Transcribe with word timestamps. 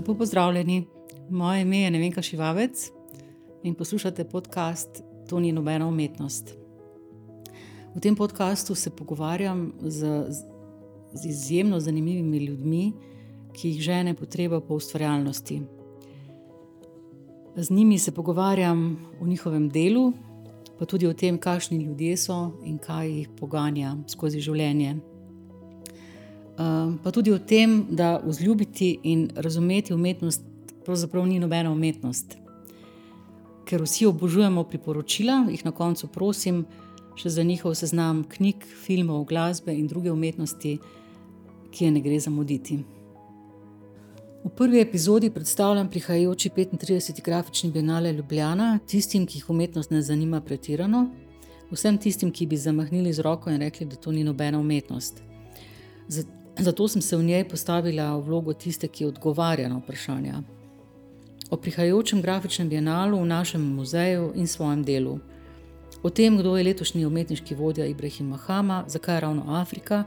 Lepo 0.00 0.14
pozdravljeni, 0.14 0.86
moje 1.30 1.62
ime 1.62 1.80
je 1.80 1.90
Nevenka 1.90 2.22
Šivavec 2.22 2.90
in 3.62 3.74
poslušate 3.74 4.24
podcast 4.24 5.02
To 5.28 5.40
ni 5.40 5.52
nobena 5.52 5.88
umetnost. 5.88 6.56
V 7.94 8.00
tem 8.00 8.16
podkastu 8.16 8.74
se 8.74 8.90
pogovarjam 8.90 9.72
z, 9.82 10.24
z 11.12 11.26
izjemno 11.26 11.80
zanimivimi 11.80 12.38
ljudmi, 12.38 12.92
ki 13.52 13.68
jih 13.68 13.80
žene 13.82 14.14
potreba 14.14 14.60
po 14.60 14.74
ustvarjalnosti. 14.74 15.62
Z 17.56 17.70
njimi 17.70 17.98
se 17.98 18.12
pogovarjam 18.12 19.06
o 19.20 19.26
njihovem 19.26 19.68
delu, 19.68 20.12
pa 20.78 20.84
tudi 20.84 21.06
o 21.06 21.12
tem, 21.12 21.38
kakšni 21.38 21.84
ljudje 21.84 22.16
so 22.16 22.52
in 22.64 22.78
kaj 22.78 23.10
jih 23.10 23.28
poganja 23.36 23.96
skozi 24.08 24.40
življenje. 24.40 24.96
Ehm, 26.60 26.96
pa 27.02 27.10
tudi 27.10 27.32
o 27.32 27.38
tem, 27.38 27.86
da 27.90 28.20
vzljubiti 28.24 28.98
in 29.02 29.30
razumeti 29.34 29.94
umetnost 29.94 30.42
pravzaprav 30.84 31.26
ni 31.26 31.38
nobena 31.38 31.70
umetnost. 31.72 32.36
Ker 33.64 33.82
vsi 33.82 34.06
obožujemo 34.06 34.64
priporočila, 34.64 35.46
jih 35.50 35.64
na 35.64 35.72
koncu 35.72 36.08
prosim 36.08 36.64
še 37.16 37.30
za 37.30 37.42
njihov 37.42 37.74
seznam 37.78 38.24
knjig, 38.28 38.64
filmov, 38.84 39.24
glasbe 39.28 39.74
in 39.76 39.86
druge 39.86 40.10
umetnosti, 40.12 40.78
ki 41.70 41.84
je 41.84 41.90
ne 41.90 42.00
gre 42.00 42.18
zamuditi. 42.20 42.80
V 44.44 44.50
prvi 44.56 44.80
epizodi 44.80 45.30
predstavljam 45.30 45.88
prihajajoči 45.90 46.50
35. 46.56 47.22
grafični 47.24 47.70
bienale 47.70 48.12
Ljubljana, 48.12 48.78
tistim, 48.86 49.26
ki 49.26 49.38
jih 49.38 49.50
umetnost 49.50 49.90
ne 49.90 50.02
zanima 50.02 50.40
pretirano, 50.40 51.06
vsem 51.70 51.98
tistim, 51.98 52.32
ki 52.32 52.46
bi 52.46 52.56
zamahnili 52.56 53.12
z 53.12 53.22
roko 53.22 53.50
in 53.50 53.60
rekli, 53.60 53.86
da 53.86 53.96
to 53.96 54.12
ni 54.12 54.24
nobena 54.24 54.58
umetnost. 54.58 55.22
Zato 56.58 56.88
sem 56.88 57.02
se 57.02 57.16
v 57.16 57.22
njej 57.22 57.48
postavila 57.48 58.16
v 58.16 58.24
vlogo 58.26 58.52
tiste, 58.52 58.88
ki 58.88 59.06
odgovarja 59.06 59.68
na 59.68 59.78
vprašanja. 59.78 60.42
O 61.50 61.56
prihajajočem 61.56 62.22
grafičnem 62.22 62.68
bienalu 62.68 63.20
v 63.22 63.26
našem 63.26 63.62
muzeju 63.62 64.32
in 64.34 64.46
svojem 64.46 64.82
delu. 64.84 65.18
O 66.02 66.10
tem, 66.10 66.38
kdo 66.38 66.56
je 66.56 66.64
letošnji 66.64 67.06
umetniški 67.06 67.54
vodja 67.54 67.86
Ibrahim 67.86 68.28
Mahama, 68.28 68.84
zakaj 68.88 69.16
je 69.16 69.20
ravno 69.20 69.44
Afrika 69.48 70.04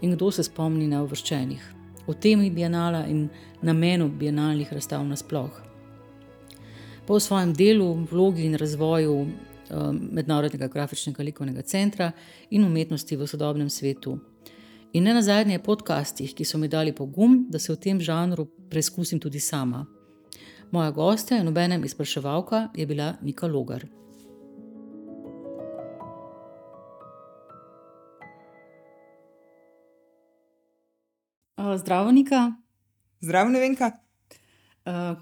in 0.00 0.12
kdo 0.12 0.30
se 0.30 0.42
spomni 0.42 0.88
na 0.88 1.02
uvrščenih. 1.02 1.74
O 2.06 2.14
temi 2.14 2.50
bienala 2.50 3.06
in 3.06 3.28
namenu 3.62 4.08
bienalnih 4.08 4.72
razstav 4.72 5.04
nasploh. 5.04 5.50
Po 7.06 7.20
svojem 7.20 7.52
delu, 7.54 8.06
vlogi 8.10 8.46
in 8.46 8.54
razvoju 8.54 9.12
um, 9.20 9.28
Mednarodnega 10.12 10.68
grafičnega 10.68 11.22
likovnega 11.22 11.62
centra 11.62 12.12
in 12.50 12.64
umetnosti 12.64 13.16
v 13.16 13.26
sodobnem 13.26 13.70
svetu 13.70 14.18
in 14.92 15.04
ne 15.04 15.14
na 15.14 15.22
zadnje 15.22 15.58
podcastih, 15.58 16.34
ki 16.34 16.44
so 16.44 16.58
mi 16.58 16.68
dali 16.68 16.92
pogum, 16.94 17.46
da 17.50 17.58
se 17.58 17.72
v 17.72 17.76
tem 17.76 18.00
žanru 18.00 18.46
preizkusim 18.70 19.20
tudi 19.20 19.40
sama. 19.40 19.86
Moja 20.72 20.90
gostja 20.90 21.38
in 21.38 21.48
obenem 21.48 21.84
izpraševalka 21.84 22.68
je 22.74 22.86
bila 22.86 23.14
Nika 23.22 23.46
Logar. 23.46 23.86
Zdravo, 31.76 32.10
Nika. 32.12 32.52
Zdravo, 33.20 33.50
Nevenka. 33.50 33.90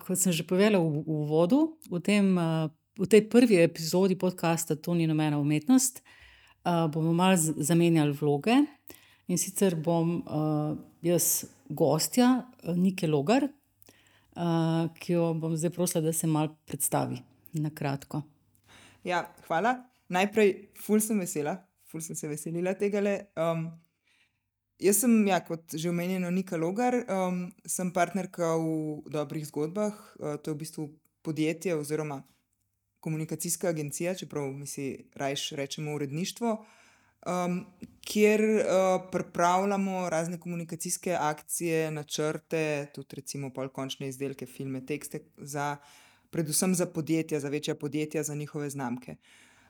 Kot 0.04 0.18
sem 0.20 0.32
že 0.32 0.44
povedala 0.44 0.78
v 0.78 1.02
uvodu, 1.08 1.72
v, 1.88 1.98
tem, 2.04 2.36
v 3.00 3.06
tej 3.08 3.26
prvi 3.32 3.64
epizodi 3.64 4.12
podcasta 4.12 4.76
To 4.76 4.92
ni 4.94 5.08
nobena 5.08 5.40
umetnost, 5.40 6.04
bomo 6.64 7.12
malo 7.16 7.36
zamenjali 7.40 8.12
vloge. 8.12 8.60
In 9.26 9.40
sicer 9.40 9.76
bom 9.80 10.18
uh, 10.20 10.74
jaz 11.04 11.46
gostja 11.68 12.28
uh, 12.44 12.74
Nike 12.76 13.08
Logar, 13.08 13.46
uh, 13.48 14.90
ki 15.00 15.16
jo 15.16 15.30
bom 15.40 15.54
zdaj 15.56 15.72
prosila, 15.72 16.02
da 16.04 16.12
se 16.12 16.28
malo 16.28 16.56
predstavi 16.68 17.22
na 17.62 17.70
kratko. 17.72 18.20
Ja, 19.04 19.24
hvala. 19.46 19.78
Najprej, 20.12 20.52
ful 20.76 21.00
sem 21.00 21.20
vesela, 21.20 21.56
ful 21.88 22.04
sem 22.04 22.16
se 22.16 22.28
veselila 22.28 22.74
tega. 22.76 23.00
Um, 23.40 23.64
jaz 24.80 25.00
sem, 25.00 25.16
ja, 25.30 25.40
kot 25.44 25.72
že 25.72 25.88
omenjeno, 25.88 26.28
Nika 26.30 26.60
Logar, 26.60 27.00
um, 27.08 27.46
sem 27.64 27.92
partnerka 27.96 28.54
v 28.60 29.00
dobrih 29.08 29.48
zgodbah. 29.48 29.96
Uh, 30.20 30.36
to 30.36 30.52
je 30.52 30.54
v 30.54 30.60
bistvu 30.66 30.88
podjetje 31.24 31.76
oziroma 31.80 32.20
komunikacijska 33.04 33.72
agencija, 33.72 34.14
čeprav 34.16 34.52
mi 34.52 34.66
si 34.68 35.08
rajš 35.16 35.50
rečemo 35.56 35.94
uredništvo 35.96 36.58
um, 37.26 37.64
kjer 38.04 38.40
uh, 38.44 38.64
pripravljamo 39.12 40.10
razne 40.10 40.40
komunikacijske 40.40 41.16
akcije, 41.20 41.90
načrte, 41.90 42.86
tudi 42.94 43.16
recimo 43.16 43.50
polkončne 43.50 44.08
izdelke, 44.08 44.46
filme, 44.46 44.86
tekste, 44.86 45.20
za, 45.36 45.76
predvsem 46.30 46.74
za 46.74 46.86
podjetja, 46.86 47.40
za 47.40 47.48
večja 47.48 47.74
podjetja, 47.74 48.22
za 48.22 48.34
njihove 48.34 48.70
znamke. 48.70 49.16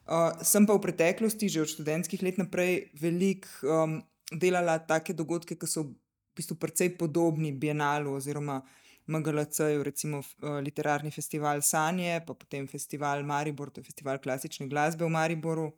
Uh, 0.07 0.43
sem 0.43 0.67
pa 0.67 0.75
v 0.75 0.83
preteklosti, 0.85 1.49
že 1.49 1.63
od 1.63 1.69
študentskih 1.69 2.23
let 2.23 2.39
naprej, 2.39 2.91
veliko 3.01 3.49
um, 3.63 4.01
delala 4.33 4.79
take 4.79 5.15
dogodke, 5.17 5.57
ki 5.57 5.69
so 5.71 5.87
v 5.87 5.95
bistvu 6.37 6.59
precej 6.61 6.97
podobni 6.99 7.53
Bienalu 7.53 8.13
oziroma 8.19 8.61
MGLC-ju, 9.07 9.83
recimo 9.85 10.21
uh, 10.21 10.59
literarni 10.65 11.11
festival 11.11 11.63
Sanje, 11.63 12.21
pa 12.27 12.35
potem 12.35 12.69
festival 12.69 13.23
Maribor, 13.25 13.71
to 13.71 13.81
je 13.81 13.89
festival 13.89 14.19
klasične 14.19 14.69
glasbe 14.69 15.05
v 15.05 15.13
Mariboru. 15.13 15.71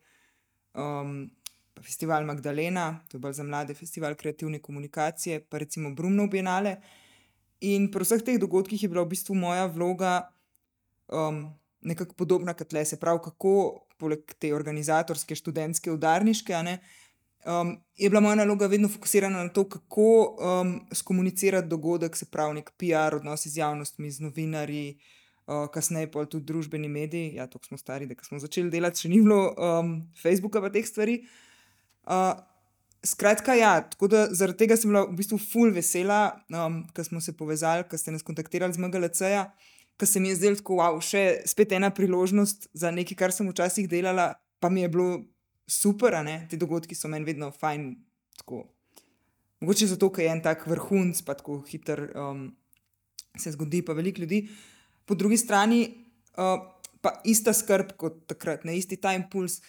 Um, 0.74 1.28
festival 1.86 2.24
Magdalena, 2.26 3.00
to 3.08 3.16
je 3.16 3.22
bolj 3.22 3.38
za 3.38 3.44
mlade, 3.46 3.74
festival 3.74 4.14
kreativne 4.14 4.58
komunikacije, 4.58 5.44
pa 5.50 5.58
recimo 5.62 5.94
Brumno 5.94 6.26
Bienale. 6.26 6.76
In 7.60 7.90
pri 7.92 8.04
vseh 8.04 8.24
teh 8.26 8.40
dogodkih 8.42 8.82
je 8.82 8.90
bila 8.90 9.06
v 9.06 9.14
bistvu 9.14 9.36
moja 9.38 9.66
vloga 9.70 10.28
um, 11.08 11.46
nekako 11.80 12.18
podobna 12.18 12.54
kot 12.58 12.74
le, 12.74 12.84
se 12.84 12.98
pravi, 13.00 13.22
kako 13.24 13.54
poleg 14.00 14.34
te 14.38 14.52
organizatorske, 14.54 15.38
študentske, 15.38 15.92
udarniške, 15.94 16.58
ne, 16.66 16.80
um, 17.46 17.76
je 17.96 18.10
bila 18.10 18.20
moja 18.20 18.42
naloga 18.42 18.68
vedno 18.68 18.90
fokusirana 18.92 19.46
na 19.46 19.48
to, 19.48 19.64
kako 19.68 20.08
um, 20.36 20.74
skomunicirati 20.92 21.70
dogodek, 21.70 22.16
se 22.16 22.26
pravi, 22.26 22.58
nek 22.60 22.74
PR, 22.76 23.16
odnosi 23.16 23.50
z 23.50 23.62
javnostmi, 23.62 24.10
z 24.10 24.26
novinarji. 24.26 24.98
Uh, 25.46 25.68
kasneje 25.70 26.08
pa 26.10 26.24
tudi 26.26 26.42
družbeni 26.42 26.88
mediji, 26.90 27.36
ja, 27.36 27.44
tako 27.46 27.68
smo 27.68 27.76
stari, 27.78 28.08
da 28.10 28.16
smo 28.26 28.40
začeli 28.42 28.66
delati, 28.66 29.04
še 29.04 29.08
ni 29.12 29.20
bilo 29.22 29.52
um, 29.54 29.92
Facebooka, 30.18 30.58
pa 30.58 30.72
teh 30.74 30.82
stvari. 30.82 31.20
Uh, 31.22 31.45
Uh, 32.06 32.38
skratka, 33.06 33.54
ja, 33.54 33.80
tako 33.90 34.08
da 34.10 34.26
zaradi 34.30 34.64
tega 34.64 34.76
sem 34.78 34.90
bila 34.90 35.04
v 35.06 35.16
bistvu 35.18 35.38
full 35.42 35.74
vesela, 35.74 36.38
um, 36.54 36.82
ker 36.94 37.06
smo 37.06 37.20
se 37.22 37.34
povezali, 37.36 37.86
ker 37.90 38.00
ste 38.00 38.14
nas 38.14 38.24
kontaktirali 38.26 38.74
z 38.74 38.82
MGLC-ja, 38.82 39.46
ker 39.98 40.08
se 40.08 40.20
mi 40.20 40.30
je 40.32 40.38
zdelo 40.40 40.60
tako, 40.60 40.78
wow, 40.80 41.00
še 41.02 41.42
spet 41.48 41.74
ena 41.76 41.90
priložnost 41.94 42.70
za 42.76 42.92
nekaj, 42.94 43.18
kar 43.18 43.34
sem 43.34 43.48
včasih 43.50 43.88
delala, 43.90 44.34
pa 44.60 44.70
mi 44.72 44.84
je 44.84 44.92
bilo 44.92 45.10
super, 45.66 46.18
ne, 46.24 46.44
ti 46.50 46.58
dogodki 46.60 46.94
so 46.94 47.10
meni 47.10 47.26
vedno 47.26 47.50
fajn. 47.54 47.90
Tako. 48.42 48.62
Mogoče 49.64 49.88
zato, 49.94 50.10
ker 50.12 50.26
je 50.26 50.32
en 50.34 50.42
tak 50.44 50.66
vrhunc, 50.68 51.22
pa 51.26 51.34
tako 51.38 51.62
hiter 51.66 52.10
um, 52.12 52.48
se 53.38 53.52
zgodi, 53.54 53.82
pa 53.86 53.96
veliko 53.96 54.22
ljudi. 54.22 54.44
Po 55.06 55.14
drugi 55.14 55.38
strani 55.40 55.80
uh, 56.36 56.60
pa 57.00 57.14
ista 57.24 57.54
skrb 57.54 57.94
kot 58.00 58.24
takrat, 58.30 58.64
ne 58.66 58.76
isti 58.76 58.98
ta 59.00 59.14
impuls 59.16 59.60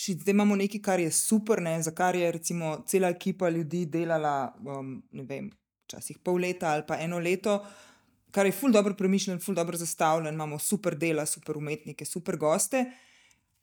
še 0.00 0.16
zdaj 0.20 0.32
imamo 0.32 0.56
nekaj, 0.56 0.80
kar 0.84 1.00
je 1.02 1.10
super, 1.12 1.60
ne, 1.62 1.76
za 1.82 1.92
kar 1.96 2.16
je 2.16 2.30
recimo 2.32 2.78
cela 2.88 3.10
ekipa 3.12 3.50
ljudi 3.52 3.84
delala, 3.86 4.52
um, 4.64 4.94
ne 5.12 5.24
vem, 5.28 5.50
včasih 5.84 6.20
pol 6.24 6.40
leta 6.40 6.72
ali 6.72 6.86
pa 6.88 7.00
eno 7.02 7.18
leto, 7.20 7.58
kar 8.30 8.46
je 8.46 8.54
ful 8.54 8.72
dobro 8.72 8.94
premišljen, 8.96 9.40
ful 9.42 9.58
dobro 9.58 9.76
zastavljen, 9.76 10.34
imamo 10.34 10.58
super 10.58 10.96
dela, 10.96 11.26
super 11.26 11.58
umetnike, 11.58 12.06
super 12.06 12.38
goste. 12.38 12.84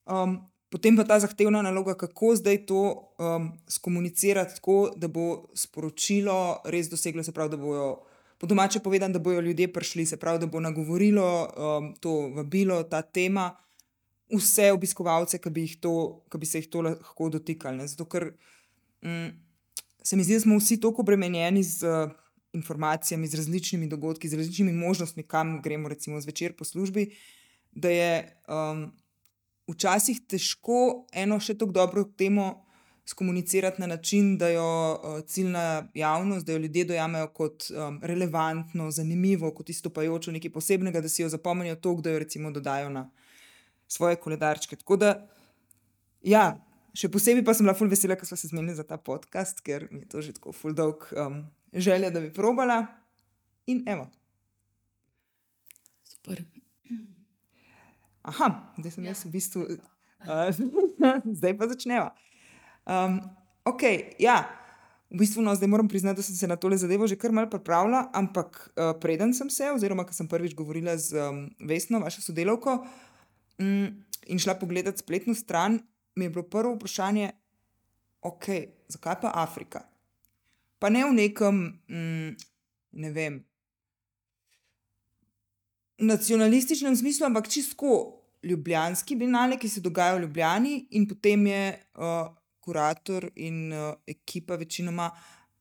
Um, 0.06 0.38
potem 0.70 0.98
pa 1.00 1.08
ta 1.08 1.20
zahtevna 1.24 1.62
naloga, 1.64 1.96
kako 1.98 2.36
zdaj 2.36 2.66
to 2.68 2.82
um, 3.18 3.52
skomunicirati 3.68 4.60
tako, 4.60 4.92
da 4.96 5.08
bo 5.08 5.48
sporočilo 5.56 6.62
res 6.66 6.92
doseglo, 6.92 7.24
se 7.24 7.32
pravi, 7.32 7.56
da 7.56 7.62
bojo. 7.64 7.90
Po 8.38 8.46
domače 8.46 8.84
povedano, 8.86 9.16
da 9.16 9.20
bodo 9.24 9.42
ljudje 9.42 9.72
prišli, 9.74 10.06
se 10.06 10.18
pravi, 10.22 10.44
da 10.44 10.46
bo 10.46 10.60
nagovorilo 10.62 11.26
um, 11.48 11.96
to 12.00 12.12
vabilo, 12.36 12.84
ta 12.84 13.02
tema, 13.02 13.50
vse 14.36 14.72
obiskovalce, 14.72 15.40
ki 15.40 15.52
bi, 15.54 15.66
to, 15.82 15.94
ki 16.32 16.40
bi 16.42 16.50
se 16.50 16.62
jih 16.62 16.70
to 16.72 16.84
lahko 16.84 17.30
dotikali. 17.32 17.80
Ne? 17.82 17.88
Zato, 17.88 18.08
ker 18.12 18.30
mm, 19.06 19.32
se 20.04 20.20
mi 20.20 20.26
zdi, 20.28 20.38
da 20.38 20.44
smo 20.44 20.60
vsi 20.60 20.80
tako 20.84 21.06
obremenjeni 21.06 21.64
z 21.64 21.88
uh, 21.88 22.14
informacijami, 22.58 23.28
z 23.28 23.42
različnimi 23.42 23.88
dogodki, 23.88 24.30
z 24.30 24.40
različnimi 24.42 24.74
možnostmi, 24.76 25.24
kam 25.24 25.60
gremo, 25.64 25.90
recimo 25.90 26.22
zvečer 26.22 26.56
po 26.58 26.68
službi, 26.68 27.10
da 27.72 27.90
je 27.90 28.14
um, 28.48 28.88
včasih 29.72 30.20
težko 30.28 31.08
eno 31.14 31.40
še 31.40 31.58
tako 31.58 31.76
dobro 31.82 32.08
temo. 32.18 32.64
Skomunicirati 33.08 33.80
na 33.80 33.88
način, 33.88 34.34
da 34.36 34.50
jo 34.52 34.64
uh, 34.92 35.22
ciljna 35.24 35.88
javnost, 35.96 36.44
da 36.46 36.52
jo 36.52 36.60
ljudje 36.60 36.84
dojamejo 36.90 37.30
kot 37.32 37.70
um, 37.72 38.02
relevantno, 38.04 38.90
zanimivo, 38.92 39.54
kot 39.56 39.70
istopajočo, 39.72 40.34
nekaj 40.36 40.52
posebnega, 40.52 41.00
da 41.00 41.08
si 41.08 41.22
jo 41.22 41.30
zapomnijo 41.32 41.78
to, 41.80 41.94
da 42.04 42.12
jo 42.12 42.20
recimo 42.20 42.52
dodajo 42.52 42.90
na 42.92 43.06
uh, 43.06 43.27
svoje 43.88 44.20
koledarčke. 44.22 44.76
Tako 44.76 45.00
da, 45.02 45.12
ja, 46.22 46.58
še 46.98 47.10
posebej 47.14 47.46
pa 47.46 47.56
sem 47.56 47.68
bila 47.68 47.76
ful 47.78 47.92
vesela, 47.92 48.18
ker 48.20 48.30
smo 48.30 48.38
se 48.40 48.52
zmenili 48.52 48.76
za 48.78 48.86
ta 48.88 48.98
podcast, 48.98 49.62
ker 49.66 49.88
mi 49.92 50.04
je 50.04 50.12
to 50.12 50.24
že 50.26 50.38
tako 50.38 50.54
ful 50.56 50.76
dolg 50.76 51.08
um, 51.14 51.44
želja, 51.74 52.12
da 52.14 52.24
bi 52.24 52.34
probala. 52.34 52.86
In 53.68 53.84
evo, 53.90 54.08
super. 56.08 56.44
Aha, 58.28 58.48
zdaj 58.80 58.92
sem 58.96 59.08
jaz 59.08 59.26
v 59.28 59.36
bistvu. 59.38 59.68
Uh, 60.18 60.50
zdaj 61.38 61.54
pa 61.60 61.68
začneva. 61.70 62.08
Um, 62.90 63.20
ok, 63.70 63.84
ja. 64.18 64.50
V 65.14 65.22
bistvu, 65.22 65.44
no, 65.46 65.54
zdaj 65.56 65.70
moram 65.70 65.88
priznati, 65.88 66.18
da 66.20 66.24
sem 66.26 66.36
se 66.36 66.48
na 66.50 66.58
tole 66.58 66.76
zadevo 66.78 67.06
že 67.08 67.16
kar 67.16 67.32
malo 67.32 67.48
pripravila, 67.48 68.10
ampak 68.18 68.74
uh, 68.74 68.98
preden 69.00 69.32
sem 69.38 69.48
se, 69.54 69.70
oziroma 69.72 70.04
ker 70.04 70.18
sem 70.18 70.28
prvič 70.28 70.58
govorila 70.58 70.98
z 70.98 71.22
um, 71.22 71.46
Vesno, 71.64 72.02
vašo 72.02 72.26
sodelovko, 72.26 72.82
um, 72.82 72.90
in 73.58 74.40
šla 74.40 74.56
pogledat 74.60 74.98
spletno 74.98 75.36
stran, 75.36 75.80
mi 76.16 76.26
je 76.26 76.30
bilo 76.30 76.44
prvo 76.50 76.76
vprašanje, 76.76 77.32
ok, 78.22 78.46
zakaj 78.90 79.22
pa 79.22 79.32
Afrika? 79.36 79.84
Pa 80.80 80.90
ne 80.90 81.06
v 81.06 81.14
nekem, 81.14 81.62
um, 81.90 82.36
ne 82.92 83.12
vem, 83.12 83.42
nacionalističnem 85.98 86.96
smislu, 86.96 87.26
ampak 87.26 87.50
čisto 87.50 88.24
ljubljanski 88.44 89.16
binale, 89.16 89.58
ki 89.58 89.70
se 89.70 89.82
dogaja 89.82 90.16
v 90.16 90.22
Ljubljani, 90.22 90.76
in 90.92 91.08
potem 91.10 91.48
je 91.48 91.64
uh, 91.98 92.30
kurator 92.60 93.30
in 93.36 93.74
uh, 93.74 93.96
ekipa 94.08 94.56
večinoma 94.56 95.10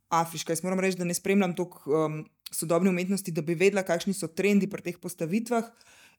afriška. 0.09 0.53
Jaz 0.53 0.63
moram 0.63 0.81
reči, 0.81 0.99
da 0.99 1.05
ne 1.05 1.15
spremljam 1.15 1.55
toliko 1.57 2.05
um, 2.05 2.21
sodobne 2.53 2.91
umetnosti, 2.91 3.33
da 3.33 3.43
bi 3.43 3.55
vedela, 3.55 3.83
kakšni 3.83 4.15
so 4.15 4.29
trendi 4.29 4.69
pri 4.71 4.83
teh 4.83 4.99
postavitvah. 5.03 5.71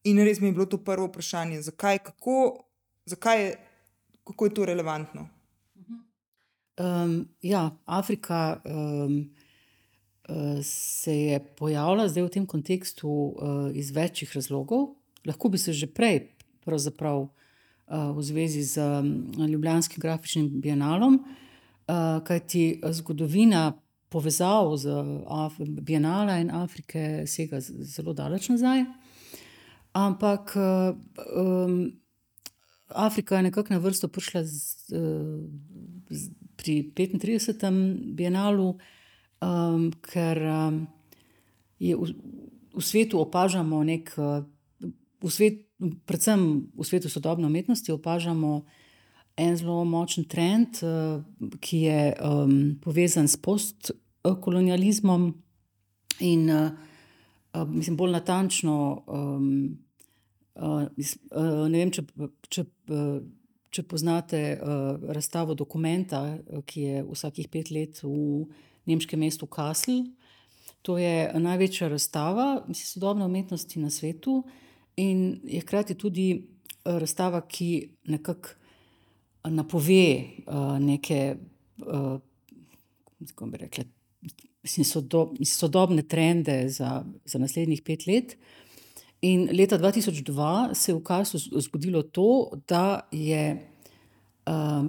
In 0.03 0.17
res 0.23 0.39
mi 0.39 0.47
je 0.47 0.53
bilo 0.53 0.65
to 0.65 0.77
prvo 0.77 1.07
vprašanje, 1.07 1.61
zakaj, 1.61 1.97
kako, 1.97 2.63
zakaj 3.05 3.43
je, 3.43 3.55
kako 4.23 4.45
je 4.45 4.53
to 4.53 4.65
relevantno. 4.65 5.29
Um, 6.77 7.27
ja, 7.41 7.71
Afrika. 7.85 8.61
Um, 8.65 9.29
se 10.63 11.17
je 11.17 11.39
pojavila 11.39 12.09
zdaj 12.09 12.23
v 12.23 12.29
tem 12.29 12.45
kontekstu 12.45 13.09
uh, 13.09 13.71
iz 13.73 13.91
večjih 13.91 14.31
razlogov. 14.35 14.87
Lahko 15.25 15.49
bi 15.49 15.57
se 15.57 15.73
že 15.73 15.87
prej, 15.87 16.27
pravzaprav 16.65 17.21
uh, 17.21 17.31
v 18.15 18.23
zvezi 18.23 18.63
z 18.63 18.77
um, 18.77 19.47
Ljubljanskim 19.47 20.01
grafičnim 20.01 20.61
bienalom, 20.61 21.23
uh, 21.23 22.23
kajti 22.23 22.81
zgodovina 22.91 23.73
povezav 24.09 24.77
z 24.77 24.91
Af 25.27 25.53
Bienala 25.59 26.39
in 26.39 26.51
Afrike 26.51 27.23
sega 27.27 27.59
zelo 27.61 28.13
daleč 28.13 28.49
nazaj. 28.49 28.83
Ampak 29.97 30.53
um, 30.53 31.89
Afrika 32.93 33.37
je 33.37 33.49
nekako 33.49 33.73
na 33.73 33.79
vrsto 33.81 34.07
prišla 34.07 34.43
z, 34.45 34.93
uh, 34.93 35.41
z, 36.09 36.29
pri 36.57 36.91
35. 36.93 38.13
bienalu 38.13 38.77
um, 39.41 39.91
ker 40.01 40.37
um, 40.37 40.87
je 41.79 41.95
v, 41.97 42.13
v 42.73 42.81
svetu 42.81 43.21
opažamo 43.21 43.83
nek, 43.85 44.13
v 45.21 45.29
svet, 45.29 45.65
predvsem 46.05 46.69
v 46.73 46.83
svetu 46.85 47.09
sodobne 47.09 47.45
umetnosti, 47.49 47.89
opažamo 47.93 48.65
en 49.37 49.53
zelo 49.57 49.85
močen 49.85 50.25
trend, 50.25 50.81
uh, 50.81 51.21
ki 51.61 51.77
je 51.89 52.01
um, 52.21 52.77
povezan 52.81 53.29
s 53.29 53.37
postkolonializmom 53.37 55.33
in 56.21 56.49
uh, 56.49 56.69
mislim, 57.65 57.97
bolj 57.97 58.11
natančno. 58.11 58.77
Uh, 60.57 60.87
uh, 61.31 61.65
ne 61.69 61.83
vem, 61.83 61.91
če, 61.93 62.03
če, 62.49 62.63
uh, 62.93 63.17
če 63.69 63.83
poznate 63.85 64.41
uh, 64.57 65.09
razstavo 65.13 65.53
dokumenta, 65.57 66.21
ki 66.65 66.85
je 66.85 67.03
vsakih 67.05 67.49
pet 67.53 67.71
let 67.71 68.01
v 68.03 68.45
nemškem 68.89 69.21
mestu 69.21 69.45
Kassel. 69.45 70.07
To 70.87 70.97
je 70.97 71.27
največja 71.35 71.89
razstava 71.91 72.63
sodobne 72.73 73.25
umetnosti 73.27 73.79
na 73.79 73.89
svetu 73.91 74.39
in 74.95 75.41
je 75.43 75.59
hkrati 75.61 75.97
tudi 75.99 76.29
razstava, 76.87 77.41
ki 77.43 77.89
nekako 78.07 78.55
napove 79.51 80.23
uh, 80.47 80.79
neke, 80.79 81.35
uh, 81.85 82.19
rekla, 83.51 83.83
sodob, 84.63 85.35
sodobne 85.45 86.03
trende 86.03 86.69
za, 86.69 87.03
za 87.25 87.39
naslednjih 87.39 87.81
pet 87.81 88.07
let. 88.07 88.37
In 89.21 89.49
leta 89.51 89.77
2002 89.77 90.73
se 90.73 90.91
je 90.91 90.95
v 90.95 91.03
Kasu 91.03 91.39
zgodilo 91.61 92.03
to, 92.03 92.51
da 92.67 93.07
je 93.11 93.69
uh, 94.45 94.85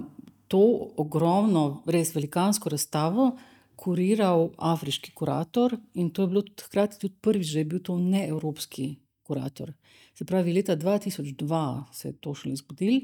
to 0.47 0.93
ogromno, 0.97 1.83
res 1.85 2.13
velikansko 2.15 2.69
razstavo 2.69 3.31
kuriral 3.79 4.49
afriški 4.57 5.13
kurator 5.15 5.77
in 5.93 6.09
to 6.11 6.25
je 6.25 6.27
bilo 6.27 6.43
hkrati 6.65 6.99
tudi 6.99 7.15
prvič, 7.21 7.53
da 7.53 7.59
je 7.59 7.65
bil 7.65 7.81
to 7.83 7.97
neevropski 7.97 8.89
kurator. 9.23 9.71
Se 10.13 10.25
pravi, 10.25 10.53
leta 10.53 10.75
2002 10.75 11.83
se 11.93 12.07
je 12.09 12.17
to 12.19 12.33
šele 12.35 12.55
zgodilo 12.59 13.01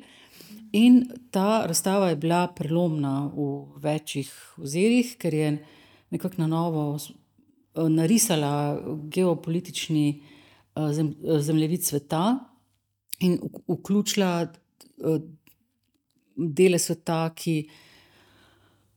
in 0.74 1.04
ta 1.32 1.66
razstava 1.66 2.10
je 2.10 2.20
bila 2.20 2.48
prelomna 2.48 3.32
v 3.34 3.80
večjih 3.82 4.32
ozirih, 4.58 5.16
ker 5.18 5.34
je 5.34 5.52
nekako 6.12 6.42
na 6.44 6.48
novo 6.48 6.86
narisala 7.76 8.82
geopolitični 9.12 10.22
zemljevid 11.40 11.84
sveta 11.84 12.40
in 13.20 13.40
vključila 13.68 14.48
dele 16.36 16.80
sveta, 16.80 17.30
ki 17.36 17.70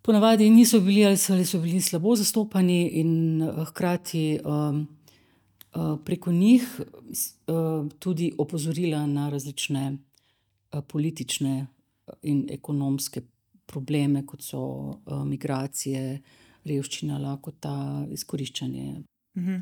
ponavadi 0.03 0.51
niso 0.51 0.81
bili 0.81 1.05
ali 1.07 1.17
so, 1.17 1.33
ali 1.33 1.45
so 1.45 1.61
bili 1.61 1.81
slabo 1.81 2.17
zastopani, 2.17 2.89
in 2.89 3.43
hkrati 3.67 4.41
um, 4.45 4.87
preko 6.05 6.33
njih 6.33 6.81
uh, 6.81 7.89
tudi 7.99 8.33
opozorila 8.39 9.07
na 9.07 9.29
različne 9.31 9.93
uh, 10.73 10.85
politične 10.89 11.67
in 12.23 12.47
ekonomske 12.51 13.21
probleme, 13.67 14.27
kot 14.27 14.43
so 14.43 14.61
uh, 14.61 15.25
migracije, 15.25 16.23
revščina, 16.65 17.19
lakota, 17.19 18.07
izkoriščanje. 18.11 19.03
Mhm. 19.37 19.57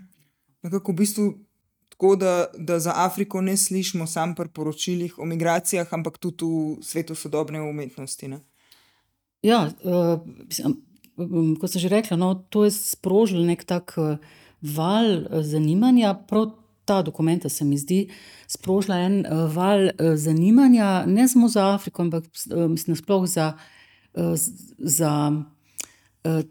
Nekako 0.63 0.93
v 0.93 0.97
bistvu. 0.97 1.27
Tako 1.89 2.17
da, 2.17 2.47
da 2.59 2.79
za 2.79 2.93
Afriko 2.97 3.41
ne 3.41 3.57
slišimo 3.57 4.07
samo 4.07 4.35
pri 4.35 4.49
poročilih 4.49 5.19
o 5.19 5.25
migracijah, 5.25 5.89
ampak 5.93 6.19
tudi 6.19 6.45
v 6.45 6.85
svetu 6.85 7.15
sodobne 7.15 7.63
umetnosti. 7.63 8.29
Ne? 8.29 8.41
Ja, 9.43 9.71
uh, 9.85 10.21
kot 11.61 11.73
sem 11.73 11.81
že 11.81 11.89
rekla, 11.89 12.17
no, 12.21 12.35
to 12.35 12.65
je 12.65 12.75
sprožilo 12.75 13.45
nek 13.47 13.65
tak 13.65 13.97
val 14.61 15.25
zanimanja. 15.43 16.15
Ta 16.87 17.03
dokument 17.03 17.43
se 17.51 17.65
mi 17.65 17.79
zdi 17.79 18.07
sprožila 18.47 19.01
en 19.03 19.25
val 19.51 19.91
zanimanja, 20.15 21.07
ne 21.07 21.29
samo 21.29 21.49
za 21.49 21.75
Afriko, 21.75 22.03
ampak 22.03 22.25
mislim, 22.47 22.97
sploh 22.97 23.27
za, 23.27 23.59
za 24.79 25.13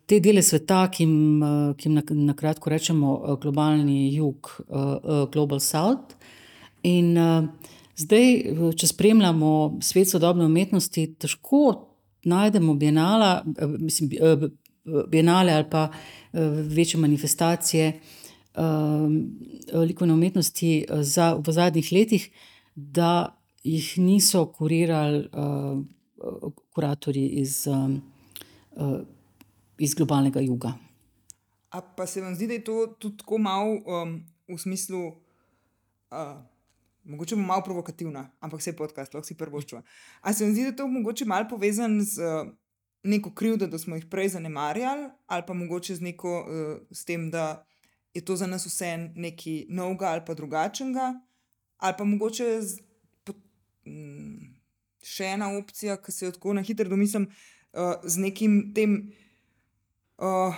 te 0.05 0.20
dele 0.24 0.44
sveta, 0.46 0.86
ki 0.91 1.03
jim, 1.03 1.44
ki 1.77 1.89
jim 1.89 1.98
na, 1.98 2.03
na 2.29 2.36
kratko 2.38 2.72
rečemo 2.72 3.15
uh, 3.17 3.36
globalni 3.41 4.13
jug, 4.15 4.51
uh, 4.67 4.77
uh, 4.77 5.24
Global 5.34 5.60
South. 5.63 6.15
In 6.86 7.15
zdaj, 7.98 8.27
če 8.77 8.88
spremljamo 8.91 9.79
svet 9.82 10.12
sodobne 10.12 10.46
umetnosti, 10.46 11.08
težko 11.17 11.62
najdemo 12.29 12.75
bienala, 12.77 13.39
mislim, 13.79 14.12
bienale 15.10 15.55
ali 15.55 15.65
pa 15.72 15.88
večje 16.77 17.00
manifestacije 17.01 17.88
likovne 19.74 20.13
umetnosti 20.13 20.86
za, 21.10 21.32
v 21.41 21.55
zadnjih 21.58 21.89
letih, 21.91 22.29
da 22.75 23.34
jih 23.63 23.89
niso 23.98 24.46
kurirali 24.53 25.25
kuratorji 26.70 27.27
iz, 27.41 27.63
iz 29.77 29.96
globalnega 29.96 30.39
juga. 30.39 30.74
A 31.70 31.82
pa 31.82 32.08
se 32.08 32.22
vam 32.22 32.36
zdi, 32.36 32.48
da 32.48 32.53
je 32.53 32.63
to 32.63 32.88
tudi 33.00 33.17
tako 33.17 33.38
malo 33.38 33.79
um, 33.86 34.20
v 34.48 34.58
smislu. 34.58 35.08
Uh, 36.12 36.38
Mogoče 37.05 37.36
bo 37.36 37.41
malo 37.41 37.62
provokativna, 37.62 38.32
ampak 38.41 38.60
vse 38.60 38.72
podcast, 38.74 39.13
lahko 39.13 39.27
si 39.27 39.36
prvo 39.38 39.62
čuva. 39.62 39.84
A 40.22 40.34
se 40.34 40.46
mi 40.46 40.53
zdi, 40.53 40.62
da 40.62 40.67
je 40.67 40.75
to 40.75 40.88
mogoče 40.88 41.25
malo 41.25 41.46
povezano 41.50 42.01
z 42.03 42.17
uh, 42.17 42.48
neko 43.03 43.29
krivdo, 43.34 43.67
da 43.67 43.77
smo 43.77 43.96
jih 43.96 44.05
prej 44.10 44.29
zanemarjali, 44.29 45.10
ali 45.25 45.44
pa 45.48 45.53
mogoče 45.53 45.96
z, 45.96 46.01
neko, 46.01 46.32
uh, 46.41 46.88
s 46.91 47.05
tem, 47.05 47.29
da 47.32 47.65
je 48.13 48.25
to 48.25 48.36
za 48.36 48.48
nas 48.48 48.65
vse 48.65 48.98
nekaj 49.15 49.65
novega 49.70 50.05
ali 50.05 50.22
pa 50.25 50.34
drugačnega, 50.34 51.13
ali 51.77 51.94
pa 51.98 52.03
mogoče 52.03 52.62
z, 52.62 52.82
po, 53.24 53.34
mm, 53.86 54.55
še 55.03 55.29
ena 55.36 55.51
opcija, 55.58 56.00
ki 56.01 56.12
se 56.12 56.25
jo 56.25 56.32
tako 56.32 56.55
na 56.58 56.63
hitro 56.65 56.89
domislim, 56.89 57.27
uh, 57.29 58.01
z 58.03 58.17
nekim 58.17 58.74
tem 58.74 58.98
uh, 60.18 60.56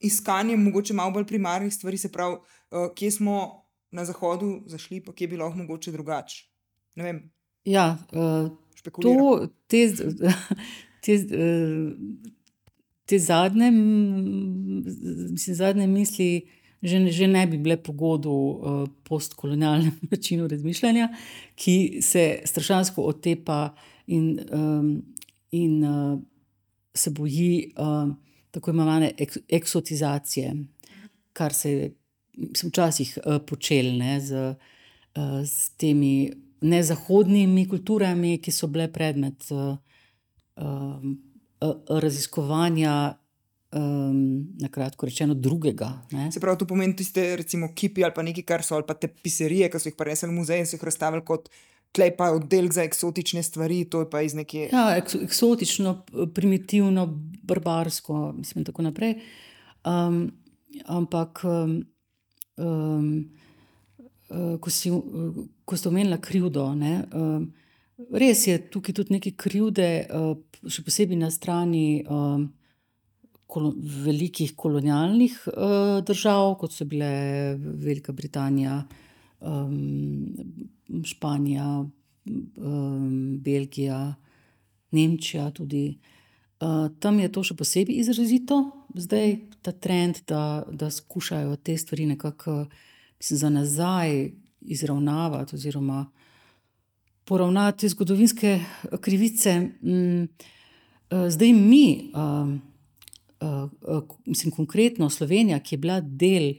iskanjem, 0.00 0.62
mogoče 0.62 0.94
malo 0.94 1.10
bolj 1.10 1.26
primarnih 1.26 1.74
stvari, 1.74 1.98
se 1.98 2.12
pravi, 2.12 2.36
uh, 2.36 2.88
kje 2.94 3.10
smo 3.10 3.64
na 3.90 4.04
zahodu 4.04 4.62
zašli, 4.66 5.00
pa 5.00 5.12
je 5.18 5.28
bilo 5.28 5.50
mogoče 5.50 5.92
drugače. 5.92 6.44
Ja, 7.64 7.98
uh, 8.12 8.50
to, 9.02 9.48
te, 9.66 9.88
te, 11.04 11.14
uh, 11.14 11.92
te 13.06 13.18
zadnje, 13.18 13.70
mislim, 15.30 15.56
zadnje 15.56 15.86
misli 15.86 16.48
že, 16.84 17.00
že 17.08 17.26
ne 17.26 17.46
bi 17.48 17.56
bile 17.56 17.80
pogodu 17.80 18.30
uh, 18.30 18.84
postkolonialnemu 19.08 20.04
načinu 20.12 20.48
razmišljanja, 20.48 21.08
ki 21.56 21.98
se 22.04 22.44
strašansko 22.44 23.02
otepa 23.02 23.74
in, 24.06 24.40
um, 24.52 25.02
in 25.50 25.84
uh, 25.84 26.20
se 26.94 27.10
boji 27.10 27.72
uh, 27.78 28.14
tako 28.50 28.70
imenovane 28.70 29.12
ek, 29.18 29.36
eksotizacije, 29.48 30.54
kar 31.32 31.54
se 31.54 31.72
je 31.72 31.90
včasih 32.64 33.18
uh, 33.18 33.38
počelo 33.46 34.20
z, 34.20 34.54
uh, 35.16 35.42
z 35.44 35.70
temi 35.76 36.32
nezahodnimi 36.60 37.68
kulturami, 37.68 38.38
ki 38.38 38.52
so 38.52 38.70
bile 38.72 38.88
predmet 38.92 39.50
uh, 39.50 39.76
uh, 40.56 41.02
raziskovanja 41.88 42.94
um, 43.74 44.46
na 44.60 44.68
kratko 44.68 45.06
rečeno, 45.06 45.34
drugega. 45.34 45.90
Ne? 46.12 46.30
Se 46.32 46.40
pravi, 46.40 46.58
to 46.58 46.66
pomeni 46.66 46.96
tiste, 46.96 47.36
recimo, 47.36 47.72
kipi 47.74 48.04
ali 48.04 48.14
pa 48.14 48.22
nekaj, 48.22 48.46
kar 48.48 48.64
so, 48.64 48.78
ali 48.78 48.86
pa 48.88 48.94
te 48.94 49.08
piserije, 49.08 49.68
ki 49.70 49.80
so 49.80 49.90
jih 49.90 49.98
prenesli 49.98 50.30
v 50.30 50.38
muzej 50.38 50.62
in 50.62 50.68
so 50.68 50.78
jih 50.78 50.86
razstavili 50.90 51.24
kot. 51.26 51.50
Tlej 51.94 52.10
pa 52.18 52.32
oddelek 52.34 52.74
za 52.74 52.82
eksotične 52.82 53.42
stvari, 53.46 53.84
to 53.90 54.02
je 54.02 54.10
pa 54.10 54.24
iz 54.26 54.34
neke. 54.34 54.68
Ja, 54.72 54.96
eksotično, 54.98 55.94
primitivno, 56.34 57.06
barbarsko, 57.42 58.32
mislim, 58.38 58.64
tako 58.66 58.82
naprej. 58.82 59.14
Um, 59.86 60.32
ampak, 60.90 61.44
um, 61.44 61.76
um, 62.56 63.06
ko, 64.60 64.70
si, 64.74 64.90
ko 65.64 65.78
ste 65.78 65.88
omenili 65.92 66.18
krivdo, 66.20 66.66
ne, 66.74 66.96
um, 67.14 67.46
res 68.10 68.46
je 68.48 68.58
tukaj 68.74 68.98
tudi 68.98 69.14
nekaj 69.14 69.36
krivde, 69.38 69.88
uh, 70.10 70.34
še 70.66 70.82
posebej 70.82 71.22
na 71.22 71.30
strani. 71.30 72.02
Um, 72.10 72.50
kolo, 73.54 73.72
velikih 74.04 74.54
kolonialnih 74.58 75.36
uh, 75.52 76.00
držav, 76.06 76.56
kot 76.58 76.74
so 76.74 76.86
bile 76.88 77.54
Velika 77.58 78.12
Britanija, 78.12 78.80
Španija, 81.04 81.84
um, 82.56 83.38
Belgija, 83.40 84.14
Nemčija. 84.90 85.52
Uh, 85.58 86.88
tam 87.00 87.18
je 87.20 87.32
to 87.32 87.42
še 87.44 87.56
posebej 87.58 88.00
izrazito, 88.00 88.60
zdaj 88.94 89.36
ta 89.64 89.72
trend, 89.72 90.22
da, 90.28 90.64
da 90.70 90.90
skušajo 90.90 91.56
te 91.56 91.76
stvari 91.78 92.06
nekako 92.06 92.66
za 93.20 93.50
nazaj 93.50 94.30
izravnavati 94.60 95.56
oziroma 95.56 96.06
poravnati 97.24 97.88
zgodovinske 97.88 98.58
krivice. 99.00 99.56
Um, 99.82 100.28
zdaj 101.10 101.52
mi. 101.52 102.12
Um, 102.14 102.60
uh, 103.40 104.14
mislim, 104.26 104.52
konkretno 104.52 105.10
Slovenija, 105.10 105.60
ki 105.60 105.74
je 105.74 105.78
bila 105.78 106.00
del 106.00 106.54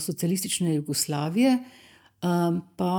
socialistične 0.00 0.74
Jugoslavije, 0.74 1.52
uh, 1.54 1.85
pa 2.76 2.92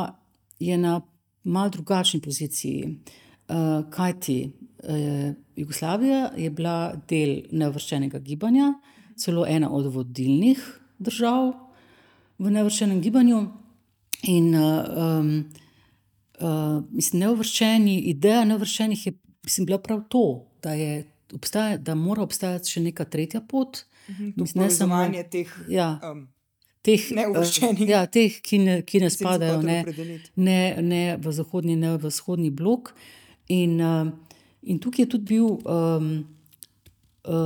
je 0.59 0.77
na 0.77 1.01
malce 1.43 1.77
drugačni 1.77 2.21
poziciji. 2.21 2.99
Uh, 3.47 3.89
Kaj 3.89 4.19
ti? 4.19 4.51
Uh, 4.83 5.35
Jugoslavija 5.55 6.31
je 6.37 6.49
bila 6.49 6.93
del 7.09 7.41
nevrščenega 7.51 8.19
gibanja, 8.19 8.73
celo 9.17 9.45
ena 9.47 9.71
od 9.73 9.87
vodilnih 9.93 10.59
držav 10.99 11.53
v 12.37 12.51
nevrščenem 12.51 13.01
gibanju. 13.01 13.39
In 14.27 14.51
uh, 14.55 14.83
um, 14.97 15.31
uh, 16.41 16.83
mislim, 16.91 17.23
neuvrščeni, 17.23 17.99
ideja 18.11 18.43
neuvrščenih 18.45 19.05
je 19.07 19.13
mislim, 19.47 19.65
bila 19.65 19.77
prav 19.79 20.01
to, 20.09 20.45
da 20.63 20.73
je 20.73 21.05
obstaja, 21.33 21.77
da 21.77 21.95
mora 21.95 22.23
obstajati 22.23 22.71
še 22.71 22.81
neka 22.89 23.05
tretja 23.05 23.41
pot. 23.41 23.85
Mhm, 24.09 24.47
ne 24.55 24.69
samo 24.71 24.99
teh, 25.31 25.51
ja, 25.69 25.99
um, 26.11 26.27
teh 26.87 27.09
neuvrščenih. 27.17 27.83
Uh, 27.83 27.91
ja, 27.91 28.05
teh, 28.11 28.39
ki 28.43 28.59
ne, 28.63 28.77
ki 28.87 29.01
ne 29.03 29.11
spadajo 29.11 29.59
ne, 29.65 29.81
ne, 30.35 30.59
ne 30.83 31.01
v 31.21 31.33
zahodni, 31.35 31.75
ne 31.79 31.95
v 31.97 32.07
vzhodni 32.07 32.51
blok. 32.55 32.93
In, 33.53 33.77
uh, 33.83 34.07
in 34.67 34.79
tukaj 34.83 35.05
je 35.05 35.11
tudi 35.15 35.35
bil 35.35 35.49
um, 35.59 36.11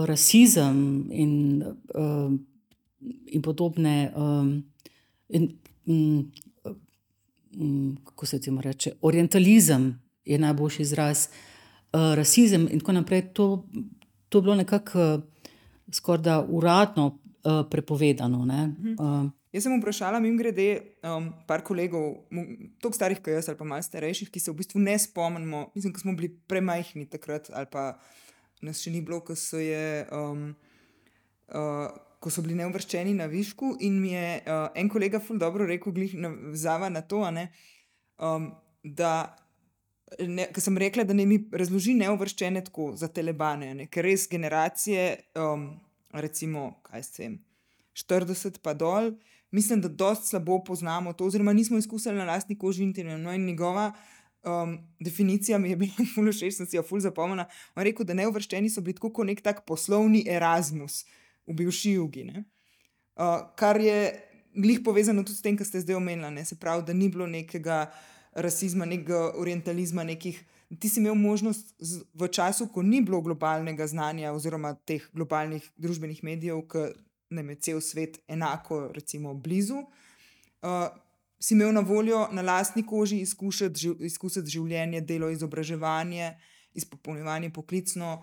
rasizem 0.09 0.77
in, 1.09 1.33
uh, 1.97 2.29
in 3.33 3.45
podobne. 3.45 3.95
Um, 4.15 4.53
in, 5.29 5.49
um, 5.89 6.31
um, 7.57 7.97
kako 8.11 8.29
se 8.29 8.41
temu 8.41 8.61
reče? 8.61 8.95
Orientalizem 9.01 9.93
je 10.25 10.37
najboljši 10.39 10.85
izraz. 10.85 11.27
Uh, 11.91 12.13
rasizem 12.15 12.69
in 12.71 12.79
tako 12.79 12.93
naprej, 13.01 13.25
to, 13.35 13.65
to 14.29 14.39
je 14.39 14.41
bilo 14.41 14.55
nekako 14.55 14.99
uh, 14.99 15.23
skoraj 15.91 16.23
da 16.23 16.45
uradno 16.49 17.17
uh, 17.43 17.61
prepovedano. 17.69 18.43
Uh, 18.43 19.29
jaz 19.53 19.65
sem 19.65 19.75
vprašala, 19.79 20.19
mi 20.19 20.31
grede, 20.37 20.67
um, 21.05 21.31
par 21.47 21.63
kolegov, 21.65 22.23
tako 22.83 22.97
starih 22.97 23.21
kot 23.21 23.33
jaz, 23.33 23.49
ali 23.51 23.59
pa 23.59 23.67
malo 23.67 23.85
starejših, 23.85 24.31
ki 24.31 24.43
se 24.43 24.51
v 24.51 24.59
bistvu 24.61 24.81
ne 24.83 24.95
spomnimo, 24.99 25.67
mislim, 25.75 25.93
da 25.93 26.03
smo 26.03 26.15
bili 26.17 26.31
premajhni 26.47 27.07
takrat, 27.11 27.51
ali 27.53 27.69
pa 27.71 27.91
nas 28.61 28.81
še 28.81 28.93
ni 28.93 29.01
bilo, 29.01 29.21
ko 29.25 29.35
so, 29.35 29.59
je, 29.61 30.05
um, 30.13 30.51
uh, 31.51 31.91
ko 32.21 32.33
so 32.33 32.45
bili 32.45 32.57
neuvrščeni 32.61 33.17
na 33.17 33.27
višku. 33.31 33.75
In 33.85 34.01
mi 34.01 34.13
je 34.13 34.41
uh, 34.45 34.69
en 34.77 34.89
kolega 34.89 35.21
ful 35.21 35.41
dobro 35.41 35.67
rekel, 35.69 35.93
glih 35.95 36.17
na, 36.17 36.33
na 36.89 37.01
to, 37.01 37.23
ne, 37.33 37.49
um, 38.21 38.51
da 38.83 39.35
Ker 40.11 40.59
sem 40.59 40.75
rekla, 40.75 41.05
da 41.07 41.15
ne 41.15 41.23
mi 41.23 41.37
razloži 41.55 41.93
neuvrščene 41.95 42.65
tako 42.67 42.89
za 42.99 43.07
telebane, 43.07 43.69
ne? 43.77 43.85
ker 43.87 44.03
res 44.03 44.25
generacije, 44.27 45.05
um, 45.39 45.69
recimo, 46.13 46.81
kaj 46.83 47.03
se 47.03 47.23
jim, 47.23 47.37
40 47.93 48.59
pa 48.63 48.73
dol, 48.73 49.11
mislim, 49.51 49.81
da 49.81 49.87
dosta 49.87 50.25
slabo 50.25 50.63
poznamo 50.63 51.13
to, 51.13 51.25
oziroma 51.25 51.53
nismo 51.53 51.77
izkusili 51.77 52.15
na 52.15 52.25
lastni 52.25 52.57
koži 52.57 52.83
in 52.83 52.93
temu. 52.93 53.17
No, 53.17 53.33
in 53.33 53.45
njegova 53.45 53.91
um, 54.43 54.77
definicija 54.99 55.57
mi 55.57 55.69
je 55.69 55.75
bila 55.75 56.05
fully 56.15 56.33
všeč, 56.33 56.55
sem 56.55 56.65
si 56.65 56.77
jo 56.77 56.83
fully 56.83 57.01
zapomnila. 57.01 57.47
On 57.75 57.83
rekel, 57.83 58.05
da 58.05 58.13
neuvrščeni 58.13 58.69
so 58.69 58.81
bili 58.81 58.95
tako 58.97 59.11
kot 59.13 59.27
nek 59.27 59.41
tak 59.41 59.65
poslovni 59.67 60.23
Erasmus 60.27 61.03
v 61.47 61.57
bivši 61.61 61.97
jugi. 61.97 62.27
Uh, 62.31 62.43
kar 63.55 63.81
je 63.81 64.31
glih 64.55 64.81
povezano 64.83 65.23
tudi 65.23 65.37
s 65.37 65.45
tem, 65.45 65.57
kar 65.57 65.67
ste 65.67 65.81
zdaj 65.83 65.99
omenili, 65.99 66.45
se 66.45 66.55
pravi, 66.59 66.83
da 66.87 66.93
ni 66.93 67.09
bilo 67.09 67.27
nekega 67.27 67.85
rasizma, 68.33 68.85
nekega 68.85 69.31
orientalizma. 69.39 70.03
Nekih, 70.03 70.39
ti 70.79 70.89
si 70.89 70.99
imel 70.99 71.15
možnost 71.15 71.73
v 72.13 72.27
času, 72.27 72.67
ko 72.71 72.81
ni 72.81 73.01
bilo 73.01 73.21
globalnega 73.21 73.87
znanja 73.87 74.31
oziroma 74.31 74.73
teh 74.87 75.03
globalnih 75.13 75.65
družbenih 75.75 76.23
medijev, 76.23 76.61
ki 76.71 76.85
nam 77.35 77.49
je 77.49 77.55
cel 77.67 77.81
svet 77.81 78.19
enako, 78.27 78.87
recimo, 78.95 79.33
blizu. 79.33 79.83
Uh, 80.61 80.87
si 81.41 81.55
imel 81.55 81.73
na 81.73 81.81
voljo 81.81 82.27
na 82.31 82.41
lastni 82.41 82.85
koži 82.85 83.19
izkušati, 83.21 83.79
živ, 83.79 84.03
izkusiti 84.05 84.51
življenje, 84.51 85.01
delo, 85.01 85.29
izobraževanje, 85.31 86.35
izpopolnjevanje 86.77 87.49
poklicno 87.53 88.19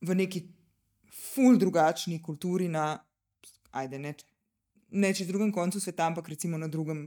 v 0.00 0.16
neki 0.16 0.44
ful 1.12 1.58
drugačni 1.58 2.20
kulturi, 2.22 2.68
na, 2.68 2.94
ajde, 3.76 3.98
ne, 3.98 4.14
ne 4.90 5.12
če 5.14 5.26
drugem 5.28 5.52
koncu 5.52 5.80
sveta, 5.80 6.06
ampak 6.06 6.28
recimo 6.32 6.58
na 6.58 6.70
drugem 6.70 7.02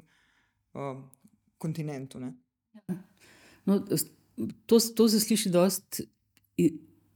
uh, 0.75 1.00
kontinentu. 1.57 2.19
No, 3.65 3.79
to, 4.65 4.79
to 4.95 5.09
se 5.09 5.19
sliši 5.19 5.49
precej 5.49 6.01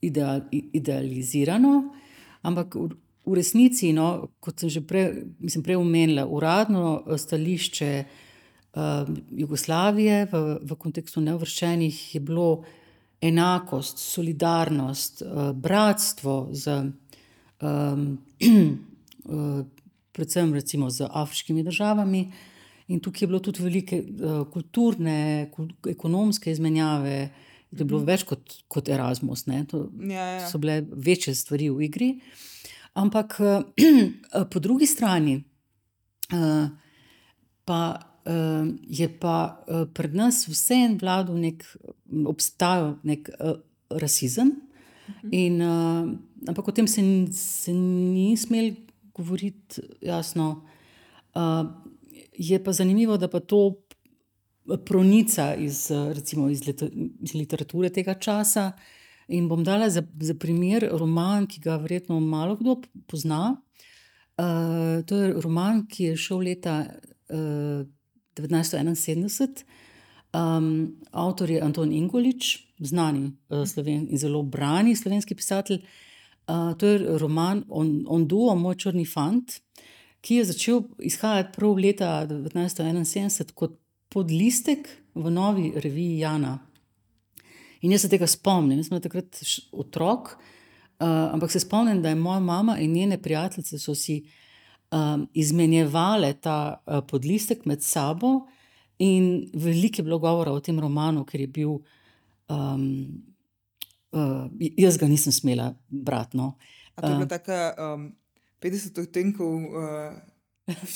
ideal, 0.01 0.41
idealizirano, 0.51 1.93
ampak 2.41 2.75
v, 2.75 2.89
v 3.25 3.38
resnici, 3.38 3.91
no, 3.93 4.29
kot 4.39 4.59
sem 4.59 4.69
že 4.69 4.81
prej, 4.86 5.25
mislim, 5.39 5.63
prej 5.65 5.79
omenila, 5.81 6.27
uradno 6.29 7.01
eh, 7.03 7.17
stališče 7.17 7.91
uh, 8.05 9.09
Jugoslavije 9.31 10.27
v, 10.31 10.43
v 10.62 10.77
kontekstu 10.79 11.21
neuvrščenih 11.21 12.15
je 12.15 12.21
bilo 12.21 12.63
enakost, 13.21 14.00
solidarnost, 14.00 15.25
uh, 15.25 15.51
bratstvo 15.53 16.50
z. 16.53 16.91
Um, 17.62 18.17
Predvsem 20.17 20.53
recimo 20.53 20.88
z 20.89 21.05
afriškimi 21.05 21.62
državami, 21.62 22.21
uh, 22.25 22.57
In 22.88 23.01
tukaj 23.03 23.25
je 23.25 23.27
bilo 23.27 23.39
tudi 23.44 23.63
velike 23.63 24.00
uh, 24.00 24.46
kulturne, 24.51 25.50
kul 25.51 25.67
ekonomske 25.91 26.51
izmenjave, 26.51 27.17
da 27.72 27.82
je 27.82 27.86
bilo 27.86 28.00
mhm. 28.00 28.08
več 28.08 28.24
kot, 28.27 28.60
kot 28.72 28.89
Erasmus. 28.89 29.44
To, 29.72 29.88
ja, 30.08 30.27
ja. 30.39 30.46
So 30.48 30.60
bile 30.63 30.79
večje 30.88 31.36
stvari 31.36 31.67
v 31.70 31.88
igri. 31.89 32.12
Ampak 32.98 33.36
uh, 33.44 34.46
po 34.51 34.62
drugi 34.63 34.88
strani 34.88 35.36
uh, 36.34 36.70
pa, 37.67 37.82
uh, 38.24 38.70
je 38.88 39.10
pa 39.20 39.36
uh, 39.67 39.84
pred 39.94 40.15
nas 40.15 40.46
vseeno 40.48 40.96
vladal 41.01 41.36
nek, 41.44 41.65
obstajal 42.24 42.96
nek 43.03 43.27
uh, 43.36 43.60
rasizem. 44.00 44.56
Mhm. 45.08 45.36
In, 45.36 45.60
uh, 45.62 46.48
ampak 46.48 46.72
o 46.72 46.75
tem 46.75 46.88
se, 46.88 47.03
se 47.36 47.75
ni 47.75 48.32
smel 48.39 48.77
govoriti 49.12 49.84
jasno. 50.01 50.62
Uh, 51.36 51.67
Je 52.38 52.58
pa 52.63 52.74
zanimivo, 52.74 53.17
da 53.17 53.27
pa 53.27 53.39
to 53.39 53.82
pronica 54.86 55.56
iz, 55.56 55.88
recimo, 55.91 56.50
iz, 56.50 56.67
liter, 56.67 56.91
iz 57.22 57.34
literature 57.34 57.89
tega 57.89 58.13
časa. 58.13 58.72
In 59.27 59.48
bom 59.50 59.63
dala 59.63 59.89
za, 59.89 60.03
za 60.22 60.36
primer 60.39 60.88
roman, 60.91 61.48
ki 61.48 61.62
ga 61.63 61.75
verjetno 61.82 62.20
malo 62.20 62.56
kdo 62.56 62.77
pozna. 63.08 63.58
Uh, 64.38 65.03
to 65.06 65.17
je 65.17 65.34
roman, 65.41 65.82
ki 65.89 66.12
je 66.12 66.17
šel 66.17 66.46
leta 66.46 66.77
uh, 66.86 67.84
1971. 68.38 69.63
Um, 70.38 70.98
avtor 71.12 71.50
je 71.50 71.62
Anton 71.62 71.91
Ingolič, 71.91 72.67
znani 72.79 73.32
uh, 73.50 73.65
sloven 73.67 74.08
in 74.12 74.17
zelo 74.17 74.44
brani 74.44 74.96
slovenski 74.96 75.36
pisatelj. 75.36 75.82
Uh, 76.48 76.77
to 76.77 76.88
je 76.88 77.17
roman 77.17 77.63
Onduo, 77.70 78.51
on 78.51 78.62
moj 78.62 78.75
črni 78.75 79.06
fant, 79.06 79.58
ki 80.27 80.41
je 80.41 80.46
začel 80.46 80.81
izhajati 81.00 81.55
prav 81.55 81.77
leta 81.79 82.10
1971 82.27 83.53
kot 83.55 83.77
podlistek 84.12 84.89
v 85.15 85.31
novi 85.31 85.69
reviji 85.75 86.19
Jana. 86.19 86.57
In 87.81 87.93
jaz 87.96 88.03
se 88.03 88.10
tega 88.12 88.27
spomnim, 88.27 88.81
jaz 88.81 88.89
sem 88.89 89.00
takrat 89.00 89.39
otrok, 89.72 90.34
uh, 90.36 91.07
ampak 91.31 91.53
se 91.53 91.62
spomnim, 91.63 92.01
da 92.03 92.12
je 92.12 92.19
moja 92.19 92.41
mama 92.43 92.75
in 92.79 92.91
njene 92.91 93.22
prijateljice 93.22 93.79
so 93.79 93.96
si 93.96 94.17
um, 94.91 95.27
izmenjevale 95.34 96.34
ta 96.34 96.60
uh, 96.75 97.00
podlistek 97.07 97.63
med 97.65 97.84
sabo, 97.84 98.41
in 99.00 99.48
veliko 99.53 100.01
je 100.01 100.03
bilo 100.03 100.19
govora 100.19 100.51
o 100.51 100.60
tem 100.60 100.79
romanu, 100.79 101.24
ker 101.25 101.41
je 101.41 101.48
bil. 101.48 101.79
Um, 102.50 103.24
uh, 104.12 104.48
jaz 104.60 104.98
ga 104.98 105.07
nisem 105.07 105.31
smela 105.31 105.72
brati. 105.88 106.38
No. 106.38 106.57
Uh, 106.98 107.01
to 107.01 107.07
je 107.07 107.15
bila 107.15 107.27
taka 107.27 107.75
um, 107.77 108.10
50 108.62 109.02
odtenkov. 109.02 109.54
Uh... 109.56 110.18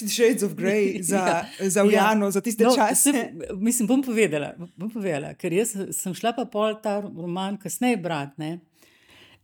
Shades 0.07 0.43
of 0.43 0.51
Grey 0.55 1.01
za, 1.01 1.15
ja, 1.59 1.69
za 1.69 1.83
Ujano, 1.83 2.25
ja. 2.25 2.31
za 2.31 2.41
tiste 2.41 2.63
no, 2.63 2.75
čase. 2.75 3.11
Se, 3.11 3.33
mislim, 3.55 3.87
bom 3.87 4.03
povedala, 4.03 4.53
bom 4.75 4.89
povedala, 4.91 5.33
ker 5.39 5.53
jaz 5.53 5.71
sem 5.95 6.15
šla 6.15 6.33
pa 6.35 6.45
pol 6.45 6.75
ta 6.83 6.99
roman 6.99 7.55
kasneje 7.57 7.97
brati. 7.97 8.57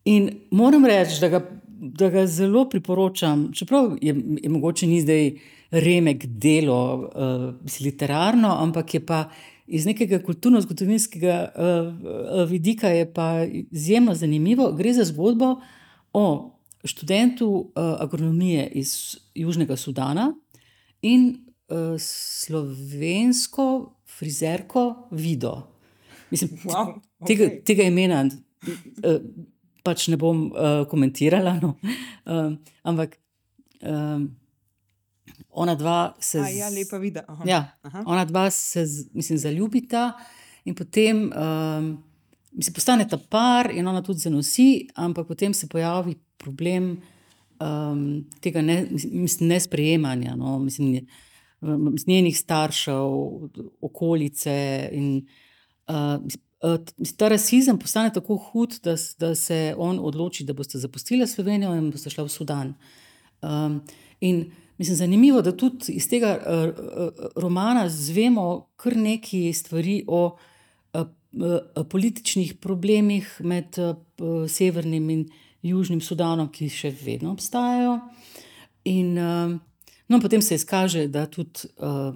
In 0.07 0.29
moram 0.51 0.85
reči, 0.85 1.21
da 1.21 1.29
ga, 1.31 1.41
da 1.67 2.09
ga 2.09 2.25
zelo 2.27 2.65
priporočam, 2.69 3.49
čeprav 3.55 3.95
je, 4.01 4.15
je 4.43 4.49
mogoče 4.49 4.87
ni 4.87 4.99
zdaj 5.01 5.31
remek 5.71 6.25
delo, 6.25 6.81
uh, 7.07 7.79
literarno, 7.83 8.51
ampak 8.59 8.93
je 8.93 9.05
pa 9.05 9.29
iz 9.67 9.85
nekega 9.85 10.19
kulturno-zgodovinskega 10.23 11.39
uh, 11.47 12.43
vidika 12.49 12.91
izjemno 13.71 14.15
zanimivo. 14.15 14.71
Gre 14.71 14.93
za 14.93 15.03
zgodbo 15.03 15.55
o 16.13 16.56
študentu 16.83 17.47
uh, 17.49 17.95
agronomije 17.99 18.67
iz 18.67 19.17
Južnega 19.35 19.77
Sudana 19.77 20.33
in 21.01 21.45
uh, 21.69 21.99
slovensko 21.99 23.95
frizerko 24.17 25.07
Vido. 25.11 25.67
Mislim, 26.31 26.49
wow, 26.63 26.93
okay. 27.19 27.27
tega, 27.27 27.49
tega 27.65 27.83
imena. 27.83 28.25
Uh, 29.03 29.21
pač 29.83 30.09
ne 30.11 30.17
bom 30.19 30.49
uh, 30.51 30.83
komentirala. 30.89 31.55
No. 31.61 31.75
Uh, 32.25 32.57
ampak 32.83 33.15
um, 33.81 34.27
ona 35.49 35.75
dva 35.75 36.15
se. 36.19 36.41
Z... 36.43 36.51
Ja, 36.57 36.69
lepa 36.73 36.99
vidi. 37.01 37.23
Ja, 37.47 37.63
ona 38.05 38.25
dva 38.25 38.49
se, 38.51 38.85
mislim, 39.13 39.39
zaljubita 39.39 40.11
in 40.67 40.75
potem 40.75 41.29
um, 41.31 41.91
se 42.59 42.73
postane 42.73 43.07
ta 43.07 43.17
par 43.17 43.71
in 43.71 43.87
ona 43.87 44.01
tudi 44.03 44.19
zanosi, 44.19 44.87
ampak 44.95 45.27
potem 45.27 45.53
se 45.53 45.69
pojavi 45.71 46.17
problem 46.37 46.97
um, 47.59 48.25
tega 48.41 48.61
ne, 48.61 48.85
mislim, 48.91 49.49
nesprejemanja. 49.49 50.35
No, 50.35 50.59
mislim, 50.59 51.07
njenih 52.07 52.37
staršev, 52.37 53.11
okolice. 53.81 54.89
In, 54.91 55.27
uh, 55.87 56.21
ta 57.17 57.27
rasizem 57.29 57.79
postane 57.79 58.13
tako 58.13 58.35
hud, 58.35 58.79
da, 58.83 58.95
da 59.19 59.35
se 59.35 59.75
on 59.77 59.99
odloči, 60.01 60.45
da 60.45 60.53
boste 60.53 60.79
zapustili 60.79 61.27
Slovenijo 61.27 61.75
in 61.75 61.91
boste 61.91 62.09
šli 62.09 62.23
v 62.23 62.29
Sudan. 62.29 62.73
Um, 63.41 63.81
in 64.19 64.51
mislim, 64.77 64.97
zanimivo 64.97 65.39
je, 65.39 65.43
da 65.43 65.57
tudi 65.57 65.93
iz 65.93 66.09
tega 66.09 66.37
uh, 66.37 67.25
romana 67.35 67.89
zvemo 67.89 68.67
kar 68.75 68.97
nekaj 68.97 69.53
stvari 69.53 70.03
o 70.07 70.37
uh, 70.93 71.01
uh, 71.01 71.85
političnih 71.89 72.53
problemih 72.61 73.41
med 73.43 73.77
uh, 73.77 73.95
Severnim 74.49 75.09
in 75.09 75.27
Južnim 75.67 76.01
Sudanom, 76.01 76.49
ki 76.51 76.69
še 76.69 76.93
vedno 77.03 77.31
obstajajo. 77.35 77.99
In 78.87 79.17
uh, 79.17 79.53
no, 80.07 80.19
potem 80.23 80.41
se 80.41 80.55
izkaže, 80.55 81.07
da 81.11 81.25
tudi 81.25 81.69
uh, 81.77 82.15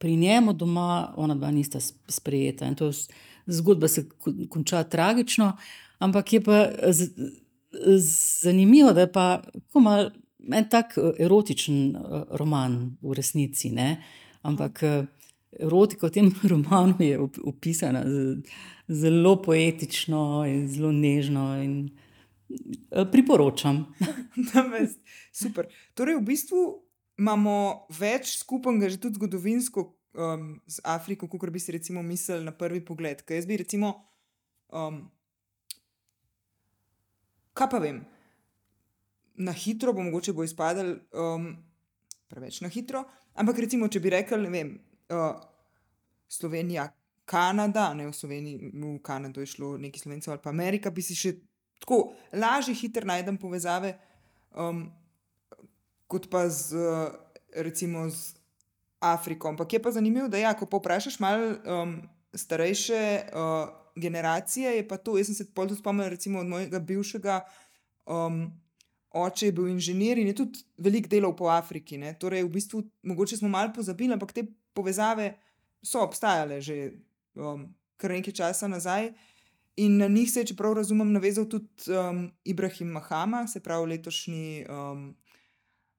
pri 0.00 0.16
njemu 0.16 0.52
doma 0.52 1.12
ona 1.16 1.34
dva 1.34 1.50
nista 1.50 1.80
sprejeta. 1.80 2.68
In 2.68 2.74
to 2.74 2.90
je 2.90 3.04
zgodba 3.50 3.88
se 3.88 4.08
konča 4.48 4.82
tragično, 4.84 5.52
ampak 5.98 6.32
je 6.32 6.40
pa 6.44 6.66
zanimivo, 8.42 8.92
da 8.92 9.00
je 9.00 9.12
pa 9.12 9.42
en 10.52 10.68
tak 10.68 10.98
eh, 10.98 11.24
erotičen 11.24 11.96
eh, 11.96 12.24
roman 12.30 12.96
v 13.02 13.14
resnici. 13.14 13.70
Ne? 13.70 14.02
Ampak 14.42 14.82
eh, 14.82 15.06
erotika 15.60 16.06
v 16.06 16.10
tem 16.10 16.32
romanu 16.52 16.96
je 16.98 17.18
opisana 17.44 18.04
zelo 18.88 19.36
poetično 19.42 20.44
in 20.48 20.68
zelo 20.68 20.92
nežno. 20.92 21.54
In 21.62 21.90
priporočam. 23.12 23.84
Super. 25.40 25.68
Torej, 25.94 26.18
v 26.18 26.26
bistvu 26.26 26.60
imamo 27.20 27.86
več 27.92 28.38
skupnega, 28.40 28.88
že 28.90 29.00
tudi 29.00 29.20
zgodovinsko, 29.20 29.86
um, 30.14 30.60
z 30.66 30.80
Afriko, 30.84 31.28
kot 31.28 31.50
bi 31.50 31.60
si 31.60 31.72
recimo 31.72 32.02
mislili 32.02 32.44
na 32.44 32.52
prvi 32.52 32.84
pogled. 32.84 33.22
Kaj 33.22 33.42
jaz 33.42 33.46
bi 33.46 33.60
recimo, 33.60 33.92
um, 34.72 35.02
kaj 37.54 37.70
pa 37.70 37.82
vem, 37.82 38.02
na 39.40 39.52
hitro 39.52 39.92
bo 39.92 40.04
mogoče 40.04 40.32
bo 40.36 40.44
izpadel 40.44 40.98
um, 41.12 41.52
preveč 42.28 42.60
na 42.60 42.68
hitro. 42.68 43.04
Ampak 43.34 43.62
recimo, 43.62 43.88
če 43.88 44.00
bi 44.00 44.12
rekel, 44.12 44.42
ne 44.42 44.50
vem, 44.50 44.72
uh, 45.12 45.38
Slovenija, 46.30 46.88
Kanada, 47.30 47.92
ne 47.94 48.08
v 48.08 48.14
Sloveniji, 48.14 48.72
v 48.74 48.96
Kanado 49.06 49.42
je 49.42 49.46
šlo 49.46 49.76
neki 49.78 50.00
slovenci 50.02 50.30
ali 50.30 50.42
pa 50.42 50.50
Amerika, 50.50 50.90
bi 50.90 51.02
si 51.02 51.14
še 51.14 51.36
tako 51.90 52.12
lažje, 52.32 52.74
hitro 52.74 53.06
najdem 53.06 53.36
povezave. 53.36 53.98
Um, 54.54 54.92
Kot 56.06 56.30
pa 56.30 56.48
z, 56.48 56.74
recimo, 57.54 58.08
z 58.10 58.34
Afriko. 58.98 59.48
Ampak 59.48 59.72
je 59.72 59.82
pa 59.82 59.90
zanimivo, 59.90 60.28
da 60.28 60.38
ja, 60.38 60.54
ko 60.54 60.66
vprašaš 60.66 61.20
malo 61.20 61.54
um, 61.62 62.02
starejše 62.34 63.30
uh, 63.30 63.68
generacije, 63.96 64.76
je 64.76 64.88
pa 64.88 64.96
to. 64.96 65.18
Jaz 65.18 65.26
sem 65.26 65.34
se 65.34 65.46
tudi 65.54 65.76
spomnil, 65.76 66.08
recimo 66.10 66.40
od 66.40 66.46
mojega 66.46 66.78
bivšega 66.78 67.40
um, 68.06 68.50
oče, 69.10 69.46
je 69.46 69.52
bil 69.52 69.68
inženir 69.68 70.18
in 70.18 70.26
je 70.26 70.34
tudi 70.34 70.64
veliko 70.78 71.08
delal 71.08 71.36
po 71.36 71.46
Afriki. 71.46 71.98
Ne? 71.98 72.14
Torej, 72.18 72.42
v 72.44 72.50
bistvu, 72.58 72.82
mogoče 73.02 73.36
smo 73.36 73.48
malo 73.48 73.72
pozabili, 73.74 74.12
ampak 74.12 74.32
te 74.32 74.46
povezave 74.74 75.34
so 75.82 76.02
obstajale 76.02 76.60
že 76.60 76.92
um, 77.34 77.70
kar 77.96 78.10
nekaj 78.10 78.34
časa 78.34 78.68
nazaj. 78.68 79.12
In 79.76 79.96
na 79.96 80.08
njih 80.08 80.30
se 80.30 80.42
je, 80.42 80.50
če 80.50 80.56
prav 80.58 80.74
razumem, 80.76 81.12
navezal 81.12 81.46
tudi 81.48 81.92
um, 81.94 82.26
Ibrahim 82.44 82.90
Mahama, 82.96 83.46
se 83.48 83.62
pravi 83.62 83.94
letošnji. 83.94 84.66
Um, 84.68 85.10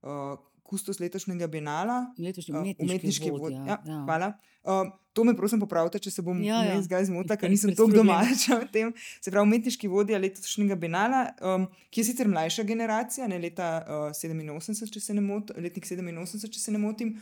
uh, 0.01 0.39
kustos 0.71 1.01
letošnjega 1.03 1.47
Bienala, 1.51 1.97
letošnji 2.17 2.53
umetniški, 2.55 2.85
umetniški 2.85 3.31
vodja. 3.31 3.41
vodja. 3.43 3.63
Ja, 3.67 3.77
ja. 3.85 3.97
Hvala. 4.05 4.31
Um, 4.63 4.91
to 5.13 5.25
me 5.27 5.33
prosim 5.35 5.59
popravite, 5.59 5.99
če 5.99 6.13
se 6.15 6.23
bom 6.23 6.39
ja, 6.45 6.61
ja. 6.63 6.77
zdaj 6.85 7.09
zmotil, 7.09 7.35
ker 7.41 7.51
nisem 7.51 7.73
tako 7.75 7.97
domača 7.97 8.61
v 8.61 8.69
tem. 8.71 8.93
Se 9.19 9.33
pravi, 9.33 9.49
umetniški 9.49 9.89
vodja 9.91 10.21
letošnjega 10.21 10.77
Bienala, 10.79 11.25
um, 11.43 11.67
ki 11.91 12.03
je 12.03 12.11
sicer 12.13 12.31
mlajša 12.31 12.63
generacija, 12.69 13.27
ne 13.27 13.41
leta 13.43 13.73
uh, 13.83 14.15
87, 14.15 14.87
če 14.95 15.03
se 15.03 15.17
ne 15.17 15.25
motim, 15.25 15.59
letnik 15.59 15.89
87, 15.89 16.47
če 16.55 16.63
se 16.63 16.71
ne 16.71 16.79
motim. 16.79 17.17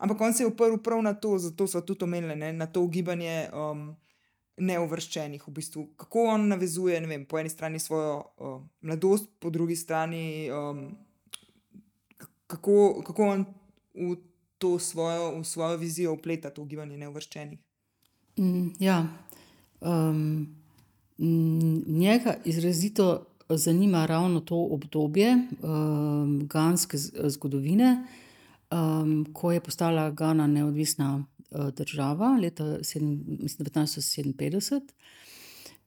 Ampak 0.00 0.24
on 0.24 0.32
se 0.34 0.42
je 0.42 0.48
uprl 0.48 0.80
prav 0.84 1.04
na 1.04 1.12
to, 1.12 1.36
zato 1.38 1.68
so 1.70 1.84
tudi 1.84 2.08
omenili 2.08 2.52
na 2.56 2.66
to 2.66 2.82
ugibanje 2.82 3.50
um, 3.52 3.90
neuvrščenih. 4.56 5.42
V 5.46 5.52
bistvu. 5.52 5.86
Kako 5.96 6.28
on 6.34 6.48
navezuje, 6.48 7.00
vem, 7.06 7.24
po 7.26 7.38
eni 7.38 7.50
strani 7.50 7.78
svojo 7.78 8.22
uh, 8.38 8.60
mladosti, 8.82 9.28
po 9.38 9.50
drugi 9.50 9.76
strani. 9.76 10.50
Um, 10.50 10.86
kako, 12.46 13.02
kako 13.06 13.28
on 13.28 13.44
v 13.94 14.16
to 14.58 14.78
svojo, 14.78 15.40
v 15.40 15.44
svojo 15.44 15.76
vizijo 15.76 16.12
upleta 16.12 16.50
to 16.50 16.64
gibanje 16.64 16.98
neuvrščenih. 16.98 17.58
Mm, 18.38 18.68
ja, 18.78 19.06
um, 19.80 20.56
njega 21.86 22.36
izrazito 22.44 23.26
zanima 23.48 24.06
ravno 24.06 24.40
to 24.40 24.56
obdobje 24.56 25.34
um, 25.62 26.46
ganske 26.46 26.98
zgodovine, 27.24 28.06
um, 28.70 29.26
ko 29.32 29.52
je 29.52 29.60
postala 29.60 30.10
Gana 30.10 30.46
neodvisna 30.46 31.24
država 31.76 32.38
leta 32.40 32.64
1957. 32.64 34.80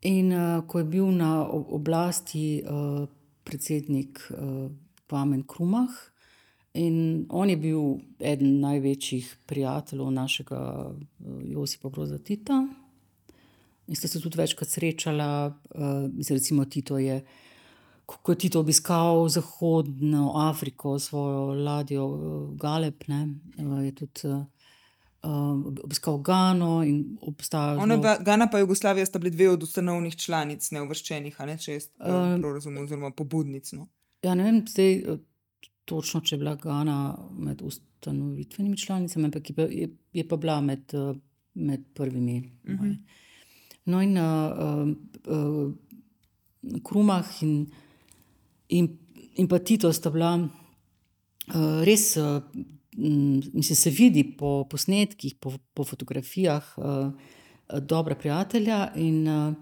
In 0.01 0.33
uh, 0.33 0.67
ko 0.67 0.79
je 0.79 0.85
bil 0.85 1.11
na 1.11 1.47
oblasti 1.49 2.63
uh, 2.63 3.07
predsednik 3.43 4.19
uh, 4.29 4.71
Pamen 5.07 5.43
Krumah, 5.47 5.89
In 6.77 7.25
on 7.29 7.49
je 7.49 7.57
bil 7.57 7.81
eden 8.19 8.59
največjih 8.61 9.29
prijateljev 9.49 10.11
našega 10.13 10.59
eh, 10.85 10.93
Josipa 11.53 11.89
Broza 11.89 12.17
Tita. 12.17 12.67
In 13.87 13.95
sta 13.95 14.07
se 14.07 14.21
tudi 14.21 14.37
večkrat 14.37 14.69
srečala, 14.69 15.47
uh, 15.47 16.25
recimo 16.29 16.65
Tito 16.65 16.97
je 16.97 17.21
ko 18.05 18.31
je 18.31 18.37
Tito 18.37 18.59
obiskal 18.59 19.29
Zahodno 19.29 20.33
Afriko, 20.35 20.99
svojo 20.99 21.53
ladjo 21.53 22.05
uh, 22.05 22.57
Galep, 22.59 23.07
ne, 23.07 23.27
uh, 23.57 23.85
je 23.85 23.95
tudi 23.95 24.27
uh, 24.27 24.43
obiskal 25.83 26.17
Gano 26.17 26.83
in 26.83 27.17
obstajal. 27.21 27.79
Zelo... 27.87 28.15
Gana 28.25 28.47
pa 28.51 28.59
Jugoslavija 28.59 29.05
sta 29.05 29.19
bili 29.19 29.31
dve 29.31 29.49
od 29.49 29.63
ustanovnih 29.63 30.15
članic, 30.15 30.71
neuvrščenih, 30.71 31.39
ne 31.45 31.57
če 31.57 31.73
jaz 31.73 31.87
uh, 31.99 32.37
prav 32.41 32.53
razumem, 32.53 32.83
oziroma 32.83 33.11
pobudnic. 33.11 33.71
No. 33.71 33.87
Ja, 34.23 34.35
ne 34.35 34.43
vem, 34.43 34.61
zdaj, 34.67 35.17
točno 35.85 36.21
če 36.21 36.35
je 36.35 36.39
bila 36.39 36.55
Gana 36.55 36.97
med 37.37 37.61
ustanovitvenimi 37.61 38.77
članicami, 38.77 39.29
ampak 39.29 39.49
je, 39.49 39.67
je, 39.71 39.89
je 40.13 40.27
pa 40.27 40.37
bila 40.37 40.61
med, 40.61 40.93
med 41.53 41.85
prvimi. 41.93 42.41
Uh. 42.63 42.73
-huh. 42.73 42.95
No, 43.85 44.01
in 44.01 44.17
uh, 44.17 44.87
uh, 45.27 45.73
Krumah 46.83 47.25
in, 47.41 47.67
in, 48.69 48.97
in 49.35 49.47
pa 49.47 49.59
Tito 49.59 49.93
sta 49.93 50.09
bila 50.09 50.35
uh, 50.35 51.83
res. 51.83 52.17
Uh, 52.17 52.41
Mislim, 52.97 53.75
se 53.75 53.89
vidi 53.89 54.23
po 54.37 54.65
posnetkih, 54.69 55.35
po, 55.39 55.53
po 55.73 55.83
fotografijah, 55.83 56.73
uh, 56.77 57.13
dobra 57.81 58.15
prijatelja. 58.15 58.91
In, 58.95 59.27
uh, 59.27 59.53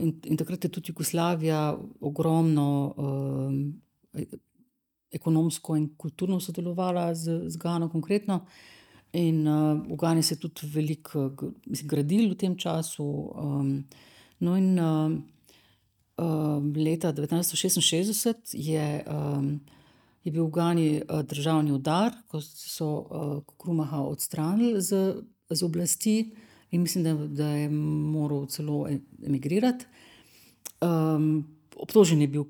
in, 0.00 0.20
in 0.24 0.36
takrat 0.36 0.64
je 0.64 0.70
tudi 0.70 0.90
Jugoslavija 0.90 1.78
ogromno 2.00 2.94
uh, 2.96 4.22
ekonomsko 5.10 5.76
in 5.76 5.88
kulturno 5.96 6.40
sodelovala 6.40 7.14
z, 7.14 7.48
z 7.48 7.56
Gano, 7.56 7.88
konkretno. 7.88 8.44
In 9.12 9.46
uh, 9.48 9.80
v 9.88 9.96
Gani 9.96 10.22
se 10.22 10.34
je 10.34 10.40
tudi 10.40 10.68
veliko 10.72 11.30
gradil 11.84 12.30
v 12.30 12.36
tem 12.36 12.56
času. 12.56 13.04
Um, 13.34 13.84
no, 14.38 14.56
in 14.56 14.78
uh, 14.78 15.12
uh, 16.16 16.76
leta 16.76 17.12
1966 17.12 18.52
je. 18.52 19.04
Um, 19.08 19.60
je 20.24 20.32
bil 20.32 20.46
v 20.46 20.50
Gani 20.54 20.88
uh, 21.02 21.22
državni 21.26 21.72
udar, 21.72 22.14
ko 22.30 22.40
so 22.40 22.88
uh, 22.88 23.54
Krumaha 23.58 24.02
odstranili 24.06 24.80
z, 24.80 25.22
z 25.50 25.62
oblasti 25.62 26.34
in 26.72 26.82
mislim, 26.82 27.04
da, 27.04 27.14
da 27.14 27.48
je 27.48 27.70
moral 27.70 28.46
celo 28.46 28.86
e, 28.88 28.98
emigrirati. 29.26 29.84
Um, 30.80 31.44
obtožen 31.76 32.20
je 32.20 32.28
bil 32.28 32.44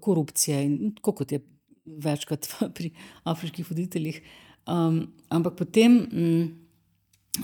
korupcije 0.00 0.64
in 0.64 0.94
tako 0.94 1.12
kot 1.12 1.32
je 1.32 1.40
večkrat 1.86 2.46
pri 2.74 2.90
afriških 3.24 3.70
voditeljih. 3.70 4.22
Um, 4.66 5.06
ampak 5.28 5.56
potem 5.56 5.96
um, 6.12 6.52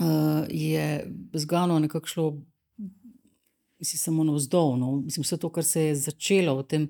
uh, 0.01 0.45
je 0.49 1.13
zgano 1.33 1.79
nekako 1.79 2.07
šlo, 2.07 2.27
mislim, 3.79 3.99
samo 3.99 4.23
navzdol. 4.23 4.77
No? 4.77 4.95
Mislim, 4.95 5.23
vse 5.23 5.37
to, 5.37 5.49
kar 5.49 5.63
se 5.63 5.81
je 5.81 5.95
začelo 5.95 6.55
v 6.61 6.63
tem 6.63 6.87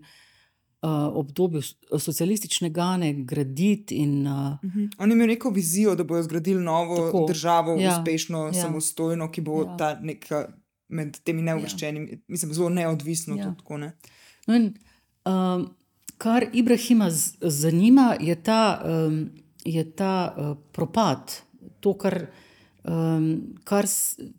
obdobju 0.81 1.61
socialistične 1.99 2.69
gane 2.69 3.13
graditi. 3.13 3.95
In, 3.95 4.27
uh, 4.27 4.33
uh 4.33 4.71
-huh. 4.71 4.89
Oni 4.97 5.13
imajo 5.13 5.27
neko 5.27 5.49
vizijo, 5.49 5.95
da 5.95 6.03
bodo 6.03 6.23
zgradili 6.23 6.63
novo 6.63 7.05
tako, 7.05 7.25
državo, 7.27 7.75
ja, 7.75 7.97
uspešno, 7.99 8.45
ja. 8.45 8.53
samostojno, 8.53 9.31
ki 9.31 9.41
bo 9.41 9.63
ja. 9.63 9.77
ta 9.77 9.99
neka 9.99 10.47
med 10.87 11.19
temi 11.23 11.41
neuvrščenimi, 11.41 12.11
ja. 12.11 12.17
mislim, 12.27 12.53
zelo 12.53 12.69
neodvisno. 12.69 13.35
Ja. 13.35 13.55
Tako, 13.57 13.77
ne? 13.77 13.91
no 14.47 14.55
in, 14.55 14.73
um, 15.25 15.69
kar 16.17 16.45
Ibrahima 16.53 17.09
zanima, 17.41 18.15
je 18.19 18.35
ta, 18.43 18.81
um, 18.85 19.29
je 19.65 19.91
ta 19.91 20.35
uh, 20.37 20.57
propad. 20.71 21.41
To, 21.79 21.93
kar, 21.93 22.25
um, 22.83 23.57
kar, 23.63 23.85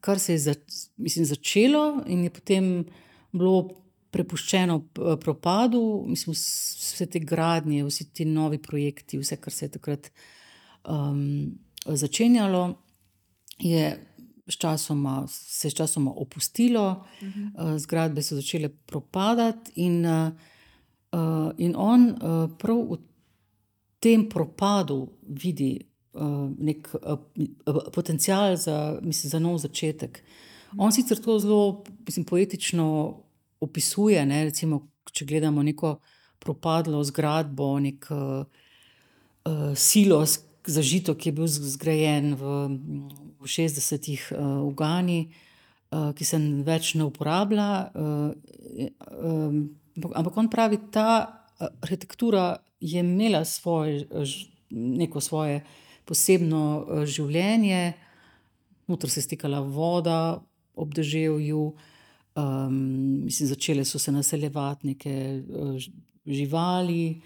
kar 0.01 0.19
se 0.19 0.33
je 0.33 0.39
za, 0.39 0.55
mislim, 0.97 1.25
začelo, 1.25 2.03
in 2.07 2.25
je 2.25 2.31
potem 2.31 2.85
bilo 3.33 3.69
prepuščeno 4.11 4.77
eh, 4.77 5.17
propadu, 5.21 5.83
mislim, 6.09 6.37
vse 6.37 7.07
te 7.07 7.21
gradnje, 7.21 7.85
vsi 7.85 8.11
ti 8.13 8.25
novi 8.25 8.59
projekti, 8.63 9.21
vse, 9.21 9.37
kar 9.37 9.53
se 9.53 9.67
je 9.67 9.75
takrat 9.77 10.11
um, 10.89 11.59
začenjalo, 11.87 12.63
je 13.59 13.91
sčasoma, 14.49 15.27
se 15.29 15.69
je 15.69 15.75
sčasoma 15.75 16.13
opustilo, 16.17 16.87
uh 16.91 17.29
-huh. 17.29 17.75
uh, 17.75 17.79
zgradbe 17.79 18.23
so 18.23 18.35
začele 18.35 18.69
propadati, 18.69 19.73
in, 19.77 20.07
uh, 20.07 21.53
in 21.59 21.75
on 21.77 22.09
uh, 22.11 22.51
prav 22.59 22.77
v 22.77 22.99
tem 24.01 24.29
propadu 24.29 25.09
vidi. 25.29 25.81
Uh, 26.13 26.51
nek 26.59 26.89
uh, 26.95 27.19
potencial 27.93 28.57
za, 28.57 28.99
mislim, 29.03 29.31
za 29.31 29.39
nov 29.39 29.59
začetek. 29.59 30.25
On 30.77 30.93
sicer 30.93 31.19
to 31.19 31.39
zelo 31.39 31.85
mislim, 32.07 32.25
poetično 32.25 33.17
opisuje. 33.61 34.21
Ne, 34.27 34.45
recimo, 34.49 34.83
če 35.13 35.27
gledamo 35.29 35.63
neko 35.63 35.99
propadlo 36.39 37.01
zgradbo, 37.05 37.73
nek 37.83 38.07
uh, 38.11 38.45
silo 39.75 40.23
za 40.69 40.83
žito, 40.83 41.15
ki 41.15 41.31
je 41.31 41.35
bil 41.35 41.49
zgrajen 41.49 42.35
v, 42.39 42.55
v 43.41 43.51
60-ih 43.51 44.29
uh, 44.35 44.39
v 44.69 44.73
Gani, 44.79 45.21
uh, 45.27 46.13
ki 46.15 46.25
se 46.25 46.41
več 46.67 46.95
ne 47.01 47.09
uporablja. 47.09 47.69
Uh, 47.95 48.89
um, 49.19 49.61
ampak 50.13 50.39
on 50.39 50.51
pravi, 50.53 50.81
da 50.89 50.91
ta 50.93 51.69
arhitektura 51.83 52.59
je 52.79 53.03
imela 53.03 53.43
svoje, 53.45 54.07
neko 54.71 55.21
svoje 55.21 55.65
posebno 56.07 57.03
življenje. 57.09 57.97
Notr 58.89 59.11
se 59.11 59.19
je 59.19 59.27
stikala 59.27 59.59
voda 59.61 60.39
ob 60.79 60.95
deževju, 60.95 61.65
uh, 61.73 61.97
Um, 62.39 63.25
mislim, 63.25 63.49
začele 63.49 63.85
so 63.85 63.99
se 63.99 64.13
naseljevati 64.13 64.87
neke 64.87 65.43
uh, 65.49 65.77
živali, 66.27 67.21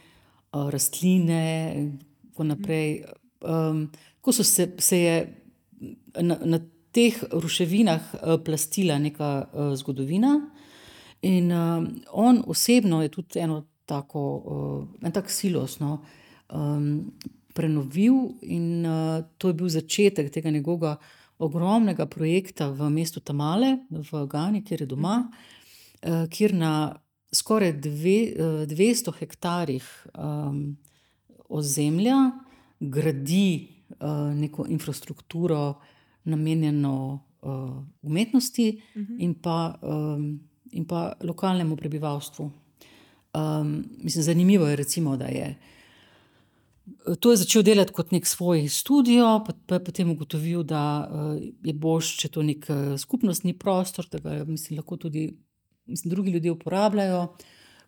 uh, 0.53 0.70
rastline, 0.70 1.72
in 1.77 1.98
tako 2.31 2.44
naprej. 2.44 3.03
Um, 3.40 3.90
ko 4.20 4.33
so 4.33 4.44
se, 4.44 4.70
se 4.79 4.98
je 4.98 5.16
na, 6.20 6.38
na 6.44 6.61
teh 6.92 7.18
ruševinah 7.33 8.14
uh, 8.14 8.38
plastila 8.44 8.98
neka 8.98 9.48
uh, 9.53 9.75
zgodovina, 9.77 10.38
in 11.22 11.53
um, 11.53 11.88
on 12.12 12.42
osebno 12.46 13.03
je 13.03 13.09
tudi 13.09 13.38
eno 13.38 13.64
tako, 13.85 14.22
uh, 14.37 15.07
en 15.07 15.12
tak 15.12 15.31
silos 15.31 15.79
no, 15.81 15.98
um, 16.48 17.12
prenovil, 17.55 18.38
in 18.42 18.87
uh, 18.87 19.25
to 19.38 19.48
je 19.48 19.55
bil 19.55 19.68
začetek 19.68 20.33
tega 20.33 20.51
njegovega 20.51 20.96
ogromnega 21.42 22.07
projekta 22.07 22.70
v 22.70 22.90
mestu 22.90 23.20
Tamale, 23.20 23.78
v 23.90 24.26
Gani, 24.31 24.62
kjer 24.62 24.85
je 24.85 24.87
doma, 24.87 25.16
eh, 26.02 26.26
kjer 26.31 26.55
na 26.55 26.72
skoraj 27.33 27.72
dve, 27.81 28.18
200 28.70 29.11
eh, 29.11 29.18
hektarjih 29.18 29.87
um, 30.14 30.76
ozemlja 31.48 32.18
gradi 32.81 33.68
uh, 34.00 34.35
neko 34.35 34.66
infrastrukturo, 34.68 35.81
namenjeno 36.24 37.20
uh, 37.42 37.50
umetnosti 38.02 38.81
uh 38.94 39.00
mhm. 39.02 39.12
-huh. 39.12 39.16
in, 39.18 39.35
pa, 39.35 39.78
um, 39.83 40.40
in 40.72 40.85
pa 40.85 41.12
lokalnemu 41.20 41.76
prebivalstvu. 41.76 42.50
Um, 43.35 43.85
mislim, 43.98 44.22
zanimivo 44.22 44.66
je, 44.66 44.76
recimo, 44.76 45.16
da 45.16 45.24
je. 45.24 45.57
To 47.20 47.31
je 47.31 47.37
začel 47.37 47.62
delati 47.62 47.92
kot 47.92 48.12
nek 48.12 48.26
svoj 48.26 48.66
studio, 48.68 49.40
pa 49.46 49.74
je 49.74 49.85
potem 49.85 50.11
ugotovil, 50.11 50.62
da 50.62 50.83
eh, 51.02 51.48
je 51.64 51.74
boš, 51.74 52.16
če 52.20 52.31
to 52.35 52.42
nek 52.46 52.68
eh, 52.70 52.83
skupnostni 52.98 53.55
prostor, 53.59 54.07
da 54.11 54.20
ga 54.22 54.44
mislim, 54.48 54.78
lahko 54.81 54.96
tudi 54.96 55.28
mislim, 55.87 56.11
drugi 56.11 56.35
ljudje 56.37 56.52
uporabljajo. 56.52 57.24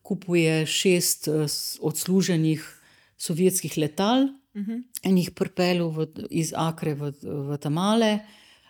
Kupuje 0.03 0.67
šest 0.67 1.29
eh, 1.29 1.47
odsluženih 1.81 2.65
sovjetskih 3.17 3.79
letal 3.79 4.29
uh 4.29 4.61
mhm. 4.61 4.71
-huh. 4.73 4.83
in 5.03 5.19
jih 5.19 5.31
pripeljal 5.31 6.07
iz 6.31 6.53
Akre 6.57 6.95
v, 6.95 7.13
v 7.23 7.57
Tamale, 7.57 8.19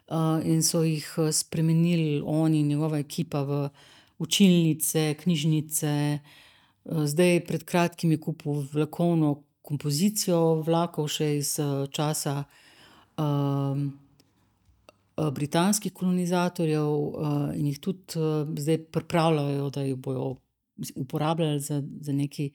uh, 0.08 0.46
in 0.46 0.62
so 0.62 0.82
jih 0.82 1.06
spremenili 1.32 2.22
oni 2.24 2.60
in 2.60 2.68
njegova 2.68 2.98
ekipa 2.98 3.42
v 3.42 3.68
učilnice, 4.18 5.14
knjižnice. 5.14 6.18
Zdaj, 6.84 7.44
pred 7.46 7.64
kratkim 7.64 8.10
je 8.10 8.20
kupil 8.20 8.52
vlakovno 8.72 9.42
kompozicijo 9.64 10.60
vlakov 10.66 11.08
še 11.08 11.30
iz 11.38 11.56
uh, 11.62 11.86
časa 11.88 12.42
uh, 12.44 13.80
britanskih 15.16 15.92
kolonizatorjev 15.92 16.88
uh, 16.90 17.50
in 17.56 17.66
jih 17.70 17.80
tudi 17.80 18.18
uh, 18.20 18.44
zdaj 18.58 18.82
pripravljajo, 18.92 19.68
da 19.70 19.84
jih 19.86 19.96
bodo 19.96 20.34
uporabljali 20.94 21.60
za, 21.60 21.82
za 22.00 22.12
neki. 22.12 22.50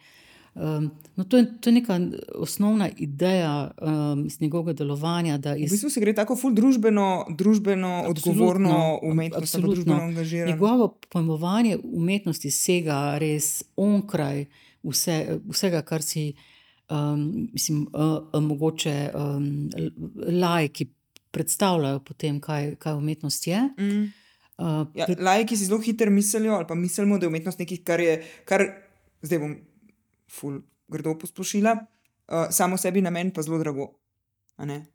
Um, 0.55 0.89
no, 1.15 1.23
to, 1.23 1.37
je, 1.37 1.45
to 1.61 1.69
je 1.69 1.73
neka 1.73 1.99
osnovna 2.35 2.89
ideja 2.97 3.71
um, 3.81 4.25
iz 4.25 4.41
njegovega 4.41 4.73
delovanja. 4.73 5.39
Iz... 5.57 5.71
V 5.71 5.73
bistvu 5.73 5.89
se 5.89 6.01
gre 6.01 6.13
tako 6.13 6.35
ful 6.35 6.53
družbeno, 6.53 7.25
družbeno 7.29 8.03
odgovorno 8.09 8.99
umetnost, 9.01 9.55
da 9.55 9.75
se 9.75 9.91
angažira. 9.93 10.51
Njegovo 10.51 10.97
pojmovanje 11.09 11.77
umetnosti 11.83 12.51
sega 12.51 13.17
res 13.17 13.63
onkraj 13.75 14.45
vse, 14.83 15.39
vsega, 15.47 15.81
kar 15.81 16.03
si 16.03 16.33
um, 16.89 17.23
mislim, 17.53 17.87
uh, 17.93 18.41
mogoče 18.41 18.93
um, 19.15 19.69
lajki 20.33 20.87
predstavljajo 21.31 21.99
potem, 22.01 22.39
kaj, 22.39 22.75
kaj 22.75 22.93
umetnost 22.95 23.47
je. 23.47 23.61
Mm. 23.77 24.07
Uh, 24.57 24.87
Ja, 24.93 25.05
pred- 25.05 25.19
Lajki 25.19 25.55
si 25.55 25.65
zelo 25.65 25.79
hitro 25.79 26.11
mislijo, 26.11 26.53
ali 26.53 26.67
pa 26.67 26.75
mislimo, 26.75 27.17
da 27.17 27.25
je 27.25 27.29
umetnost 27.29 27.59
nekaj, 27.59 27.77
kar 27.79 27.99
je, 27.99 28.15
kar 28.43 28.65
zdaj 29.21 29.39
bom 29.39 29.53
ful 30.29 30.57
grdo 30.87 31.13
posplošila, 31.15 31.77
uh, 32.27 32.47
samo 32.49 32.77
sebi 32.77 33.01
namen 33.01 33.31
pa 33.31 33.41
zelo 33.41 33.57
drago. 33.57 33.93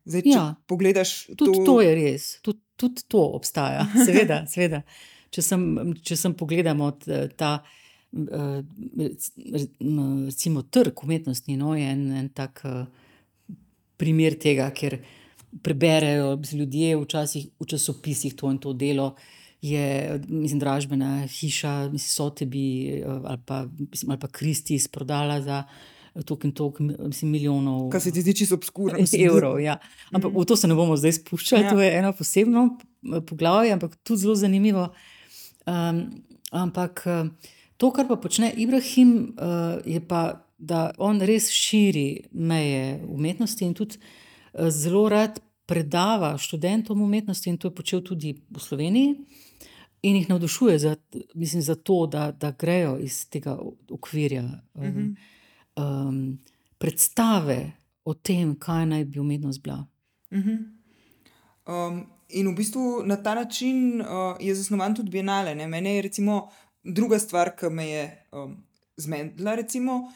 Zdaj, 0.04 0.22
Ja. 0.26 0.54
pogledaš 0.66 1.26
Tudi 1.28 1.52
to, 1.54 1.64
to 1.64 1.80
je 1.80 1.94
res, 1.94 2.40
tudi, 2.42 2.60
tudi 2.76 3.02
to 3.08 3.18
obstaja, 3.30 3.86
seveda. 4.06 4.42
seveda. 4.46 4.82
Če, 5.30 5.42
sem, 5.42 5.62
če 5.96 6.16
sem 6.16 6.34
pogledamo 6.34 6.90
ta, 6.90 7.08
eh, 7.08 7.30
rec- 7.34 7.40
m, 7.54 7.64
recimo, 10.26 10.62
trg 10.62 11.04
umetnostni, 11.04 11.56
no, 11.56 11.74
je 11.76 11.90
en, 11.90 12.04
en 12.12 12.28
tak 12.28 12.60
eh, 12.64 12.84
primer 13.96 14.38
tega, 14.38 14.70
ker 14.70 14.98
preberejo 15.62 16.34
ljudje 16.52 16.96
včasih 16.98 17.48
v 17.60 17.66
časopisih 17.66 18.34
to 18.34 18.50
in 18.50 18.58
to 18.58 18.72
delo. 18.72 19.14
Je, 19.64 20.20
mislim, 20.28 20.60
dražbena 20.60 21.26
hiša, 21.26 21.88
mislim, 21.92 22.08
Sotebi 22.08 22.66
eh, 23.00 23.04
ali 23.06 23.38
pa, 23.46 23.64
mislim, 23.90 24.10
ali 24.10 24.20
pa 24.20 24.28
Kristis 24.28 24.88
prodala 24.88 25.40
za 25.42 25.64
toliko 26.24 26.46
in 26.46 26.52
toliko 26.52 26.82
mislim, 26.82 27.30
milijonov 27.30 27.88
kar 27.90 28.00
se 28.00 28.12
ti 28.12 28.20
zdi 28.20 28.34
čisto 28.34 28.54
obskurno. 28.54 28.98
evrov. 29.18 29.60
Ja. 29.60 29.78
Ampak 30.12 30.32
v 30.34 30.44
to 30.44 30.56
se 30.56 30.68
ne 30.68 30.74
bomo 30.74 30.96
zdaj 30.96 31.12
spuščali, 31.12 31.62
Ja. 31.62 31.70
to 31.70 31.80
je 31.82 31.98
eno 31.98 32.12
posebno 32.12 32.68
eh, 32.78 33.20
poglavje, 33.20 33.72
ampak 33.72 33.96
tudi 33.96 34.20
zelo 34.20 34.34
zanimivo. 34.34 34.88
Um, 35.66 36.22
ampak 36.50 37.02
eh, 37.06 37.24
to, 37.76 37.90
kar 37.92 38.08
pa 38.08 38.16
počne 38.16 38.52
Ibrahim, 38.56 39.34
uh, 39.36 39.80
je 39.86 40.00
pa, 40.08 40.46
da 40.58 40.90
on 40.98 41.20
res 41.20 41.50
širi 41.50 42.24
meje 42.32 43.02
umetnosti 43.08 43.64
in 43.64 43.74
tudi 43.74 43.98
uh, 43.98 44.68
zelo 44.70 45.08
rad 45.08 45.40
predava 45.66 46.38
študentom 46.38 47.02
umetnosti, 47.02 47.50
in 47.50 47.58
to 47.58 47.68
je 47.68 47.74
počel 47.74 48.02
tudi 48.04 48.34
v 48.50 48.60
Sloveniji. 48.60 49.14
In 50.04 50.16
jih 50.16 50.28
navdušuje 50.28 50.78
za, 50.78 50.96
mislim, 51.34 51.62
za 51.62 51.74
to, 51.74 52.06
da, 52.06 52.30
da 52.32 52.50
grejo 52.50 52.98
iz 53.00 53.24
tega 53.28 53.56
okvirja 53.90 54.44
um, 54.74 55.16
um, 55.76 56.38
predstave 56.78 57.72
o 58.04 58.14
tem, 58.14 58.52
kaj 58.60 58.86
naj 58.86 59.04
bi 59.04 59.20
umetnost 59.20 59.62
bila. 59.62 59.86
Um, 61.66 62.04
in 62.28 62.50
v 62.50 62.54
bistvu 62.56 63.02
na 63.06 63.16
ta 63.16 63.34
način 63.34 64.00
uh, 64.00 64.36
je 64.40 64.54
zasnovan 64.54 64.94
tudi 64.94 65.10
Bienale. 65.10 65.54
Ne? 65.54 65.68
Mene 65.68 65.94
je 65.94 66.02
recimo 66.02 66.50
druga 66.84 67.18
stvar, 67.18 67.54
ki 67.56 67.70
me 67.70 67.88
je 67.88 68.04
um, 68.32 68.56
zmedla, 68.96 69.54
recimo, 69.54 70.12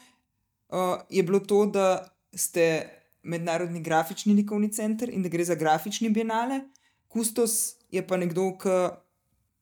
uh, 0.69 1.01
je 1.09 1.23
bilo 1.23 1.39
to, 1.39 1.65
da 1.65 2.07
ste 2.33 2.89
mednarodni 3.23 3.81
grafični 3.81 4.33
likovni 4.33 4.71
center 4.73 5.09
in 5.09 5.23
da 5.23 5.29
gre 5.29 5.43
za 5.43 5.55
grafični 5.55 6.09
Bienale. 6.09 6.61
Kustos 7.07 7.75
je 7.91 8.05
pa 8.07 8.17
nekdo, 8.17 8.51
ki 8.57 8.77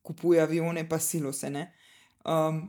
kupuje 0.01 0.41
avione, 0.41 0.89
pa 0.89 0.99
silose. 0.99 1.49
ne. 1.49 1.71
Um, 2.25 2.67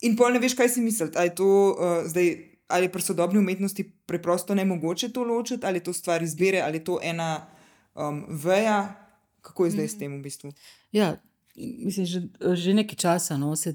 in 0.00 0.16
pol 0.16 0.32
ne 0.32 0.40
veš, 0.40 0.56
kaj 0.56 0.68
si 0.68 0.80
misliti. 0.80 1.18
Ali 1.18 1.28
je 1.28 1.34
to 1.34 1.46
uh, 1.46 2.08
zdaj, 2.08 2.34
ali 2.68 2.88
je 2.88 2.92
pri 2.92 3.02
sodobni 3.02 3.38
umetnosti 3.38 3.84
preprosto 4.06 4.54
ne 4.54 4.64
mogoče 4.64 5.12
to 5.12 5.24
ločiti, 5.24 5.66
ali 5.66 5.78
je 5.78 5.84
to 5.84 5.92
stvar 5.92 6.22
izbire, 6.22 6.60
ali 6.60 6.76
je 6.76 6.84
to 6.84 6.98
ena 7.02 7.46
um, 7.94 8.24
veja, 8.28 8.94
kako 9.40 9.64
je 9.64 9.70
zdaj 9.70 9.88
s 9.88 9.98
tem 9.98 10.18
v 10.18 10.22
bistvu. 10.22 10.52
Ja, 10.92 11.16
mislim, 11.58 12.06
že, 12.06 12.20
že 12.54 12.74
nekaj 12.74 12.96
časa 12.96 13.36
no, 13.36 13.56
se, 13.56 13.74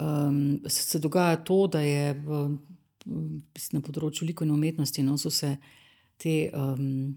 um, 0.00 0.60
se, 0.66 0.82
se 0.82 0.98
dogaja 0.98 1.36
to, 1.44 1.66
da 1.66 1.80
je 1.80 2.12
v, 2.14 2.44
na 3.72 3.80
področju 3.84 4.28
likovne 4.28 4.54
umetnosti 4.54 5.02
no, 5.04 5.16
so 5.20 5.30
se 5.30 5.56
te 6.20 6.48
um, 6.56 7.12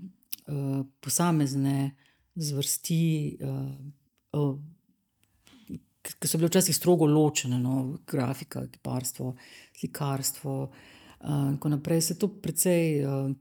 uh, 0.48 0.82
posamezne 1.00 1.94
zvrsti, 2.38 3.38
uh, 3.42 3.72
uh, 4.38 5.78
ki 6.08 6.30
so 6.30 6.40
bile 6.40 6.50
včasih 6.52 6.76
strogo 6.76 7.08
ločene, 7.10 7.60
no, 7.60 7.98
grafika, 8.08 8.66
kiparstvo, 8.72 9.34
slikarstvo. 9.80 10.58
Uh, 11.18 11.48
in 11.50 11.56
tako 11.58 11.74
naprej 11.74 12.02
se 12.02 12.14
je 12.14 12.20
to 12.22 12.30
precej 12.42 13.06
uh, 13.06 13.32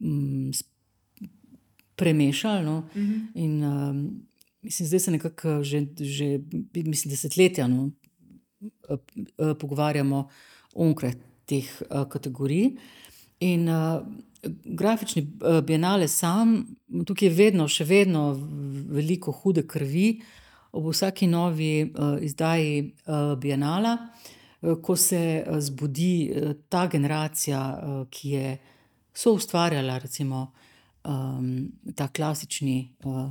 um, 0.00 0.52
premešalo. 1.96 2.62
No, 2.62 2.78
uh 2.78 2.96
-huh. 2.96 3.26
In 3.34 3.64
um, 3.64 4.26
mislim, 4.64 4.88
zdaj 4.88 5.00
se 5.00 5.10
nekako 5.10 5.62
že, 5.62 5.86
že 6.00 6.40
mislim, 6.74 7.10
desetletja 7.10 7.68
no, 7.68 7.90
eh, 8.62 8.96
eh, 9.38 9.54
pogovarjamo 9.60 10.28
onkraj 10.74 11.12
teh 11.46 11.82
kategorij. 12.08 12.70
In 13.40 13.68
uh, 13.68 14.00
grafični 14.64 15.26
bienale 15.62 16.08
sam, 16.08 16.76
tukaj 17.06 17.28
je 17.28 17.34
vedno, 17.34 17.66
še 17.68 17.84
vedno 17.84 18.30
veliko 18.94 19.32
hude 19.32 19.66
krvi. 19.68 20.20
Ob 20.74 20.88
vsaki 20.90 21.28
novi 21.30 21.84
uh, 21.84 22.16
izdaji 22.24 22.80
uh, 22.82 23.34
bienala, 23.38 23.94
uh, 23.98 24.78
ko 24.82 24.96
se 24.96 25.20
uh, 25.44 25.60
zbudi 25.62 26.30
uh, 26.30 26.54
ta 26.68 26.86
generacija, 26.90 27.60
uh, 27.60 28.00
ki 28.10 28.30
je 28.30 28.56
so 29.14 29.36
ustvarjala 29.36 30.00
recimo 30.02 30.48
um, 31.04 31.68
ta 31.94 32.08
klasični, 32.08 32.78
uh, 33.04 33.28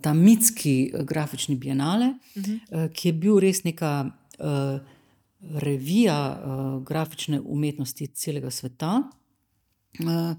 ta 0.00 0.14
mitski 0.14 0.92
uh, 0.94 1.04
grafični 1.04 1.56
bienale, 1.56 2.14
uh 2.36 2.42
-huh. 2.42 2.58
uh, 2.86 2.92
ki 2.92 3.08
je 3.08 3.12
bil 3.12 3.38
res 3.38 3.64
neka 3.64 4.10
uh, 4.38 4.80
revija 5.40 6.42
uh, 6.44 6.82
grafične 6.84 7.40
umetnosti 7.40 8.06
celega 8.06 8.50
sveta. 8.50 9.02
Uh, 10.00 10.36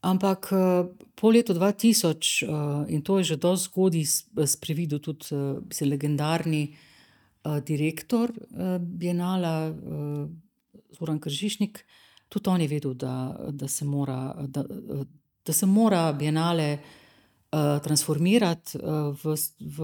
ampak 0.00 0.52
uh, 0.52 0.86
po 1.14 1.30
letu 1.30 1.54
2000, 1.54 2.46
uh, 2.46 2.90
in 2.90 3.02
to 3.02 3.18
je 3.18 3.24
že 3.24 3.36
dosti 3.36 3.70
zgodaj 3.70 4.04
sprevidel 4.46 4.98
tudi 4.98 5.34
uh, 5.34 5.58
mislim, 5.68 5.90
legendarni 5.90 6.76
uh, 7.44 7.58
direktor 7.58 8.30
uh, 8.30 8.78
Bienala, 8.80 9.70
uh, 9.70 10.28
Zoran 10.98 11.20
Kržišnik, 11.20 11.84
tudi 12.28 12.50
on 12.50 12.60
je 12.60 12.68
vedel, 12.68 12.94
da, 12.94 13.36
da, 13.50 13.68
se, 13.68 13.84
mora, 13.84 14.34
da, 14.48 14.64
da 15.46 15.52
se 15.52 15.66
mora 15.66 16.12
Bienale 16.12 16.78
transformirati 17.82 18.78
uh, 18.78 19.16
v, 19.24 19.36
v 19.60 19.78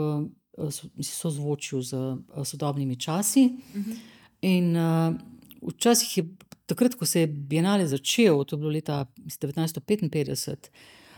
sozvočju 1.02 1.82
z 1.82 2.16
sodobnimi 2.44 2.96
časi. 2.96 3.44
Uh 3.74 3.80
-huh. 3.80 3.96
In 4.40 4.76
uh, 4.76 5.14
včasih 5.62 6.18
je, 6.18 6.24
takrat, 6.66 6.94
ko 6.94 7.06
se 7.06 7.20
je 7.20 7.26
Bienale 7.26 7.86
začel, 7.86 8.44
to 8.44 8.56
je 8.56 8.60
bilo 8.60 8.70
leta 8.70 9.06
1955. 9.16 10.68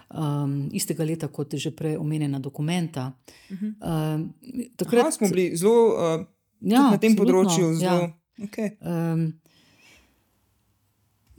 Um, 0.06 0.68
istega 0.72 1.04
leta, 1.04 1.28
kot 1.28 1.52
je 1.52 1.58
že 1.58 1.70
prej 1.70 1.96
omenjena 1.96 2.38
dokumenta. 2.38 3.12
Uh 3.50 3.58
-huh. 3.58 3.72
uh, 3.80 4.28
takrat 4.76 5.02
Aha, 5.02 5.10
smo 5.10 5.28
bili 5.28 5.56
zelo 5.56 5.86
uh, 5.86 6.26
ja, 6.60 6.90
na 6.90 6.98
tem 6.98 7.12
absolutno, 7.12 7.42
področju. 7.42 7.74
Zelo, 7.74 8.00
Ja. 8.00 8.12
okay. 8.38 8.70
Um, 8.80 9.40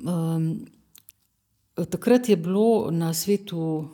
um, 0.08 0.66
takrat 1.90 2.30
je 2.30 2.36
bilo 2.36 2.92
na 2.92 3.14
svetu 3.14 3.88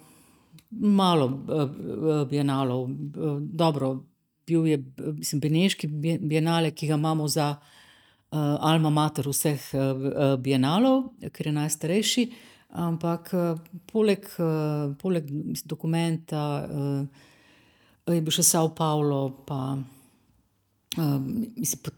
malo 0.80 1.26
uh, 1.26 2.30
bienalov. 2.30 2.84
Uh, 2.84 3.40
dobro, 3.42 4.04
bil 4.48 4.68
je 4.68 4.78
mislim, 4.98 5.42
Beneški 5.42 5.88
bienale, 6.20 6.72
ki 6.72 6.88
ga 6.88 6.94
imamo 6.94 7.28
za 7.28 7.56
uh, 7.56 8.40
Alma 8.60 8.90
Mater 8.90 9.28
vseh 9.28 9.70
uh, 9.74 10.36
bienalov, 10.40 11.14
ker 11.32 11.48
je 11.48 11.54
najstarejši. 11.54 12.28
Ampak 12.74 13.30
poleg, 13.92 14.24
poleg 14.98 15.28
dokumenta 15.70 16.66
je 18.10 18.22
bil 18.26 18.34
še 18.34 18.46
Sao 18.48 18.72
Paulo, 18.74 19.20
pa 19.46 19.76
mislim. 20.98 21.84
Po, 21.86 21.94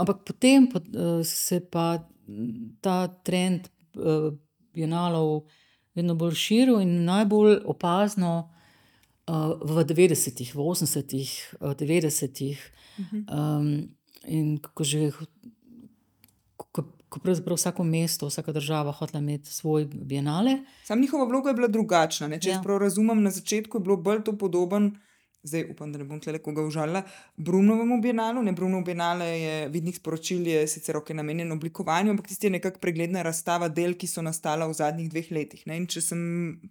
ampak 0.00 0.24
potem 0.24 0.70
po, 0.72 0.80
uh, 0.80 1.20
se 1.20 1.60
pa 1.60 1.98
ta 2.80 2.96
trend 3.28 3.68
bienalov 4.72 5.44
vedno 5.96 6.14
bolj 6.14 6.34
širil 6.34 6.80
in 6.80 7.04
najbolj 7.04 7.60
opazno 7.64 8.32
uh, 9.26 9.56
v 9.62 9.84
90-ih, 9.84 10.54
v 10.54 10.58
80-ih, 10.58 11.30
uh, 11.60 11.72
90-ih. 11.72 12.72
Uh 12.98 13.04
-huh. 13.12 13.58
um, 13.58 13.88
in 14.24 14.58
kako 14.58 14.84
že, 14.84 15.10
ko, 16.56 16.84
ko 17.08 17.20
pravzaprav 17.20 17.56
vsako 17.56 17.84
mesto, 17.84 18.26
vsaka 18.26 18.52
država 18.52 18.92
hotela 18.92 19.18
imeti 19.18 19.52
svoj 19.52 19.84
bienale. 19.84 20.58
Sam 20.84 21.00
njihova 21.00 21.24
vloga 21.24 21.50
je 21.50 21.54
bila 21.54 21.68
drugačna. 21.68 22.28
Ne? 22.28 22.40
Če 22.40 22.50
ja. 22.50 22.54
Ja. 22.54 22.62
prav 22.62 22.78
razumem, 22.78 23.22
na 23.22 23.30
začetku 23.30 23.78
je 23.78 23.82
bilo 23.82 23.96
bolj 23.96 24.24
to 24.24 24.38
podoben. 24.38 24.96
Zdaj 25.46 25.68
upam, 25.70 25.92
da 25.92 25.98
ne 25.98 26.04
bom 26.04 26.18
tle 26.20 26.40
koga 26.42 26.64
užalila. 26.66 27.04
Brunovemu 27.36 28.00
bienalu, 28.02 28.42
ne 28.42 28.52
Brunov 28.52 28.82
bienale 28.84 29.26
je 29.26 29.68
vidnih 29.70 29.94
sporočil, 29.96 30.46
je 30.50 30.64
sicer 30.66 30.98
ok, 30.98 31.12
namenjen 31.14 31.52
oblikovanju, 31.54 32.10
ampak 32.10 32.26
tisti 32.32 32.48
je 32.48 32.56
nekako 32.56 32.82
pregledna 32.82 33.22
razstava 33.22 33.68
del, 33.68 33.94
ki 33.94 34.10
so 34.10 34.24
nastala 34.26 34.66
v 34.66 34.74
zadnjih 34.74 35.10
dveh 35.12 35.30
letih. 35.38 35.62
Ne? 35.70 35.78
In 35.78 35.86
če 35.86 36.02
sem 36.02 36.20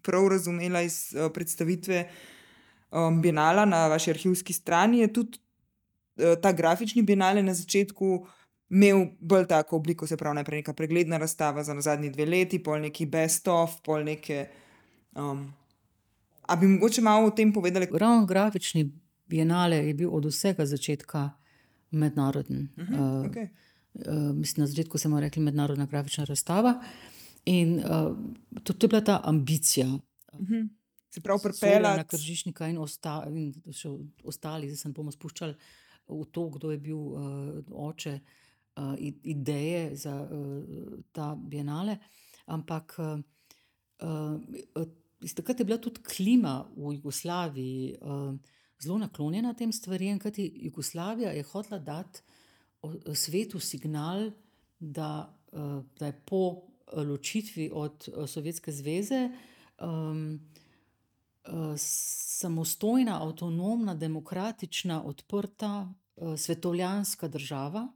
prav 0.04 0.28
razumela 0.36 0.84
iz 0.84 1.00
uh, 1.16 1.30
predstavitve 1.32 2.04
um, 2.92 3.22
bienala 3.24 3.64
na 3.70 3.86
vaši 3.88 4.12
arhivski 4.18 4.54
strani, 4.54 5.06
je 5.06 5.12
tudi 5.22 5.40
uh, 5.40 6.36
ta 6.44 6.52
grafični 6.52 7.06
bienale 7.08 7.46
na 7.46 7.56
začetku 7.56 8.16
imel 8.76 9.06
bolj 9.20 9.48
tako 9.56 9.80
obliko, 9.80 10.08
se 10.08 10.18
pravi 10.18 10.42
najprej 10.42 10.66
neka 10.66 10.74
pregledna 10.74 11.18
razstava 11.22 11.64
za 11.64 11.80
zadnji 11.80 12.12
dve 12.12 12.26
leti, 12.26 12.60
pol 12.64 12.84
neki 12.84 13.08
best 13.08 13.48
of, 13.48 13.80
pol 13.86 14.04
neke. 14.04 14.50
Um, 15.16 15.54
A 16.48 16.56
bi 16.56 16.68
mogoče 16.68 17.02
malo 17.02 17.28
o 17.28 17.32
tem 17.32 17.54
povedali? 17.54 17.88
Ravno 17.92 18.26
grafični 18.26 18.92
bienale 19.26 19.76
je 19.76 19.94
bil 19.94 20.10
od 20.14 20.26
vsega 20.26 20.66
začetka 20.66 21.30
mednaroden. 21.92 22.68
Uh 22.78 22.84
-huh, 22.84 23.30
okay. 23.30 23.48
uh, 23.94 24.36
mislim, 24.36 24.62
na 24.62 24.68
začetku 24.68 24.98
smo 24.98 25.20
rekli 25.20 25.42
mednarodna 25.42 25.86
grafična 25.86 26.24
razstava. 26.24 26.82
In 27.46 27.80
uh, 27.80 28.18
to, 28.64 28.74
to 28.74 28.86
je 28.86 28.90
bila 28.90 29.02
ta 29.02 29.22
ambicija. 29.24 29.88
Uh 29.88 30.40
-huh. 30.40 30.70
Se 31.10 31.22
pravi, 31.22 31.40
pripeljati 31.44 31.98
na 31.98 32.04
kržišnika 32.04 32.68
in, 32.68 32.78
osta, 32.78 33.28
in 33.30 33.54
še 33.72 33.90
ostali, 34.24 34.68
zdaj 34.68 34.78
se 34.78 34.90
bomo 34.90 35.12
spuščali 35.12 35.56
v 36.08 36.26
to, 36.32 36.50
kdo 36.50 36.72
je 36.72 36.78
bil 36.78 36.98
uh, 36.98 37.20
oče 37.72 38.20
uh, 38.76 38.94
ideje 39.24 39.96
za 39.96 40.28
uh, 40.32 40.64
ta 41.12 41.36
bienale. 41.36 41.98
Ampak 42.46 42.96
uh, 43.00 43.20
uh, 44.02 44.86
takrat 45.34 45.60
je 45.60 45.66
bila 45.66 45.78
tudi 45.78 46.04
klima 46.04 46.66
v 46.76 46.94
Jugoslaviji 46.94 47.96
uh, 48.02 48.36
zelo 48.80 48.98
naklonjena 48.98 49.54
tem 49.54 49.72
stvarem, 49.72 50.20
kajti 50.20 50.52
Jugoslavija 50.68 51.32
je 51.32 51.44
hotela 51.44 51.80
dati 51.80 52.22
svetu 53.14 53.60
signal, 53.60 54.32
da, 54.80 55.38
uh, 55.52 55.84
da 56.00 56.06
je 56.06 56.22
po 56.26 56.62
ločitvi 56.94 57.72
od 57.74 58.10
uh, 58.14 58.30
Sovjetske 58.30 58.72
zveze. 58.72 59.30
Um, 59.82 60.40
Samostojna, 61.78 63.20
avtonomna, 63.22 63.94
demokratična, 63.96 65.04
odprta, 65.06 65.94
svetovljanska 66.38 67.28
država, 67.28 67.88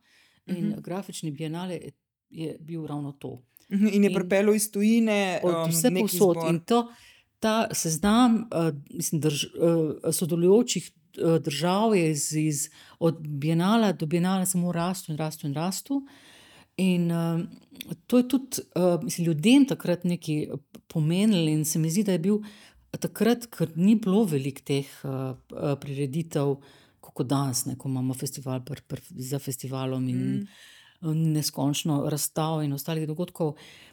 in 0.45 0.55
uh 0.55 0.63
mhm. 0.63 0.73
-huh. 0.73 0.81
grafični 0.81 1.31
bienale 1.31 1.73
je, 1.73 1.91
je 2.29 2.57
bil 2.59 2.85
ravno 2.85 3.11
to. 3.11 3.41
In 3.69 4.03
je 4.03 4.13
pripeljal 4.13 4.55
iz 4.55 4.71
tujine, 4.71 5.41
um, 5.43 5.69
vse 5.69 5.91
posod. 6.01 6.37
In 6.49 6.59
to, 6.59 6.93
ta 7.39 7.67
seznam 7.71 8.35
uh, 8.35 8.75
mislim, 8.89 9.21
drž, 9.21 9.43
uh, 9.43 10.13
sodelujočih 10.13 10.91
uh, 10.91 11.37
držav 11.41 11.95
je 11.95 12.11
iz, 12.11 12.33
iz, 12.33 12.69
od 12.99 13.19
bienala 13.19 13.91
do 13.91 14.05
bienala 14.05 14.45
samo 14.45 14.71
rastu 14.71 15.11
in 15.11 15.17
rastu 15.17 15.47
in 15.47 15.53
rastu. 15.53 16.01
In 16.77 17.11
uh, 17.11 17.41
to 18.07 18.17
je 18.17 18.27
tudi 18.27 18.63
uh, 18.75 19.03
mislim, 19.03 19.27
ljudem 19.27 19.65
takrat 19.65 20.03
nekaj 20.03 20.45
pomenilo, 20.87 21.49
in 21.49 21.65
se 21.65 21.79
mi 21.79 21.91
zdi, 21.91 22.03
da 22.03 22.11
je 22.11 22.19
bil 22.19 22.41
takrat, 22.99 23.45
ker 23.51 23.71
ni 23.75 23.95
bilo 23.95 24.23
veliko 24.23 24.61
teh 24.65 24.87
uh, 25.03 25.75
prireditev, 25.79 26.55
kot 26.99 27.27
danes, 27.27 27.65
ne, 27.65 27.75
ko 27.75 27.89
imamo 27.89 28.13
festival 28.13 28.61
pr, 28.65 28.79
pr, 28.87 28.99
za 29.09 29.39
festivalom 29.39 30.09
in 30.09 30.19
mm 30.19 30.75
neskončno 31.01 32.09
razstav 32.11 32.57
in 32.63 32.73
ostalih 32.75 33.05
dogodkov. 33.07 33.53
Uh, 33.53 33.88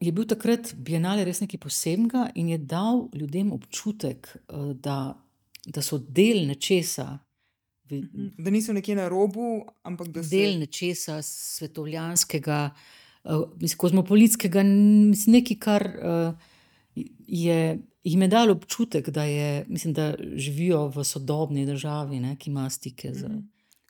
je 0.00 0.12
bil 0.12 0.26
takrat 0.28 0.74
Bienale 0.74 1.24
res 1.24 1.40
nekaj 1.40 1.60
posebnega 1.60 2.30
in 2.34 2.48
je 2.52 2.58
dal 2.58 3.08
ljudem 3.14 3.52
občutek, 3.52 4.28
uh, 4.48 4.72
da, 4.74 5.14
da 5.66 5.82
so 5.82 5.98
del 5.98 6.46
nečesa. 6.46 7.18
Da 8.38 8.50
niso 8.50 8.72
nekje 8.72 8.96
na 8.96 9.08
robu, 9.08 9.66
ampak 9.84 10.08
da 10.08 10.22
so 10.22 10.30
del 10.32 10.58
nečesa 10.62 11.20
svetovljanskega, 11.22 12.60
uh, 13.24 13.72
kozmopolitskega, 13.76 14.64
nekaj, 14.64 15.58
kar 15.60 15.88
uh, 15.98 16.52
je 17.26 17.78
jim 18.02 18.22
je 18.22 18.28
dal 18.28 18.50
občutek, 18.50 19.10
da, 19.10 19.24
je, 19.24 19.64
mislim, 19.68 19.94
da 19.94 20.14
živijo 20.34 20.88
v 20.88 21.04
sodobni 21.04 21.66
državi, 21.66 22.20
ne, 22.20 22.36
ki 22.36 22.50
ima 22.50 22.70
stike 22.70 23.14
z. 23.14 23.28
Mm 23.28 23.32
-hmm. 23.32 23.42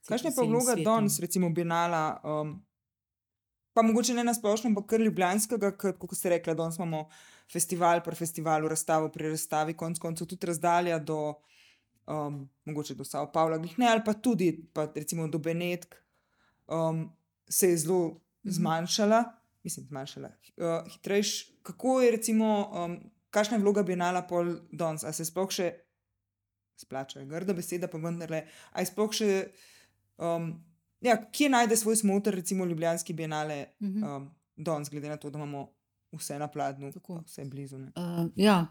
Kakšna 0.06 0.30
je 0.30 0.34
pa 0.36 0.42
vloga 0.42 0.74
danes, 0.84 1.20
recimo, 1.20 1.50
Bienala, 1.50 2.20
um, 2.24 2.64
pa 3.72 3.82
mogoče 3.82 4.14
ne 4.14 4.24
na 4.24 4.34
splošno, 4.34 4.70
ampak 4.70 4.86
kar 4.92 5.00
ljubljanskega, 5.00 5.72
kot 5.76 6.16
ste 6.16 6.34
rekli, 6.36 6.54
danes 6.56 6.76
imamo 6.78 7.06
festival, 7.52 8.02
pri 8.04 8.16
festivalu, 8.16 8.68
razstavo 8.68 9.08
pri 9.12 9.32
razstavi, 9.32 9.76
konec 9.76 10.00
koncev 10.00 10.28
tudi 10.28 10.46
razdalja 10.46 10.98
do, 10.98 11.34
um, 12.06 12.42
mogoče 12.64 12.94
do 12.94 13.04
Sao 13.04 13.30
Paula, 13.32 13.58
ne, 13.58 13.88
ali 13.88 14.04
pa 14.04 14.14
tudi, 14.14 14.52
pa 14.72 14.88
recimo 14.94 15.28
do 15.28 15.38
Benetk, 15.38 15.94
um, 16.68 17.10
se 17.48 17.70
je 17.70 17.76
zelo 17.76 18.02
-hmm. 18.44 18.50
zmanjšala, 18.50 19.24
mislim, 19.62 19.86
zmanjšala. 19.86 20.28
Uh, 20.56 20.92
hitrejš, 20.92 21.52
kako 21.62 22.00
je 22.00 22.10
recimo, 22.10 22.70
um, 22.84 22.98
kakšna 23.30 23.56
je 23.56 23.62
vloga 23.62 23.82
Bienala 23.82 24.22
pol 24.22 24.56
danes, 24.72 25.04
ali 25.04 25.14
se 25.14 25.24
sploh 25.24 25.50
še 25.50 25.72
splača, 26.76 27.24
grda 27.24 27.54
beseda, 27.54 27.88
pa 27.88 27.98
vendarle, 27.98 28.46
ali 28.72 28.86
sploh 28.86 29.12
še. 29.12 29.48
Um, 30.18 30.64
ja, 31.02 31.30
kje 31.30 31.48
najde 31.48 31.76
svoj 31.76 31.96
smoter, 31.96 32.34
recimo 32.34 32.64
Ljubljanski 32.64 33.12
bienale, 33.12 33.66
mhm. 33.82 34.04
um, 34.04 34.30
danes, 34.56 34.90
glede 34.90 35.08
na 35.08 35.16
to, 35.16 35.30
da 35.30 35.38
imamo 35.38 35.68
vse 36.12 36.38
na 36.38 36.48
pladnju, 36.48 36.92
tako 36.92 37.22
vse 37.26 37.44
blizu. 37.44 37.76
Uh, 37.76 38.30
ja. 38.36 38.66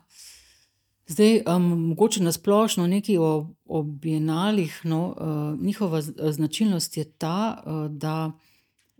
Zdaj, 1.07 1.41
um, 1.55 1.63
mogoče 1.87 2.23
na 2.23 2.31
splošno 2.31 2.87
nekaj 2.87 3.17
o, 3.17 3.49
o 3.65 3.83
bienalih. 3.83 4.81
No, 4.83 5.15
uh, 5.17 5.65
njihova 5.65 6.01
značilnost 6.31 6.97
je 6.97 7.03
ta, 7.03 7.63
uh, 7.65 7.91
da, 7.97 8.31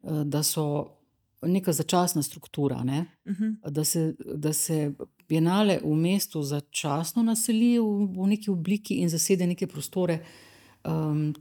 uh, 0.02 0.22
da 0.22 0.44
so 0.44 0.98
neka 1.42 1.74
začasna 1.74 2.24
struktura. 2.24 2.84
Ne? 2.84 3.06
Uh 3.26 3.32
mhm. 3.32 3.44
-huh. 3.44 3.70
da, 3.70 3.84
se, 3.84 4.16
da 4.36 4.54
se 4.54 4.94
bienale 5.30 5.80
v 5.84 5.96
mestu 5.96 6.44
začasno 6.44 7.24
naseli 7.24 7.80
v, 7.80 7.84
v 8.18 8.28
neki 8.28 8.52
obliki 8.52 8.94
in 8.94 9.10
zasede 9.10 9.48
neke 9.48 9.68
prostore. 9.68 10.14
Uh, 10.14 10.52
um, 10.86 11.34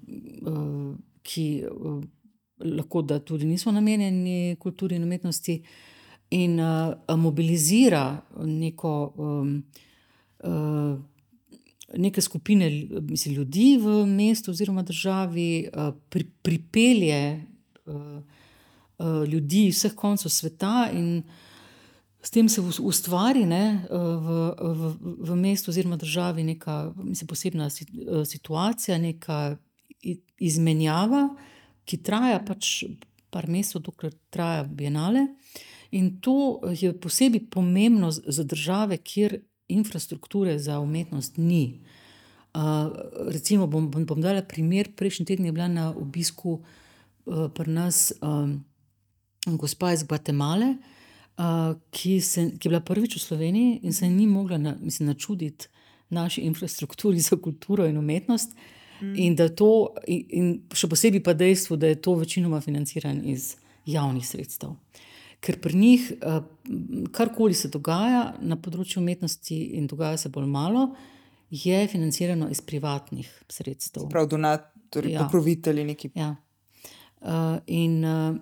uh, 0.43 0.97
ki 1.23 1.65
uh, 1.67 2.03
lahko 2.65 3.03
da 3.03 3.19
tudi 3.19 3.47
niso 3.47 3.73
namenjeni 3.73 4.57
kulturi 4.61 4.97
in 4.97 5.05
umetnosti, 5.05 5.63
in 6.31 6.61
uh, 6.61 7.17
mobilizira 7.17 8.21
neko, 8.45 9.13
um, 9.17 9.63
uh, 10.45 10.99
neke 11.97 12.21
skupine 12.21 12.71
mislim, 13.01 13.35
ljudi 13.35 13.79
v 13.83 14.07
mestu 14.07 14.51
oziroma 14.51 14.83
državi, 14.83 15.69
uh, 15.75 15.95
pri, 16.09 16.27
pripelje 16.43 17.45
uh, 17.87 17.95
uh, 17.95 19.25
ljudi 19.29 19.67
iz 19.67 19.79
vseh 19.79 19.95
koncev 19.95 20.31
sveta 20.31 20.91
in 20.93 21.23
S 22.23 22.31
tem 22.31 22.49
se 22.49 22.61
ustvari 22.61 23.47
ne, 23.47 23.87
v, 23.91 24.53
v, 24.61 24.93
v 25.25 25.37
mestu 25.37 25.71
oziroma 25.71 25.97
državi 25.97 26.45
neka 26.45 26.93
mislim, 26.97 27.29
posebna 27.29 27.71
situacija, 28.25 28.99
neka 28.99 29.57
izmenjava, 30.41 31.29
ki 31.85 31.99
traja 32.03 32.41
pač 32.47 32.85
par 33.31 33.49
mesecev, 33.49 33.83
dokler 33.87 34.15
traja 34.31 34.65
bienale. 34.65 35.27
In 35.91 36.21
to 36.23 36.61
je 36.71 36.93
posebej 36.95 37.49
pomembno 37.51 38.11
za 38.11 38.45
države, 38.45 38.99
kjer 38.99 39.41
infrastrukture 39.69 40.59
za 40.59 40.81
umetnost 40.81 41.37
ni. 41.37 41.81
Uh, 42.55 42.91
recimo, 43.31 43.67
bom, 43.67 43.91
bom, 43.91 44.07
bom 44.07 44.21
dala 44.23 44.43
primer. 44.43 44.91
Prejšnji 44.97 45.27
teden 45.27 45.47
je 45.47 45.53
bila 45.53 45.69
na 45.69 45.91
obisku 45.91 46.59
uh, 46.59 47.47
pri 47.55 47.71
nas 47.71 48.13
um, 48.23 48.65
gospa 49.47 49.93
iz 49.93 50.03
Gvatemale, 50.03 50.75
uh, 50.75 51.79
ki, 51.91 52.21
se, 52.21 52.49
ki 52.59 52.67
je 52.67 52.73
bila 52.73 52.83
prvič 52.83 53.17
v 53.17 53.23
Sloveniji 53.23 53.81
in 53.83 53.95
se 53.95 54.09
ni 54.11 54.27
mogla 54.27 54.59
na, 54.59 54.75
mislim, 54.81 55.09
načuditi 55.09 55.69
naši 56.11 56.41
infrastrukturi 56.41 57.21
za 57.21 57.37
kulturo 57.37 57.87
in 57.87 57.99
umetnost. 57.99 58.57
Mm. 59.03 59.15
In, 59.17 59.37
to, 59.57 59.71
in, 60.07 60.25
in 60.31 60.51
še 60.77 60.89
posebej 60.89 61.23
pa 61.25 61.35
dejstvo, 61.35 61.77
da 61.77 61.91
je 61.91 62.01
to 62.03 62.15
večinoma 62.21 62.61
financirano 62.61 63.25
iz 63.25 63.55
javnih 63.87 64.27
sredstev. 64.27 64.77
Ker 65.41 65.57
pri 65.61 65.77
njih, 65.77 66.11
karkoli 67.17 67.57
se 67.57 67.71
dogaja 67.73 68.35
na 68.45 68.59
področju 68.61 69.01
umetnosti, 69.01 69.57
in 69.79 69.87
dogaja 69.89 70.19
se 70.21 70.29
bolj 70.29 70.51
malo, 70.53 70.91
je 71.51 71.81
financirano 71.89 72.51
iz 72.53 72.61
privatnih 72.61 73.31
sredstev. 73.49 74.11
Prav, 74.13 74.29
donatorji, 74.31 75.17
ja. 75.17 75.25
pokrovitelji, 75.25 75.87
neki. 75.89 76.13
Ja. 76.15 76.35
Uh, 77.21 77.59
in 77.67 78.05
uh, 78.05 78.37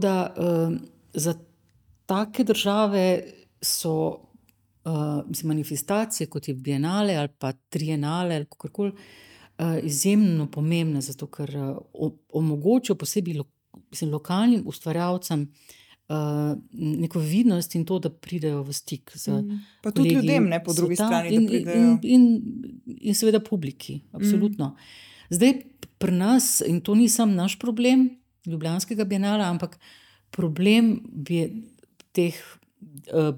da 0.00 0.16
uh, 0.32 0.72
za 1.12 1.36
take 2.08 2.44
države 2.44 3.04
so 3.60 3.92
uh, 4.84 5.28
mislim, 5.28 5.48
manifestacije, 5.48 6.26
kot 6.26 6.48
je 6.48 6.54
Bienale 6.54 7.14
ali 7.14 7.28
pa 7.38 7.52
Trienale 7.52 8.34
ali 8.34 8.44
kako 8.44 8.68
koli, 8.68 8.92
izjemno 9.82 10.46
pomembne, 10.50 11.00
zato 11.00 11.26
ker 11.26 11.52
uh, 11.56 12.10
omogočajo 12.32 12.96
posebej 12.98 13.38
lo, 13.40 13.46
mislim, 13.90 14.10
lokalnim 14.12 14.66
ustvarjalcem. 14.66 15.46
Uh, 16.12 16.58
neko 16.72 17.20
vidnost 17.22 17.74
in 17.78 17.86
to, 17.88 17.96
da 18.02 18.10
pridejo 18.10 18.62
v 18.66 18.74
stik 18.76 19.12
z 19.14 19.30
ljudmi. 19.30 19.54
Mm. 19.54 19.60
Pa 19.82 19.90
tudi 19.94 20.10
ljudem, 20.16 20.48
ne 20.50 20.58
po 20.64 20.74
drugi 20.76 20.96
strani. 20.98 21.30
In, 21.34 21.46
in, 21.48 21.98
in, 22.02 22.26
in 23.00 23.14
seveda 23.16 23.40
publiki, 23.40 24.00
absolutno. 24.12 24.74
Mm. 24.74 25.36
Zdaj 25.38 25.54
pri 25.98 26.12
nas, 26.12 26.58
in 26.66 26.80
to 26.84 26.94
ni 26.98 27.08
samo 27.08 27.32
naš 27.32 27.56
problem, 27.58 28.10
Ljubljanskega 28.46 29.04
bienala, 29.04 29.46
ampak 29.46 29.78
problem 30.34 30.96
bi, 31.06 31.44
teh 32.12 32.36
uh, 33.14 33.30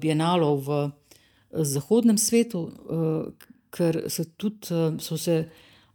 bienalov 0.00 0.62
v 0.64 0.78
zahodnem 1.68 2.18
svetu, 2.18 2.64
uh, 2.64 3.48
ker 3.78 4.02
so, 4.10 4.26
tudi, 4.36 4.74
uh, 4.74 4.98
so 5.00 5.18
se 5.18 5.44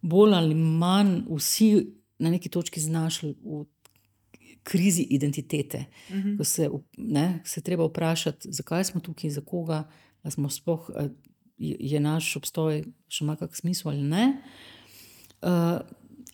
bolj 0.01 0.35
ali 0.37 0.55
manj 0.55 1.21
vsi 1.29 1.69
na 2.23 2.31
neki 2.31 2.49
točki 2.49 2.81
znašli 2.81 3.33
v 3.43 3.65
krizi 4.63 5.03
identitete. 5.09 5.85
Uh 6.09 6.15
mhm. 6.15 6.27
-huh. 6.27 6.37
Ko 6.37 6.43
se, 6.43 6.69
ne, 6.97 7.41
se 7.45 7.61
treba 7.61 7.85
vprašati, 7.85 8.51
zakaj 8.51 8.83
smo 8.83 9.01
tukaj, 9.01 9.29
za 9.29 9.41
koga, 9.41 9.83
smo 10.29 10.49
sploh, 10.49 10.89
ali 10.95 11.09
je 11.57 11.99
naš 11.99 12.35
obstoj 12.35 12.83
še 13.07 13.23
ima 13.23 13.35
kak 13.35 13.55
smisel 13.55 13.91
ali 13.91 14.01
ne. 14.01 14.41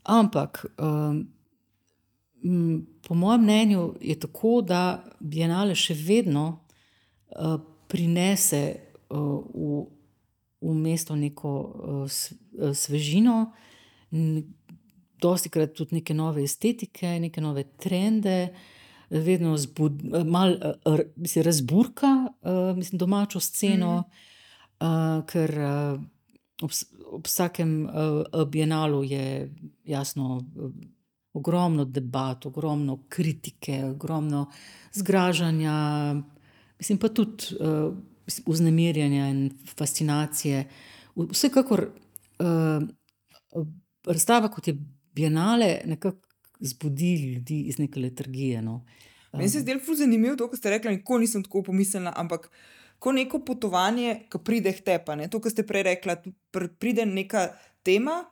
ampak, 0.03 0.65
po 3.07 3.15
mojem 3.15 3.41
mnenju 3.41 3.95
je 4.01 4.19
tako, 4.19 4.61
da 4.61 5.03
bienale 5.19 5.75
še 5.75 5.93
vedno, 5.93 6.65
prinese, 7.87 8.75
v, 9.09 9.85
v 10.61 10.73
mesto 10.75 11.15
neko, 11.15 11.51
svežino, 12.73 13.51
dostikrat 15.21 15.73
tudi 15.75 15.99
neke 15.99 16.13
nove 16.13 16.43
estetike, 16.43 17.19
neke 17.19 17.41
nove 17.41 17.63
trende, 17.77 18.49
vedno 19.09 19.55
malo, 20.25 20.73
mislim 21.15 21.45
razburka, 21.45 22.27
mislim 22.75 22.99
domačo 22.99 23.39
sceno, 23.39 24.03
ker, 25.31 25.59
ob 26.61 26.71
ob 27.11 27.25
vsakem, 27.25 27.89
bienalu 28.47 29.03
je 29.03 29.53
jasno, 29.83 30.41
ogromno 31.33 31.85
debat, 31.85 32.45
ogromno 32.45 32.99
kritike, 33.09 33.85
ogromno 33.85 34.49
zgražanja, 34.93 36.15
mislim 36.79 36.97
pa 36.97 37.09
tudi, 37.09 37.43
vznemirjenja 38.45 39.27
in 39.29 39.49
fascinacije. 39.77 40.63
Vsekakor, 41.15 41.89
razstava, 44.05 44.49
kot 44.51 44.67
je 44.67 44.77
bienale, 45.15 45.81
nekako 45.85 46.17
zbudi 46.59 47.15
ljudi 47.15 47.61
iz 47.61 47.79
neke 47.79 47.99
letargije, 47.99 48.61
no. 48.61 48.85
Meni 49.33 49.49
se 49.49 49.57
je 49.57 49.61
zdelo 49.61 49.79
ful 49.85 49.95
zanimivo 49.95 50.35
to, 50.35 50.49
ko 50.49 50.57
ste 50.57 50.69
rekla, 50.69 50.91
nikoli 50.91 51.27
nisem 51.27 51.43
tako 51.43 51.63
pomislila, 51.63 52.13
ampak 52.17 52.49
ko 52.99 53.11
neko 53.11 53.39
potovanje, 53.45 54.25
ke 54.31 54.41
pride 54.43 54.73
k 54.73 54.83
tebi, 54.83 55.11
a 55.13 55.15
ne, 55.15 55.27
to, 55.29 55.39
ke 55.39 55.51
ste 55.53 55.63
prej 55.67 55.85
rekla, 55.87 56.17
pride 56.51 57.05
neka 57.05 57.47
tema, 57.83 58.23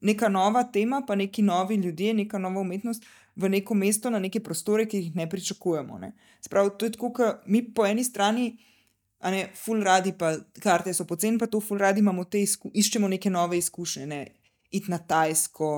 neka 0.00 0.28
nova 0.28 0.64
tema 0.64 1.02
pa 1.06 1.14
neki 1.14 1.42
novi 1.42 1.78
ljudje, 1.80 2.14
neka 2.14 2.38
nova 2.38 2.60
umetnost 2.60 3.06
v 3.36 3.48
neko 3.48 3.74
mesto, 3.74 4.10
na 4.10 4.18
neke 4.18 4.42
prostore, 4.44 4.84
ki 4.88 4.98
jih 4.98 5.16
ne 5.16 5.28
pričakujemo, 5.30 5.98
ne. 5.98 6.12
Se 6.40 6.50
pravi, 6.52 6.74
to 6.78 6.86
je 6.86 6.92
tako, 6.92 7.12
ke 7.16 7.30
mi 7.46 7.62
po 7.74 7.86
eni 7.86 8.04
strani, 8.04 8.56
a 9.22 9.30
ne, 9.30 9.46
ful 9.54 9.82
radi 9.86 10.12
pa 10.18 10.34
karte 10.62 10.92
so 10.94 11.06
poceni 11.06 11.38
pa 11.38 11.46
to, 11.46 11.60
ful 11.62 11.78
radi 11.78 12.02
imamo 12.02 12.24
te 12.26 12.42
iščemo 12.42 13.08
neke 13.08 13.30
nove 13.30 13.58
izkušnje, 13.62 14.06
ne. 14.10 14.22
Iti 14.72 14.90
na 14.90 14.98
Tajsko, 14.98 15.68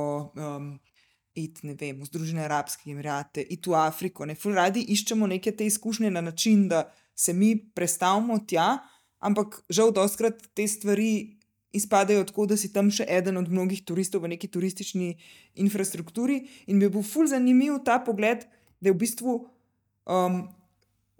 iti, 1.34 1.66
ne 1.66 1.74
vem, 1.76 1.98
v 2.00 2.08
Združene 2.08 2.44
arabske 2.46 2.92
emirate, 2.94 3.42
iti 3.42 3.70
v 3.70 3.76
Afriko, 3.76 4.24
ne, 4.24 4.36
ful 4.38 4.56
radi 4.56 4.84
iščemo 4.94 5.28
neke 5.28 5.52
te 5.52 5.66
izkušnje 5.66 6.12
na 6.14 6.22
način, 6.24 6.68
da 6.70 6.86
se 7.14 7.34
mi 7.36 7.52
prestavimo 7.58 8.38
tja, 8.48 8.78
ampak 9.20 9.60
žal 9.68 9.92
dostikrat 9.92 10.40
te 10.54 10.66
stvari 10.68 11.36
izpadejo 11.74 12.24
tako, 12.24 12.46
da 12.46 12.56
si 12.56 12.70
tam 12.72 12.90
še 12.94 13.04
eden 13.10 13.36
od 13.40 13.50
mnogih 13.50 13.82
turistov 13.84 14.22
v 14.24 14.34
neki 14.36 14.48
turistični 14.54 15.16
infrastrukturi, 15.60 16.44
in 16.70 16.80
je 16.80 16.90
bil 16.90 17.02
ful 17.02 17.26
zanimiv 17.28 17.82
ta 17.84 17.98
pogled, 18.06 18.46
da 18.80 18.92
je 18.92 18.94
v 18.94 19.00
bistvu, 19.02 19.40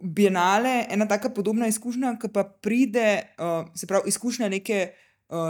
bienale 0.04 0.84
ena 0.90 1.08
taka 1.08 1.30
podobna 1.32 1.66
izkušnja, 1.66 2.18
ke 2.20 2.28
pa 2.28 2.44
pride, 2.44 3.22
se 3.74 3.86
pravi, 3.86 4.12
izkušnja 4.12 4.48
neke, 4.52 4.92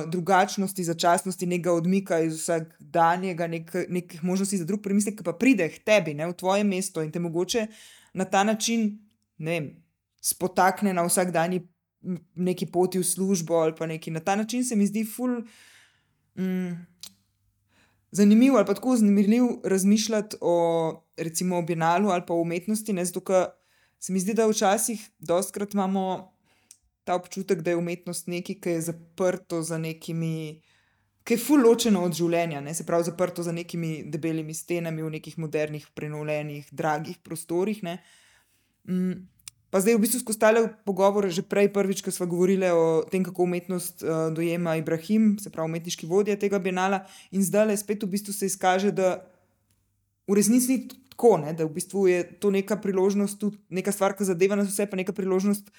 drugačnosti, 0.06 0.84
začasnosti, 0.84 1.46
nekega 1.46 1.72
odmika 1.74 2.20
iz 2.22 2.38
vsakdanjega, 2.38 3.46
nekih 3.46 4.22
možnosti 4.24 4.56
za 4.56 4.64
drug 4.64 4.82
premislek, 4.82 5.18
ke 5.18 5.24
pa 5.26 5.34
pride 5.34 5.66
k 5.68 5.82
tebi, 5.84 6.14
ne, 6.14 6.28
v 6.30 6.36
tvoje 6.38 6.64
mesto 6.64 7.02
in 7.02 7.10
te 7.12 7.20
mogoče 7.20 7.66
na 8.14 8.24
ta 8.24 8.44
način, 8.44 8.86
ne 9.38 9.50
vem, 9.50 9.66
spotakne 10.22 10.94
na 10.94 11.02
vsakdanji 11.04 11.66
neki 12.34 12.66
poti 12.66 13.00
v 13.00 13.04
službo 13.04 13.58
ali 13.64 13.74
pa 13.76 13.86
nekaj, 13.86 14.12
na 14.12 14.20
ta 14.20 14.36
način 14.36 14.64
se 14.64 14.76
mi 14.76 14.86
zdi 14.86 15.04
ful, 15.04 15.42
zanimivo 18.12 18.56
ali 18.56 18.66
pa 18.66 18.74
tako 18.74 18.94
vznemirljivo 18.94 19.60
razmišljati 19.64 20.36
o 20.40 20.54
recimo 21.16 21.58
o 21.58 21.62
bienalu 21.62 22.08
ali 22.10 22.22
pa 22.26 22.34
o 22.34 22.40
umetnosti, 22.40 22.92
ne, 22.92 23.04
zato 23.04 23.20
ke 23.20 23.44
se 24.04 24.12
mi 24.12 24.20
zdi, 24.20 24.34
da 24.34 24.44
včasih 24.46 25.00
dostikrat 25.18 25.74
imamo 25.74 26.32
ta 27.04 27.14
občutek, 27.14 27.62
da 27.64 27.70
je 27.70 27.76
umetnost 27.76 28.26
nekaj, 28.28 28.58
ke 28.60 28.74
je 28.76 28.80
zaprto 28.90 29.62
za 29.62 29.78
nekimi, 29.78 30.60
ke 31.24 31.38
je 31.38 31.40
ful 31.40 31.64
ločeno 31.64 32.02
od 32.04 32.12
življenja, 32.12 32.60
ne, 32.60 32.74
se 32.76 32.84
pravi, 32.84 33.06
zaprto 33.08 33.42
za 33.42 33.52
nekimi 33.52 34.02
debelimi 34.12 34.52
stenami 34.54 35.02
v 35.02 35.14
nekih 35.16 35.38
modernih, 35.40 35.86
prenovljenih, 35.96 36.68
dragih 36.72 37.22
prostorih, 37.24 37.80
ne. 37.84 37.96
pa 39.72 39.80
zdaj 39.80 39.96
v 39.96 40.02
bistvu 40.04 40.20
skozi 40.20 40.38
tale 40.42 40.66
pogovor 40.84 41.30
že 41.32 41.42
prej 41.42 41.72
prvič, 41.72 42.04
ke 42.04 42.12
sva 42.12 42.28
govorili 42.28 42.68
o 42.76 43.06
tem, 43.08 43.24
kako 43.24 43.48
umetnost, 43.48 44.04
dojema 44.36 44.76
Ibrahim, 44.76 45.38
se 45.40 45.48
pravi 45.48 45.72
umetniški 45.72 46.10
vodja 46.12 46.36
tega 46.36 46.60
bienala, 46.60 47.06
in 47.32 47.40
zdajle 47.40 47.80
spet 47.80 48.04
v 48.04 48.12
bistvu 48.18 48.36
se 48.36 48.52
izkaže, 48.52 48.92
da 48.92 49.16
v 50.28 50.36
resnici 50.36 50.68
ni 50.68 50.78
tako, 51.14 51.36
ne, 51.38 51.52
da 51.54 51.64
v 51.64 51.70
bistvu 51.78 52.08
je 52.10 52.22
to 52.42 52.50
neka 52.50 52.76
priložnost 52.82 53.38
tudi, 53.38 53.58
neka 53.70 53.92
stvar, 53.94 54.16
ke 54.18 54.26
zadeva 54.26 54.58
nas 54.58 54.68
vse, 54.68 54.88
pa 54.90 54.98
neka 54.98 55.14
priložnost, 55.14 55.70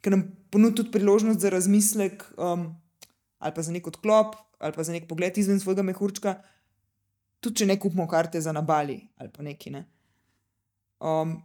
ke 0.00 0.10
nam 0.14 0.28
ponudi 0.54 0.78
tudi 0.78 0.94
priložnost 0.94 1.42
za 1.42 1.50
razmislek, 1.50 2.22
ali 2.38 3.54
pa 3.54 3.62
za 3.62 3.72
neki 3.74 3.90
odklop 3.90 4.38
ali 4.64 4.72
pa 4.72 4.82
za 4.86 4.92
neki 4.94 5.08
pogled 5.10 5.36
izven 5.38 5.58
svojega 5.60 5.82
mehurčka, 5.82 6.38
tudi 7.42 7.60
če 7.60 7.66
ne 7.66 7.74
kupimo 7.76 8.06
karte 8.08 8.40
za 8.40 8.52
na 8.54 8.62
Bali 8.62 9.02
ali 9.18 9.28
pa 9.28 9.42
nekaj, 9.42 9.72
ne. 9.72 9.82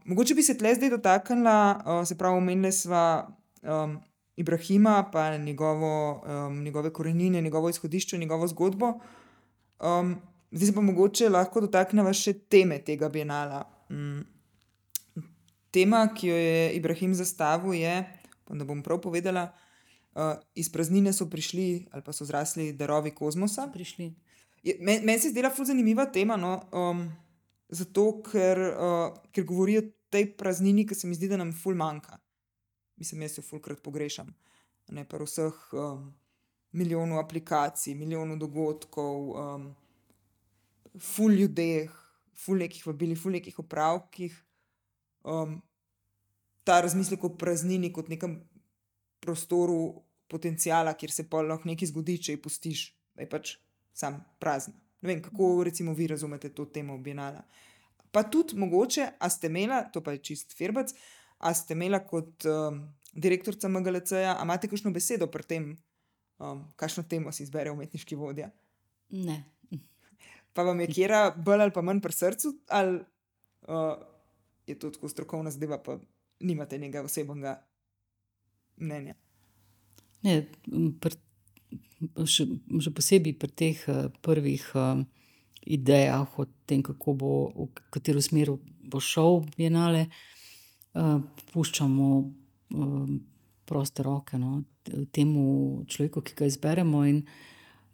mogoče 0.05 0.35
bi 0.37 0.43
se 0.45 0.55
tule 0.57 0.75
zdaj 0.75 0.93
dotaknila, 0.93 1.57
se 2.05 2.15
pravi, 2.15 2.37
omenili 2.37 2.71
sva, 2.71 3.27
Ibrahima 4.39 5.09
pa 5.11 5.37
njegovo, 5.37 6.23
njegove 6.63 6.93
korenine, 6.93 7.41
njegovo 7.41 7.69
izhodišče, 7.69 8.17
njegovo 8.17 8.47
zgodbo. 8.47 8.93
Zdaj 10.51 10.67
se 10.67 10.75
pa 10.75 10.81
mogoče 10.81 11.29
lahko 11.29 11.61
dotakneva 11.65 12.13
še 12.13 12.33
teme 12.49 12.79
tega 12.85 13.09
bienala. 13.09 13.65
tema, 15.71 16.07
ki 16.15 16.27
jo 16.27 16.35
je 16.35 16.75
Ibrahim 16.75 17.13
zastavil, 17.13 17.73
je, 17.73 17.95
da 18.49 18.65
bom 18.65 18.83
prav 18.83 19.01
povedala, 19.01 19.51
Iz 20.55 20.71
praznine 20.71 21.13
so 21.13 21.29
prišli 21.29 21.87
ali 21.91 22.03
pa 22.03 22.11
so 22.11 22.25
zrasli 22.25 22.73
darovi 22.73 23.11
kozmosa. 23.15 23.69
Prišli. 23.73 24.15
meni 24.79 25.19
se 25.19 25.27
je 25.27 25.31
zdela 25.31 25.49
ful 25.49 25.65
zanimiva 25.65 26.05
tema, 26.05 26.35
no, 26.35 26.59
zato 27.69 28.21
ker, 28.21 28.57
ker 29.31 29.43
govori 29.45 29.77
o 29.77 29.83
tej 30.09 30.33
praznini, 30.37 30.85
ke 30.87 30.95
se 30.95 31.07
mi 31.07 31.15
zdi, 31.15 31.29
da 31.29 31.37
nam 31.37 31.53
ful 31.53 31.75
manjka. 31.75 32.17
Mislim, 32.97 33.21
jaz 33.21 33.37
jo 33.37 33.43
fulkrat 33.45 33.79
pogrešam, 33.79 34.33
ne, 34.91 35.05
pri 35.07 35.23
vseh, 35.23 35.61
milijonu 36.71 37.19
aplikacij, 37.19 37.95
milijonu 37.95 38.35
dogodkov, 38.35 39.29
ful 40.97 41.33
ljudeh, 41.35 41.91
ful 42.39 42.61
nekih 42.63 42.85
vabil, 42.87 43.15
ful 43.19 43.35
nekih 43.35 43.59
opravkih, 43.59 44.35
ta 46.63 46.81
razmislek 46.81 47.23
o 47.23 47.33
praznini 47.37 47.91
kot 47.93 48.09
nekem 48.09 48.39
prostoru 49.19 50.03
potenciala, 50.29 50.93
kjer 50.93 51.11
se 51.11 51.25
pol 51.29 51.49
lahko 51.49 51.67
nekaj 51.69 51.89
zgodi, 51.91 52.19
če 52.21 52.37
jo 52.37 52.43
pustiš, 52.43 52.83
da 53.17 53.25
je 53.25 53.29
pač 53.29 53.55
samo 53.93 54.21
prazna. 54.39 54.75
Ne 55.01 55.13
vem, 55.13 55.21
kako 55.23 55.63
recimo 55.63 55.93
vi 55.95 56.07
razumete 56.11 56.51
to 56.53 56.65
temo 56.65 56.97
bienala. 56.97 57.43
Pa 58.11 58.23
tudi 58.23 58.57
mogoče, 58.59 59.05
a 59.19 59.29
ste 59.29 59.47
imela, 59.47 59.83
to 59.93 60.01
pa 60.03 60.15
je 60.15 60.23
čisto 60.31 60.55
firbec, 60.57 60.93
a 61.39 61.53
ste 61.53 61.75
imela 61.77 62.01
kot, 62.05 62.45
direktorica 63.13 63.69
MGLC-ja, 63.69 64.35
a 64.37 64.43
imate 64.43 64.69
kakšno 64.69 64.91
besedo 64.93 65.27
pri 65.31 65.43
tem, 65.43 65.69
kakšno 66.79 67.03
temo 67.09 67.31
si 67.35 67.43
izbere 67.43 67.71
umetniški 67.71 68.17
vodja? 68.19 68.51
Ne. 69.09 69.43
Pa 70.59 70.65
vam 70.67 70.79
je 70.83 70.89
katera 70.91 71.21
bolj 71.31 71.61
ali 71.63 71.71
pa 71.71 71.81
manj 71.87 72.01
pri 72.03 72.11
srcu 72.11 72.49
ali, 72.75 72.97
je 74.67 74.75
to 74.79 74.89
tako 74.91 75.07
strokovna 75.09 75.51
zadeva 75.55 75.77
pa 75.79 75.95
nimate 76.43 76.75
nekega 76.75 77.05
osebnega 77.07 77.53
mnenja? 78.75 79.13
Ne, 80.27 80.33
pri 80.99 81.15
še, 82.27 82.43
še 82.83 82.91
posebej 82.91 83.37
pri 83.39 83.51
teh, 83.55 83.83
prvih, 84.25 84.65
idejah 85.63 86.35
o 86.35 86.45
tem, 86.67 86.83
kako 86.83 87.13
bo, 87.15 87.31
v 87.55 87.69
katero 87.95 88.19
smer 88.23 88.51
bo 88.59 88.99
šel 88.99 89.45
bienale, 89.55 90.09
puščamo, 91.53 92.09
proste 93.69 94.03
roke, 94.03 94.35
no, 94.41 94.65
temu 95.15 95.85
človeku, 95.87 96.25
ki 96.25 96.35
ga 96.35 96.51
izberemo, 96.51 97.05
in 97.07 97.23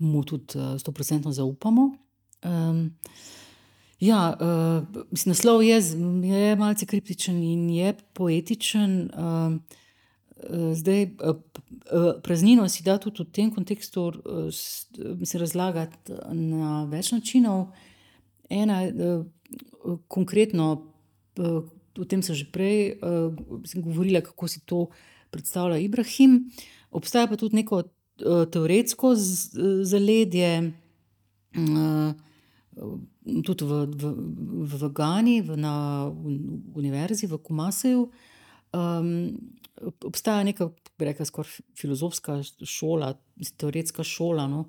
mu 0.01 0.25
tudi, 0.25 0.57
stoprocentno 0.81 1.29
zaupamo. 1.29 1.91
Ja, 3.99 4.37
mislim 5.11 5.31
naslov 5.31 5.63
je 5.63 5.79
je 6.23 6.55
malce 6.55 6.85
kriptičen 6.85 7.43
in 7.43 7.69
je 7.69 7.93
poetičen, 8.13 9.09
zdaj, 10.73 11.07
praznino 12.23 12.69
si 12.69 12.83
da 12.83 12.97
tudi 12.97 13.23
v 13.23 13.31
tem 13.31 13.53
kontekstu, 13.53 14.11
mislim 15.19 15.39
razlagati 15.41 16.13
na 16.31 16.83
več 16.91 17.11
načinov. 17.11 17.67
Ena, 18.49 18.83
konkretno, 20.07 20.85
o 21.97 22.05
tem 22.05 22.21
sem 22.21 22.35
že 22.35 22.45
prej, 22.51 22.99
mislim 23.61 23.83
govorila, 23.83 24.21
kako 24.21 24.47
si 24.47 24.61
to 24.65 24.87
predstavlja 25.35 25.77
Ibrahim. 25.77 26.51
obstaja 26.91 27.27
pa 27.27 27.35
tudi 27.35 27.55
neko 27.55 27.83
uh, 27.83 28.45
teoretsko 28.51 29.13
zaledje, 29.83 30.71
uh, 31.55 32.13
tudi 33.45 33.65
v, 33.65 33.85
v, 33.95 34.13
v 34.65 34.89
Gani, 34.93 35.41
v, 35.41 35.57
na 35.57 36.07
univerzi 36.75 37.27
v 37.27 37.39
Kumasaju. 37.39 38.09
Um, 38.75 39.09
obstaja 40.03 40.43
neka, 40.43 40.69
bi 40.99 41.07
rekla, 41.07 41.25
skoraj 41.27 41.59
filozofska 41.77 42.39
šola, 42.63 43.13
teoretska 43.57 44.03
šola, 44.03 44.47
no, 44.51 44.65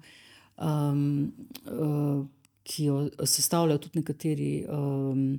um, 0.58 1.32
uh, 1.66 2.24
ki 2.66 2.88
jo 2.88 2.96
sestavljajo 3.22 3.84
tudi 3.84 4.02
nekateri 4.02 4.50
um, 4.66 5.38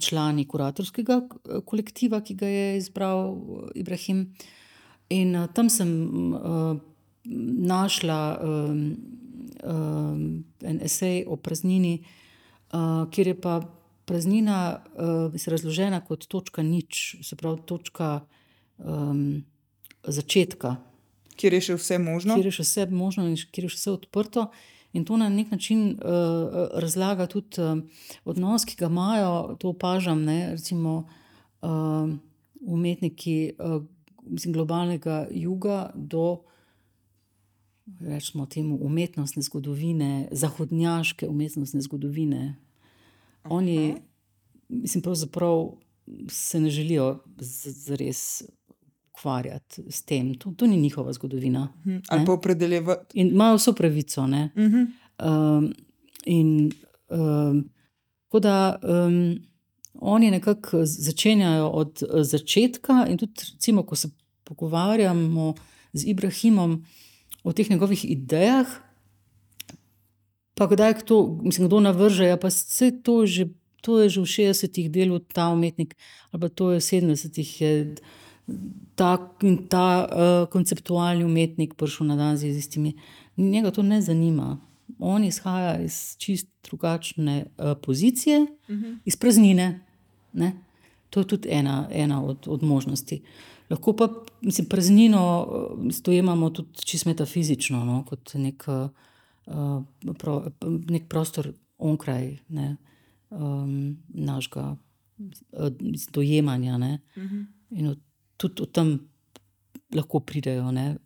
člani 0.00 0.46
kuratorskega 0.48 1.20
kolektiva, 1.68 2.22
ki 2.24 2.36
ga 2.40 2.48
je 2.48 2.78
izbral 2.80 3.36
Ibrahim. 3.76 4.30
In 5.12 5.36
uh, 5.36 5.48
tam 5.52 5.68
sem 5.68 5.90
uh, 6.32 6.76
našla 7.24 8.20
um, 8.40 8.86
um, 9.62 10.44
en 10.62 10.80
esej 10.82 11.24
o 11.28 11.36
praznini, 11.36 12.00
uh, 12.72 13.04
kjer 13.10 13.32
je 13.32 13.40
pa 13.40 13.60
praznina 14.04 14.82
uh, 14.96 15.46
razložena 15.46 16.00
kot 16.04 16.26
točka 16.28 16.62
nič, 16.62 17.16
se 17.22 17.36
pravi 17.36 17.62
točka 17.66 18.20
um, 18.78 19.44
začetka. 20.04 20.76
Kjer 21.36 21.58
je 21.58 21.64
še 21.68 21.78
vse 21.80 21.98
možno? 21.98 22.36
Kjer 22.38 22.50
je 22.50 22.56
še 22.60 22.66
vse 22.66 22.86
možno 22.92 23.26
in 23.30 23.36
kjer 23.36 23.68
je 23.68 23.74
še 23.74 23.80
vse 23.80 23.94
odprto. 23.94 24.48
In 24.94 25.02
to 25.02 25.16
na 25.18 25.26
nek 25.28 25.50
način 25.50 25.96
uh, 25.96 26.68
razlaga 26.78 27.26
tudi 27.26 27.58
uh, 27.58 27.80
odnos, 28.24 28.66
ki 28.68 28.78
ga 28.78 28.86
imajo, 28.86 29.56
to 29.58 29.72
opažam, 29.74 30.22
ne, 30.22 30.54
recimo 30.54 31.00
uh, 31.02 32.12
umetniki 32.62 33.56
uh, 33.58 33.80
mislim, 34.26 34.54
globalnega 34.54 35.26
juga 35.30 35.90
do. 35.94 36.44
Rečemo 38.00 38.46
temu 38.46 38.78
umetnostne 38.80 39.42
zgodovine, 39.42 40.28
zahodnjaške 40.32 41.28
umetnostne 41.28 41.80
zgodovine. 41.80 42.56
Oni, 43.44 43.94
mislim, 44.68 45.02
pravzaprav 45.02 45.70
se 46.28 46.60
ne 46.60 46.70
želijo 46.70 47.18
zares 47.86 48.42
ukvarjati 49.10 49.82
s 49.90 50.02
tem. 50.02 50.34
To, 50.34 50.52
to 50.56 50.66
ni 50.66 50.76
njihova 50.76 51.12
zgodovina. 51.12 51.68
Mhm. 51.86 51.96
Ali 52.08 52.26
pa 52.26 52.32
opredeljevati. 52.32 53.20
In 53.20 53.28
imajo 53.28 53.56
vso 53.56 53.72
pravico. 53.72 54.20
Uh 54.22 54.28
-huh. 54.28 54.86
um, 55.58 55.72
in 56.24 56.72
um, 57.10 57.70
tako 58.24 58.40
da 58.40 58.80
um, 58.82 59.38
oni 59.94 60.30
nekako 60.30 60.80
začenjajo 60.84 61.68
od 61.68 62.02
uh, 62.02 62.22
začetka, 62.22 63.06
in 63.10 63.18
tudi, 63.18 63.32
recimo, 63.52 63.82
ko 63.82 63.96
se 63.96 64.08
pogovarjamo 64.44 65.54
z 65.92 66.04
Ibrahimom 66.06 66.84
o 67.44 67.52
teh 67.52 67.70
njegovih 67.70 68.04
idejah. 68.10 68.66
Pa 70.54 70.66
kdaj 70.66 71.04
to, 71.04 71.38
mislim, 71.42 71.68
kdo 71.68 71.80
navrže, 71.80 72.24
ja, 72.24 72.36
pa 72.40 72.48
vse 72.48 72.90
to, 73.02 73.26
že, 73.26 73.50
to 73.82 74.00
je 74.00 74.08
že 74.08 74.20
v 74.20 74.28
60-ih 74.32 74.86
delov 74.90 75.26
ta 75.28 75.50
umetnik, 75.52 75.96
ali 76.32 76.40
pa 76.40 76.48
to 76.48 76.72
je 76.72 76.78
v 76.80 76.84
70-ih 76.84 77.50
ta 78.94 79.18
in 79.42 79.66
ta 79.68 80.04
uh, 80.04 80.48
konceptualni 80.52 81.24
umetnik 81.24 81.74
prišel 81.74 82.06
na 82.06 82.16
dan 82.16 82.36
z 82.36 82.52
istimi. 82.52 82.94
Njega 83.36 83.70
to 83.70 83.82
ne 83.82 84.02
zanima. 84.02 84.60
On 84.98 85.24
izhaja 85.24 85.80
iz 85.80 86.16
čist 86.18 86.48
drugačne 86.62 87.44
uh, 87.44 87.76
pozicije, 87.82 88.40
uh 88.40 88.74
mhm. 88.74 88.84
-huh. 88.84 88.98
iz 89.04 89.16
praznine. 89.16 89.80
Ne? 90.32 90.52
To 91.10 91.20
je 91.20 91.26
tudi 91.26 91.48
ena, 91.50 91.88
ena 91.92 92.24
od, 92.24 92.48
od 92.48 92.62
možnosti. 92.62 93.22
Lahko 93.70 93.92
pa 93.96 94.08
mislim, 94.40 94.66
praznino 94.68 95.48
stojimo 95.92 96.50
tudi 96.50 96.84
čisto 96.84 97.10
metafizično, 97.10 97.84
no? 97.84 98.04
kot 98.08 98.34
nek, 98.34 98.64
uh, 98.68 99.82
pro, 100.18 100.42
nek 100.88 101.08
prostor 101.08 101.52
onkraj 101.78 102.36
ne? 102.48 102.76
um, 103.30 103.96
našega 104.08 104.76
uh, 104.76 105.68
dojemanja. 106.12 106.76
Uh 106.76 107.22
mhm. 107.22 107.34
-huh. 107.34 107.46
In 107.70 107.86
od 107.86 107.98
tudi 108.36 108.62
od 108.62 108.72
tam 108.72 108.98
lahko 109.94 110.20
pridejo 110.20 110.72
ne, 110.72 110.96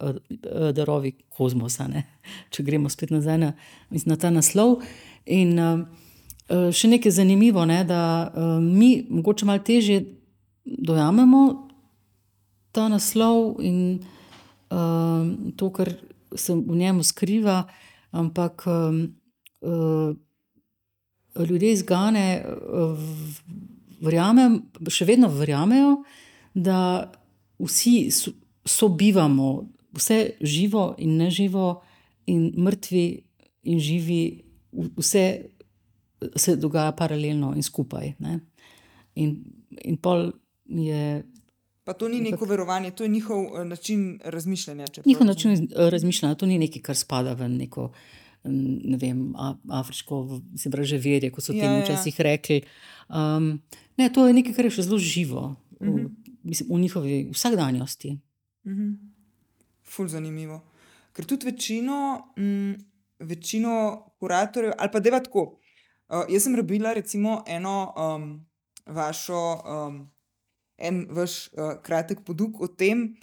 darovi 0.73 1.13
kozmosa, 1.29 1.89
ne, 1.89 2.05
če 2.53 2.63
gremo 2.63 2.89
spet 2.89 3.11
nazaj 3.11 3.39
na, 3.39 3.53
na 3.91 4.17
ta 4.17 4.31
naslov. 4.31 4.81
In 5.27 5.59
uh, 5.61 5.85
še 6.73 6.89
nekaj 6.89 7.13
zanimivo 7.21 7.67
je, 7.69 7.83
da 7.85 8.03
uh, 8.29 8.57
mi 8.65 9.07
morda 9.11 9.47
malo 9.47 9.65
težje 9.65 10.05
dojamemo 10.65 11.68
ta 12.79 12.87
naslov 12.87 13.59
in 13.59 13.99
uh, 14.71 15.27
to, 15.59 15.71
kar 15.75 15.91
se 16.31 16.55
v 16.55 16.77
njemu 16.79 17.03
skriva, 17.03 17.65
ampak 18.15 18.67
uh, 18.71 20.15
ljudje 21.49 21.73
iz 21.73 21.83
Gane 21.83 22.27
uh, 22.39 22.99
verjamem, 24.05 24.61
še 24.87 25.09
vedno 25.09 25.31
verjamejo, 25.33 26.03
da 26.55 27.11
vsi 27.59 28.11
sobivamo, 28.69 29.51
vse 29.99 30.39
živo 30.41 30.93
in 31.03 31.17
neživo, 31.19 31.81
in 32.31 32.53
mrtvi 32.63 33.07
in 33.73 33.81
živi, 33.83 34.23
vse 34.97 35.25
se 36.37 36.55
dogaja 36.57 36.93
paralelno 36.93 37.55
in 37.57 37.67
skupaj. 37.67 38.13
In, 39.19 39.35
in 39.83 39.99
pol 39.99 40.31
je. 40.69 41.25
Pa 41.89 41.95
to 41.97 42.09
ni 42.13 42.21
neko 42.21 42.45
verovanje, 42.45 42.91
to 42.93 43.07
je 43.07 43.09
njihov 43.09 43.47
uh, 43.47 43.63
način 43.65 44.21
razmišljanja. 44.25 44.87
Njihov 45.05 45.27
način 45.27 45.53
uh, 45.53 45.89
razmišljanja, 45.89 46.37
to 46.37 46.47
ni 46.47 46.59
nekaj, 46.61 46.83
kar 46.83 46.97
spada 46.97 47.33
v 47.33 47.49
neko 47.49 47.89
ne 48.45 48.97
vem, 48.97 49.33
afriško, 49.73 50.41
se 50.57 50.71
pravi, 50.71 50.87
že 50.87 50.99
verje, 51.03 51.31
kot 51.35 51.45
so 51.45 51.53
ja, 51.53 51.65
temu 51.65 51.81
ja. 51.81 51.85
včasih 51.85 52.19
ja. 52.19 52.23
rekli. 52.23 52.61
Um, 53.09 53.59
ne, 53.97 54.07
to 54.15 54.27
je 54.27 54.37
nekaj, 54.37 54.55
kar 54.55 54.69
je 54.69 54.77
še 54.77 54.85
zelo 54.87 54.99
živo. 54.99 55.57
Uh 55.81 55.87
mhm. 55.87 55.97
-huh 55.97 56.29
mislim, 56.49 56.69
v 56.77 56.81
njihovi 56.81 57.31
vsakdanjosti. 57.33 58.19
Mhm. 58.67 58.93
Ful 59.85 60.09
zanimivo. 60.09 60.61
Ker 61.13 61.25
tudi 61.25 61.47
večino, 61.47 62.25
m, 62.37 62.45
mm, 62.45 62.77
večino 63.19 64.05
kuratorjev, 64.19 64.73
ali 64.79 64.91
pa 64.93 65.01
da 65.01 65.23
tako. 65.23 65.59
Uh, 66.09 66.25
jaz 66.29 66.43
sem 66.43 66.57
rabila 66.57 66.93
recimo 66.93 67.43
eno 67.47 67.95
um, 67.97 68.47
vašo, 68.87 69.61
um, 69.65 70.11
en 70.79 71.07
vaš 71.11 71.49
uh, 71.53 71.75
kratek 71.83 72.21
poduk 72.25 72.61
o 72.61 72.67
tem, 72.69 73.17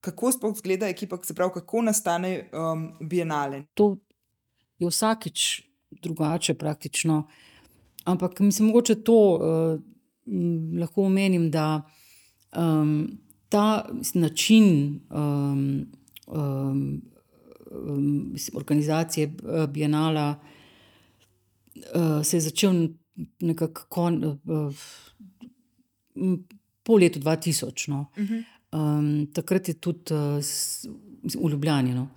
kako 0.00 0.32
sploh 0.32 0.54
izgleda 0.54 0.88
ekipa, 0.88 1.18
se 1.22 1.34
pravi, 1.34 1.52
kako 1.54 1.82
nastane 1.82 2.50
um, 2.52 2.88
bienale. 3.00 3.64
To 3.74 3.96
je 4.78 4.88
vsakič 4.88 5.62
drugače, 6.02 6.54
praktično. 6.54 7.24
Ampak 8.04 8.40
mislim, 8.40 8.68
mogoče 8.68 8.94
to 8.94 9.18
uh, 9.34 9.80
lahko 10.80 11.02
omenim, 11.02 11.50
da 11.50 11.82
um, 12.56 13.18
ta 13.48 13.88
način 14.14 15.00
um, 15.10 15.86
um, 16.26 17.02
mislim, 18.32 18.56
organizacije 18.56 19.26
uh, 19.26 19.66
Bienala 19.66 20.34
uh, 21.74 22.24
se 22.24 22.36
je 22.36 22.40
začel 22.40 22.88
nekako 23.40 23.86
kon, 23.88 24.24
uh, 24.24 24.74
po 26.84 26.98
letu 27.00 27.20
2000. 27.20 27.88
No. 27.88 28.06
Uh 28.16 28.24
-huh. 28.24 28.44
um, 28.72 29.26
takrat 29.32 29.68
je 29.68 29.74
tudi 29.74 30.14
uh, 30.14 30.38
v 31.42 31.50
Ljubljani. 31.50 31.94
No. 31.94 32.08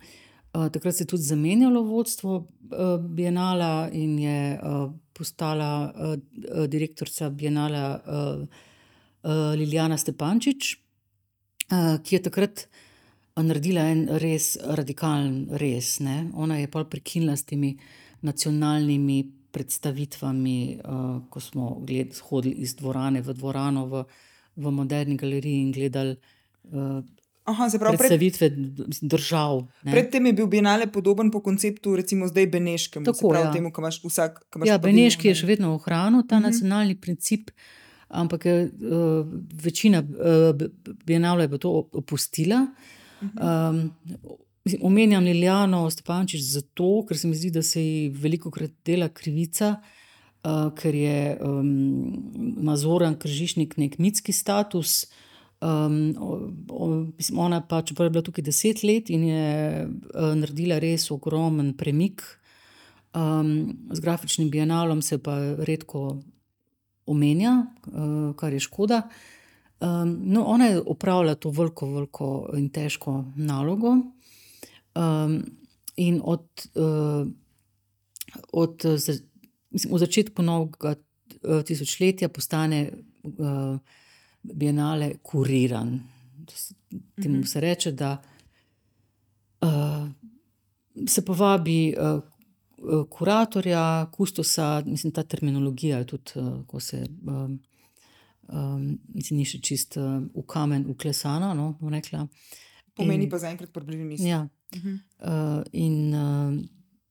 Uh, 0.53 0.69
takrat 0.69 0.95
se 0.95 1.03
je 1.03 1.07
tudi 1.07 1.23
zamenjalo 1.23 1.81
vodstvo 1.81 2.35
uh, 2.35 3.01
Bienala 3.01 3.89
in 3.93 4.19
je 4.19 4.59
uh, 4.63 4.91
postala 5.13 5.93
uh, 5.95 6.65
direktorica 6.65 7.29
Bienala. 7.29 8.01
Uh, 8.07 8.47
uh, 9.27 9.55
Lilijana 9.55 9.97
Stepančič, 9.97 10.75
uh, 11.71 11.97
ki 12.03 12.15
je 12.15 12.21
takrat 12.23 12.67
naredila 13.37 13.85
en 13.91 14.07
res 14.21 14.55
radikalen 14.57 15.47
res. 15.61 15.97
Ne? 16.03 16.29
Ona 16.33 16.61
je 16.61 16.69
pa 16.71 16.85
prekinila 16.89 17.37
s 17.37 17.45
temi 17.45 17.75
nacionalnimi 18.25 19.23
predstavitvami, 19.53 20.59
uh, 20.77 21.19
ko 21.29 21.39
smo 21.41 21.69
hodili 22.29 22.55
iz 22.65 22.75
dvorane 22.77 23.21
v 23.21 23.33
dvorano, 23.33 23.85
v, 23.85 24.03
v 24.57 24.73
moderni 24.73 25.17
galeriji 25.17 25.61
in 25.61 25.71
gledali. 25.71 26.17
Uh, 26.71 26.99
Aha, 27.47 27.69
pravi, 27.79 27.97
predstavitve 27.97 28.49
pred, 28.49 29.01
držav. 29.07 29.61
Ne. 29.87 29.91
Predtem 29.93 30.25
je 30.27 30.33
bil 30.35 30.49
Bienale 30.51 30.89
podoben 30.91 31.31
po 31.31 31.39
konceptu, 31.39 31.95
recimo 31.95 32.27
zdaj 32.27 32.49
Beneškem. 32.51 33.05
Tako 33.07 33.31
je. 33.35 33.43
Ja. 33.45 34.29
Ja, 34.65 34.77
Beneški 34.83 35.31
je 35.31 35.35
še 35.39 35.47
vedno 35.47 35.71
ohranil 35.77 36.25
ta 36.27 36.35
uh 36.35 36.41
mhm. 36.41 36.43
-huh. 36.43 36.51
nacionalni 36.51 36.95
princip, 36.99 37.53
uh, 37.55 37.87
ampak 38.07 38.45
je, 38.45 38.71
uh, 38.71 39.27
večina 39.63 39.99
uh, 39.99 40.67
Bienala 41.05 41.43
je 41.43 41.57
to 41.57 41.89
opustila. 41.93 42.67
Um, 43.21 43.91
omenjam 44.81 45.23
Liljano 45.23 45.89
Stepančič 45.89 46.41
zato, 46.41 47.05
ker 47.07 47.17
se 47.17 47.27
mi 47.27 47.35
zdi, 47.35 47.51
da 47.51 47.63
se 47.63 47.81
ji 47.81 48.09
veliko 48.09 48.51
krat 48.51 48.71
dela 48.85 49.09
krivica, 49.09 49.75
uh, 50.47 50.71
ker 50.75 50.95
je 50.95 51.37
um, 51.43 51.69
Mazoran 52.63 53.17
kržišnik 53.19 53.77
nek 53.77 53.97
mitski 53.99 54.33
status. 54.33 55.05
Um, 55.61 56.13
ona 57.33 57.61
pa, 57.65 57.81
čeprav 57.81 58.07
je 58.07 58.13
bila 58.13 58.23
tukaj 58.23 58.45
deset 58.45 58.83
let 58.83 59.09
in 59.09 59.23
je 59.25 59.85
uh, 59.87 60.33
naredila 60.37 60.77
res 60.79 61.09
ogromen 61.11 61.73
premik, 61.77 62.21
um, 63.17 63.73
z 63.91 64.03
grafičnim 64.03 64.51
bienalom 64.53 65.01
se 65.01 65.17
pa 65.17 65.39
redko 65.57 66.19
omenja, 67.07 67.55
uh, 67.87 68.35
kar 68.37 68.53
je 68.53 68.61
škoda. 68.61 69.01
Um, 69.79 70.13
no, 70.25 70.43
ona 70.45 70.65
je 70.65 70.81
upravljala 70.81 71.35
to 71.35 71.49
veliko, 71.49 71.89
veliko 71.93 72.29
in 72.57 72.69
težko 72.69 73.23
nalogo. 73.35 73.97
Um, 74.97 75.41
in 75.97 76.21
od, 76.23 76.45
uh, 76.75 77.27
od 78.53 78.85
mislim, 79.69 79.93
v 79.93 79.99
začetku 79.99 80.41
novega 80.41 80.95
uh, 80.95 81.61
tisočletja 81.65 82.29
postane 82.29 82.91
uh, 83.23 83.77
bienale 84.43 85.17
kuriran. 85.21 85.99
Temu 87.21 87.43
se 87.43 87.59
reče, 87.59 87.91
da 87.91 88.17
uh, 89.61 90.07
se 91.07 91.25
povabi 91.25 91.93
uh, 91.93 93.05
kuratorja, 93.09 94.09
kustosa, 94.11 94.83
mislim, 94.85 95.11
ta 95.13 95.23
terminologija 95.23 95.97
je 95.97 96.05
tudi, 96.05 96.31
uh, 96.35 96.65
ko 96.67 96.79
se. 96.79 97.05
Um, 97.27 97.59
um, 98.47 98.97
ni 99.31 99.45
še 99.45 99.59
čist 99.63 99.97
uh, 99.99 100.21
v 100.33 100.45
kamen 100.47 100.87
uklesana. 100.89 101.53
No, 101.57 101.73
Pomeni 102.97 103.27
in, 103.27 103.31
pa 103.31 103.39
zaenkrat 103.41 103.73
približno 103.73 104.15
isto. 104.15 104.27
Ja. 104.27 104.47
Uh 104.75 104.81
-huh. 104.81 104.99
uh, 105.19 105.63
in 105.71 106.13
uh, 106.13 106.53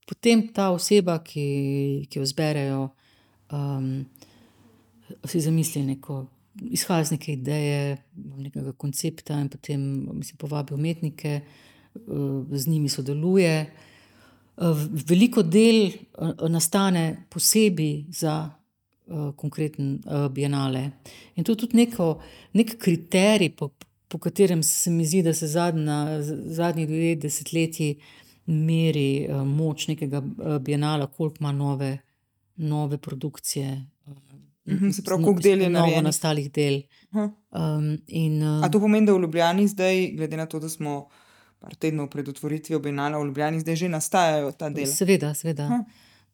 potem 0.07 0.47
ta 0.55 0.71
oseba, 0.71 1.19
ki, 1.19 2.07
ki 2.07 2.19
jo 2.19 2.25
zberejo, 2.25 2.81
um, 3.51 3.91
si 5.27 5.43
zamisli 5.43 5.83
neko 5.83 6.23
izhaja 6.71 7.01
iz 7.01 7.11
neke 7.11 7.33
ideje, 7.33 7.97
nekega 8.37 8.73
koncepta, 8.73 9.39
in 9.41 9.49
potem 9.49 9.81
si 10.23 10.37
povabi 10.37 10.73
umetnike, 10.73 11.33
eh, 11.37 12.01
z 12.51 12.67
njimi 12.67 12.89
sodeluje. 12.89 13.55
Eh, 14.57 14.85
veliko 15.07 15.43
del 15.43 15.85
eh, 15.85 16.49
nastane 16.49 17.25
posebej 17.29 18.05
za 18.09 18.53
konkreten 19.35 20.01
bienale. 20.35 20.81
In 21.35 21.43
to 21.43 21.53
je 21.53 21.57
tudi 21.61 21.77
neko, 21.77 22.17
nek 22.59 22.73
kriterij, 22.75 23.53
po, 23.55 23.69
po 24.07 24.17
katerem 24.19 24.59
se 24.63 24.91
mi 24.91 25.05
zdi, 25.05 25.21
da 25.23 25.31
se 25.33 25.47
zadnja, 25.47 26.19
zadnjih 26.51 26.87
dve 26.87 27.13
desetletji 27.15 28.01
meri 28.47 29.27
moč 29.45 29.87
nekega 29.87 30.21
bienala, 30.61 31.07
koliko 31.07 31.37
ima 31.39 31.51
nove, 31.51 31.97
nove 32.55 32.97
produkcije. 32.97 33.85
Mhm, 34.67 34.89
se 34.89 35.03
pravi, 35.03 35.23
koliko 35.23 35.41
del 35.41 35.61
je 35.61 35.69
novo 35.69 36.01
nastalih 36.01 36.51
del. 36.51 36.81
Um, 37.11 37.97
in, 38.07 38.43
uh, 38.43 38.65
A 38.65 38.69
to 38.71 38.79
pomeni, 38.79 39.05
da 39.05 39.13
v 39.13 39.21
Ljubljani 39.21 39.67
zdaj, 39.67 40.07
glede 40.17 40.37
na 40.37 40.45
to, 40.45 40.59
da 40.59 40.69
smo 40.69 41.07
par 41.59 41.75
tednov 41.75 42.09
pred 42.09 42.27
otvoritvijo 42.29 42.79
Benala 42.79 43.19
v 43.19 43.25
Ljubljani, 43.25 43.59
zdaj 43.59 43.75
že 43.75 43.89
nastajajo 43.89 44.51
ta 44.51 44.69
dela? 44.69 44.91
Seveda, 44.91 45.33
seveda. 45.33 45.83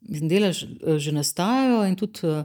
Dela 0.02 0.52
že 0.98 1.12
nastajajo 1.12 1.86
in 1.88 1.96
tudi 1.96 2.28
uh, 2.28 2.44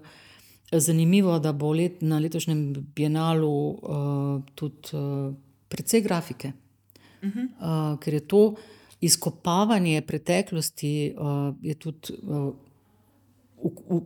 zanimivo, 0.72 1.38
da 1.38 1.52
bo 1.52 1.72
let, 1.72 2.02
na 2.02 2.18
letošnjem 2.18 2.72
Bienalu 2.94 3.52
uh, 3.70 4.44
tudi 4.54 4.92
uh, 4.92 5.34
precej 5.68 6.02
grafike. 6.02 6.52
Uh 7.22 7.28
-huh. 7.28 7.92
uh, 7.92 7.98
ker 7.98 8.14
je 8.14 8.20
to 8.20 8.54
izkopavanje 9.00 10.02
preteklosti, 10.06 11.14
uh, 11.14 11.54
je 11.62 11.74
tudi 11.74 12.16
uh, 12.22 12.52
v, 13.64 13.70
v, 13.90 14.00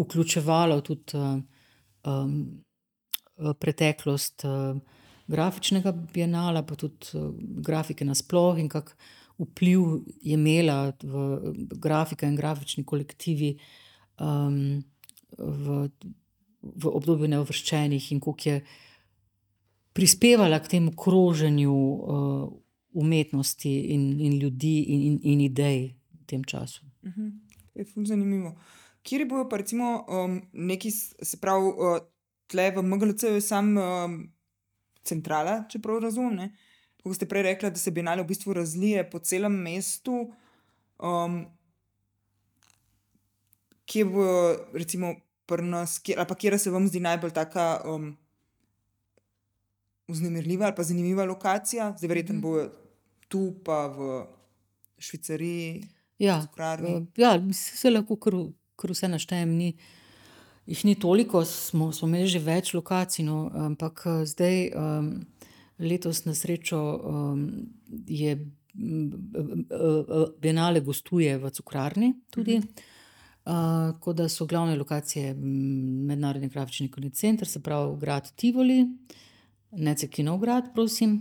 vključevalo 0.00 0.80
tudi 0.80 1.20
um, 2.04 2.36
preteklost 3.60 4.44
uh, 4.44 4.76
grafičnega 5.26 5.92
bienala, 5.92 6.62
pa 6.62 6.74
tudi 6.74 7.12
uh, 7.14 7.30
grafike 7.38 8.04
nasplošno 8.04 8.60
in 8.60 8.68
kak 8.68 8.96
vpliv 9.40 9.80
je 10.20 10.34
imela 10.36 10.92
v 11.02 11.54
grafika 11.80 12.28
in 12.28 12.36
grafični 12.36 12.84
kolektivi 12.84 13.54
um, 14.20 14.82
v, 15.38 15.88
v 16.60 16.92
obdobju 16.92 17.28
neovrščenih 17.28 18.12
in 18.12 18.20
kako 18.20 18.48
je 18.48 18.60
prispevala 19.96 20.60
k 20.60 20.76
temu 20.76 20.92
kroženju 20.96 21.72
uh, 21.74 22.50
umetnosti 22.92 23.80
in, 23.94 24.20
in 24.20 24.38
ljudi 24.38 24.82
in, 24.82 25.02
in, 25.02 25.20
in 25.22 25.40
idej 25.40 25.94
v 26.20 26.26
tem 26.26 26.44
času. 26.44 26.82
Uh 27.02 27.08
mhm. 27.08 27.26
-huh. 27.26 27.32
Je 27.74 28.06
zanimivo 28.06 28.56
kjer 29.02 29.26
bojo 29.28 29.48
pa 29.48 29.56
recimo 29.60 30.04
um, 30.08 30.40
neki, 30.52 30.90
se 30.90 31.36
pravi, 31.40 31.66
uh, 31.66 31.98
tle 32.50 32.70
v 32.76 32.82
MGLC 32.82 33.22
je 33.30 33.40
sam 33.44 33.72
um, 33.78 34.18
centrala, 35.06 35.64
če 35.70 35.80
prav 35.82 36.02
razumem. 36.04 36.52
Kot 37.00 37.16
ste 37.16 37.28
prej 37.28 37.46
rekli, 37.48 37.70
da 37.72 37.80
se 37.80 37.94
binale 37.96 38.22
v 38.22 38.28
bistvu 38.28 38.54
razlije 38.58 39.06
po 39.10 39.22
celem 39.24 39.54
mestu. 39.64 40.26
Um, 41.00 41.42
kje 43.88 44.04
bo, 44.04 44.26
recimo, 44.76 45.14
prnas, 45.48 45.96
kje, 46.04 46.18
ali 46.20 46.28
pa 46.28 46.36
kje 46.36 46.58
se 46.60 46.74
vam 46.74 46.86
zdi 46.90 47.00
najbolj 47.00 47.32
taka 47.34 47.70
um, 47.88 48.12
vznemirljiva 50.10 50.68
ali 50.68 50.76
pa 50.76 50.86
zanimiva 50.86 51.24
lokacija, 51.24 51.94
zdaj 51.98 52.08
verjetno 52.08 52.34
mm. 52.34 52.40
bo 52.40 52.66
tu 53.28 53.54
pa 53.64 53.86
v 53.86 54.24
Švicariji. 54.98 55.82
Ja, 56.18 56.42
uh, 56.58 57.02
ja 57.16 57.36
se 57.52 57.90
lahko 57.90 58.16
kar 58.20 58.36
ker 58.80 58.94
vse 58.94 59.08
naštejem, 59.08 59.52
ni, 59.56 59.74
jih 60.70 60.84
ni 60.88 60.94
toliko, 61.00 61.44
smo, 61.44 61.90
smo 61.92 62.08
imeli 62.08 62.30
že 62.32 62.40
več 62.44 62.72
lokacij, 62.76 63.24
no, 63.26 63.42
ampak 63.66 64.04
zdaj, 64.28 64.70
um, 64.76 65.12
letos 65.80 66.24
na 66.26 66.34
srečo, 66.36 66.80
um, 66.80 67.44
je 68.06 68.38
Bienale 70.40 70.80
gostuje 70.86 71.32
v 71.38 71.50
Cukrarni 71.50 72.12
tudi. 72.30 72.60
Uh, 72.60 73.96
tako 73.96 74.12
da 74.14 74.28
so 74.28 74.46
glavne 74.46 74.76
lokacije 74.78 75.34
Mednarodni 75.34 76.48
grafični 76.48 77.10
center, 77.10 77.48
se 77.48 77.62
pravi, 77.62 77.96
grad 77.98 78.30
Tivoli, 78.36 78.86
ne 79.72 79.94
Cekinov 79.94 80.40
grad, 80.42 80.72
prosim. 80.74 81.20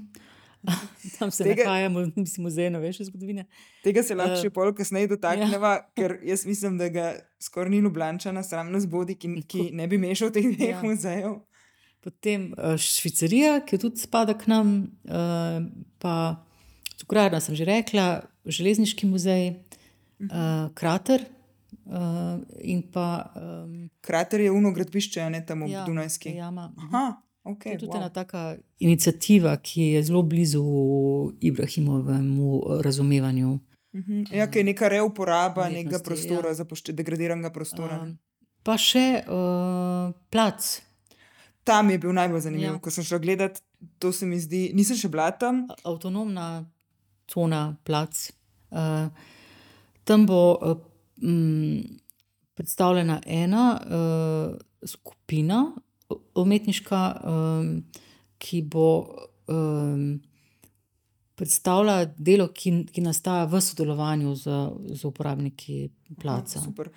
Tam 1.20 1.32
se 1.32 1.44
tega, 1.44 1.64
nahajamo, 1.64 2.00
mislim, 2.16 2.44
muzej 2.44 2.70
novejše 2.70 3.04
zgodovine. 3.04 3.46
Tega 3.84 4.04
se 4.04 4.16
lahko 4.16 4.36
uh, 4.36 4.42
še 4.44 4.52
pol 4.54 4.74
kasneje 4.76 5.14
dotaknemo, 5.14 5.72
ja. 5.72 5.84
ker 5.96 6.18
jaz 6.28 6.44
mislim, 6.48 6.78
da 6.82 6.90
ga 6.92 7.14
skoraj 7.42 7.72
ni 7.72 7.84
Ljubljana, 7.86 8.44
sram 8.44 8.74
nas 8.74 8.88
bodi, 8.90 9.16
ki, 9.16 9.32
ki 9.48 9.70
ne 9.76 9.88
bi 9.88 10.00
mešal 10.02 10.34
teh 10.36 10.50
dveh 10.50 10.76
ja. 10.76 10.84
muzejev. 10.84 11.40
Potem 12.04 12.52
uh, 12.56 12.76
Švicarija, 12.80 13.60
ki 13.68 13.80
tudi 13.80 14.04
spada 14.04 14.36
k 14.38 14.52
nam, 14.52 14.76
uh, 15.08 15.60
pa 16.00 16.14
Cukrarna, 17.00 17.40
sem 17.44 17.56
že 17.56 17.68
rekla, 17.68 18.26
Železniški 18.48 19.08
muzej, 19.08 19.52
uh, 20.28 20.68
Krater. 20.76 21.24
Uh, 21.90 22.44
pa, 22.94 23.08
um, 23.34 23.90
Krater 24.06 24.44
je 24.44 24.52
uno 24.52 24.72
gradbišče, 24.76 25.24
ne 25.32 25.42
tam 25.46 25.64
v 25.66 25.72
ja, 25.72 25.86
Dunajski. 25.88 26.36
Jama. 26.38 26.70
Aha. 26.88 27.06
Okay, 27.50 27.72
to 27.72 27.76
je 27.76 27.78
tudi 27.80 27.92
wow. 27.92 27.98
ena 27.98 28.10
taka 28.10 28.58
inicijativa, 28.80 29.58
ki 29.58 29.82
je 29.82 30.04
zelo 30.04 30.22
blizu 30.22 30.64
Ibrahimovemu 31.40 32.62
razumevanju. 32.82 33.50
Uh 33.50 34.00
mhm. 34.00 34.12
-huh. 34.12 34.36
Ja, 34.36 34.48
ki 34.52 34.60
je 34.60 34.64
neka 34.64 34.88
reuporaba 34.88 35.70
nekega 35.70 36.00
prostora, 36.00 36.48
ja. 36.48 36.54
za 36.54 36.66
degradiranega 36.92 37.50
prostora. 37.50 38.02
Uh, 38.02 38.10
pa 38.64 38.78
še 38.78 39.24
uh, 39.28 40.14
plac. 40.30 40.82
Tam 41.64 41.90
je 41.90 41.98
bil 41.98 42.14
najbolj 42.14 42.42
zanimiv, 42.42 42.72
ja. 42.74 42.80
ko 42.80 42.92
sem 42.92 43.04
šel 43.04 43.20
gledat. 43.20 43.62
To 44.00 44.12
se 44.12 44.26
mi 44.26 44.40
zdi, 44.40 44.72
nisem 44.74 44.98
še 44.98 45.10
bila 45.10 45.32
tam. 45.32 45.68
Avtonomna 45.84 46.66
cona, 47.28 47.76
plac. 47.84 48.32
Uh, 48.70 49.08
tam 50.04 50.26
bo 50.26 50.58
uh, 50.62 50.78
m, 51.24 51.84
predstavljena 52.54 53.22
ena 53.26 53.82
uh, 53.86 54.58
skupina 54.86 55.74
umetniška, 56.36 57.00
um, 57.24 57.72
ki 58.40 58.62
bo 58.62 58.90
um, 59.48 60.20
predstavljala 61.40 62.10
delo, 62.18 62.50
ki, 62.56 62.74
ki 62.92 63.04
nastaja 63.04 63.48
v 63.50 63.62
sodelovanju 63.64 64.36
z, 64.36 64.60
z 64.96 65.08
uporabniki 65.08 65.90
placa. 66.20 66.62
Super. 66.64 66.92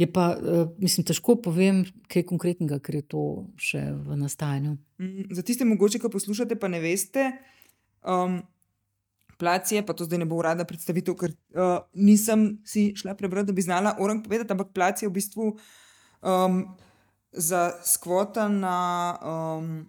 Je 0.00 0.06
pa, 0.08 0.30
uh, 0.36 0.68
mislim, 0.80 1.04
težko 1.06 1.36
povem, 1.42 1.82
kaj 2.10 2.24
konkretnega, 2.28 2.80
ker 2.80 3.00
je 3.00 3.08
to 3.14 3.24
še 3.60 3.82
v 3.92 4.16
nastajanju. 4.20 4.76
Mm, 5.02 5.28
za 5.36 5.44
tiste, 5.46 5.66
mogoče, 5.68 6.00
ki 6.00 6.12
poslušate, 6.12 6.56
pa 6.60 6.70
ne 6.72 6.80
veste. 6.84 7.32
Um, 8.00 8.40
Plac 9.40 9.70
je, 9.72 9.80
pa 9.80 9.94
to 9.96 10.04
zdaj 10.04 10.20
ne 10.20 10.26
bo 10.28 10.36
urada 10.36 10.66
predstavitev, 10.68 11.14
ker 11.16 11.32
uh, 11.56 11.80
nisem 11.96 12.58
si 12.68 12.90
šla 12.92 13.14
prebrati, 13.16 13.48
da 13.48 13.54
bi 13.56 13.64
znala 13.64 13.94
orang 13.96 14.20
povedati, 14.20 14.52
ampak 14.52 14.74
plac 14.76 15.00
je 15.00 15.08
v 15.08 15.14
bistvu 15.16 15.46
um, 17.32 17.40
za 17.40 17.72
skvota 17.84 18.48
na 18.48 19.18
um, 19.22 19.86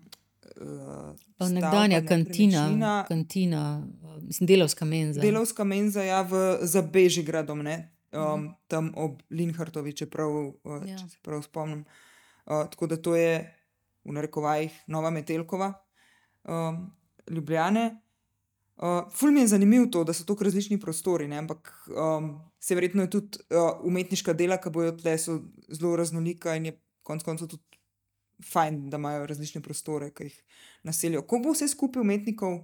uh, 1.40 1.50
nekdanja 1.50 2.06
kantina, 2.06 3.06
kantina, 3.08 3.88
mislim, 4.22 4.48
delovska 4.48 4.86
menza. 4.86 5.22
Delovska 5.22 5.64
menza 5.64 6.04
ja, 6.04 6.22
v, 6.22 6.58
za 6.62 6.82
Bežigradom, 6.82 7.64
ne, 7.64 7.92
um, 8.12 8.20
mm. 8.22 8.54
tam 8.68 8.92
ob 8.96 9.22
Linhartovi, 9.30 9.94
če, 9.94 10.06
prav, 10.06 10.30
uh, 10.30 10.84
ja. 10.88 10.98
če 10.98 11.10
se 11.10 11.18
prav 11.22 11.42
spomnim. 11.42 11.86
Uh, 12.46 12.66
tako 12.70 12.88
da 12.88 12.98
to 12.98 13.16
je 13.16 13.42
v 14.04 14.14
narekovajih 14.14 14.84
Nova 14.88 15.10
Metelkova. 15.10 15.74
um, 16.44 16.92
Ljubljane. 17.30 18.02
Uh, 18.78 19.12
ful 19.14 19.32
mi 19.32 19.40
je 19.40 19.48
zanimivo 19.48 19.86
to, 19.86 20.04
da 20.04 20.14
so 20.14 20.24
tako 20.26 20.44
različni 20.44 20.80
prostori, 20.80 21.28
ne? 21.28 21.38
ampak 21.38 21.88
um, 21.88 22.40
se 22.60 22.76
verjetno 22.76 23.04
je 23.04 23.10
tudi 23.10 23.38
uh, 23.50 23.86
umetniška 23.86 24.34
dela, 24.34 24.58
ki 24.58 24.70
bojo 24.70 24.96
tle, 24.98 25.18
so 25.18 25.38
zelo 25.70 25.96
raznolika 25.96 26.56
in 26.56 26.66
je 26.66 26.80
konec 27.08 27.26
koncev 27.26 27.52
tudi 27.52 27.80
fajn, 28.52 28.88
da 28.90 28.98
imajo 28.98 29.28
različne 29.30 29.62
prostore, 29.62 30.10
ki 30.16 30.30
jih 30.30 30.38
naselijo. 30.88 31.22
Kako 31.22 31.42
bo 31.44 31.56
vse 31.56 31.68
skupaj 31.72 32.02
umetnikov? 32.02 32.58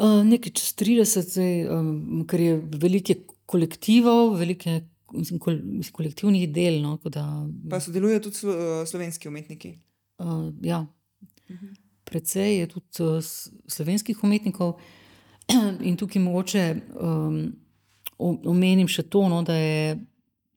Uh, 0.00 0.22
nekaj 0.24 0.54
čez 0.56 0.72
30, 0.80 1.34
zdaj, 1.34 1.58
um, 1.74 2.22
ker 2.28 2.40
je 2.40 2.54
veliko 2.80 3.18
kolektivov, 3.50 4.38
veliko 4.40 4.78
mislim, 5.12 5.42
kol, 5.42 5.58
mislim, 5.60 5.92
kolektivnih 5.92 6.48
del. 6.54 6.80
No, 6.80 6.96
da, 7.04 7.26
pa 7.68 7.82
sodelujejo 7.82 8.24
tudi 8.28 8.40
slo, 8.40 8.56
slovenski 8.88 9.28
umetniki. 9.28 9.76
Uh, 10.18 10.48
ja. 10.64 10.86
Mhm 11.50 11.76
precej 12.10 12.58
je 12.58 12.66
tudi 12.66 12.86
uh, 13.00 13.22
slovenskih 13.66 14.24
umetnikov. 14.24 14.78
In 15.88 15.96
tukaj 15.96 16.22
mogoče 16.22 16.64
um, 16.98 17.38
omenim 18.18 18.88
še 18.90 19.06
to, 19.10 19.24
no, 19.30 19.42
da, 19.46 19.54
je, 19.56 19.94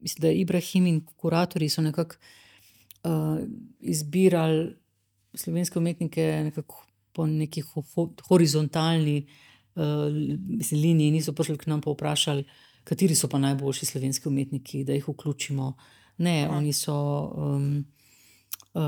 mislim, 0.04 0.22
da 0.22 0.32
Ibrahim 0.32 0.88
in 0.88 1.02
kuratorji 1.06 1.70
so 1.70 1.82
nekako 1.82 2.16
uh, 3.04 3.40
izbirali 3.80 4.76
slovenske 5.34 5.80
umetnike 5.80 6.42
nekako 6.44 6.86
po 7.14 7.28
neki 7.28 7.62
ho 7.62 7.84
horizontalni 8.28 9.28
uh, 9.76 9.84
mislim, 10.48 10.82
liniji, 10.82 11.12
niso 11.12 11.34
prišli 11.34 11.58
k 11.58 11.68
nam 11.68 11.82
pa 11.82 11.92
vprašali, 11.92 12.44
kateri 12.84 13.16
so 13.16 13.28
pa 13.28 13.40
najboljši 13.40 13.86
slovenski 13.86 14.28
umetniki, 14.28 14.84
da 14.84 14.94
jih 14.94 15.08
vključimo. 15.08 15.74
Ne, 16.18 16.44
Aha. 16.46 16.58
oni 16.58 16.74
so. 16.74 16.96
Um, 17.36 17.86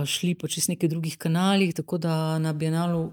šli 0.05 0.33
po 0.35 0.47
čez 0.47 0.67
nekaj 0.67 0.89
drugih 0.89 1.17
kanalih, 1.17 1.73
tako 1.73 1.97
da 1.97 2.39
na 2.39 2.53
Bienalu 2.53 3.11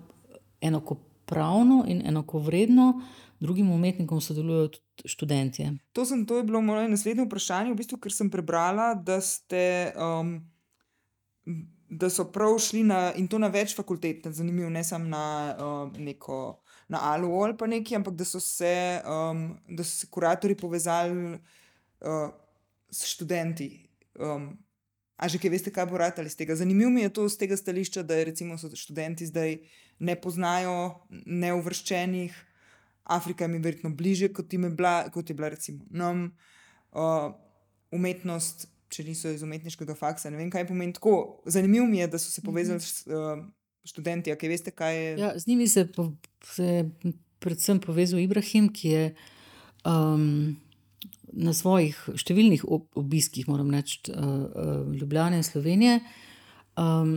enakopravno 0.60 1.84
in 1.88 2.02
enakovredno 2.06 3.02
drugim 3.40 3.70
umetnikom 3.70 4.20
sodelujo 4.20 4.68
tudi 4.68 4.86
študenti. 5.04 5.66
To, 5.92 6.04
sem, 6.06 6.26
to 6.26 6.38
je 6.38 6.46
bilo 6.48 6.60
moje 6.60 6.88
naslednje 6.88 7.26
vprašanje, 7.26 7.72
v 7.72 7.78
bistvu, 7.80 7.98
ker 8.02 8.14
sem 8.14 8.30
prebrala, 8.30 8.92
da, 8.94 9.20
ste, 9.20 9.92
um, 9.96 10.34
da 11.90 12.10
so 12.10 12.28
prav 12.32 12.58
šli 12.58 12.84
na, 12.86 13.12
in 13.18 13.28
to 13.28 13.38
na 13.42 13.50
več 13.52 13.76
fakultet, 13.76 14.26
zanimivo, 14.30 14.70
ne 14.70 14.84
samo 14.84 15.08
na 15.08 15.24
um, 15.56 15.94
neko. 15.98 16.58
Na 16.92 16.98
Alu 17.14 17.30
ali 17.40 17.54
pa 17.56 17.64
nekaj, 17.64 17.96
ampak 17.96 18.14
da 18.18 18.24
so 18.28 18.40
se, 18.42 19.00
um, 19.08 19.54
da 19.70 19.84
so 19.84 20.02
se 20.02 20.06
kuratori 20.12 20.52
povezali 20.58 21.38
uh, 21.38 22.28
s 22.90 23.06
študenti. 23.14 23.70
Um, 24.20 24.50
A 25.22 25.28
že 25.30 25.38
kaj 25.38 25.50
veste, 25.54 25.70
kaj 25.70 25.86
bo 25.86 25.96
ratali 25.96 26.26
z 26.26 26.34
tega? 26.34 26.56
Zanimivo 26.58 26.90
mi 26.90 27.06
je 27.06 27.12
to 27.14 27.28
z 27.30 27.38
tega 27.38 27.56
stališča, 27.56 28.02
da 28.02 28.24
recimo 28.26 28.58
študenti 28.58 29.26
zdaj 29.30 29.62
ne 30.02 30.16
poznajo 30.18 31.06
neuvrščenih. 31.26 32.34
Afrika 33.16 33.44
jim 33.44 33.54
je 33.58 33.62
verjetno 33.64 33.90
bliže, 33.96 34.28
kot, 34.32 34.52
je 34.52 34.58
bila, 34.58 35.08
kot 35.12 35.30
je 35.30 35.36
bila 35.36 35.52
recimo 35.52 35.84
nam. 35.90 36.30
Uh, 36.92 37.32
umetnost, 37.92 38.66
če 38.92 39.04
niso 39.04 39.30
iz 39.32 39.42
umetniškega 39.44 39.94
faksa, 39.96 40.30
ne 40.32 40.40
vem, 40.40 40.50
kaj 40.52 40.66
pomeni 40.68 40.92
tako. 40.96 41.42
Zanimivo 41.48 41.86
mi 41.88 42.00
je, 42.00 42.08
da 42.12 42.20
so 42.20 42.32
se 42.32 42.44
povezali 42.44 42.80
s 42.80 43.06
uh, 43.08 43.40
študenti. 43.88 44.32
Kaj 44.36 44.52
veste, 44.52 44.72
kaj 44.76 44.96
je? 44.96 45.14
Ja, 45.20 45.32
z 45.38 45.48
njimi 45.48 45.68
se, 45.68 45.86
po, 45.92 46.10
se 46.44 46.84
predvsem 47.40 47.80
povezal 47.80 48.20
Ibrahim, 48.20 48.68
ki 48.72 48.96
je. 48.96 49.06
Um, 49.88 50.60
na 51.32 51.54
svojih 51.56 51.96
številnih 52.20 52.64
obiskih, 52.68 53.48
moram 53.48 53.72
reči, 53.72 54.12
Ljubljane 54.92 55.40
in 55.40 55.46
Slovenije, 55.46 56.00
um, 56.80 57.14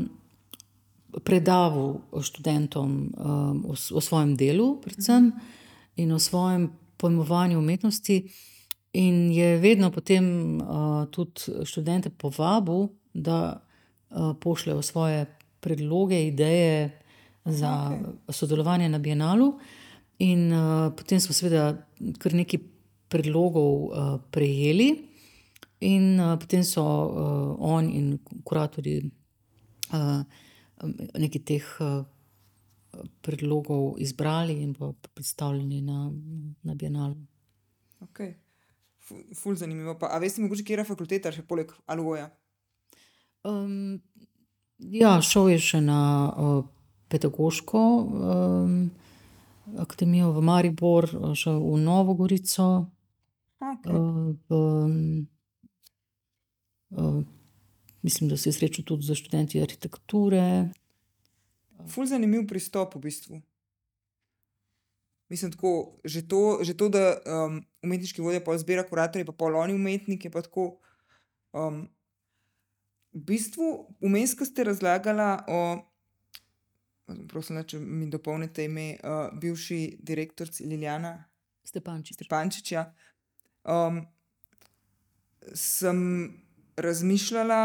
predaval 1.25 1.99
študentom 2.23 2.95
um, 3.11 3.59
o, 3.71 3.75
o 3.75 4.03
svojem 4.03 4.35
delu, 4.39 4.75
predvsem 4.83 5.31
in 5.95 6.11
o 6.11 6.19
svojem 6.19 6.69
pojmovanju 6.97 7.59
umetnosti. 7.59 8.29
In 8.93 9.31
je 9.31 9.57
vedno 9.57 9.91
potem 9.91 10.25
uh, 10.61 11.07
tudi 11.11 11.65
študente 11.65 12.09
povabil, 12.09 12.87
da 13.13 13.59
uh, 14.09 14.35
pošljajo 14.41 14.81
svoje 14.81 15.25
predloge, 15.59 16.27
ideje 16.27 17.01
za 17.45 17.91
okay. 17.91 18.31
sodelovanje 18.31 18.89
na 18.89 18.99
Bienalu. 18.99 19.53
In 20.19 20.53
uh, 20.53 20.93
potem 20.95 21.19
smo, 21.19 21.33
seveda, 21.33 21.75
kar 22.19 22.33
nekaj 22.33 22.59
predlogov 23.09 23.73
uh, 23.83 24.15
prejeli, 24.31 24.93
in 25.79 26.19
uh, 26.19 26.37
potem 26.39 26.63
so 26.63 26.81
uh, 26.81 27.55
on 27.59 27.89
in 27.89 28.17
kuratorji 28.43 29.11
uh, 29.91 30.23
nekaj 31.19 31.41
teh 31.45 31.65
uh, 31.79 32.05
predlogov 33.21 33.95
izbrali 33.99 34.57
in 34.63 34.75
predstavljeni 35.13 35.81
na, 35.81 36.11
na 36.63 36.75
Bienalu. 36.75 37.15
Okay. 37.99 38.33
Ful, 39.35 39.55
zanimivo. 39.55 39.97
Pa, 39.99 40.09
a 40.15 40.19
veste, 40.19 40.41
mogoče 40.41 40.63
kje 40.65 40.79
je 40.79 40.85
fakulteta, 40.87 41.31
še 41.31 41.45
poleg 41.45 41.71
Aluoja? 41.85 42.29
Um, 43.45 44.01
ja, 44.77 45.19
šel 45.21 45.51
je 45.53 45.59
še 45.61 45.81
na 45.85 45.99
uh, 46.31 46.63
pedagoško 47.13 47.81
um, 48.01 48.79
akademijo 49.77 50.31
v 50.33 50.41
Maribor, 50.41 51.09
šel 51.37 51.61
v 51.61 51.77
Novo 51.85 52.17
Gorico, 52.17 52.87
Okay. 53.73 53.91
Uh, 53.91 54.35
um, 54.47 55.27
uh, 56.89 57.23
mislim, 58.01 58.29
da 58.29 58.37
se 58.37 58.49
je 58.49 58.53
srečal 58.53 58.85
tudi 58.85 59.03
za 59.03 59.15
študente 59.15 59.61
arhitekture. 59.61 60.69
Ful 61.91 62.07
zanimiv 62.09 62.47
pristop 62.49 62.95
v 62.95 63.05
bistvu. 63.07 63.41
Mislim, 65.29 65.51
tako, 65.51 65.97
že, 66.05 66.21
to, 66.27 66.59
že 66.61 66.75
to, 66.77 66.89
da 66.89 67.17
um, 67.25 67.57
umetniški 67.83 68.21
vodja 68.21 68.43
pa 68.45 68.53
zbira 68.61 68.85
kuratorje, 68.85 69.25
pa 69.25 69.33
poloni 69.33 69.73
umetnike. 69.73 70.29
Pa 70.29 70.43
tako, 70.45 70.77
um, 71.53 71.85
v 73.15 73.23
bistvu, 73.31 73.71
vmes, 74.05 74.35
ko 74.37 74.45
ste 74.45 74.67
razlagali 74.69 75.25
o, 75.49 75.59
prosim, 77.31 77.57
če 77.63 77.79
mi 77.81 78.09
dopolnite 78.11 78.67
ime, 78.69 78.93
uh, 79.01 79.33
bivši 79.33 79.97
direktor 80.05 80.51
Liljana 80.61 81.17
Stepančič. 81.65 82.19
Stepančič 82.19 82.71
ja 82.75 82.85
um, 83.65 84.03
sem 85.53 85.99
razmišljala 86.77 87.61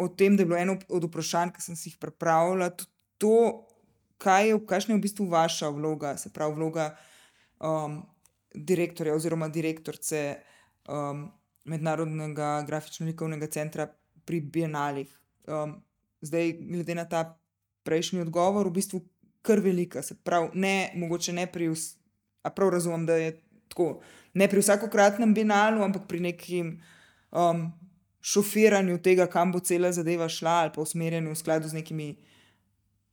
o 0.00 0.08
tem, 0.08 0.36
da 0.36 0.42
je 0.42 0.46
bilo 0.46 0.58
eno 0.58 0.78
od 0.88 1.04
vprašanj, 1.04 1.52
ki 1.52 1.64
sem 1.64 1.76
si 1.76 1.90
jih 1.90 1.98
pripravila, 2.00 2.70
to, 3.20 3.66
kaj 4.20 4.48
je, 4.48 4.56
je 4.88 4.94
v 4.96 5.00
bistvu 5.00 5.28
vaša 5.28 5.68
vloga, 5.68 6.16
se 6.16 6.32
pravi 6.32 6.54
vloga 6.56 6.96
um, 7.60 8.00
direktorja 8.54 9.14
oziroma 9.14 9.48
direktorice 9.48 10.40
um, 10.88 11.28
Mednarodnega 11.64 12.64
grafično-likovnega 12.66 13.46
centra 13.52 13.86
pri 14.24 14.40
Bienalih. 14.40 15.10
Um, 15.46 15.76
zdaj, 16.24 16.52
glede 16.60 16.96
na 16.96 17.04
ta 17.04 17.36
prejšnji 17.84 18.24
odgovor, 18.24 18.68
v 18.68 18.78
bistvu 18.80 19.02
kar 19.42 19.60
velika, 19.60 20.02
se 20.02 20.16
pravi, 20.24 20.50
ne, 20.54 20.90
mogoče 20.96 21.36
ne 21.36 21.46
pri 21.46 21.68
vsem. 21.72 22.00
A 22.40 22.48
prav 22.48 22.70
razumem, 22.72 23.02
da 23.04 23.18
je 23.20 23.34
tako, 23.68 24.00
ne 24.32 24.46
pri 24.48 24.62
vsakokratnem 24.62 25.34
binalu, 25.36 25.82
ampak 25.84 26.06
pri 26.08 26.22
nekem 26.24 26.70
um, 27.36 27.66
šofiranju 28.24 28.96
tega, 29.04 29.26
kam 29.28 29.52
bo 29.52 29.60
cela 29.60 29.90
zadeva 29.92 30.28
šla, 30.28 30.54
ali 30.64 30.72
pa 30.72 30.80
usmerjanju 30.80 31.34
v 31.34 31.36
skladu 31.36 31.68
z 31.68 31.76
nekimi 31.76 32.14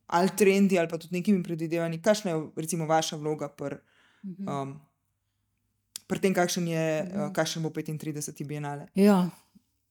ali 0.07 0.29
trendi, 0.37 0.79
ali 0.79 0.87
pa 0.87 0.97
tudi 0.97 1.15
nekimi 1.15 1.43
predvidevanji. 1.43 2.01
Kakšna 2.01 2.31
je, 2.31 2.43
recimo, 2.55 2.85
vaša 2.85 3.15
vloga 3.15 3.49
pri 3.49 3.75
mhm. 4.23 4.47
um, 4.47 4.75
pr 6.07 6.19
tem, 6.23 6.33
kakšen, 6.33 6.67
je, 6.67 6.87
uh, 7.03 7.31
kakšen 7.35 7.63
bo 7.63 7.69
35. 7.69 8.45
binale? 8.47 8.87
Ja. 8.95 9.29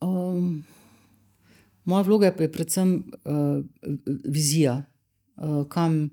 Um, 0.00 0.64
moja 1.84 2.02
vloga 2.02 2.32
je 2.32 2.52
predvsem 2.52 3.02
uh, 3.24 3.60
vizija, 4.24 4.84
uh, 5.36 5.66
kam, 5.68 6.08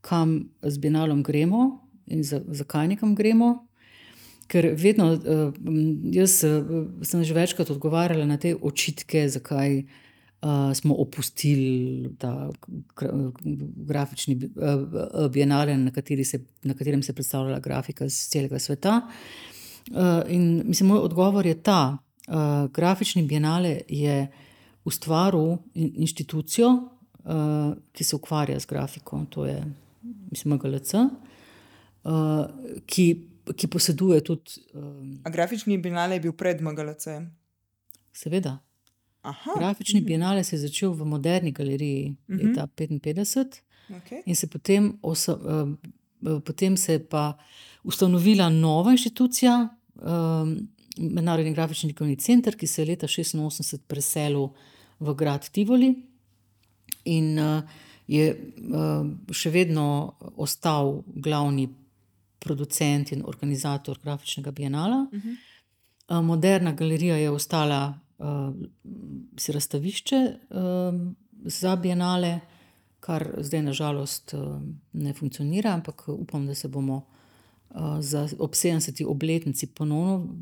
kam 0.00 0.50
z 0.62 0.78
binalom 0.78 1.22
gremo 1.22 1.80
in 2.06 2.22
zakaj 2.22 2.54
za 2.54 2.86
nekam 2.86 3.14
gremo. 3.14 3.66
Ker 4.50 4.72
vedno, 4.74 5.12
uh, 5.14 5.54
jaz 6.14 6.42
sem 7.02 7.24
že 7.24 7.34
večkrat 7.34 7.70
odgovarjala 7.70 8.26
na 8.26 8.38
te 8.38 8.54
očitke, 8.54 9.28
zakaj 9.28 9.78
uh, 9.78 9.90
smo 10.74 10.94
opustili 10.94 12.10
ta 12.18 12.50
grafični 13.76 14.36
uh, 14.36 15.30
bienale, 15.30 15.76
na, 15.76 15.90
se, 16.24 16.44
na 16.62 16.74
katerem 16.74 17.02
se 17.02 17.10
je 17.10 17.14
predstavljala 17.14 17.60
grafika 17.60 18.04
iz 18.04 18.28
celega 18.28 18.58
sveta. 18.58 19.00
Uh, 19.90 19.96
in 20.28 20.62
mislim, 20.64 20.88
moj 20.88 20.98
odgovor 20.98 21.46
je 21.46 21.62
ta: 21.62 21.98
uh, 22.28 22.70
grafični 22.70 23.22
bienale 23.22 23.80
je 23.88 24.28
ustvaril 24.84 25.56
in, 25.74 25.92
inštitucijo, 25.94 26.68
uh, 26.68 27.74
ki 27.92 28.04
se 28.04 28.16
ukvarja 28.16 28.60
z 28.60 28.66
grafiko, 28.66 29.24
to 29.30 29.46
je 29.46 29.64
mislim, 30.30 30.54
MGLC, 30.54 30.94
uh, 30.94 32.46
ki 32.86 33.30
ki 33.56 33.66
poseduje 33.66 34.20
tudi. 34.24 34.62
Um, 34.74 35.20
grafični 35.24 35.78
binale 35.78 36.16
je 36.16 36.20
bil 36.20 36.32
pred 36.32 36.60
MGLC. 36.60 37.06
Seveda. 38.12 38.58
Aha. 39.22 39.52
Grafični 39.58 40.00
binale 40.00 40.44
se 40.44 40.56
je 40.56 40.60
začel 40.60 40.92
v 40.92 41.04
moderni 41.04 41.52
galeriji 41.52 42.16
uh 42.28 42.36
-huh. 42.36 42.48
leta 42.48 42.66
1955. 42.76 43.60
Okay. 43.90 44.22
In 44.26 44.36
se 44.36 44.46
potem, 44.46 44.98
osa, 45.02 45.36
uh, 45.36 46.42
potem 46.44 46.76
se 46.76 46.92
je 46.92 47.06
pa 47.08 47.38
ustanovila 47.82 48.48
nova 48.48 48.90
inštitucija, 48.90 49.68
um, 49.94 50.68
Mednarodni 50.98 51.52
grafični 51.54 51.88
likovni 51.88 52.16
center, 52.16 52.56
ki 52.56 52.66
se 52.66 52.82
je 52.82 52.86
leta 52.86 53.06
1986 53.06 53.78
preselil 53.86 54.48
v 55.00 55.14
grad 55.14 55.48
Tivoli 55.48 55.94
in 57.04 57.38
uh, 57.38 57.62
je 58.06 58.52
uh, 58.74 59.06
še 59.32 59.50
vedno 59.50 60.14
ostal 60.36 61.02
glavni 61.06 61.68
producent 62.38 63.12
in 63.12 63.22
organizator 63.24 63.98
grafičnega 64.02 64.50
bienala. 64.50 65.06
Uh 65.12 65.18
-huh. 65.18 65.36
uh, 66.08 66.24
Moderna 66.24 66.72
galerija 66.72 67.16
je 67.16 67.30
ostala 67.30 67.98
uh, 68.20 68.54
razstavišče 69.48 70.20
uh, 70.50 71.00
za 71.44 71.76
bienale 71.76 72.40
kar 73.00 73.28
zdaj 73.38 73.62
nažalost 73.62 74.34
eh, 74.34 74.38
ne 74.92 75.12
funkcionira, 75.12 75.72
ampak 75.72 76.08
upam, 76.08 76.46
da 76.46 76.54
se 76.54 76.68
bomo 76.68 77.02
eh, 77.04 77.74
za 78.00 78.28
ob 78.38 78.50
70. 78.50 79.04
obletnici 79.06 79.66
ponovno 79.66 80.36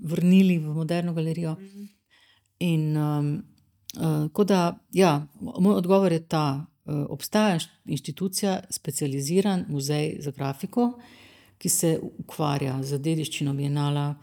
vrnili 0.00 0.58
v 0.58 0.74
moderno 0.74 1.14
galerijo. 1.14 1.56
In 2.58 2.96
uh, 2.96 4.46
da, 4.46 4.78
ja, 4.92 5.26
moj 5.40 5.74
odgovor 5.74 6.12
je 6.12 6.28
ta. 6.28 6.66
Obstaja 7.08 7.58
inštitucija, 7.84 8.60
specializiran 8.70 9.64
muzej 9.68 10.16
za 10.20 10.30
grafiko, 10.30 10.92
ki 11.58 11.68
se 11.68 11.98
ukvarja 12.18 12.78
z 12.82 12.98
dediščino 12.98 13.54
Bienala, 13.54 14.14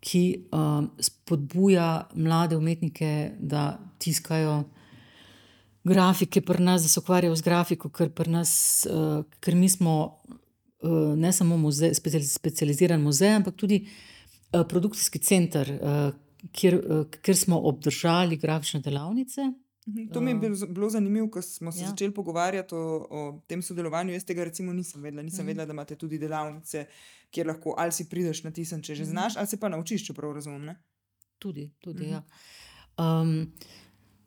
ki 0.00 0.48
uh, 0.52 0.84
spodbuja 0.98 2.08
mlade 2.14 2.56
umetnike, 2.56 3.32
da 3.38 3.78
tiskajo 3.98 4.62
grafike 5.84 6.42
nas, 6.58 6.82
da 6.82 6.88
se 6.88 7.00
ukvarjajo 7.00 7.36
z 7.36 7.42
grafiko, 7.42 7.88
ker, 7.88 8.10
nas, 8.28 8.86
uh, 8.90 9.24
ker 9.40 9.54
mi 9.56 9.68
smo 9.68 9.96
uh, 10.82 11.16
ne 11.16 11.32
samo 11.32 11.56
muzej, 11.56 11.94
specializiran 12.24 13.00
muzej, 13.00 13.34
ampak 13.40 13.56
tudi 13.56 13.82
uh, 13.84 14.64
produkcijski 14.68 15.18
center, 15.18 15.72
uh, 15.80 16.46
kjer, 16.52 16.80
uh, 16.80 17.04
kjer 17.22 17.36
smo 17.36 17.60
obdržali 17.68 18.36
grafične 18.40 18.80
delavnice. 18.80 19.52
Mhm, 19.86 20.12
to 20.12 20.20
mi 20.20 20.30
je 20.30 20.34
bilo, 20.34 20.66
bilo 20.66 20.90
zanimivo, 20.90 21.30
ko 21.30 21.42
smo 21.42 21.72
se 21.72 21.80
ja. 21.80 21.88
začeli 21.88 22.14
pogovarjati 22.14 22.74
o, 22.74 23.06
o 23.10 23.40
tem 23.46 23.62
sodelovanju. 23.62 24.12
Jaz 24.12 24.24
tega 24.24 24.44
recimo 24.44 24.72
nisem 24.72 25.02
vedela. 25.02 25.22
Nisem 25.22 25.44
mm. 25.44 25.46
vedela, 25.46 25.66
da 25.66 25.72
imate 25.72 25.96
tudi 25.96 26.18
delavnice, 26.18 26.86
kjer 27.30 27.46
lahko 27.46 27.74
ali 27.78 27.92
si 27.92 28.08
prideš 28.08 28.44
na 28.44 28.50
tisan, 28.50 28.82
če 28.82 28.94
že 28.94 29.02
mm. 29.02 29.06
znaš, 29.06 29.36
ali 29.36 29.46
se 29.46 29.60
pa 29.60 29.68
naučiš, 29.68 30.06
če 30.06 30.14
prav 30.14 30.34
razumem. 30.36 30.64
Ne? 30.64 30.76
Tudi, 31.38 31.70
tudi 31.80 32.06
mm. 32.06 32.10
ja. 32.10 32.22
Um, 32.98 33.52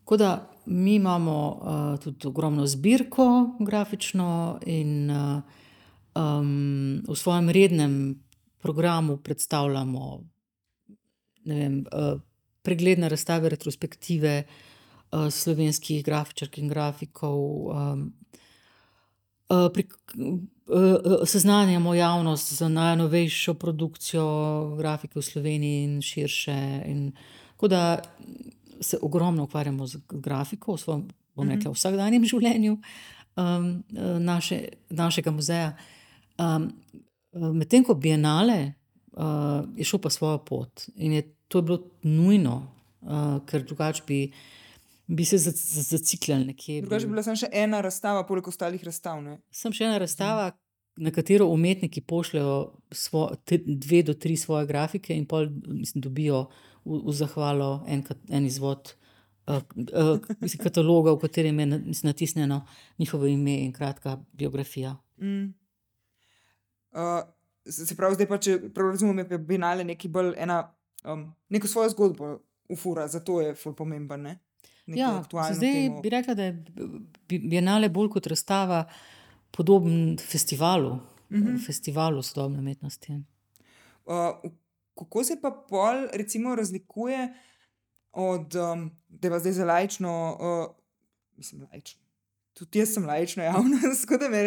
Tako 0.03 0.17
da 0.17 0.51
mi 0.65 0.95
imamo 0.95 1.35
uh, 1.61 1.99
tudi 2.03 2.27
ogromno 2.27 2.65
zbirko 2.67 3.55
grafično 3.59 4.59
in 4.65 5.11
uh, 5.11 5.39
um, 6.15 6.99
v 7.07 7.15
svojem 7.15 7.49
rednem 7.49 7.93
programu 8.59 9.17
predstavljamo 9.17 10.19
vem, 11.45 11.85
uh, 11.87 12.19
pregledne 12.61 13.09
razstave, 13.09 13.49
retrospektive 13.49 14.43
uh, 14.43 14.72
slovenskih 15.31 16.03
grafičark 16.05 16.57
in 16.57 16.67
grafikov. 16.67 17.39
Um, 17.69 18.13
uh, 19.49 19.69
pri, 19.73 19.87
uh, 20.17 21.23
seznanjamo 21.25 21.93
javnost 21.93 22.53
z 22.53 22.69
najnovejšo 22.69 23.53
produkcijo 23.53 24.27
grafike 24.77 25.19
v 25.19 25.23
Sloveniji 25.23 25.83
in 25.83 26.01
širše. 26.01 26.59
In, 26.85 27.11
se 28.81 28.97
ogromno 29.01 29.43
ukvarjamo 29.43 29.87
z 29.87 29.97
grafiko 30.09 30.73
v 30.73 30.77
svojem, 30.77 31.07
bom 31.35 31.49
rekla, 31.49 31.71
mhm. 31.71 31.77
vsakdanjem 31.77 32.25
življenju 32.25 32.77
um, 32.77 33.83
naše, 34.19 34.59
našega 34.89 35.31
muzeja. 35.31 35.73
Um, 36.37 36.71
Medtem 37.33 37.85
ko 37.85 37.95
Bienale 37.97 38.73
uh, 39.17 39.63
je 39.77 39.85
šel 39.87 40.01
pa 40.03 40.11
svojo 40.13 40.43
pot 40.45 40.85
in 40.95 41.15
je 41.17 41.23
to 41.47 41.61
je 41.61 41.63
bilo 41.63 41.79
nujno, 42.03 42.67
uh, 43.01 43.39
ker 43.45 43.63
drugače 43.65 44.03
bi, 44.07 44.19
bi 45.07 45.25
se 45.25 45.37
zacikljali 45.37 46.45
nekje. 46.45 46.81
Drugače 46.81 47.05
bi 47.05 47.11
bila 47.11 47.23
samo 47.23 47.35
še 47.35 47.49
ena 47.51 47.81
razstava, 47.81 48.23
poleg 48.27 48.47
ostalih 48.47 48.83
razstav. 48.83 49.21
Ne? 49.23 49.37
Sem 49.51 49.75
še 49.75 49.87
ena 49.89 49.97
razstava. 50.01 50.51
Hmm. 50.51 50.59
Na 51.03 51.09
katero 51.09 51.47
umetniki 51.49 52.03
pošljajo 52.05 52.57
svo, 52.93 53.23
te, 53.49 53.57
dve 53.65 54.03
do 54.05 54.13
tri 54.13 54.35
svoje 54.37 54.67
grafike, 54.69 55.15
in 55.17 55.25
pol, 55.25 55.47
mislim, 55.65 56.03
dobijo 56.05 56.43
v, 56.85 56.99
v 57.07 57.15
zahvalo 57.17 57.69
en, 57.89 58.03
en 58.29 58.45
izvod 58.45 58.93
uh, 59.49 59.57
uh, 59.57 60.53
kataloga, 60.61 61.15
v 61.15 61.23
katerem 61.23 61.59
je 61.59 61.67
natisnjeno 62.03 62.61
njihovo 63.01 63.25
ime 63.25 63.57
in 63.63 63.73
kratka 63.73 64.19
biografija. 64.37 64.93
Mm. 65.17 65.49
Uh, 66.93 67.25
se 67.65 67.95
pravi, 67.95 68.15
zdaj 68.15 68.29
pa 68.29 68.37
če 68.37 68.59
razumem, 68.75 69.25
je 69.25 69.37
Bienale 69.37 69.83
neki 69.83 70.13
bolj 70.13 70.35
ena, 70.37 70.61
um, 71.09 71.31
neko 71.49 71.67
svojo 71.67 71.89
zgodbo 71.89 72.35
ufura, 72.69 73.07
zato 73.07 73.41
je 73.41 73.55
ful 73.55 73.73
pomemben. 73.75 74.21
Ne? 74.21 74.39
Ja, 74.85 75.23
zdaj 75.53 75.73
temo. 75.73 76.01
bi 76.01 76.09
rekla, 76.09 76.33
da 76.33 76.43
je 76.43 76.65
Bienale 77.27 77.89
bolj 77.89 78.09
kot 78.09 78.27
razstava 78.27 78.83
podoben 79.51 80.17
festivalu, 80.17 80.95
mm 80.95 81.37
-hmm. 81.37 81.65
festivalu 81.65 82.21
sodobne 82.21 82.59
umetnosti. 82.59 83.13
Uh, 84.05 84.51
kako 84.99 85.23
se 85.23 85.41
pa 85.41 85.51
pol, 85.69 86.07
recimo, 86.13 86.55
razlikuje 86.55 87.33
od, 88.11 88.55
um, 88.55 88.91
da 89.07 89.27
je 89.27 89.39
zdaj 89.39 89.51
za 89.51 89.65
lajčno, 89.65 90.37
uh, 90.39 90.75
mislim, 91.37 91.67
lajčno. 91.71 92.01
Tudi 92.53 92.83
jaz 92.83 92.91
sem 92.93 93.05
lajčna 93.05 93.47
javnost, 93.47 94.01
tako 94.05 94.19
da 94.21 94.29
me 94.29 94.43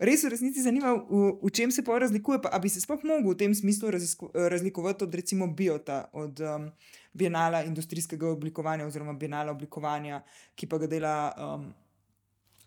res 0.00 0.24
v 0.24 0.30
resnici 0.32 0.64
zanima, 0.64 0.94
v, 0.96 1.34
v 1.42 1.50
čem 1.52 1.72
se 1.74 1.84
pa 1.84 1.98
razlikuje. 2.00 2.40
Pa, 2.40 2.56
bi 2.62 2.72
se 2.72 2.80
sploh 2.80 3.04
mogel 3.04 3.34
v 3.34 3.38
tem 3.44 3.54
smislu 3.54 3.92
razlikovati 4.32 5.04
od 5.04 5.14
recimo 5.14 5.50
biota, 5.52 6.06
od 6.16 6.40
um, 6.40 6.70
bienala 7.12 7.62
industrijskega 7.68 8.30
oblikovanja 8.32 8.86
oziroma 8.88 9.12
bienala 9.12 9.52
oblikovanja, 9.52 10.22
ki 10.56 10.66
pa 10.66 10.80
ga 10.80 10.88
dela 10.88 11.16
um, 11.36 11.68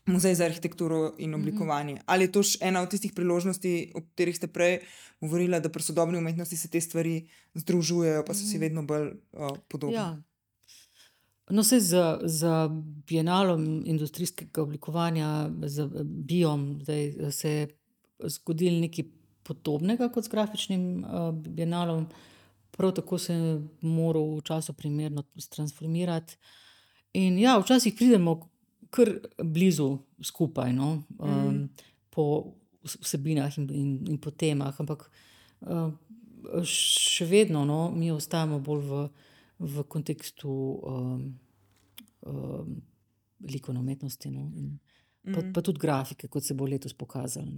muzej 0.06 0.38
za 0.38 0.46
arhitekturo 0.46 1.16
in 1.18 1.34
mhm. 1.34 1.42
oblikovanje. 1.42 1.94
Mm 1.94 1.98
-hmm. 1.98 2.06
Ali 2.06 2.24
je 2.24 2.32
to 2.32 2.44
še 2.44 2.58
ena 2.62 2.82
od 2.82 2.90
tistih 2.90 3.14
priložnosti, 3.14 3.92
o 3.96 4.02
katerih 4.02 4.38
ste 4.38 4.48
prej 4.48 4.80
govorili, 5.22 5.60
da 5.60 5.70
pri 5.70 5.84
sodobni 5.84 6.18
umetnosti 6.18 6.58
se 6.58 6.68
te 6.68 6.82
stvari 6.82 7.28
združujejo, 7.54 8.24
pa 8.26 8.34
so 8.34 8.46
si 8.46 8.56
mhm. 8.58 8.62
vedno 8.62 8.84
bolj 8.84 9.12
uh, 9.34 9.58
podobne? 9.68 9.98
Ja. 9.98 10.35
No, 11.50 11.64
se 11.64 11.80
za, 11.80 12.20
za 12.24 12.70
bienalom 13.08 13.84
industrijskega 13.86 14.62
oblikovanja, 14.62 15.50
za 15.62 15.90
biom, 16.04 16.80
da 17.18 17.32
se 17.32 17.50
je 17.52 17.68
zgodil 18.24 18.80
nekaj 18.80 19.06
podobnega 19.44 20.10
kot 20.10 20.26
z 20.26 20.34
grafičnim 20.34 21.04
uh, 21.04 21.30
bienalom, 21.36 22.08
prav 22.72 22.96
tako 22.98 23.18
se 23.18 23.34
je 23.34 23.60
moral 23.82 24.36
v 24.38 24.42
času 24.42 24.74
primerno 24.74 25.24
transformirati. 25.50 26.38
In 27.14 27.38
ja, 27.40 27.60
včasih 27.60 27.94
pridemo 27.94 28.40
kar 28.90 29.12
blizu 29.44 29.98
skupaj, 30.24 30.74
no? 30.74 31.04
um, 31.20 31.70
po 32.10 32.56
vsebinah 32.84 33.58
in, 33.58 33.70
in, 33.70 33.92
in 34.10 34.18
po 34.18 34.32
temah, 34.32 34.76
ampak 34.80 35.10
uh, 35.62 35.92
še 36.66 37.26
vedno 37.30 37.66
no, 37.66 37.92
mi 37.92 38.12
ostajamo 38.12 38.60
bolj 38.60 38.84
v, 38.90 39.06
v 39.60 39.84
kontekstu 39.88 40.50
um, 40.52 41.40
um, 42.28 42.82
likovne 43.46 43.80
umetnosti 43.80 44.32
no? 44.32 44.50
in 44.56 44.76
pa, 45.34 45.42
pa 45.54 45.62
tudi 45.66 45.82
grafike, 45.82 46.28
kot 46.28 46.46
se 46.46 46.54
bo 46.54 46.68
letos 46.70 46.94
pokazalo. 46.94 47.52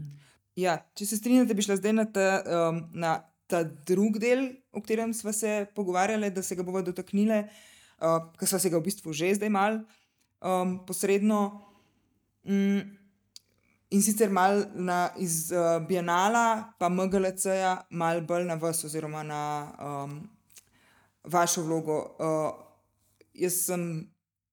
Ja, 0.57 0.77
če 0.97 1.05
se 1.09 1.19
strinjate, 1.19 1.55
bi 1.57 1.65
šla 1.65 1.77
zdaj 1.79 1.95
na 1.95 2.05
ta, 2.09 2.27
um, 2.69 2.81
na 2.97 3.17
ta 3.47 3.63
drugi 3.63 4.21
del, 4.23 4.45
o 4.71 4.81
katerem 4.81 5.13
smo 5.13 5.33
se 5.35 5.65
pogovarjali, 5.75 6.31
da 6.33 6.43
se 6.43 6.55
ga 6.55 6.65
bomo 6.65 6.81
dotaknili, 6.85 7.43
uh, 8.01 8.29
ker 8.39 8.49
smo 8.49 8.61
se 8.61 8.71
ga 8.73 8.79
v 8.79 8.87
bistvu 8.87 9.13
že 9.13 9.35
zdaj 9.39 9.51
malo 9.53 9.83
um, 10.41 10.79
posredno. 10.87 11.41
Mm, 12.47 12.95
in 13.91 14.01
sicer 14.03 14.31
malo 14.31 14.65
iz 15.19 15.51
uh, 15.51 15.79
Bienala, 15.87 16.73
pa 16.79 16.89
MGLC-ja, 16.89 17.87
malo 17.89 18.23
bolj 18.27 18.47
na 18.47 18.57
vas, 18.59 18.83
oziroma 18.83 19.23
na 19.23 19.43
um, 19.79 20.19
vašo 21.27 21.63
vlogo. 21.63 21.97
Uh, 22.19 22.63
jaz 23.33 23.59
sem 23.67 23.83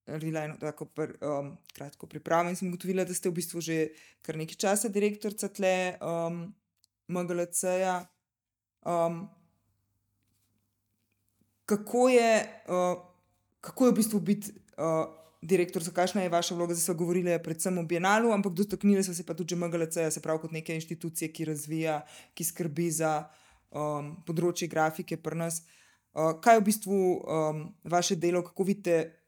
naredila 0.05 0.43
eno 0.45 0.57
tako 0.61 0.85
pr, 0.85 1.15
um, 1.25 1.55
kratko 1.73 2.07
pripravo 2.07 2.49
in 2.49 2.55
sem 2.55 2.69
ugotovila, 2.69 3.05
da 3.05 3.13
ste 3.13 3.29
v 3.29 3.39
bistvu 3.39 3.61
že 3.61 3.77
kar 4.25 4.37
nekaj 4.37 4.59
časa 4.61 4.91
direktorica 4.93 5.49
tle 5.49 5.97
um, 6.01 6.45
MGLC-ja. 7.09 8.05
Um, 8.85 9.25
kako, 11.65 12.09
uh, 12.13 12.97
kako 13.61 13.85
je 13.85 13.91
v 13.91 13.95
bistvu 13.95 14.19
biti 14.19 14.53
uh, 14.77 15.09
direktor, 15.41 15.81
kakšna 15.81 16.25
je 16.25 16.33
vaša 16.33 16.55
vloga, 16.55 16.73
zdaj 16.73 16.85
smo 16.85 16.97
govorili 17.01 17.33
predvsem 17.41 17.77
o 17.77 17.83
Bienalu, 17.83 18.31
ampak 18.33 18.53
dotaknili 18.53 19.03
smo 19.03 19.13
se 19.13 19.25
pa 19.25 19.33
tudi 19.33 19.55
MGLC, 19.55 20.13
se 20.13 20.21
pravi 20.21 20.41
kot 20.41 20.51
neke 20.51 20.75
inštitucije, 20.75 21.31
ki 21.33 21.45
razvija, 21.45 22.01
ki 22.33 22.45
skrbi 22.45 22.91
za 22.91 23.25
um, 23.71 24.15
področje 24.25 24.69
grafike 24.69 25.17
pri 25.17 25.41
nas. 25.41 25.61
Uh, 25.61 25.84
kaj 26.15 26.55
je 26.55 26.59
v 26.59 26.63
bistvu 26.63 26.95
um, 26.95 27.73
vaše 27.83 28.15
delo, 28.15 28.43
kako 28.43 28.63
vidite 28.63 29.19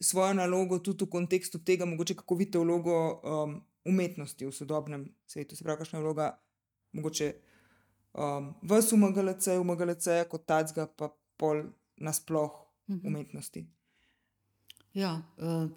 svojo 0.00 0.34
nalogo 0.34 0.78
tudi 0.78 1.04
v 1.04 1.10
kontekstu 1.10 1.58
tega, 1.58 1.84
mogoče 1.84 2.14
kako 2.14 2.34
vidite 2.34 2.58
vlogo 2.58 3.20
um, 3.24 3.62
umetnosti 3.84 4.46
v 4.46 4.52
sodobnem 4.52 5.08
svetu. 5.26 5.56
Se 5.56 5.64
pravi, 5.64 5.78
kakšna 5.78 5.98
je 5.98 6.02
vloga 6.04 6.28
mogoče 6.92 7.32
um, 8.14 8.54
v 8.62 8.82
SUMGLC, 8.82 9.46
v 9.46 9.64
MGLC, 9.64 10.06
kot 10.28 10.46
tacga, 10.46 10.86
pa 10.86 11.08
pol 11.36 11.64
nasploh 11.96 12.66
Mhm. 12.88 13.06
umetnosti. 13.06 13.66
Ja, 14.94 15.22
uh, 15.38 15.70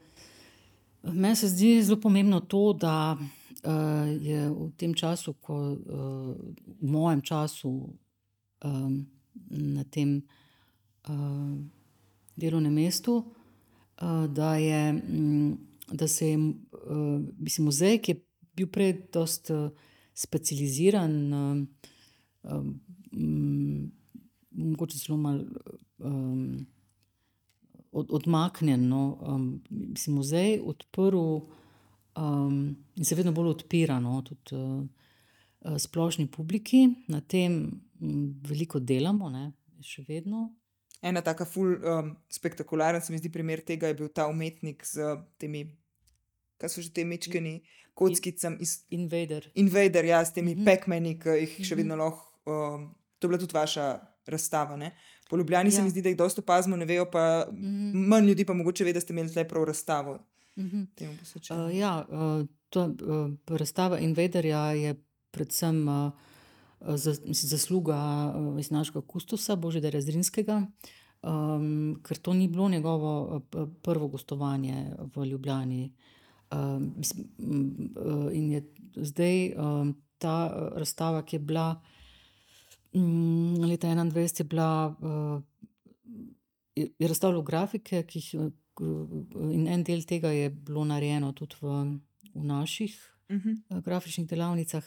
meni 1.14 1.36
se 1.36 1.48
zdi 1.48 1.84
zelo 1.84 2.02
pomembno 2.02 2.40
to, 2.40 2.74
da 2.74 3.18
uh, 3.18 4.24
je 4.24 4.50
v 4.50 4.72
tem 4.78 4.94
času, 4.94 5.34
ko 5.34 5.72
uh, 5.72 5.78
v 6.82 6.88
mojem 6.88 7.22
času 7.22 7.90
um, 8.64 9.08
na 9.50 9.84
tem 9.84 10.18
uh, 10.18 10.39
delovnem 12.36 12.74
mestu, 12.74 13.18
uh, 13.20 14.26
da, 14.34 14.56
je, 14.56 14.94
mm, 14.94 15.58
da 15.92 16.08
se 16.08 16.30
je 16.30 16.38
uh, 16.38 17.60
muzej, 17.60 18.00
ki 18.02 18.12
je 18.12 18.22
bil 18.56 18.68
prej 18.68 18.94
dosti 19.14 19.54
uh, 19.54 19.70
specializiran, 20.14 21.16
uh, 21.34 21.64
um, 22.44 22.74
mm, 23.14 23.92
mogoče 24.52 24.98
zelo 24.98 25.18
malo. 25.18 25.46
Um, 26.00 26.68
od, 27.92 28.08
odmaknjen. 28.12 28.88
No, 28.88 29.18
um, 29.22 29.62
mislim, 29.70 30.16
muzej 30.16 30.60
odprl 30.66 31.18
um, 31.18 32.76
in 32.96 33.06
se 33.06 33.16
vedno 33.16 33.32
bolj 33.32 33.50
odpira 33.50 34.00
no, 34.00 34.22
tudi 34.22 34.56
uh, 34.56 35.78
splošni 35.78 36.28
publiki. 36.28 36.88
Na 37.08 37.22
tem 37.22 37.82
um, 38.00 38.42
veliko 38.46 38.80
delamo, 38.80 39.30
ne, 39.30 39.52
še 39.82 40.06
vedno. 40.08 40.50
Ena 41.02 41.22
taka 41.22 41.46
ful 41.46 41.78
um, 41.80 42.16
spektakularna, 42.30 43.00
se 43.00 43.14
mi 43.14 43.18
zdi, 43.18 43.30
primer 43.32 43.62
tega 43.64 43.88
je 43.88 43.94
bil 43.94 44.10
ta 44.12 44.28
umetnik 44.28 44.84
z 44.86 45.16
temi, 45.40 45.64
kaj 46.60 46.70
so 46.70 46.82
že 46.82 46.92
te 46.94 47.06
mečkeni, 47.08 47.62
kockicami 47.94 48.58
iz 48.60 48.84
Invader. 48.90 49.48
Invader, 49.56 50.06
ja, 50.06 50.26
s 50.26 50.34
temi 50.34 50.56
mm. 50.56 50.60
-hmm. 50.60 50.66
pekmeni, 50.66 51.20
ki 51.20 51.30
jih 51.30 51.56
še 51.58 51.76
Mhm. 51.76 51.78
vedno 51.78 51.96
lahko. 51.96 52.26
Um, 52.46 52.96
to 53.20 53.28
je 53.28 53.30
bila 53.30 53.40
tudi 53.40 53.54
vaša 53.54 54.00
razstava. 54.26 54.76
Ne? 54.76 54.92
Po 55.30 55.38
Ljubljani 55.38 55.70
ja. 55.70 55.72
se 55.72 55.82
mi 55.82 55.90
zdi, 55.90 56.02
da 56.02 56.10
jih 56.10 56.18
dosta 56.18 56.42
opazimo, 56.42 56.76
ne 56.76 56.86
vejo 56.86 57.06
pa. 57.12 57.48
Mhm. 57.52 58.08
Manj 58.08 58.28
ljudi 58.28 58.46
pa 58.46 58.54
mogoče 58.54 58.84
ve, 58.84 58.94
da 58.94 59.02
ste 59.02 59.14
imeli 59.14 59.30
zdaj 59.30 59.48
prav 59.48 59.64
razstavo. 59.64 60.20
Temu 60.96 61.18
posvečeno. 61.20 61.66
Uh, 61.66 61.76
ja, 61.76 62.06
uh, 62.10 62.48
to, 62.70 62.86
uh, 62.86 63.58
razstava 63.58 64.00
Invaderja 64.00 64.72
je 64.72 64.96
predvsem 65.32 65.88
uh, 65.88 66.12
zasluga 66.82 68.34
uh, 68.36 68.56
mislim, 68.56 68.78
našega 68.78 69.02
kustosa, 69.02 69.56
Božidara 69.56 70.02
Zrinskega, 70.02 70.62
um, 71.22 72.00
ker 72.04 72.18
to 72.18 72.34
ni 72.34 72.48
bilo 72.48 72.70
njegovo 72.70 73.40
p- 73.40 73.68
prvo 73.82 74.08
gostovanje 74.08 74.92
v 75.16 75.26
Ljubljani. 75.26 75.92
Um, 76.52 76.96
in 78.34 78.52
je 78.52 78.64
zdaj 78.96 79.54
um, 79.54 79.96
ta 80.18 80.50
razstava, 80.76 81.22
ki 81.26 81.36
je 81.36 81.40
bila 81.40 81.82
mm, 82.96 83.64
leta 83.64 83.88
21, 83.88 84.40
je 84.40 84.44
bila. 84.44 84.96
Je 86.76 86.90
je 87.00 87.08
razstavljal 87.08 87.42
grafike, 87.42 88.04
ki 88.04 88.20
jih, 88.20 88.34
eh, 88.34 88.52
in 89.54 89.68
en 89.68 89.84
del 89.84 90.04
tega 90.08 90.32
je 90.32 90.50
bilo 90.50 90.86
narejeno 90.86 91.32
tudi 91.34 91.56
v, 91.62 92.00
v 92.34 92.44
naših 92.44 93.16
Uh 93.30 93.36
-huh. 93.36 93.58
eh, 93.70 93.82
grafičnih 93.82 94.28
delavnicah. 94.28 94.84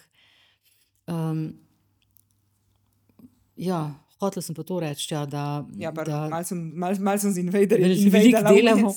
Ja, 3.62 3.80
hotel 4.22 4.42
sem 4.42 4.54
pa 4.56 4.64
to 4.66 4.80
reči, 4.82 5.12
ja, 5.14 5.24
da, 5.26 5.44
Ja, 5.78 5.92
malo 5.94 6.42
sem, 6.46 6.58
mal, 6.78 6.96
mal 7.00 7.18
sem 7.22 7.32
z 7.34 7.42
Invaderjem. 7.44 7.88
Več- 7.90 8.08
Veliko 8.12 8.42
delamo, 8.48 8.92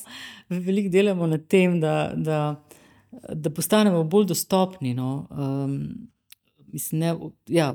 veliko 0.49 0.91
delamo 0.93 1.30
na 1.30 1.38
tem, 1.41 1.80
da, 1.82 1.95
da, 2.16 2.39
da 3.34 3.53
postanemo 3.53 4.03
bolj 4.03 4.30
dostopni. 4.34 4.93
No. 4.93 5.26
Um, 5.32 5.80
mislim, 6.74 6.99
ne, 7.01 7.16
ja, 7.49 7.72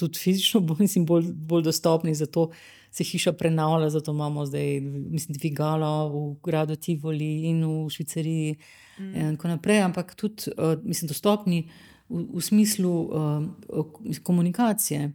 tudi 0.00 0.18
fizično 0.18 0.60
bolj, 0.68 0.84
mislim, 0.86 1.06
bolj, 1.06 1.30
bolj 1.32 1.68
dostopni, 1.70 2.14
zato 2.14 2.50
se 2.90 3.04
hiša 3.06 3.32
prenavlja, 3.38 3.90
zato 3.90 4.10
imamo 4.10 4.42
zdaj 4.46 4.80
mislim, 4.82 5.36
dvigalo 5.38 5.90
v 6.08 6.22
gradu 6.42 6.74
Tivoli 6.76 7.44
in 7.46 7.62
v 7.62 7.90
Švicariji. 7.90 8.56
Mm. 8.98 9.14
In 9.14 9.36
tako 9.36 9.48
naprej, 9.48 9.80
ampak 9.82 10.14
tudi 10.18 10.50
uh, 10.56 10.74
mislim, 10.82 11.08
dostopni 11.08 11.60
v, 12.08 12.24
v 12.34 12.42
smislu 12.42 12.92
uh, 13.04 13.84
komunikacije. 14.22 15.12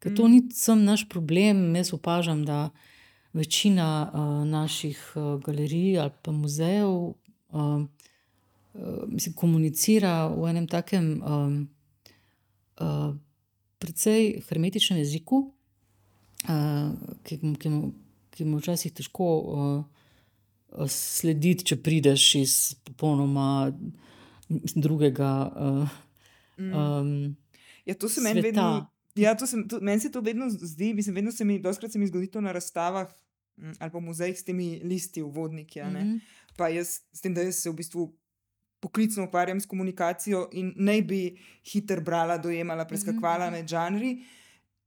Ker 0.00 0.10
to 0.10 0.24
Mm. 0.24 0.30
ni 0.30 0.50
sam 0.50 0.84
naš 0.84 1.04
problem. 1.04 1.76
Jaz 1.76 1.92
opažam, 1.92 2.44
da 2.44 2.70
večina 3.32 3.88
uh, 4.06 4.20
naših 4.44 5.12
uh, 5.14 5.40
galerij 5.40 5.98
ali 5.98 6.10
pa 6.22 6.32
muzejev 6.32 6.88
uh, 6.88 7.14
uh, 7.52 7.84
mislim, 9.06 9.34
komunicira 9.34 10.26
v 10.28 10.46
enem 10.46 10.66
takem 10.66 11.22
um, 11.22 11.68
uh, 12.76 13.14
precej 13.78 14.40
hermetičnem 14.42 14.98
jeziku, 14.98 15.52
uh, 16.44 16.90
ki, 17.22 17.38
ki, 17.54 17.68
mu- 17.68 17.92
ki 18.30 18.44
mu 18.44 18.58
včasih 18.58 18.92
težko 18.92 19.28
uh, 19.36 19.84
slediti, 20.86 21.64
če 21.64 21.76
prideš 21.76 22.34
iz 22.36 22.54
popolnoma 22.84 23.72
drugega. 24.76 25.32
Uh, 25.50 25.88
Mm. 26.58 26.74
um, 26.74 27.36
Ja, 27.86 27.94
to 27.94 28.08
se 28.08 28.20
meni 28.20 28.42
vedno. 28.42 28.86
Ja, 29.14 29.34
to 29.34 29.46
se, 29.46 29.56
to, 29.68 29.80
meni 29.80 30.00
se 30.00 30.10
to 30.12 30.20
vedno 30.20 30.46
zdi, 30.50 30.94
mislim, 30.94 31.14
vedno 31.14 31.32
se 31.32 31.44
mi, 31.44 31.58
doskrat 31.58 31.92
se 31.92 31.98
mi 31.98 32.06
zgodi 32.06 32.26
to 32.30 32.40
na 32.40 32.52
razstavah 32.52 33.08
mm, 33.56 33.72
ali 33.78 33.90
pa 33.90 33.98
v 33.98 34.00
muzejih 34.00 34.38
s 34.38 34.44
temi 34.44 34.80
listi, 34.84 35.22
uvodniki. 35.22 35.80
ne. 35.80 36.04
mhm. 36.04 36.16
Pa 36.56 36.68
jaz, 36.68 37.00
s 37.12 37.20
tem, 37.20 37.34
da 37.34 37.42
jaz 37.42 37.56
se 37.62 37.70
v 37.70 37.74
bistvu 37.74 38.16
poklicno 38.80 39.24
ukvarjam 39.24 39.60
s 39.60 39.66
komunikacijo 39.66 40.48
in 40.52 40.72
ne 40.76 41.02
bi 41.02 41.38
hitro 41.72 42.00
brala, 42.00 42.38
dojemala, 42.38 42.84
preskakovala 42.84 43.46
mhm. 43.50 43.54
med 43.54 43.68
žanri. 43.68 44.24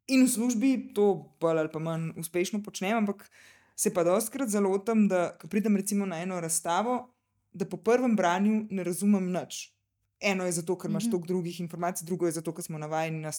In 0.08 0.26
v 0.26 0.30
službi 0.30 0.94
to 0.94 1.36
bolj 1.40 1.60
ali 1.60 1.70
pa 1.72 1.80
manj 1.80 2.12
uspešno 2.20 2.64
počnem, 2.64 2.98
ampak 2.98 3.30
se 3.76 3.94
pa 3.94 4.04
doskrat 4.04 4.50
zalotam, 4.50 5.08
da 5.08 5.38
ko 5.42 5.48
pridem 5.48 5.76
recimo 5.78 6.06
na 6.06 6.20
eno 6.22 6.40
razstavo, 6.40 7.14
da 7.54 7.66
po 7.66 7.78
prvem 7.78 8.16
branju 8.16 8.68
ne 8.70 8.84
razumem 8.84 9.32
nič. 9.32 9.72
Eno 10.20 10.46
je 10.46 10.52
zato, 10.52 10.78
ker 10.78 10.90
imaš 10.90 11.04
Mhm. 11.04 11.12
toliko 11.12 11.28
drugih 11.28 11.60
informacij, 11.60 12.06
drugo 12.06 12.26
je 12.26 12.32
zato, 12.32 12.54
ker 12.54 12.64
smo 12.64 12.78
navajeni 12.78 13.20
na 13.20 13.32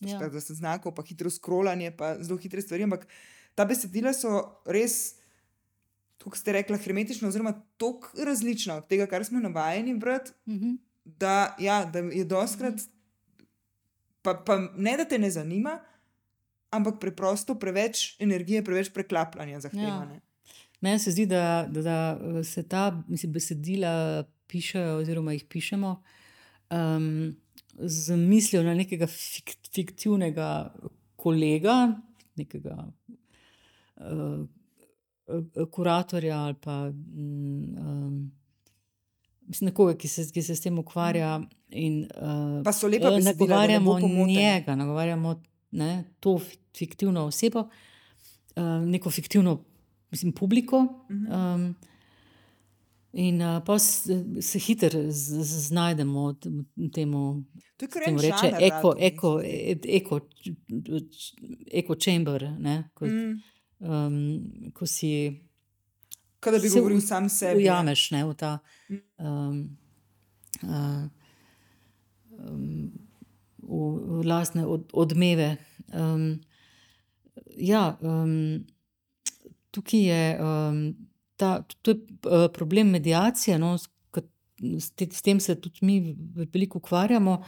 Ja. 0.00 0.18
140 0.20 0.52
znakov, 0.54 0.94
pa 0.94 1.02
hitro 1.02 1.30
scrollanje, 1.30 1.90
pa 1.90 2.16
zelo 2.20 2.38
hitre 2.38 2.60
stvari. 2.62 2.82
Ampak 2.82 3.06
ta 3.54 3.64
besedila 3.64 4.12
so 4.12 4.42
res, 4.66 5.14
kot 6.18 6.36
ste 6.36 6.52
rekli, 6.52 6.78
hermetična, 6.78 7.28
oziroma 7.28 7.54
tako 7.76 8.08
različna 8.18 8.76
od 8.76 8.86
tega, 8.86 9.06
kar 9.06 9.24
smo 9.24 9.40
navajeni 9.40 9.94
brati, 9.94 10.32
Mhm. 10.46 10.74
da, 11.04 11.56
ja, 11.58 11.84
da 11.84 11.98
je 11.98 12.24
doskrat, 12.24 12.80
pa, 14.22 14.34
pa 14.36 14.58
ne 14.76 14.96
da 14.96 15.04
te 15.04 15.18
ne 15.18 15.30
zanima, 15.30 15.78
ampak 16.70 17.00
preprosto 17.00 17.54
preveč 17.54 18.16
energije, 18.18 18.64
preveč 18.64 18.90
preklapljanja 18.92 19.60
zahteva. 19.60 20.04
Ja. 20.04 20.20
Meni 20.80 20.98
se 20.98 21.10
zdi, 21.10 21.26
da, 21.26 21.66
da, 21.70 21.80
da 21.82 22.44
se 22.44 22.62
ta 22.62 23.02
mislim, 23.08 23.32
besedila 23.32 24.24
pišejo, 24.46 24.96
oziroma 24.96 25.32
jih 25.32 25.44
pišemo 25.44 26.02
um, 26.70 27.36
z 27.80 28.16
mislijo 28.16 28.62
na 28.62 28.74
nekega 28.74 29.06
fik, 29.06 29.56
fiktivnega 29.74 30.74
kolega, 31.16 31.92
nekega 32.36 32.86
uh, 33.96 34.46
kuratorja 35.70 36.38
ali 36.38 36.54
pa 36.54 36.88
um, 36.88 38.30
mislim, 39.46 39.68
nekoga, 39.70 39.94
ki 39.96 40.08
se, 40.08 40.26
ki 40.32 40.42
se 40.42 40.56
s 40.56 40.60
tem 40.64 40.78
ukvarja. 40.78 41.40
In, 41.70 42.02
uh, 42.16 42.62
Pa 42.64 42.72
so 42.72 42.88
lepa 42.88 43.10
besedila, 43.10 43.22
da 43.60 43.66
ne 43.66 43.80
bo 43.80 43.98
nagovarjamo 43.98 44.26
njega, 44.26 44.74
nagovarjamo 44.76 45.34
ne, 45.70 46.04
to 46.20 46.38
fi- 46.38 46.58
fiktivno 46.76 47.26
osebo, 47.28 47.68
uh, 48.56 48.64
neko 48.86 49.10
fiktivno 49.10 49.58
mislim, 50.10 50.32
publiko. 50.32 51.04
Mhm. 51.10 51.32
Um, 51.32 51.74
in 53.12 53.40
uh, 53.40 53.62
pa 53.62 53.74
s- 53.74 54.10
se 54.40 54.58
hitro 54.58 55.00
znajdemo 55.08 56.34
v 56.76 56.90
tem, 56.90 57.12
je 57.78 57.88
kar 57.88 58.02
temu 58.04 58.18
reče 58.20 58.52
eko, 58.60 58.94
eko, 59.00 59.40
se 59.40 59.78
eko, 59.86 60.20
eko 61.72 61.94
chamber, 61.96 62.50
ne, 62.52 62.90
ko, 62.94 63.06
Mm. 63.80 64.72
ko 64.72 64.86
si 64.86 65.40
Kot 66.40 66.52
da 66.52 66.58
bi 66.58 66.68
se 66.68 66.78
govoril 66.78 67.00
sam 67.00 67.28
sebi. 67.28 67.62
ja. 67.62 67.74
ujameš 67.74 68.10
ne, 68.10 68.24
v 68.24 68.34
ta. 68.34 68.58
Um, 69.18 69.78
uh, 70.62 71.06
um, 72.40 72.90
v, 73.58 73.78
v 74.12 74.24
lastne 74.24 74.64
od, 74.64 74.90
odmeve. 74.92 75.56
Um, 75.88 76.40
ja, 77.56 77.98
um, 78.00 78.64
tukaj 79.70 80.00
je, 80.02 80.22
um, 80.40 81.07
ta, 81.38 81.62
to 81.82 81.94
je 81.94 81.98
uh, 81.98 82.46
problem 82.54 82.90
medijacije, 82.90 83.58
no, 83.58 83.76
s, 83.78 83.88
s, 84.58 84.90
te, 84.90 85.06
s 85.06 85.22
tem 85.22 85.40
se 85.40 85.54
tudi 85.60 85.86
mi 85.86 86.16
veliko 86.34 86.82
ukvarjamo. 86.82 87.38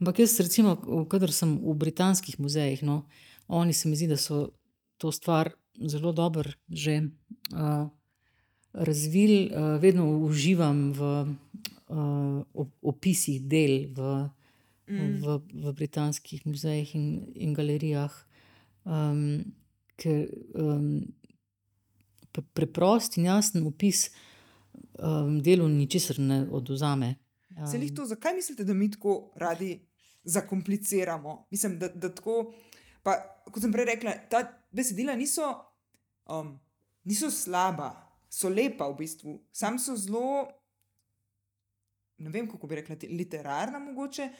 Ampak 0.00 0.18
jaz, 0.24 0.38
recimo, 0.40 0.76
kadar 1.10 1.32
sem 1.32 1.58
v 1.62 1.74
britanskih 1.78 2.40
muzejih, 2.40 2.82
no, 2.82 3.04
oni 3.48 3.76
se 3.76 3.88
mi 3.88 3.96
zdi, 3.96 4.08
da 4.10 4.18
so 4.20 4.48
to 4.98 5.12
stvar 5.12 5.52
zelo 5.74 6.12
dobro 6.12 6.50
že 6.68 7.00
uh, 7.52 7.86
razvili, 8.72 9.50
uh, 9.50 9.76
vedno 9.82 10.06
uživam 10.24 10.92
v, 10.92 11.10
uh, 11.88 12.66
opisih 12.82 13.42
del 13.42 13.90
v, 13.94 14.28
mm. 14.90 15.18
v, 15.22 15.38
v 15.64 15.74
britanskih 15.74 16.46
muzejih 16.46 16.94
in, 16.96 17.06
in 17.34 17.54
galerijah. 17.54 18.14
Um, 18.84 19.44
ker 19.96 20.26
um, 20.58 21.06
preprost 22.42 23.18
in 23.18 23.28
jasen 23.28 23.66
opis 23.66 24.08
um, 24.98 25.38
delu 25.42 25.68
ničesar 25.68 26.18
ne 26.18 26.44
oduzame. 26.50 27.14
Um, 27.56 27.94
to, 27.96 28.06
zakaj 28.06 28.34
mislite, 28.34 28.64
da 28.64 28.74
mi 28.74 28.90
tako 28.90 29.32
radi 29.36 29.78
zakompliciramo? 30.24 31.46
Mislim, 31.50 31.78
da, 31.78 31.88
da 31.88 32.14
tako. 32.14 32.52
Pa, 33.02 33.18
kot 33.52 33.62
sem 33.62 33.72
prej 33.72 33.84
rekla, 33.84 34.14
ta 34.30 34.40
besedila 34.72 35.14
niso, 35.16 35.50
um, 36.32 36.54
niso 37.04 37.30
slaba, 37.30 37.90
so 38.32 38.48
lepa 38.48 38.88
v 38.88 38.96
bistvu, 39.02 39.36
sam 39.52 39.76
so 39.78 39.96
zelo, 40.00 40.48
ne 42.18 42.32
vem 42.32 42.48
kako 42.50 42.66
bi 42.66 42.80
rekla, 42.80 42.96
literarna 43.10 43.78
mogoče. 43.78 44.30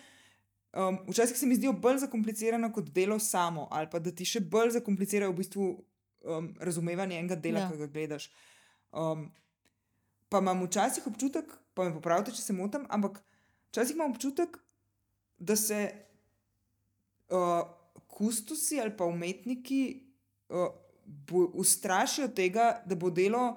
Um, 0.75 0.99
včasih 1.07 1.39
se 1.39 1.47
mi 1.47 1.55
zdijo 1.55 1.73
bolj 1.73 2.01
zakomplicirana 2.03 2.73
kot 2.73 2.89
delo 2.91 3.19
samo, 3.19 3.69
ali 3.71 3.87
pa 3.91 4.01
da 4.03 4.11
ti 4.11 4.25
še 4.27 4.41
bolj 4.41 4.73
zakomplicirajo 4.79 5.31
v 5.31 5.39
bistvu 5.39 5.69
um, 6.25 6.51
razumevanje 6.61 7.18
enega 7.18 7.37
dela, 7.37 7.64
ja. 7.64 7.70
ki 7.70 7.79
ga 7.79 7.87
gledaš. 7.87 8.29
Um, 8.93 9.29
pa 10.29 10.41
imam 10.43 10.64
včasih 10.66 11.07
občutek, 11.07 11.51
pa 11.75 11.89
me 11.89 11.95
popravite, 11.95 12.35
če 12.35 12.43
se 12.43 12.57
motim, 12.57 12.87
ampak 12.89 13.20
včasih 13.70 13.97
imam 13.97 14.14
občutek, 14.14 14.59
da 15.39 15.57
se 15.57 15.81
uh, 17.31 17.62
kustosi 18.07 18.81
ali 18.81 18.95
pa 18.97 19.07
umetniki 19.11 19.83
uh, 20.49 20.68
ustrašijo 21.53 22.29
tega, 22.35 22.83
da 22.87 22.97
bo 22.97 23.11
delo. 23.11 23.55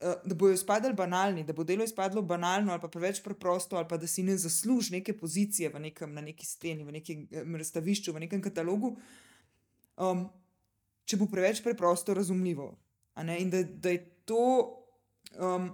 Eh, 0.00 0.14
da 0.24 0.34
bojo 0.34 0.54
izpadli 0.56 0.94
banalni, 0.96 1.42
da 1.44 1.52
bo 1.52 1.64
delo 1.64 1.84
izpadlo 1.84 2.22
banalno 2.22 2.72
ali 2.72 2.80
pa 2.80 2.88
preveč 2.88 3.18
preprosto, 3.22 3.76
ali 3.76 3.88
pa 3.88 3.98
da 4.00 4.06
si 4.06 4.22
ne 4.22 4.36
zasluži 4.38 4.94
neke 4.94 5.12
pozicije 5.12 5.68
v 5.68 5.80
nekem, 5.80 6.14
na 6.14 6.22
neki 6.24 6.46
steni, 6.46 6.84
v 6.84 6.92
nekem 6.92 7.56
razstavišču, 7.56 8.14
v 8.16 8.22
nekem 8.24 8.40
katalogu, 8.40 8.94
um, 10.00 10.22
če 11.10 11.18
bo 11.20 11.28
preveč 11.30 11.62
preprosto 11.64 12.14
razumljivo. 12.14 12.70
In 13.20 13.50
da, 13.52 13.62
da, 13.62 13.92
je 13.92 14.04
to, 14.28 14.44
um, 15.36 15.68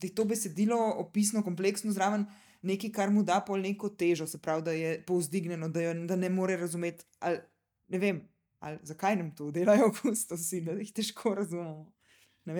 da 0.00 0.08
je 0.08 0.14
to 0.16 0.24
besedilo 0.26 0.78
opisno, 1.04 1.44
kompleksno, 1.44 1.92
zraven 1.94 2.26
nekaj, 2.66 2.90
kar 2.94 3.10
mu 3.10 3.22
da 3.26 3.40
pol 3.46 3.60
neko 3.62 3.92
težo, 3.98 4.26
se 4.26 4.40
pravi, 4.42 4.64
da 4.66 4.74
je 4.74 4.96
povzdignjeno, 5.06 5.68
da, 5.68 5.82
jo, 5.82 5.94
da 6.08 6.16
ne 6.16 6.30
more 6.32 6.56
razumeti. 6.56 7.04
Ali, 7.20 7.38
ne 7.92 8.00
vem, 8.02 8.20
ali, 8.62 8.78
zakaj 8.88 9.18
nam 9.20 9.32
to 9.36 9.50
delajo, 9.54 9.92
ko 9.98 10.14
so 10.18 10.38
vsi, 10.38 10.62
da 10.66 10.78
jih 10.80 10.92
težko 10.96 11.36
razumemo. 11.38 11.90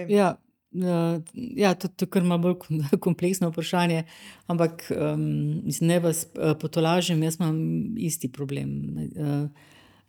Ja, 0.09 0.37
Uh, 0.73 1.21
ja, 1.35 1.75
to, 1.77 1.89
to 1.89 2.07
je 2.07 2.11
kar 2.15 2.25
malo 2.25 2.41
bolj 2.47 2.55
kompleksno 3.07 3.51
vprašanje, 3.51 4.07
ampak 4.49 4.87
um, 4.97 5.61
ne 5.85 5.99
vas 6.01 6.23
uh, 6.33 6.55
potolažim, 6.57 7.21
jaz 7.23 7.37
imam 7.37 7.59
isti 8.01 8.31
problem. 8.33 8.71
Uh, 9.13 9.51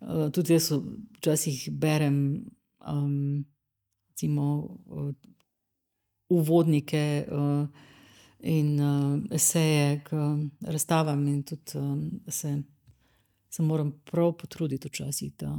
uh, 0.08 0.30
tudi 0.32 0.54
jaz 0.54 0.72
včasih 1.18 1.70
berem 1.72 2.46
um, 2.88 3.46
recimo, 4.14 4.78
uh, 4.86 5.14
uvodnike 6.30 7.26
uh, 7.32 7.68
in 8.40 8.80
uh, 8.80 9.20
eseje 9.32 10.02
k 10.04 10.18
razstavam, 10.62 11.28
in 11.28 11.44
tudi 11.44 11.78
um, 11.78 12.12
se, 12.28 12.62
se 13.50 13.64
moram 13.64 13.92
prav 14.12 14.34
potruditi 14.38 14.88
včasih, 14.88 15.34
da, 15.40 15.56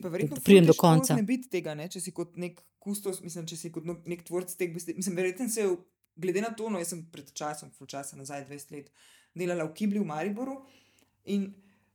da 0.00 0.40
pridem 0.44 0.66
do 0.66 0.74
konca. 0.78 1.14
Ne 1.14 1.22
biti 1.22 1.50
tega, 1.50 1.74
ne? 1.74 1.88
če 1.88 2.00
si 2.00 2.12
kot 2.12 2.36
nek 2.36 2.62
kustos, 2.78 3.20
mislim, 3.22 3.46
če 3.46 3.56
si 3.56 3.72
kot 3.74 3.86
nek 3.86 4.24
tvorc 4.26 4.54
teh 4.56 4.72
besed. 4.72 4.96
Mislim, 4.96 5.16
verjetno 5.16 5.48
se 5.48 5.60
je, 5.60 5.76
glede 6.16 6.40
na 6.40 6.54
to, 6.56 6.70
no, 6.70 6.80
jaz 6.80 6.94
sem 6.94 7.04
pred 7.12 7.32
časom, 7.36 7.70
pred 7.76 7.90
časom 7.90 8.22
nazaj, 8.22 8.46
20 8.48 8.74
let, 8.76 8.90
delala 9.36 9.66
v 9.68 9.74
Kibli 9.76 10.00
v 10.00 10.08
Mariboru 10.08 10.60
in 11.28 11.50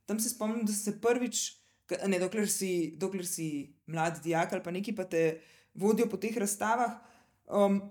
tam 0.06 0.20
se 0.20 0.30
spomnim, 0.30 0.66
da 0.66 0.74
se 0.76 0.94
prvič, 1.00 1.61
ne 2.06 2.18
dokler 2.18 2.48
si, 2.50 2.94
dokler 2.96 3.26
si 3.26 3.74
mlad 3.86 4.22
dijak 4.22 4.52
ali 4.52 4.62
pa 4.62 4.70
neki 4.70 4.94
pa 4.96 5.04
te 5.04 5.40
vodijo 5.74 6.08
po 6.08 6.16
teh 6.16 6.36
razstavah. 6.36 7.00
Um, 7.46 7.82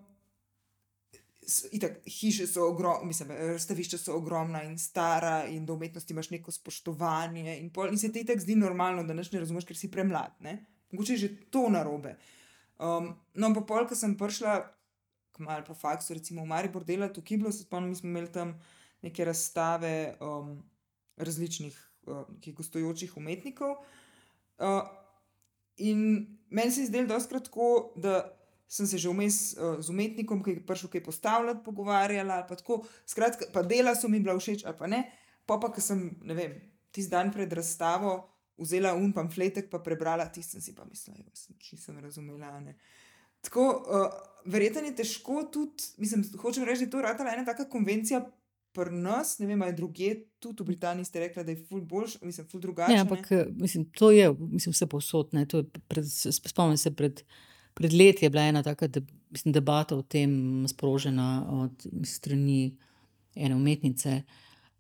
Itak, 1.71 2.05
hiše 2.05 2.45
so 2.47 2.67
ogromne, 2.69 3.07
mislim, 3.09 3.31
razstavišča 3.31 3.97
so 3.97 4.13
ogromna 4.15 4.61
in 4.63 4.77
stara, 4.79 5.47
in 5.49 5.65
do 5.65 5.73
umetnosti 5.73 6.13
imaš 6.13 6.29
neko 6.29 6.51
spoštovanje. 6.51 7.57
In, 7.57 7.71
pol, 7.73 7.89
in 7.89 7.97
se 7.97 8.11
ti 8.13 8.21
tako 8.25 8.39
zdi 8.39 8.55
normalno, 8.55 9.03
da 9.03 9.13
ne 9.13 9.23
razumeš, 9.33 9.65
ker 9.65 9.77
si 9.77 9.89
premlad. 9.91 10.37
Ne? 10.39 10.53
Mogoče 10.91 11.13
je 11.13 11.17
že 11.17 11.29
to 11.49 11.65
narobe. 11.69 12.13
Um, 12.79 13.09
no, 13.33 13.53
pa 13.57 13.65
pol, 13.67 13.87
ko 13.89 13.97
sem 13.97 14.13
prišla, 14.17 14.61
malo 15.41 15.65
po 15.65 15.73
faksu, 15.73 16.13
recimo 16.13 16.45
v 16.45 16.51
Maribor 16.53 16.85
delati 16.85 17.19
v 17.19 17.25
Kiblu, 17.25 17.51
se 17.51 17.65
spomnim, 17.65 17.95
smo 17.95 18.09
imeli 18.09 18.31
tam 18.31 18.53
neke 19.01 19.25
razstave 19.25 20.15
um, 20.21 20.61
različnih 21.17 21.90
uh, 22.07 22.53
gostujočih 22.57 23.17
umetnikov. 23.17 23.75
Uh, 24.61 24.81
in 25.77 26.27
meni 26.49 26.71
se 26.71 26.81
je 26.81 26.91
zdelo 26.91 27.07
doskrat 27.07 27.43
tako, 27.49 27.93
da 27.95 28.37
sem 28.71 28.87
se 28.87 28.97
že 28.97 29.09
vmes 29.09 29.57
uh, 29.57 29.79
z 29.83 29.89
umetnikom, 29.89 30.43
ki 30.43 30.51
je 30.51 30.65
prišel 30.65 30.89
kaj 30.89 31.03
postavljati, 31.03 31.63
pogovarjala, 31.65 32.45
pa 32.47 32.55
tako, 32.55 32.83
skratka, 33.05 33.51
pa 33.53 33.63
dela 33.67 33.95
so 33.95 34.07
mi 34.07 34.19
bila 34.19 34.37
všeč, 34.39 34.65
ali 34.65 34.77
pa 34.77 34.87
ne. 34.87 35.03
Pa 35.45 35.57
pa, 35.59 35.71
ker 35.73 35.83
sem, 35.83 36.05
ne 36.23 36.37
vem, 36.37 36.53
tisti 36.95 37.11
dan 37.11 37.33
pred 37.33 37.51
razstavo 37.51 38.31
vzela 38.61 38.93
un 38.93 39.11
pamfletek, 39.13 39.69
pa 39.71 39.81
prebrala 39.83 40.27
tisti, 40.31 40.61
si 40.61 40.75
pa 40.77 40.85
mislila, 40.85 41.25
da 41.25 41.35
sem 41.35 41.57
čisto 41.59 41.93
razumela. 41.97 42.59
Ne. 42.61 42.77
Tako, 43.41 43.65
uh, 43.65 44.19
verjetno 44.45 44.85
je 44.85 44.95
težko 45.01 45.43
tudi, 45.51 45.91
mislim, 45.97 46.23
hočem 46.39 46.63
reči, 46.63 46.85
da 46.85 46.87
je 46.87 46.93
to 46.93 47.01
ratala 47.01 47.33
ena 47.33 47.45
taka 47.45 47.67
konvencija. 47.69 48.21
Pri 48.71 48.95
nas, 48.95 49.35
ne 49.39 49.47
vem, 49.49 49.61
ali 49.61 49.75
druge, 49.75 50.13
tudi 50.39 50.63
v 50.63 50.71
Britaniji 50.71 51.05
ste 51.05 51.19
rekli, 51.25 51.43
da 51.43 51.51
je 51.51 51.63
ful 51.67 51.81
boljš, 51.81 52.17
mislim, 52.21 52.47
ful 52.47 52.61
drugače. 52.63 52.93
Ja, 52.93 53.01
ampak 53.01 53.31
eh, 53.31 53.45
mislim, 53.51 53.85
to 53.91 54.11
je, 54.11 54.29
mislim, 54.39 54.71
vse 54.71 54.87
posod. 54.87 55.33
Spomnim 56.31 56.77
se, 56.77 56.93
pred, 56.95 57.23
pred 57.73 57.93
leti 57.93 58.25
je 58.25 58.29
bila 58.29 58.45
ena 58.47 58.63
taka 58.63 58.87
de, 58.87 59.03
mislim, 59.29 59.51
debata 59.51 59.97
o 59.97 60.01
tem 60.01 60.65
sprožena 60.67 61.45
od 61.49 61.87
strani 62.07 62.77
ene 63.35 63.55
umetnice, 63.55 64.21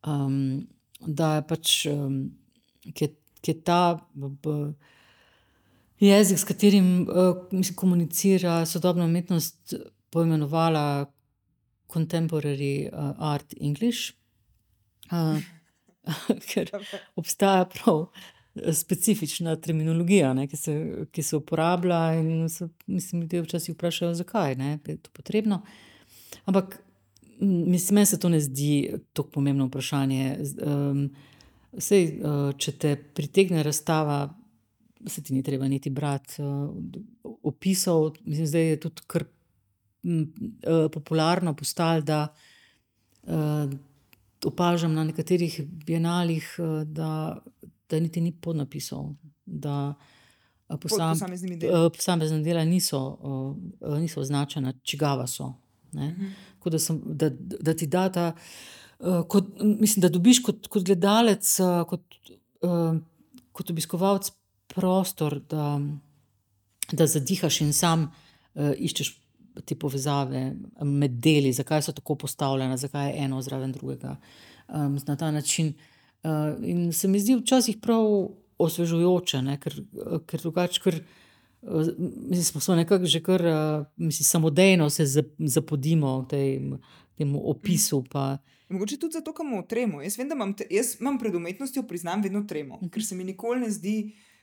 um, 0.07 0.67
da 0.99 1.35
je 1.35 1.47
pač, 1.47 1.75
um, 1.91 2.23
ki 2.93 3.05
je 3.05 3.15
ki 3.41 3.51
je 3.51 3.61
ta 3.65 3.99
b, 4.13 4.73
jezik, 5.99 6.39
s 6.39 6.45
katerim 6.45 7.07
uh, 7.09 7.71
komunicira 7.75 8.65
sodobna 8.65 9.05
umetnost, 9.05 9.73
poimenovala 10.09 11.11
Contemporary 11.91 12.87
uh, 12.87 13.13
Art 13.17 13.53
English, 13.59 14.13
uh, 15.11 15.39
ker 16.51 16.71
obstaja 17.15 17.65
prav. 17.65 18.07
Specifična 18.75 19.53
terminologija, 19.63 20.33
ne, 20.35 20.43
ki, 20.51 20.57
se, 20.59 20.73
ki 21.15 21.23
se 21.23 21.37
uporablja, 21.37 21.99
in 22.19 22.49
se, 22.51 22.67
mislim, 22.87 23.21
da 23.31 23.39
včasih 23.45 23.77
vprašajo, 23.77 24.13
zakaj 24.19 24.57
ne, 24.59 24.73
je 24.87 24.97
to 24.97 25.13
potrebno. 25.15 25.61
Ampak 26.51 26.81
mislim, 27.39 27.95
meni 27.95 28.05
se 28.05 28.19
to 28.19 28.29
ne 28.29 28.41
zdi 28.43 28.91
tako 29.13 29.29
pomembno 29.39 29.69
vprašanje. 29.69 30.37
Um, 30.67 31.05
Sej, 31.71 32.03
eh, 32.03 32.51
če 32.59 32.71
te 32.75 32.95
pritegne 33.15 33.63
razstava, 33.63 34.25
se 35.07 35.23
ti 35.23 35.33
ni 35.33 35.43
treba 35.43 35.67
niti 35.71 35.89
brati 35.89 36.41
eh, 36.43 36.97
opisov. 37.47 38.17
Mislim, 38.25 38.49
da 38.51 38.59
je 38.59 38.79
tudi 38.79 39.05
kar 39.07 39.23
eh, 39.23 39.29
popularno 40.93 41.53
postalo, 41.55 42.01
da 42.01 42.27
opažam 44.45 44.93
na 44.93 45.03
nekaterih 45.03 45.61
bienalih, 45.85 46.55
da, 46.85 47.37
da 47.89 47.99
niti 47.99 48.21
ni 48.21 48.31
podnapisov. 48.31 49.13
Da, 49.45 49.93
Posam, 50.81 51.17
posamezne 51.93 52.39
dela 52.43 52.63
niso, 52.65 52.99
niso 53.99 54.21
označene, 54.21 54.73
čigava 54.83 55.27
so. 55.27 55.53
Uh 55.93 55.99
mhm. 55.99 56.25
da, 56.65 56.79
sem, 56.79 57.01
da, 57.05 57.29
da 57.39 57.73
ti 57.75 57.87
da 57.87 58.11
ta. 58.11 58.33
Eh, 59.01 59.23
kot, 59.27 59.45
mislim, 59.61 60.01
da 60.01 60.09
dobiš 60.09 60.43
kot, 60.43 60.67
kot 60.67 60.83
gledalec, 60.85 61.59
eh, 61.59 61.83
kot, 61.89 62.01
uh, 62.61 62.99
kot 63.51 63.69
obiskovalec 63.69 64.29
prostor, 64.67 65.39
da, 65.49 65.79
da 66.91 67.07
zadihaš 67.07 67.61
in 67.65 67.73
sam 67.73 68.03
uh, 68.05 68.71
iščeš 68.77 69.09
te 69.65 69.75
povezave 69.75 70.55
med 70.81 71.17
deli, 71.23 71.53
zakaj 71.53 71.81
so 71.85 71.95
tako 71.95 72.15
postavljene, 72.15 72.77
zakaj 72.77 73.09
je 73.09 73.23
eno 73.25 73.41
zraven 73.41 73.71
drugega. 73.71 74.15
Um, 74.67 74.99
na 75.07 75.15
ta 75.15 75.31
način. 75.31 75.73
Uh, 76.23 76.55
in 76.63 76.93
se 76.93 77.07
mi 77.07 77.19
zdi 77.19 77.35
včasih 77.35 77.77
prav 77.81 78.05
osvežujoče, 78.57 79.41
ne? 79.41 79.57
ker, 79.59 79.81
ker 80.27 80.41
drugače. 80.41 80.81
Ker, 80.83 81.01
Mi 82.29 82.43
smo 82.43 82.75
nekako 82.75 83.05
že 83.05 83.19
kar 83.23 83.41
mislim, 83.97 84.25
samodejno 84.25 84.89
se 84.89 85.05
zapodimo 85.37 86.21
v 86.21 86.27
tem, 86.27 86.79
tem 87.17 87.35
opisu. 87.35 88.03
Pa, 88.09 88.37
Mogoče 88.71 88.97
tudi 88.97 89.13
zato, 89.13 89.33
ker 89.33 89.45
imamo 89.45 89.61
tremo. 89.69 90.01
Jaz 90.01 90.17
vem, 90.17 90.29
da 90.29 90.35
imam, 90.35 90.53
te, 90.57 90.65
jaz 90.71 90.95
imam 90.99 91.19
pred 91.19 91.35
umetnostjo, 91.35 91.83
priznam, 91.87 92.23
vedno 92.23 92.43
tremo, 92.47 92.79
mhm. 92.81 92.89
ker 92.89 93.05
se 93.05 93.15
mi 93.15 93.23
nikoli 93.27 93.65
ne 93.65 93.69
zdi. 93.69 93.95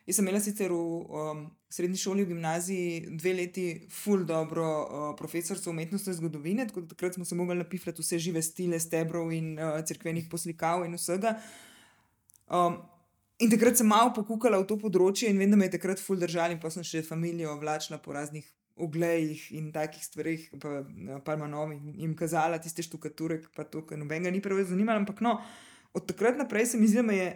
Jaz 0.08 0.16
sem 0.16 0.24
imela 0.24 0.40
sicer 0.40 0.72
v 0.72 0.76
um, 1.04 1.40
srednji 1.68 1.98
šoli, 2.00 2.24
v 2.24 2.32
gimnaziji, 2.32 2.92
dve 3.20 3.32
leti, 3.36 3.64
ful 3.92 4.22
dobro 4.24 4.64
uh, 4.64 5.08
profesorico 5.18 5.68
umetnostne 5.68 6.14
zgodovine, 6.16 6.64
tako 6.70 6.80
da 6.80 6.94
takrat 6.94 7.18
smo 7.18 7.26
se 7.28 7.36
mogli 7.36 7.58
napifljati 7.58 8.00
vse 8.00 8.18
žive 8.24 8.42
stile, 8.42 8.78
stebrov 8.80 9.28
in 9.36 9.58
uh, 9.58 9.76
crkvenih 9.84 10.30
poslikav 10.30 10.86
in 10.86 10.96
vsega. 10.96 11.34
Um, 12.48 12.80
in 13.36 13.52
takrat 13.52 13.76
sem 13.76 13.86
malo 13.86 14.14
pokukala 14.16 14.62
v 14.62 14.66
to 14.72 14.80
področje 14.80 15.28
in 15.28 15.44
vem, 15.44 15.52
da 15.52 15.60
me 15.60 15.68
je 15.68 15.74
takrat 15.76 16.00
ful 16.00 16.16
držali, 16.16 16.56
in 16.56 16.64
pa 16.64 16.72
sem 16.72 16.88
še 16.88 17.04
familijo 17.04 17.52
vlačila 17.60 18.00
po 18.00 18.16
raznih 18.16 18.48
oglejih 18.80 19.44
in 19.60 19.68
takih 19.76 20.08
stvarih, 20.08 20.48
pa 20.62 20.86
Palmanovi 21.26 21.76
in 21.76 21.94
jim 22.06 22.16
kazala 22.16 22.56
tiste 22.62 22.80
štukature, 22.86 23.42
pa 23.52 23.68
to, 23.68 23.84
kar 23.84 24.00
nobenega 24.00 24.32
ni 24.32 24.40
preveč 24.40 24.72
zanimalo. 24.72 25.04
Ampak 25.04 25.20
no, 25.20 25.36
od 25.92 26.08
takrat 26.08 26.40
naprej 26.40 26.72
se 26.72 26.80
mi 26.80 26.88
zdi, 26.88 27.04
da 27.04 27.12
je 27.12 27.32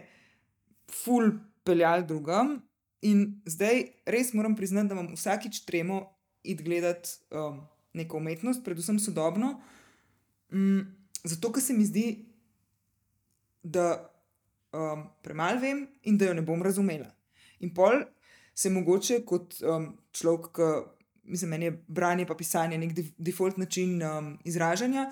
ful 1.03 1.35
peljali 1.63 2.07
drugam. 2.07 2.57
In 3.03 3.41
zdaj 3.45 3.83
res 4.05 4.33
moram 4.33 4.55
priznati, 4.55 4.87
da 4.87 4.95
imam 4.95 5.13
vsakič 5.15 5.65
tremo 5.67 6.05
id 6.43 6.61
gledati 6.63 7.09
um, 7.31 7.61
neko 7.93 8.17
umetnost, 8.17 8.63
predvsem 8.63 8.99
sodobno, 8.99 9.57
um, 10.51 10.85
zato 11.23 11.51
ker 11.51 11.63
se 11.63 11.75
mi 11.75 11.85
zdi, 11.85 12.07
da 13.63 14.13
um, 14.73 15.05
premalo 15.23 15.59
vem 15.59 15.85
in 16.03 16.17
da 16.17 16.31
jo 16.31 16.33
ne 16.33 16.43
bom 16.43 16.63
razumela. 16.63 17.07
In 17.59 17.73
pol 17.75 18.03
se 18.55 18.69
mogoče 18.69 19.21
kot 19.25 19.55
um, 19.61 19.93
človek, 20.11 20.51
ki 20.55 20.71
mislim, 21.23 21.49
meni 21.49 21.65
je 21.65 21.77
branje 21.87 22.25
pa 22.27 22.35
pisanje 22.35 22.77
nek 22.77 22.91
default 23.17 23.57
način 23.57 24.01
um, 24.03 24.33
izražanja. 24.43 25.07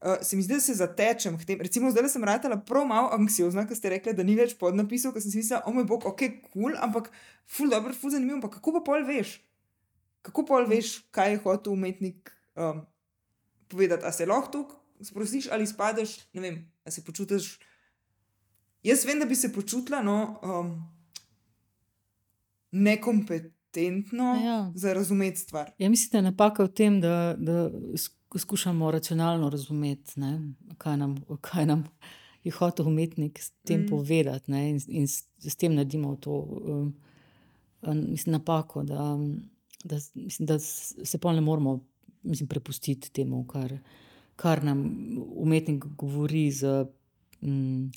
Uh, 0.00 0.16
se 0.22 0.36
mi 0.36 0.42
zdi, 0.42 0.54
da 0.54 0.60
se 0.60 0.74
zatečem 0.74 1.36
k 1.38 1.44
tem. 1.44 1.60
Recimo, 1.60 1.90
zdaj 1.92 2.08
sem 2.08 2.24
ratala 2.24 2.56
prav 2.56 2.86
malo 2.88 3.10
anksiozna, 3.12 3.66
ker 3.68 3.76
ste 3.76 3.90
rekli, 3.92 4.14
da 4.16 4.24
ni 4.24 4.32
več 4.38 4.54
podnapisov, 4.56 5.12
ker 5.12 5.20
sem 5.20 5.32
si 5.34 5.42
mislila, 5.42 5.60
o 5.68 5.74
moj 5.76 5.84
bog, 5.90 6.06
ok, 6.08 6.22
kul, 6.46 6.52
cool, 6.54 6.76
ampak 6.80 7.10
ful 7.44 7.68
dobro, 7.68 7.92
ful 7.92 8.14
zanimivo. 8.14 8.40
Pa 8.40 8.48
kako 8.54 8.78
pa 8.78 8.80
pol 8.86 9.04
veš? 9.04 9.34
Kako 10.24 10.46
pol 10.48 10.64
veš, 10.70 10.94
kaj 11.12 11.34
je 11.34 11.42
hotel 11.44 11.74
umetnik 11.76 12.32
um, 12.56 12.80
povedati? 13.68 14.08
A 14.08 14.12
se 14.16 14.28
lahko 14.28 14.48
tu 14.54 14.62
sprostiš 15.04 15.50
ali 15.52 15.68
spadeš, 15.68 16.16
ne 16.32 16.44
vem, 16.46 16.56
a 16.84 16.90
se 16.90 17.04
počutiš. 17.04 17.58
Jaz 18.82 19.04
vem, 19.04 19.20
da 19.20 19.28
bi 19.28 19.36
se 19.36 19.52
počutila 19.52 20.00
no, 20.00 20.40
um, 20.40 20.72
nekompetentno 22.72 24.32
ja. 24.44 24.72
za 24.74 24.96
razumeti 24.96 25.44
stvar. 25.44 25.74
Ja, 25.78 25.92
mislim, 25.92 26.08
da 26.12 26.18
je 26.18 26.30
napaka 26.32 26.64
v 26.64 26.72
tem, 26.72 27.00
da. 27.04 27.36
da 27.36 27.68
skušamo 28.38 28.90
racionalno 28.90 29.50
razumeti, 29.50 30.20
ne, 30.20 30.52
kaj, 30.78 30.96
nam, 30.96 31.16
kaj 31.40 31.66
nam 31.66 31.84
je 32.44 32.52
hotel 32.52 32.88
umetnik 32.88 33.38
s 33.42 33.50
tem 33.50 33.80
mm. 33.80 33.86
povedati, 33.88 34.50
ne, 34.50 34.70
in, 34.70 34.80
in 34.88 35.08
s, 35.08 35.24
s 35.38 35.56
tem 35.56 35.74
naredimo 35.74 36.16
to 36.16 36.32
um, 36.32 36.94
mislim, 37.82 38.32
napako, 38.32 38.82
da, 38.82 39.18
da, 39.84 39.96
mislim, 40.14 40.46
da 40.46 40.58
se 40.58 41.18
pa 41.18 41.32
ne 41.32 41.40
moramo 41.40 41.80
mislim, 42.22 42.48
prepustiti 42.48 43.10
temu, 43.12 43.46
kar, 43.46 43.78
kar 44.36 44.64
nam 44.64 44.84
umetnik 45.34 45.84
govori. 45.84 46.50
Z, 46.50 46.66
um, 47.40 47.90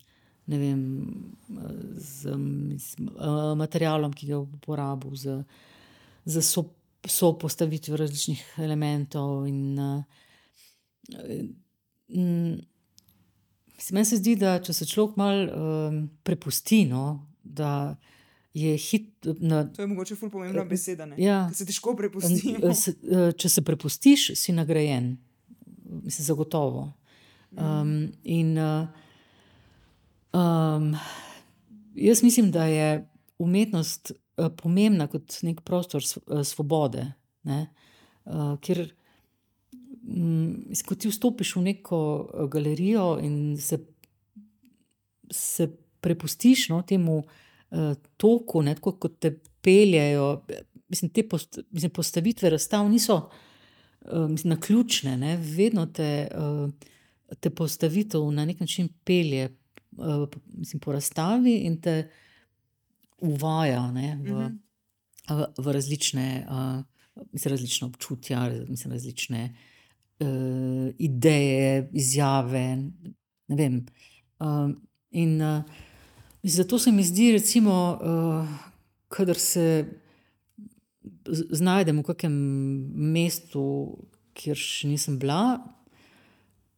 Ne 0.46 0.58
vem, 0.60 0.82
z 1.96 2.36
mislim, 2.36 3.10
materialom, 3.56 4.12
ki 4.12 4.28
ga 4.28 4.42
uporabljam, 4.42 5.16
z, 5.16 5.38
z 6.26 6.42
so, 6.44 6.66
so 7.08 7.34
postavitvijo 7.40 7.98
različnih 7.98 8.44
elementov. 8.58 9.48
In, 9.48 9.80
uh, 9.80 10.04
Meni 13.92 14.06
se 14.06 14.18
zdi, 14.18 14.36
da 14.40 14.60
če 14.64 14.74
se 14.74 14.86
človek 14.88 15.18
malo 15.20 15.44
um, 15.44 16.10
prepusti, 16.24 16.86
no, 16.88 17.26
da 17.44 17.96
je 18.54 18.78
hit. 18.78 19.28
Na, 19.42 19.64
to 19.68 19.82
je 19.82 19.88
mogoče 19.88 20.16
ful 20.16 20.30
pomembna 20.32 20.64
beseda. 20.64 21.08
Ja, 21.18 21.50
se 21.54 21.66
težko 21.68 21.96
prepusti. 21.98 22.56
Če 23.38 23.50
se 23.50 23.64
prepustiš, 23.66 24.30
si 24.40 24.56
nagrajen, 24.56 25.18
mislim, 26.04 26.26
zagotovo. 26.30 26.92
Um, 27.54 28.14
in 28.24 28.56
uh, 28.58 28.88
um, 30.34 30.94
jaz 31.96 32.24
mislim, 32.24 32.52
da 32.54 32.66
je 32.66 33.04
umetnost 33.38 34.14
pomembna 34.58 35.08
kot 35.08 35.38
nek 35.46 35.62
prostor 35.66 36.04
svobode, 36.46 37.06
ne, 37.44 37.60
uh, 38.26 38.56
kjer 38.64 38.84
mm, 40.02 40.74
ko 40.88 40.96
ti 40.96 41.12
vstopiš 41.12 41.56
v 41.58 41.66
neko 41.70 42.00
eh, 42.24 42.48
galerijo 42.52 43.08
in 43.22 43.58
se, 43.58 43.80
se 45.32 45.70
prepustiš 46.02 46.70
no, 46.74 46.82
temu 46.88 47.24
toku, 48.22 48.62
ne, 48.62 48.76
tako 48.78 48.92
kot 49.02 49.16
te 49.18 49.32
peljejo. 49.66 50.44
Mislim, 50.94 51.10
te 51.10 51.24
post, 51.26 51.58
mislim, 51.72 51.90
postavitve 51.90 52.52
razstav 52.54 52.86
niso 52.90 53.16
mislim, 54.30 54.50
na 54.50 54.60
ključne, 54.60 55.16
ne, 55.18 55.38
vedno 55.42 55.86
te, 55.86 56.28
te 57.40 57.50
postavitev 57.50 58.28
na 58.32 58.46
nek 58.46 58.60
način 58.60 58.90
pelje 59.04 59.50
mislim, 60.54 60.80
po 60.80 60.92
razstavi 60.92 61.56
in 61.56 61.82
te 61.82 62.10
uvaja 63.24 63.92
ne, 63.92 64.16
v, 64.16 64.32
mm 64.32 64.60
-hmm. 65.30 65.46
v, 65.58 65.72
različne, 65.72 66.48
uh, 66.50 66.84
mislim, 67.32 67.52
različne 67.52 67.88
občutja, 67.88 68.50
mislim, 68.68 68.94
različne 68.94 69.56
uh, 70.20 70.28
ideje, 70.98 71.90
izjave. 71.94 72.78
Uh, 73.48 74.72
in 75.12 75.42
uh, 75.42 75.64
zato 76.44 76.80
se 76.80 76.92
mi 76.92 77.04
zdi, 77.04 77.32
recimo, 77.32 78.00
uh, 78.02 78.48
kadar 79.08 79.38
se 79.38 79.86
znajdem 81.52 82.00
v 82.00 82.04
kakem 82.04 82.34
mestu, 83.14 83.64
kjer 84.34 84.58
še 84.58 84.88
nisem 84.88 85.20
bila. 85.20 85.60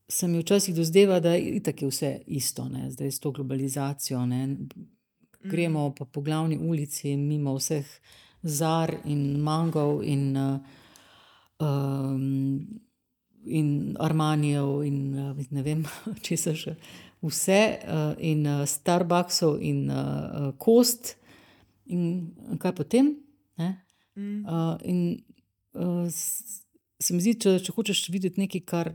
Se 0.07 0.27
mi 0.27 0.39
včasih 0.39 0.75
dozdeva, 0.75 1.19
da 1.19 1.33
je 1.33 1.63
tako 1.63 1.89
vse 1.89 2.19
isto, 2.27 2.67
ne? 2.69 2.91
zdaj 2.91 3.11
s 3.11 3.19
to 3.19 3.31
globalizacijo. 3.31 4.25
Ne? 4.25 4.41
Gremo 5.49 5.89
pa 5.97 6.05
po 6.05 6.21
glavni 6.21 6.57
ulici, 6.57 7.15
mimo 7.17 7.55
vseh 7.57 7.85
zar 8.45 8.93
in 9.05 9.39
mangov, 9.41 10.03
in 10.03 10.35
uh, 10.37 10.59
um, 11.59 12.81
in 13.45 13.95
Armanijev, 13.99 14.83
in 14.85 14.97
uh, 15.13 15.43
ne 15.51 15.65
vem, 15.65 15.83
če 16.25 16.37
se 16.37 16.55
še 16.57 16.75
vse, 17.25 17.61
uh, 17.85 18.13
in 18.21 18.45
uh, 18.49 18.63
Starbucksov, 18.69 19.59
in 19.61 19.85
uh, 19.89 20.51
Kost, 20.61 21.15
in 21.85 22.33
kaj 22.61 22.75
potem. 22.77 23.15
Uh, 24.15 24.77
in 24.83 25.23
uh, 25.75 26.07
se 26.09 27.13
mi 27.13 27.19
zdi, 27.19 27.35
če, 27.35 27.57
če 27.65 27.73
hočeš 27.75 28.05
videti 28.13 28.39
nekaj, 28.39 28.61
kar 28.63 28.93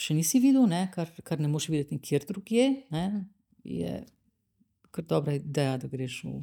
še 0.00 0.16
nisi 0.16 0.40
videl, 0.42 0.66
ne? 0.66 0.88
Kar, 0.94 1.12
kar 1.26 1.38
ne 1.38 1.50
moš 1.50 1.68
videti 1.70 1.94
nikjer 1.94 2.26
drugje, 2.26 2.66
ne? 2.94 3.04
je 3.64 4.02
kar 4.94 5.04
dobra 5.10 5.34
ideja, 5.34 5.76
da 5.82 5.90
greš 5.90 6.22
v, 6.24 6.38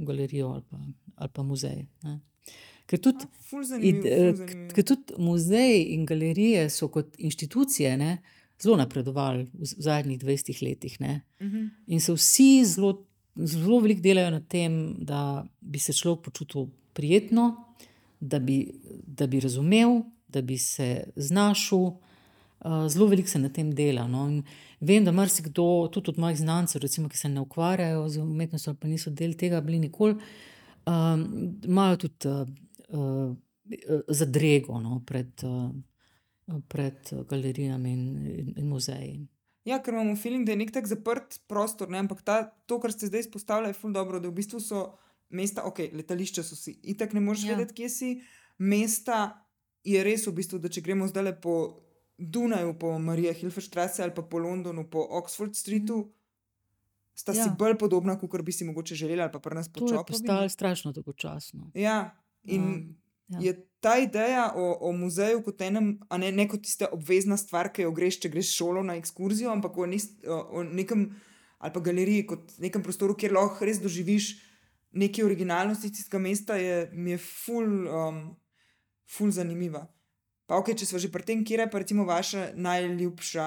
v 0.00 0.08
galerijo 0.08 0.54
ali 0.56 0.64
pa, 0.70 0.80
ali 1.16 1.32
pa 1.36 1.44
muzej. 1.44 1.84
Ne? 2.06 2.18
Ker 2.90 2.98
tudi, 2.98 3.26
id, 3.86 4.06
eh, 4.08 4.40
ker 4.74 4.86
tudi 4.86 5.14
muzeji 5.22 5.92
in 5.94 6.06
galerije 6.08 6.64
so 6.74 6.88
kot 6.90 7.14
institucije 7.22 7.92
ne, 8.00 8.16
zelo 8.60 8.76
napredovali 8.80 9.44
v, 9.52 9.68
v 9.68 9.84
zadnjih 9.86 10.18
20 10.18 10.62
letih. 10.64 10.96
Uh 11.00 11.06
mhm. 11.06 11.56
-huh. 11.56 11.68
In 11.86 12.00
se 12.00 12.12
vsi 12.12 12.64
zelo, 12.64 13.04
zelo 13.36 13.80
veliko 13.80 14.00
delajo 14.00 14.30
na 14.30 14.40
tem, 14.40 14.96
da 14.98 15.46
bi 15.60 15.78
se 15.78 15.92
človek 15.92 16.24
počutil 16.24 16.66
prijetno, 16.92 17.64
da 18.20 18.38
bi, 18.38 18.72
da 19.06 19.26
bi 19.26 19.40
razumel, 19.40 20.02
da 20.28 20.42
bi 20.42 20.58
se 20.58 21.04
znašel. 21.16 21.78
Uh, 22.64 22.88
zelo 22.88 23.06
veliko 23.06 23.28
se 23.28 23.38
na 23.38 23.48
tem 23.48 23.74
dela. 23.74 24.08
No. 24.08 24.42
Vem, 24.80 25.04
da 25.04 25.12
marsikdo, 25.12 25.88
tudi 25.92 26.14
od 26.14 26.18
mojih 26.18 26.38
znancev, 26.38 26.80
recimo, 26.82 27.08
ki 27.08 27.18
se 27.18 27.28
ne 27.28 27.40
ukvarjajo 27.40 28.08
z 28.08 28.22
umetnostjo, 28.24 28.74
pa 28.80 28.88
niso 28.88 29.10
del 29.10 29.36
tega, 29.36 29.60
bili 29.60 29.78
nikoli, 29.78 30.16
um, 30.88 31.28
imajo 31.64 32.02
tudi. 32.06 32.28
Uh, 32.28 32.48
uh, 32.92 33.36
zadrego 34.08 34.80
no, 34.80 35.02
pred, 35.06 35.42
uh, 35.42 36.62
pred 36.68 37.12
galerijami 37.28 37.92
in, 37.92 38.26
in, 38.26 38.54
in 38.56 38.68
muzeji. 38.68 39.20
Ja, 39.64 39.78
ker 39.82 39.94
imamo 39.94 40.16
feeling, 40.16 40.46
da 40.46 40.54
je 40.54 40.62
nek 40.62 40.72
tak 40.74 40.88
zaprt 40.88 41.42
prostor, 41.48 41.90
ne? 41.92 42.00
ampak 42.00 42.24
ta, 42.24 42.42
to, 42.66 42.80
kar 42.80 42.94
ste 42.94 43.10
zdaj 43.10 43.26
izpostavili, 43.26 43.70
je 43.70 43.78
ful 43.78 43.92
dobro, 43.92 44.20
da 44.20 44.30
v 44.30 44.38
bistvu 44.40 44.60
so 44.64 44.86
mesta, 45.36 45.66
ok, 45.68 45.84
letališča 45.94 46.42
so 46.42 46.56
si, 46.58 46.74
itak 46.82 47.12
ne 47.14 47.22
moreš 47.22 47.44
ja. 47.46 47.54
vedeti, 47.54 47.76
kje 47.82 47.90
si. 47.92 48.10
Mesta 48.58 49.44
je 49.86 50.00
res 50.04 50.26
v 50.26 50.34
bistvu, 50.40 50.58
da 50.60 50.72
če 50.72 50.82
gremo 50.84 51.06
zdaj 51.08 51.28
le 51.28 51.34
po 51.44 51.54
Dunaju, 52.20 52.74
po 52.78 52.98
Marija 52.98 53.32
Hilferstrasse 53.32 54.02
ali 54.04 54.14
pa 54.14 54.22
po 54.22 54.38
Londonu, 54.38 54.84
po 54.90 55.06
Oxford 55.20 55.56
Streetu. 55.56 55.98
Mm. 56.04 56.12
Sta 57.20 57.32
ja. 57.32 57.44
si 57.44 57.50
bolj 57.58 57.74
podobna, 57.80 58.14
kot 58.20 58.42
bi 58.44 58.52
si 58.52 58.64
mogoče 58.64 58.94
želeli, 58.94 59.22
ali 59.22 59.32
pa 59.32 59.40
pri 59.40 59.58
nas 59.58 59.68
počasi. 59.68 59.94
To 59.94 60.00
je 60.00 60.06
postalo 60.08 60.48
strašno 60.48 60.92
dolgočasno. 60.92 61.70
Ja, 61.74 62.20
In 62.42 62.62
um, 62.62 62.96
ja. 63.28 63.38
je 63.40 63.66
ta 63.80 63.98
ideja 63.98 64.52
o, 64.56 64.78
o 64.80 64.92
muzeju 64.92 65.42
kot 65.44 65.60
enem, 65.60 65.98
a 66.08 66.18
ne, 66.18 66.30
ne 66.32 66.46
kot 66.48 66.62
tista 66.64 66.88
obvezna 66.92 67.36
stvar, 67.36 67.70
ki 67.72 67.86
jo 67.86 67.92
greš, 67.96 68.20
če 68.24 68.30
greš 68.32 68.52
šolo 68.56 68.82
na 68.84 68.96
ekskurzijo, 69.00 69.50
ampak 69.52 69.76
o, 69.78 69.86
nis, 69.88 70.10
o, 70.24 70.40
o 70.60 70.64
nekem 70.64 71.10
ali 71.60 71.72
pa 71.74 71.80
galeriji, 71.84 72.24
kot 72.28 72.54
nekem 72.60 72.82
prostoru, 72.82 73.12
kjer 73.20 73.34
lahko 73.36 73.66
res 73.68 73.82
doživiš 73.82 74.30
neki 74.96 75.22
originalnosti 75.22 75.90
tistega 75.92 76.18
mesta 76.24 76.56
je, 76.56 76.86
mi 76.92 77.12
je 77.12 77.18
ful, 77.20 77.84
um, 77.84 78.22
ful 79.04 79.32
zanimiva. 79.34 79.84
Pa 80.50 80.58
ok, 80.58 80.72
če 80.74 80.88
smo 80.88 80.98
že 80.98 81.12
pri 81.14 81.22
tem, 81.22 81.44
kje 81.46 81.60
je 81.62 81.70
pa 81.70 81.78
recimo 81.78 82.02
vaša 82.02 82.48
najljubša 82.58 83.46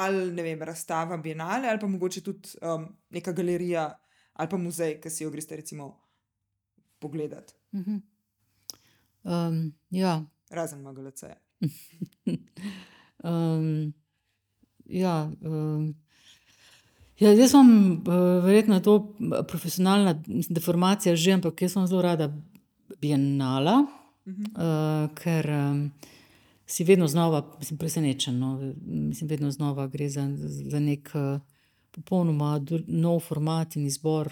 ali 0.00 0.32
ne 0.32 0.44
vem, 0.44 0.62
razstava 0.64 1.16
Bienale 1.20 1.68
ali 1.68 1.80
pa 1.80 1.88
mogoče 1.88 2.22
tudi 2.24 2.56
um, 2.64 2.86
neka 3.12 3.32
galerija 3.36 3.90
ali 4.40 4.48
pa 4.48 4.56
muzej, 4.56 4.96
ki 5.00 5.12
si 5.12 5.24
jo 5.24 5.30
greste 5.30 5.56
recimo 5.56 5.90
pogledati. 6.98 7.52
Mhm. 7.76 8.00
Um, 9.26 9.74
ja, 9.90 10.24
Razen 10.50 10.80
MGLC. 10.80 11.22
um, 13.24 13.92
ja, 14.86 15.30
um, 15.42 15.94
ja, 17.18 17.32
jaz 17.32 17.52
sem 17.52 17.68
uh, 18.00 18.44
verjetno 18.44 18.80
to 18.80 18.96
profesionalna 19.48 20.16
deformacija 20.48 21.16
že, 21.16 21.36
ampak 21.36 21.62
jaz 21.62 21.76
sem 21.76 21.86
zelo 21.86 22.04
rada 22.06 22.32
bienala, 23.00 23.82
Mhm. 24.26 24.42
uh, 24.42 25.14
ker 25.14 25.50
um, 25.50 25.90
si 26.66 26.84
vedno 26.84 27.06
znova 27.06 27.54
mislim, 27.58 27.78
presenečen. 27.78 28.38
No? 28.38 28.74
Mislim, 28.86 29.28
vedno 29.28 29.50
znova 29.50 29.86
gre 29.86 30.08
za, 30.08 30.28
za 30.70 30.80
nek 30.80 31.10
uh, 31.14 31.40
popolnoma 31.90 32.60
dru- 32.60 32.84
nov 32.86 33.20
format 33.20 33.76
in 33.76 33.86
izbor 33.86 34.28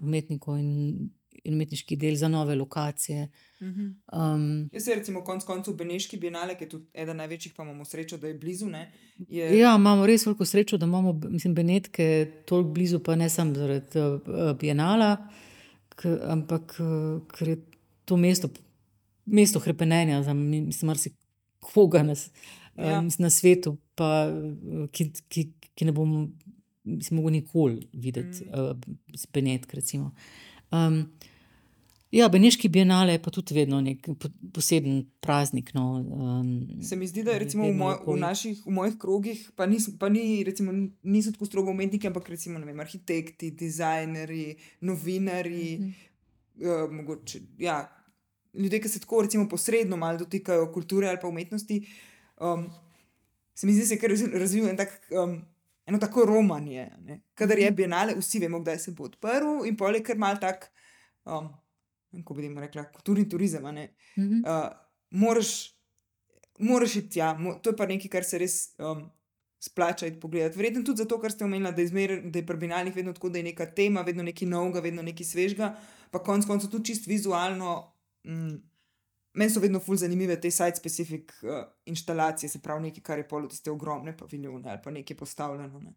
umetnikov 0.00 0.58
in, 0.58 1.10
in 1.44 1.54
umetniških 1.54 1.98
del 1.98 2.14
za 2.16 2.28
nove 2.28 2.54
lokacije. 2.54 3.28
Mhm. 3.62 3.86
Um, 4.12 4.68
Jaz 4.72 4.84
se 4.84 4.94
recimo 4.94 5.24
konc 5.24 5.44
koncev 5.44 5.74
v 5.74 5.76
Beneški 5.76 6.16
bienale, 6.20 6.56
ki 6.56 6.64
je 6.64 6.68
tudi 6.68 6.86
eden 6.94 7.16
največjih, 7.16 7.54
pa 7.56 7.62
imamo 7.62 7.84
srečo, 7.84 8.16
da 8.16 8.28
je 8.28 8.34
blizu. 8.38 8.66
Ne, 8.70 8.92
je, 9.28 9.58
Ja, 9.58 9.76
imamo 9.76 10.06
res 10.06 10.26
veliko 10.26 10.44
srečo, 10.44 10.76
da 10.76 10.86
imamo 10.86 11.12
mislim, 11.28 11.54
Benetke 11.54 12.30
tako 12.46 12.62
blizu, 12.62 12.98
pa 12.98 13.16
ne 13.16 13.28
samo 13.30 13.54
zaradi 13.54 14.00
uh, 14.00 14.52
Bienala, 14.60 15.16
k, 15.88 16.18
ampak 16.28 16.76
uh, 16.80 17.22
ker 17.32 17.48
je 17.48 17.56
to 18.04 18.16
mesto, 18.16 18.48
mesto 19.26 19.58
hrepenenja 19.58 20.22
za 20.22 20.34
marsikoga 20.82 22.02
na, 22.02 22.14
Ja. 22.76 22.84
ja. 22.84 23.04
na 23.18 23.30
svetu, 23.30 23.76
pa, 23.94 24.26
eh, 24.26 24.88
ki, 24.90 25.06
ki, 25.28 25.42
ki 25.74 25.84
ne 25.84 25.92
bom 25.92 26.32
mislim, 26.84 27.16
mogel 27.16 27.32
nikoli 27.32 27.88
videti 27.94 28.44
Mm. 28.44 28.50
mm. 28.52 28.70
uh, 28.70 28.76
z 29.14 29.26
Benetk. 29.26 29.72
Recimo. 29.72 30.12
Um, 30.70 31.08
ja, 32.12 32.28
Beneški 32.28 32.68
bienale 32.68 33.12
je 33.12 33.18
pa 33.18 33.30
tudi 33.30 33.54
vedno 33.54 33.80
nek 33.80 34.06
po- 34.14 34.28
poseben 34.52 35.06
praznik. 35.20 35.74
No, 35.74 35.86
um, 35.94 36.82
Se 36.82 36.96
mi 36.96 37.06
zdi, 37.06 37.22
da 37.22 37.38
recimo 37.38 37.64
v, 37.64 37.72
moj, 37.72 37.94
v, 38.06 38.16
naših, 38.18 38.62
v 38.62 38.70
mojih 38.70 38.94
krogih, 38.96 39.50
pa, 39.56 39.66
nis, 39.66 39.88
pa 39.98 40.08
ni, 40.08 40.44
recimo, 40.44 40.72
niso 41.02 41.32
tako 41.32 41.46
strogo 41.46 41.70
umetniki, 41.70 42.06
ampak 42.06 42.28
recimo 42.28 42.60
vem, 42.60 42.80
arhitekti, 42.80 43.50
dizajnerji, 43.52 44.54
novinari, 44.82 45.78
Mhm. 45.78 45.90
uh, 46.58 46.92
mogoče, 46.92 47.40
ja, 47.58 47.95
ljudje, 48.56 48.80
ki 48.80 48.88
se 48.88 49.00
tako 49.00 49.22
recimo 49.22 49.48
posredno 49.48 49.96
malo 49.96 50.18
dotikajo 50.18 50.72
kulture 50.72 51.08
ali 51.08 51.18
pa 51.22 51.28
umetnosti. 51.28 51.86
Um, 52.40 52.70
se 53.54 53.66
mi 53.66 53.72
zdi, 53.72 53.80
da 53.80 53.86
se 53.86 53.94
je 53.94 54.00
kar 54.00 54.10
razvi- 54.10 54.38
razvil 54.38 54.68
en 54.68 54.76
tak. 54.76 55.00
Um, 55.10 55.42
Eno 55.86 55.98
tako 56.02 56.24
romanje, 56.26 56.90
ne. 57.06 57.20
kadar 57.34 57.58
je 57.58 57.70
bienale, 57.70 58.14
vsi 58.18 58.40
vemo, 58.42 58.58
kdaj 58.58 58.78
se 58.78 58.90
bo 58.90 59.04
odprl, 59.06 59.60
in 59.68 59.76
pol 59.78 59.94
je 59.94 60.00
kar 60.02 60.18
mal 60.18 60.34
tak, 60.40 60.64
um, 61.24 61.46
kako 62.10 62.34
bi 62.34 62.42
jim 62.42 62.58
rekla, 62.58 62.84
kulturni 62.90 63.28
turizem. 63.28 63.62
ne. 63.74 63.94
mhm. 64.18 64.40
uh, 64.42 64.66
moraš, 65.10 65.78
moraš 66.58 66.96
iti 66.96 67.08
tja. 67.08 67.34
Mo, 67.38 67.54
to 67.62 67.70
je 67.70 67.76
pa 67.76 67.86
nekaj, 67.86 68.10
kar 68.10 68.24
se 68.24 68.38
res 68.38 68.74
um, 68.78 69.04
splača 69.60 70.06
iti 70.06 70.20
pogledati. 70.20 70.58
Verjetno 70.58 70.82
tudi 70.84 71.04
zato, 71.04 71.20
ker 71.20 71.32
ste 71.32 71.44
omenili, 71.44 71.72
da 71.74 71.82
je, 71.82 71.88
zmer, 71.88 72.16
da 72.24 72.38
je 72.38 72.46
pri 72.46 72.56
binalnih 72.56 72.96
vedno 72.96 73.12
tako, 73.12 73.30
da 73.30 73.38
je 73.38 73.50
neka 73.50 73.66
tema, 73.66 74.02
vedno 74.02 74.26
nekaj 74.26 74.48
novega, 74.48 74.80
vedno 74.80 75.02
nekaj 75.02 75.26
svežega, 75.26 75.74
pa 76.10 76.22
konec 76.22 76.46
koncev 76.46 76.70
tudi 76.70 76.92
čist 76.92 77.06
vizualno. 77.06 77.95
Mm, 78.26 78.56
Meni 79.36 79.52
so 79.52 79.60
vedno 79.60 79.80
fulj 79.84 79.98
zanimive 80.00 80.38
te 80.40 80.48
site-specific 80.50 81.32
uh, 81.44 81.58
instalacije, 81.92 82.48
se 82.48 82.58
pravi 82.62 82.86
nekaj, 82.88 83.02
kar 83.04 83.18
je 83.18 83.28
polo 83.28 83.48
tiste 83.52 83.70
ogromne 83.70 84.16
paviljone 84.16 84.70
ali 84.70 84.80
pa 84.84 84.90
nekaj 84.90 85.16
postavljeno. 85.16 85.80
Ne. 85.80 85.92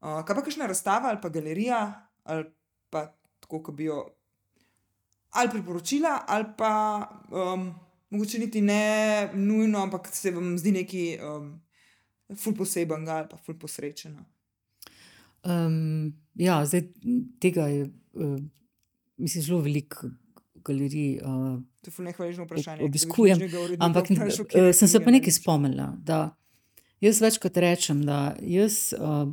Uh, 0.00 0.20
kaj 0.26 0.36
pa 0.36 0.42
kakšna 0.42 0.66
razstava 0.66 1.08
ali 1.08 1.18
pa 1.22 1.28
galerija 1.28 2.10
ali 2.24 2.44
pa 2.90 3.06
tako, 3.40 3.62
kot 3.62 3.74
bi 3.74 3.84
jo 3.84 4.02
ali 5.30 5.50
priporočila, 5.50 6.24
ali 6.28 6.44
pa 6.58 6.72
um, 7.30 7.74
mogoče 8.10 8.38
niti 8.38 8.60
ne 8.60 9.30
nujno, 9.34 9.82
ampak 9.82 10.08
se 10.12 10.30
vam 10.30 10.58
zdi 10.58 10.72
neki 10.72 11.18
um, 11.18 11.60
ful 12.36 12.54
poseben 12.54 13.08
ali 13.08 13.28
pa 13.30 13.36
ful 13.36 13.58
posrečen. 13.58 14.18
Um, 15.44 16.12
ja, 16.34 16.66
zdaj 16.66 16.82
tega 17.40 17.66
je, 17.66 17.88
uh, 18.12 18.38
mislim, 19.16 19.42
zelo 19.42 19.60
veliko 19.60 20.06
galerij. 20.64 21.20
Uh, 21.22 21.60
To 21.82 21.90
je 21.90 22.04
nehvaležno 22.04 22.44
vprašanje. 22.44 22.82
Ob- 22.82 22.88
obiskujem, 22.88 23.38
ampak 23.78 24.10
uh, 24.10 24.72
sem 24.72 24.88
se 24.88 25.00
pa 25.00 25.10
nekaj 25.10 25.32
spomnila, 25.32 25.92
da 26.02 26.36
jaz 27.00 27.20
večkrat 27.20 27.56
rečem, 27.56 28.02
da 28.04 28.36
jaz 28.40 28.94
uh, 28.96 29.28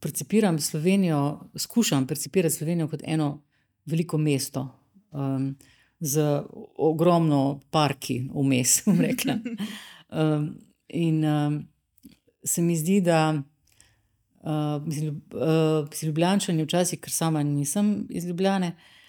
percipiram 0.00 0.58
Slovenijo, 0.58 1.40
skušam 1.56 2.06
percipirati 2.06 2.54
Slovenijo 2.54 2.88
kot 2.88 3.02
eno 3.04 3.42
veliko 3.86 4.18
mesto. 4.18 4.68
Um, 5.10 5.56
Z 6.00 6.42
ogromno 6.80 7.60
parki 7.70 8.22
vmes, 8.34 8.82
bom 8.86 9.00
rekla. 9.00 9.38
Um, 10.10 10.56
in 10.88 11.24
um, 11.24 11.68
se 12.44 12.62
mi 12.62 12.74
zdi, 12.76 12.96
da 13.00 13.42
uh, 14.42 14.86
mislim, 14.86 15.20
uh, 15.34 15.86
si 15.94 16.06
Ljubljančani 16.06 16.64
včasih, 16.64 16.98
ker 16.98 17.12
sama 17.14 17.42
nisem 17.42 18.06
iz 18.10 18.26
Ljubljane, 18.26 18.66
uh, 18.66 18.99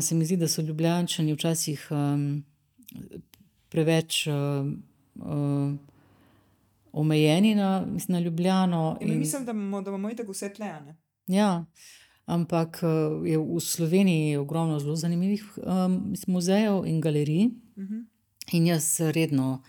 se 0.00 0.14
mi 0.14 0.24
zdi, 0.24 0.36
da 0.36 0.48
so 0.48 0.62
Ljubljančani 0.62 1.32
včasih 1.34 1.88
um, 1.90 2.44
preveč 3.68 4.26
uh, 4.26 4.34
uh, 5.14 5.74
omejeni 6.92 7.54
na, 7.54 7.86
mislim, 7.86 8.12
na 8.12 8.20
Ljubljano. 8.20 8.98
In 9.00 9.18
mislim, 9.18 9.44
da 9.44 9.50
imamo, 9.50 9.82
da 9.82 9.90
imamo 9.90 10.14
tako 10.14 10.32
vse 10.32 10.52
tlejane. 10.52 10.96
Ja, 11.26 11.64
ampak 12.26 12.80
uh, 12.82 13.26
je 13.26 13.38
v 13.38 13.60
Sloveniji 13.60 14.36
ogromno 14.36 14.78
zelo 14.78 14.96
zanimivih 14.96 15.44
um, 15.56 16.14
muzejev 16.26 16.86
in 16.86 17.00
galerij. 17.00 17.46
Uh 17.46 17.82
-huh. 17.82 18.04
In 18.52 18.66
jaz 18.66 19.00
redno 19.00 19.62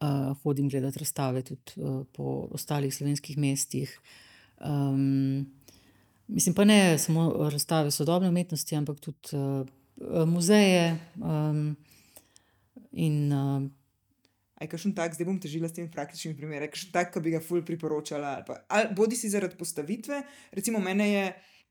uh, 0.00 0.36
hodim 0.42 0.68
gledati 0.68 0.98
razstave 0.98 1.42
tudi 1.42 1.72
uh, 1.76 2.06
po 2.12 2.48
ostalih 2.50 2.94
slovenskih 2.94 3.38
mestih. 3.38 4.00
Um, 4.60 5.46
mislim 6.30 6.54
pa 6.54 6.64
ne 6.64 6.98
samo 6.98 7.50
razstave 7.50 7.90
sodobne 7.90 8.28
umetnosti, 8.28 8.76
ampak 8.76 9.00
tudi 9.00 9.36
uh, 9.36 9.66
muzeje. 10.28 10.98
Um, 11.16 11.76
in, 12.92 13.32
uh, 13.32 13.70
Aj, 14.60 14.68
kakšen 14.68 14.92
tak, 14.92 15.14
zdaj 15.16 15.24
bom 15.24 15.38
težila 15.40 15.70
s 15.70 15.72
tem 15.72 15.86
praktičnim 15.88 16.34
primerom, 16.36 16.68
kakšen 16.68 16.90
tak, 16.92 17.14
ki 17.14 17.22
bi 17.24 17.32
ga 17.32 17.38
ful 17.40 17.62
priporočala. 17.64 18.34
Ali 18.36 18.44
pa, 18.44 18.58
ali 18.68 18.90
bodi 18.92 19.16
si 19.16 19.30
zaradi 19.32 19.56
postavitve, 19.56 20.20
recimo 20.52 20.82
mene 20.84 21.06
je, 21.08 21.22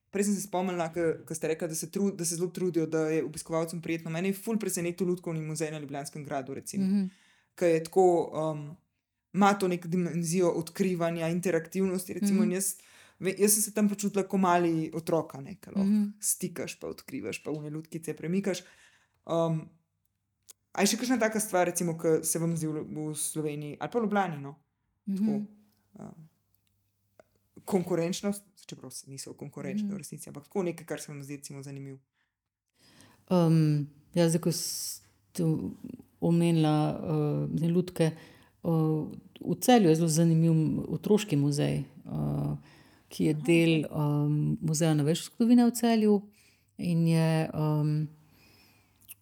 prej 0.10 0.26
sem 0.26 0.34
se 0.34 0.48
spomnila, 0.48 0.88
ko 0.90 1.38
ste 1.38 1.52
rekli, 1.54 1.70
da 1.70 1.78
se, 1.78 1.92
da 1.94 2.26
se 2.26 2.40
zelo 2.40 2.50
trudijo, 2.50 2.88
da 2.90 3.06
je 3.14 3.22
obiskovalcem 3.28 3.84
prijetno. 3.86 4.10
Mene 4.10 4.34
je 4.34 4.40
ful 4.42 4.58
presenetil 4.58 5.06
Lutkovni 5.06 5.46
muzej 5.46 5.70
na 5.70 5.78
Ljubljanskem 5.84 6.26
gradu, 6.26 6.58
recimo, 6.58 6.88
mm 6.88 6.90
-hmm. 6.90 7.10
ki 7.62 7.66
je 7.76 7.84
tako, 7.84 8.08
um, 8.34 8.66
ima 9.38 9.54
to 9.54 9.68
neko 9.68 9.88
dimenzijo 9.88 10.50
odkrivanja, 10.50 11.30
interaktivnosti. 11.30 12.14
Recimo, 12.14 12.42
mm 12.42 12.50
-hmm. 12.50 12.54
jaz, 12.54 12.74
jaz 13.20 13.54
sem 13.54 13.64
se 13.64 13.74
tam 13.74 13.90
počutila 13.90 14.24
kot 14.24 14.40
mali 14.40 14.92
otroka, 14.94 15.42
ne, 15.42 15.58
lahko 15.68 15.84
mm. 15.84 15.96
-hmm. 15.96 16.12
stikaš, 16.20 16.80
pa 16.80 16.88
odkrivaš, 16.88 17.44
pa 17.44 17.52
vne 17.52 17.70
lutkice 17.70 18.14
premikaš. 18.14 18.64
Um, 19.26 19.68
A 20.74 20.86
je 20.86 20.94
še 20.94 21.00
kakšna 21.02 21.18
taka 21.20 21.42
stvar, 21.42 21.68
recimo, 21.68 21.98
ki 21.98 22.20
se 22.24 22.40
vam 22.40 22.54
zdi 22.58 22.68
v, 22.70 22.84
v 22.86 23.12
Sloveniji 23.18 23.78
ali 23.80 23.92
pa 23.92 24.00
v 24.00 24.06
Ljubljani? 24.06 24.38
No? 24.42 24.56
Tako, 25.10 25.24
mhm. 25.24 25.48
um, 26.00 26.28
konkurenčnost, 27.66 28.46
čeprav 28.66 28.94
niso 29.08 29.34
konkurenčni 29.34 29.88
Mhm. 29.88 29.96
v 29.96 29.98
resnici, 29.98 30.30
ampak 30.30 30.48
tako 30.48 30.64
nekaj, 30.64 30.86
kar 30.86 31.02
se 31.02 31.12
vam 31.12 31.24
zdi 31.24 31.36
recimo, 31.38 31.64
zanimivo. 31.64 32.00
Um, 33.30 33.90
ja, 34.14 34.30
zdaj, 34.30 34.42
ko 34.42 34.52
ste 34.52 35.44
omenila 36.22 36.76
uh, 36.98 37.70
Ljudke, 37.70 38.12
uh, 38.64 39.10
v 39.42 39.56
celju 39.62 39.90
je 39.90 39.96
zelo 39.96 40.10
zanimiv 40.10 40.54
otroški 40.90 41.38
muzej, 41.38 41.84
uh, 42.06 42.58
ki 43.10 43.30
je 43.30 43.34
del 43.34 43.74
um, 43.90 44.58
muzeja 44.62 44.94
novejše 44.94 45.30
zgodovine 45.30 45.66
v 45.66 45.76
celju 45.76 46.16
in 46.78 47.08
je 47.08 47.50
um, 47.54 48.08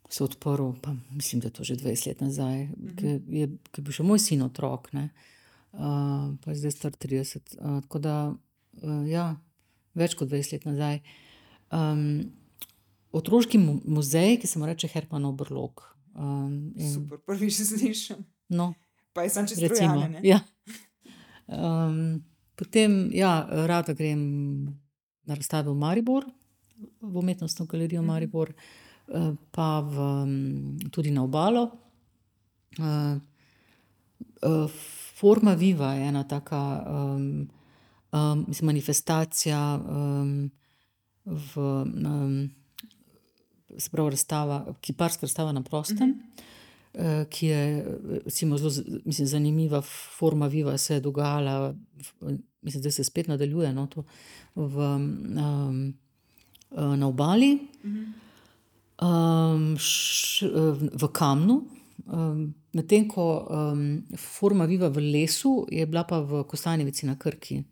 se 0.09 0.23
odprl, 0.23 0.71
pa 0.81 0.95
mislim, 1.11 1.41
da 1.41 1.47
je 1.47 1.53
to 1.53 1.63
že 1.63 1.75
20 1.75 2.07
let 2.07 2.21
nazaj, 2.21 2.63
mm 2.63 2.73
-hmm. 2.73 2.95
ki 2.95 3.05
je, 3.37 3.47
ki 3.71 3.79
je 3.79 3.83
bil 3.83 3.91
še 3.91 4.03
moj 4.03 4.19
sin 4.19 4.41
otrok, 4.41 4.93
ne, 4.93 5.09
uh, 5.73 5.79
pa 6.43 6.51
je 6.51 6.55
zdaj 6.55 6.71
star 6.71 6.91
30. 6.91 7.57
Uh, 7.59 7.81
tako 7.81 7.99
da, 7.99 8.35
uh, 8.83 9.09
ja, 9.09 9.35
več 9.93 10.15
kot 10.15 10.29
20 10.29 10.53
let 10.53 10.65
nazaj. 10.65 10.99
Um, 11.71 12.31
otroški 13.11 13.57
mu 13.57 13.81
muzej, 13.85 14.39
ki 14.39 14.47
se 14.47 14.59
mu 14.59 14.65
reče 14.65 14.87
Hermanov 14.87 15.33
brlog. 15.33 15.95
Um, 16.15 16.73
in, 16.75 16.93
Super, 16.93 17.17
prvič 17.17 17.53
slišim. 17.53 18.25
no, 18.49 18.73
Pa 19.13 19.23
je 19.23 19.29
sam 19.29 19.47
čez 19.47 19.59
recimo, 19.59 19.89
strojane. 19.89 20.09
ne? 20.09 20.27
ja. 20.27 20.39
um, 21.47 22.23
potem, 22.57 23.09
ja, 23.13 23.47
rada 23.69 23.93
grem 23.93 24.21
na 25.27 25.35
razstave 25.37 25.69
v 25.69 25.77
Maribor, 25.77 26.25
v 27.01 27.17
umetnostno 27.17 27.65
galerijo 27.65 28.01
Maribor, 28.01 28.53
uh, 28.53 29.35
pa 29.51 29.81
v, 29.81 29.95
tudi 30.91 31.11
na 31.11 31.23
obalo. 31.23 31.69
Uh, 32.77 33.17
uh, 34.41 34.69
forma 35.17 35.53
Viva 35.53 35.93
je 35.93 36.07
ena 36.07 36.23
taka 36.23 36.61
um, 36.85 37.47
um, 38.11 38.45
manifestacija 38.61 39.79
um, 39.81 40.51
v. 41.25 41.57
Um, 42.05 42.49
Spravo 43.77 44.09
razstava, 44.09 44.73
kiparska 44.81 45.27
razstava 45.27 45.51
na 45.51 45.61
prostem, 45.61 46.09
uh 46.09 47.01
-huh. 47.03 47.25
ki 47.29 47.47
je 47.47 47.85
recimo, 48.25 48.57
zelo 48.57 48.71
mislim, 49.05 49.27
zanimiva, 49.27 49.81
forma 50.17 50.47
viva 50.47 50.77
se 50.77 50.93
je 50.93 50.99
dogajala, 50.99 51.75
mislim, 52.61 52.83
da 52.83 52.91
se 52.91 53.03
spet 53.03 53.27
nadaljuje 53.27 53.73
no, 53.73 53.87
v, 54.55 54.77
um, 54.95 55.93
na 56.71 57.07
obali, 57.07 57.57
uh 57.83 58.27
um, 59.01 59.77
š, 59.77 60.45
v 60.93 61.07
kamnu. 61.11 61.61
Um, 62.07 62.53
Medtem 62.73 63.07
ko 63.09 63.25
um, 63.49 64.05
forma 64.17 64.67
viva 64.69 64.89
v 64.89 65.01
lesu, 65.11 65.65
je 65.71 65.85
bila 65.89 66.05
pa 66.05 66.21
v 66.21 66.43
Kostanjevici 66.45 67.09
na 67.09 67.17
Krki. 67.17 67.63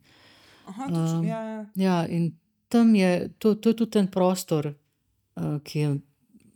Aha, 0.65 0.87
točno, 0.89 1.19
um, 1.19 1.25
ja, 1.27 1.41
ja. 1.41 1.65
ja, 1.75 1.97
in 2.09 2.33
tam 2.67 2.95
je, 2.95 3.29
to, 3.37 3.55
to 3.55 3.69
je 3.69 3.75
tudi 3.75 3.91
ten 3.91 4.07
prostor 4.09 4.73
uh, 4.73 5.61
ki 5.61 5.79
je 5.79 5.89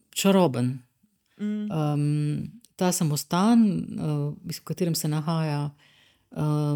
čaroben. 0.10 0.80
Mm. 1.38 1.70
Um, 1.70 2.52
ta 2.76 2.92
samostan, 2.92 3.62
uh, 3.62 4.34
v 4.34 4.60
katerem 4.66 4.96
se 4.96 5.08
nahaja 5.08 5.70
uh, 5.70 5.89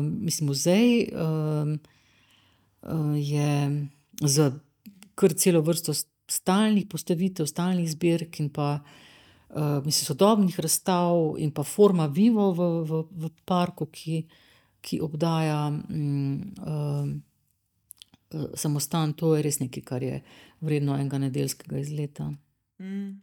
mislim, 0.02 0.48
muzej, 0.48 1.10
uh, 1.14 1.78
je 3.18 3.88
za 4.22 4.52
kar 5.16 5.34
celo 5.34 5.62
vrsto 5.62 5.94
stalnih 6.28 6.88
postavitev, 6.90 7.46
stalnih 7.46 7.90
zbirk 7.92 8.40
in 8.40 8.50
pa 8.50 8.80
uh, 9.50 9.86
mislim, 9.86 10.06
sodobnih 10.06 10.60
razstav, 10.60 11.36
in 11.38 11.52
pa 11.52 11.64
forma 11.64 12.08
vivo 12.08 12.52
v, 12.52 12.70
v, 12.90 13.04
v 13.12 13.30
parku, 13.46 13.86
ki, 13.86 14.24
ki 14.82 15.02
obdaja. 15.02 15.68
Um, 15.68 16.54
uh, 16.60 17.08
samostan, 18.56 19.14
to 19.14 19.36
je 19.36 19.44
res 19.46 19.60
nekaj, 19.62 19.84
kar 19.86 20.04
je 20.04 20.22
vredno 20.62 20.98
enega 20.98 21.20
nedeljskega 21.22 21.78
izleta. 21.78 22.32
Mm. 22.82 23.22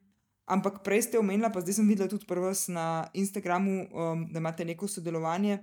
Ampak 0.50 0.80
prej 0.82 1.06
ste 1.06 1.18
omenili, 1.18 1.50
pa 1.52 1.62
zdaj 1.62 1.78
sem 1.78 1.88
videla 1.88 2.10
tudi 2.10 2.26
prvo 2.26 2.50
na 2.74 3.06
Instagramu, 3.14 3.86
um, 3.90 4.24
da 4.32 4.38
imate 4.42 4.64
neko 4.64 4.88
sodelovanje, 4.90 5.60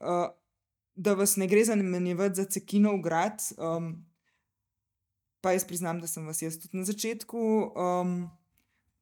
uh, 0.00 0.28
da 0.94 1.14
vas 1.14 1.36
ne 1.36 1.46
gre 1.46 1.64
zanimati 1.64 2.34
za 2.34 2.44
Cekinov 2.44 3.00
grad. 3.00 3.42
Um, 3.58 4.06
pa 5.40 5.52
jaz 5.52 5.64
priznam, 5.64 6.00
da 6.00 6.06
sem 6.06 6.26
vas 6.26 6.42
jaz 6.42 6.58
tudi 6.60 6.76
na 6.76 6.84
začetku. 6.84 7.38
Um, 7.76 8.30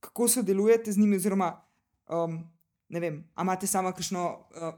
kako 0.01 0.29
sodelujete 0.29 0.93
z 0.93 0.99
njimi, 0.99 1.17
oziroma 1.17 1.65
um, 2.09 2.45
ne 2.89 3.01
vem, 3.01 3.25
imate 3.41 3.67
samo 3.67 3.93
kakšno. 3.93 4.29
Uh, 4.55 4.77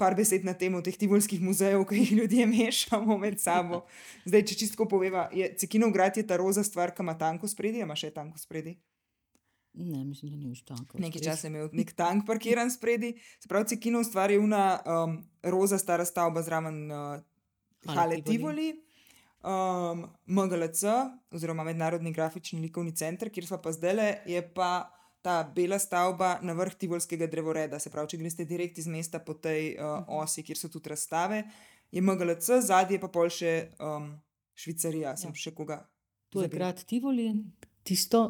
par 0.00 0.16
besed 0.16 0.46
na 0.48 0.54
temo 0.56 0.80
teh 0.80 0.96
tivolskih 0.96 1.42
muzejev, 1.44 1.82
ki 1.84 1.98
jih 1.98 2.12
ljudje 2.22 2.46
mešamo 2.48 3.18
med 3.20 3.36
sabo. 3.40 3.82
Zdaj, 4.28 4.46
če 4.48 4.56
čisto 4.62 4.86
poveva, 4.88 5.26
je 5.36 5.50
Cekinov 5.60 5.92
grad 5.92 6.16
je 6.16 6.24
ta 6.26 6.38
roza 6.40 6.64
stvar, 6.64 6.94
ki 6.96 7.04
ima 7.04 7.18
tanko 7.20 7.48
spredi, 7.48 7.82
ima 7.84 7.96
še 7.96 8.08
tanko 8.14 8.40
spredi. 8.40 8.78
Ne, 9.72 10.04
mislim, 10.04 10.32
da 10.32 10.36
ni 10.36 10.48
več 10.50 10.64
tanko. 10.66 10.98
Nekaj 10.98 11.22
časa 11.22 11.46
je 11.46 11.52
imel 11.52 11.68
nek 11.78 11.92
tank 11.94 12.26
parkiran 12.26 12.72
spredi. 12.74 13.12
Sprav 13.42 13.68
Cekinov 13.70 14.02
stvar 14.08 14.32
je 14.34 14.40
una 14.42 14.64
um, 14.82 15.18
roza 15.46 15.78
stara 15.78 16.04
stavba 16.04 16.42
zraven 16.42 16.80
uh, 16.90 17.20
Hale 17.94 18.18
Tivoli. 18.26 18.72
Um, 19.40 20.02
MGLC, 20.26 20.82
oziroma 21.32 21.64
Mednarodni 21.64 22.12
grafični 22.12 22.58
likovni 22.60 22.92
center, 22.92 23.30
kjer 23.32 23.46
smo 23.46 23.60
pa 23.62 23.72
zdaj, 23.72 24.18
je 24.28 24.42
pa 24.52 24.90
ta 25.22 25.38
bela 25.54 25.78
stavba 25.80 26.34
na 26.42 26.52
vrh 26.58 26.74
Tivolskega 26.74 27.28
drevoreda. 27.30 27.78
Se 27.80 27.92
pravi, 27.92 28.12
če 28.12 28.20
greste 28.20 28.44
direkt 28.48 28.82
iz 28.82 28.90
mesta 28.90 29.22
po 29.22 29.38
tej 29.38 29.76
uh, 29.78 30.02
osi, 30.20 30.44
kjer 30.44 30.60
so 30.60 30.68
tudi 30.72 30.92
razstave, 30.92 31.44
je 31.94 32.02
MGLC, 32.02 32.60
zadnji 32.66 33.00
pa 33.00 33.08
pol 33.12 33.30
še 33.32 33.54
um, 33.80 34.12
Švicarija, 34.58 35.16
sem 35.16 35.32
ja. 35.32 35.42
še 35.46 35.54
koga. 35.56 35.82
To 36.34 36.44
je 36.44 36.50
grad 36.52 36.84
Tivoli, 36.86 37.30
tisto 37.86 38.26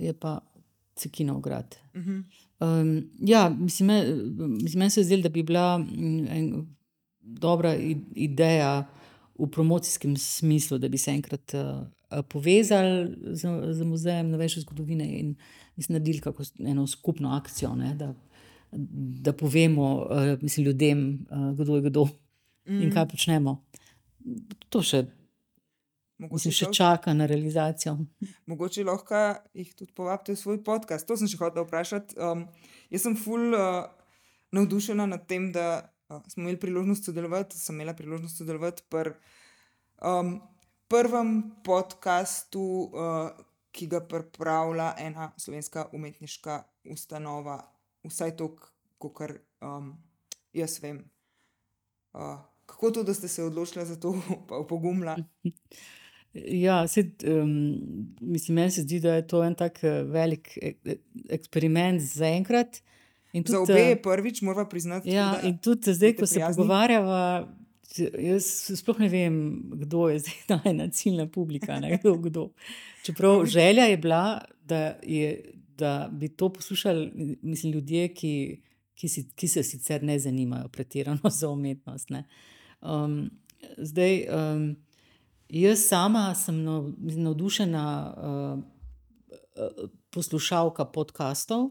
je 0.00 0.14
pa 0.16 0.38
Cekinov 0.96 1.40
grad. 1.40 1.76
Uh 1.94 2.00
-huh. 2.00 2.22
um, 2.60 3.10
ja, 3.20 3.48
mislim, 3.48 3.88
meni 4.76 4.90
se 4.90 5.04
zdi, 5.04 5.22
da 5.22 5.28
bi 5.28 5.42
bila 5.42 5.78
mm, 5.78 6.26
en, 6.28 6.66
dobra 7.20 7.74
ideja 8.14 8.86
v 9.38 9.50
promocijskem 9.50 10.16
smislu, 10.16 10.78
da 10.78 10.88
bi 10.88 10.98
se 10.98 11.10
enkrat 11.10 11.54
uh, 11.54 11.86
povezali 12.28 13.16
z, 13.32 13.48
z 13.72 13.84
muzejem 13.84 14.30
novejše 14.30 14.60
zgodovine 14.60 15.18
in 15.18 15.34
naredili 15.88 16.20
kako 16.20 16.42
eno 16.58 16.86
skupno 16.86 17.30
akcijo, 17.30 17.74
ne, 17.74 17.94
da, 17.94 18.14
da 19.22 19.32
povemo 19.32 19.94
uh, 19.96 20.42
mislim, 20.42 20.66
ljudem, 20.66 21.26
uh, 21.30 21.58
kdo 21.58 21.76
je 21.76 21.82
kdo 21.82 22.04
mm. 22.68 22.82
in 22.82 22.92
kaj 22.92 23.08
počnemo. 23.08 23.64
To 24.68 24.82
še, 24.82 25.04
mislim, 26.18 26.54
še 26.54 26.70
čaka 26.74 27.14
na 27.14 27.26
realizacijo. 27.26 27.96
Mogoče 28.50 28.84
lahko 28.84 29.22
jih 29.54 29.74
tudi 29.74 29.92
povabite 29.96 30.34
v 30.34 30.40
svoj 30.40 30.62
podcast. 30.64 31.06
To 31.08 31.16
sem 31.16 31.30
še 31.30 31.40
hotel 31.40 31.66
vprašati. 31.66 32.16
Um, 32.16 32.46
jaz 32.92 33.06
sem 33.06 33.16
ful 33.20 33.52
uh, 33.52 33.84
navdušena 34.56 35.08
nad 35.10 35.26
tem, 35.28 35.50
da 35.52 35.66
uh, 36.08 36.22
smo 36.32 36.46
imeli 36.46 36.60
priložnost 36.62 37.10
sodelovati, 37.10 37.58
sem 37.60 37.76
imela 37.76 37.96
priložnost 37.96 38.40
sodelovati 38.40 38.86
pri 38.92 39.16
um, 40.00 40.38
prvem 40.88 41.36
podkastu. 41.66 42.64
Uh, 42.92 43.44
ki 43.76 43.86
ga 43.92 44.00
pripravlja 44.00 44.94
ena 44.98 45.32
slovenska 45.36 45.88
umetniška 45.92 46.62
ustanova, 46.90 47.58
vsaj 48.08 48.36
to, 48.36 48.54
kar 49.12 49.34
um, 49.60 49.92
jaz 50.56 50.78
vem. 50.82 51.02
Uh, 52.16 52.38
kako 52.66 52.90
to, 52.90 53.02
da 53.02 53.14
ste 53.14 53.28
se 53.28 53.44
odločili 53.44 53.84
za 53.86 54.00
to, 54.00 54.14
pa 54.48 54.64
pogumla? 54.68 55.16
Ja, 56.44 56.88
se, 56.88 57.10
um, 57.26 57.52
mislim, 58.20 58.54
meni 58.54 58.70
se 58.70 58.82
zdi, 58.82 59.00
da 59.00 59.14
je 59.14 59.26
to 59.26 59.44
en 59.44 59.54
tak 59.54 59.84
eh, 59.84 60.02
velik 60.02 60.58
e, 60.62 60.72
e, 60.84 60.96
eksperiment 61.30 62.02
za 62.02 62.26
enkrat. 62.26 62.82
Tudi, 63.32 63.52
za 63.52 63.60
obe 63.60 63.80
je 63.80 63.92
eh, 63.92 64.02
prvič, 64.02 64.42
moramo 64.42 64.68
priznati. 64.68 65.10
Ja, 65.10 65.34
tudi, 65.34 65.48
in 65.48 65.58
tudi 65.58 65.94
zdaj, 65.94 66.16
ko 66.16 66.26
se 66.26 66.40
pogovarjava, 66.40 67.22
Jaz 67.96 68.46
sploh 68.76 68.98
ne 69.00 69.08
vem, 69.08 69.36
kdo 69.84 70.08
je 70.10 70.18
zdaj 70.24 70.40
najna 70.64 70.88
ciljna 70.92 71.26
publika. 71.26 71.78
Kdo, 72.00 72.16
kdo. 72.16 72.48
Čeprav 73.04 73.44
želja 73.46 73.84
je 73.84 73.96
bila, 73.96 74.40
da, 74.64 74.98
je, 75.02 75.52
da 75.78 76.08
bi 76.12 76.28
to 76.28 76.48
poslušali 76.52 77.36
mislim, 77.42 77.72
ljudje, 77.72 78.08
ki, 78.14 78.62
ki, 78.94 79.08
si, 79.08 79.28
ki 79.34 79.48
se 79.48 79.62
sicer 79.62 80.02
ne 80.02 80.18
zanimajo 80.18 80.68
pretirano 80.68 81.30
za 81.40 81.48
umetnost. 81.48 82.10
Um, 82.82 83.30
zdaj, 83.78 84.26
um, 84.28 84.76
jaz 85.48 85.86
sama 85.88 86.34
sem 86.34 86.64
navdušena 87.22 87.84
uh, 88.16 88.62
poslušalka 90.10 90.84
podkastov, 90.84 91.70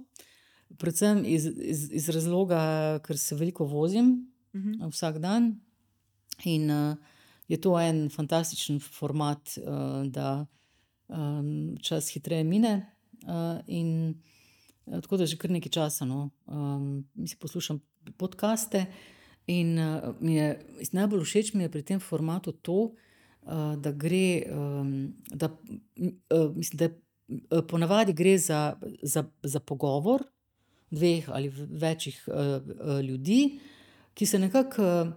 predvsem 0.77 1.23
iz, 1.25 1.45
iz, 1.45 1.85
iz 1.91 2.09
razloga, 2.09 2.99
ker 3.05 3.17
se 3.17 3.35
veliko 3.35 3.65
vozim 3.65 4.31
uh 4.53 4.59
mhm. 4.59 4.73
-huh. 4.73 4.91
vsak 4.91 5.19
dan. 5.19 5.59
In 6.43 6.71
uh, 6.71 6.95
je 7.47 7.61
to 7.61 7.79
en 7.79 8.09
fantastičen 8.09 8.79
format, 8.79 9.57
uh, 9.57 10.05
da 10.11 10.45
um, 11.07 11.77
čas 11.81 12.09
hitreje 12.13 12.43
mine. 12.43 12.91
Uh, 13.23 13.61
in 13.67 14.15
uh, 14.85 15.01
tako 15.01 15.17
da 15.17 15.25
že 15.25 15.37
kar 15.37 15.51
nekaj 15.51 15.71
časa, 15.71 16.05
no, 16.05 16.29
um, 16.45 17.05
mislim, 17.13 17.39
poslušam 17.39 17.79
podcaste. 18.17 18.85
In 19.47 19.79
uh, 19.79 20.15
mi 20.19 20.35
je 20.35 20.65
najbolj 20.91 21.23
všeč 21.23 21.53
mi 21.53 21.63
je 21.63 21.71
pri 21.71 21.81
tem 21.81 21.99
formatu 21.99 22.51
to, 22.51 22.91
da 23.77 23.91
gre, 23.91 24.43
um, 24.51 25.13
da, 25.27 25.49
uh, 25.95 26.55
mislim, 26.55 26.77
da 26.77 26.89
uh, 27.57 27.63
ponavadi 27.67 28.13
gre 28.13 28.37
za, 28.37 28.77
za, 29.01 29.23
za 29.43 29.59
pogovor 29.59 30.23
dveh 30.91 31.29
ali 31.29 31.49
večjih 31.69 32.27
uh, 32.27 32.35
uh, 32.35 32.99
ljudi, 32.99 33.59
ki 34.13 34.25
se 34.25 34.39
nekako. 34.39 34.81
Uh, 34.81 35.13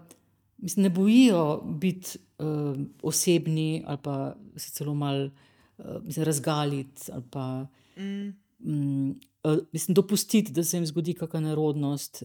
mislim, 0.58 0.82
ne 0.82 0.90
bojijo 0.90 1.62
biti 1.64 2.18
uh, 2.38 2.76
osebni 3.02 3.84
ali 3.86 3.98
pa 4.02 4.36
se 4.56 4.70
celo 4.70 4.94
malo 4.94 5.30
uh, 5.78 5.84
razgaliti 6.16 7.12
ali 7.12 7.22
pa 7.30 7.66
mm. 7.96 8.34
um, 8.64 9.20
uh, 9.44 9.58
mislim, 9.72 9.94
dopustiti, 9.94 10.52
da 10.52 10.64
se 10.64 10.76
jim 10.76 10.86
zgodi 10.86 11.14
kakšna 11.14 11.40
nerodnost. 11.40 12.22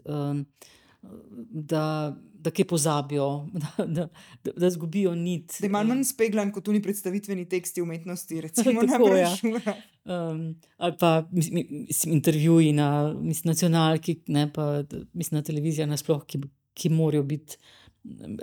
Da, 1.50 2.16
da 2.34 2.52
kaj 2.52 2.66
pozabijo, 2.68 3.28
da, 3.64 3.86
da, 3.86 4.08
da, 4.44 4.52
da 4.58 4.70
zgubijo 4.70 5.16
nit. 5.16 5.58
Da 5.60 5.68
imajo 5.68 5.88
manj 5.88 6.04
speglan 6.08 6.52
kot 6.52 6.68
oni 6.68 6.82
predstavitveni 6.82 7.48
teksti 7.50 7.82
umetnosti, 7.82 8.42
recimo 8.42 8.84
na 8.90 9.00
Brnšu. 9.00 9.76
Um, 10.06 10.56
ali 10.78 10.96
pa 11.00 11.28
mislim, 11.32 11.66
intervjuji 12.06 12.74
na 12.74 13.14
mislim, 13.20 13.52
nacionalki, 13.52 14.20
ne 14.28 14.50
pa 14.54 14.84
mislim, 15.14 15.38
na 15.38 15.44
televiziji, 15.44 15.88
nasploh, 15.88 16.26
ki, 16.26 16.42
ki 16.74 16.90
morajo 16.90 17.24
biti 17.24 17.58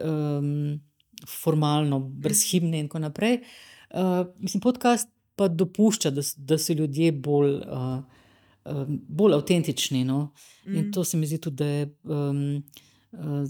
um, 0.04 0.80
formalno, 1.28 2.00
brez 2.00 2.44
himne 2.50 2.80
in 2.80 2.88
tako 2.88 2.98
naprej. 2.98 3.40
Uh, 3.90 4.26
mislim, 4.38 4.60
podcast 4.60 5.08
pa 5.36 5.48
dopušča, 5.48 6.10
da, 6.10 6.22
da 6.36 6.58
so 6.58 6.72
ljudje 6.72 7.12
bolj, 7.12 7.54
uh, 7.54 8.00
um, 8.70 9.00
bolj 9.08 9.34
avtentični. 9.34 10.04
No? 10.04 10.30
In 10.66 10.86
Mm. 10.86 10.92
to 10.92 11.04
se 11.04 11.16
mi 11.16 11.26
zdi 11.26 11.38
tudi, 11.38 11.56
da 11.56 11.66
je 11.66 11.94
um, 12.04 12.62
uh, 13.12 13.46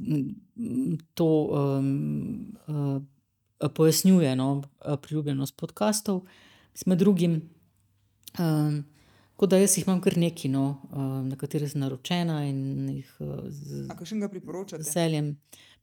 to 1.15 1.27
um, 1.27 2.57
uh, 2.67 3.69
pojasnjuje 3.75 4.37
no? 4.37 4.63
uh, 4.87 4.97
priljubljenost 5.03 5.57
podkastov, 5.57 6.23
med 6.87 6.99
drugim. 6.99 7.43
Um, 8.39 8.85
Tako 9.41 9.47
da 9.47 9.57
jaz 9.57 9.79
jih 9.79 9.87
imam 9.87 10.01
kar 10.05 10.19
nekaj, 10.21 10.51
no, 10.53 10.83
uh, 10.93 10.99
na 11.25 11.37
katere 11.37 11.65
sem 11.69 11.81
naročena 11.81 12.43
in 12.45 12.89
jih 12.93 13.15
uh, 13.25 13.39
z 13.49 13.87
veseljem 14.85 15.31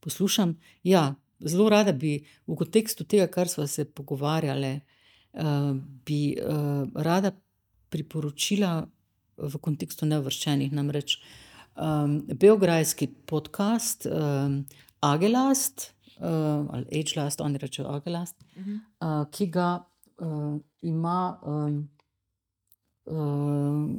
poslušam. 0.00 0.52
Ja, 0.86 1.14
zelo 1.40 1.66
rada 1.68 1.92
bi 1.92 2.20
v 2.46 2.54
kontekstu 2.56 3.04
tega, 3.04 3.26
kar 3.26 3.48
smo 3.48 3.66
se 3.66 3.84
pogovarjali, 3.84 4.80
uh, 5.32 5.74
bi 6.06 6.36
uh, 6.38 6.86
rada 6.94 7.32
priporočila 7.90 8.86
v 9.38 9.58
kontekstu 9.58 10.06
neuvrščenih. 10.06 10.72
Namreč 10.72 11.18
um, 11.76 12.20
Beograjski 12.26 13.06
podcast 13.26 14.06
um, 14.06 14.64
Agelast 15.00 15.92
uh, 16.20 16.26
ali 16.70 17.00
Agelast, 17.00 17.40
oni 17.40 17.58
rečejo 17.58 17.88
Agelast, 17.88 18.36
Mhm. 18.56 18.74
uh, 19.00 19.24
ki 19.30 19.46
ga 19.46 19.84
uh, 20.18 20.58
ima 20.82 21.38
um, 21.46 21.88
uh, 23.06 23.90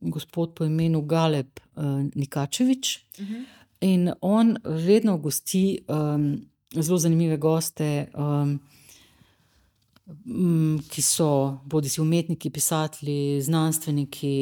gospod 0.00 0.54
po 0.54 0.64
imenu 0.64 1.02
Galeb 1.02 1.46
uh, 1.76 1.84
Nikačevič. 2.14 3.04
Mhm. 3.20 3.42
In 3.80 4.12
on 4.20 4.56
vedno 4.64 5.18
gosti 5.18 5.78
um, 5.88 6.40
zelo 6.72 6.98
zanimive 6.98 7.36
goste, 7.36 8.08
um, 8.14 8.60
ki 10.90 11.02
so 11.02 11.60
bodi 11.64 11.88
si 11.88 12.00
umetniki, 12.00 12.50
pisatelji, 12.52 13.40
znanstveniki 13.42 14.34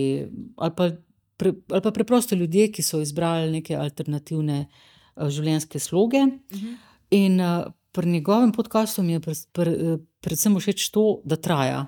ali 0.56 0.74
pa, 0.76 0.88
pre, 1.36 1.52
ali 1.70 1.82
pa 1.82 1.90
preprosto 1.90 2.34
ljudje, 2.34 2.72
ki 2.72 2.82
so 2.82 3.00
izbrali 3.00 3.50
neke 3.50 3.76
alternativne 3.78 4.64
uh, 4.66 5.28
življenjske 5.28 5.78
sloge. 5.78 6.24
Mhm. 6.26 6.74
In 7.12 7.40
uh, 7.40 7.68
pri 7.92 8.08
njegovem 8.08 8.52
podkastu 8.52 9.02
mi 9.02 9.12
je 9.12 9.20
pred, 9.20 9.44
pred, 9.52 10.00
predvsem 10.24 10.56
všeč 10.56 10.88
to, 10.90 11.20
da 11.24 11.36
traja. 11.36 11.84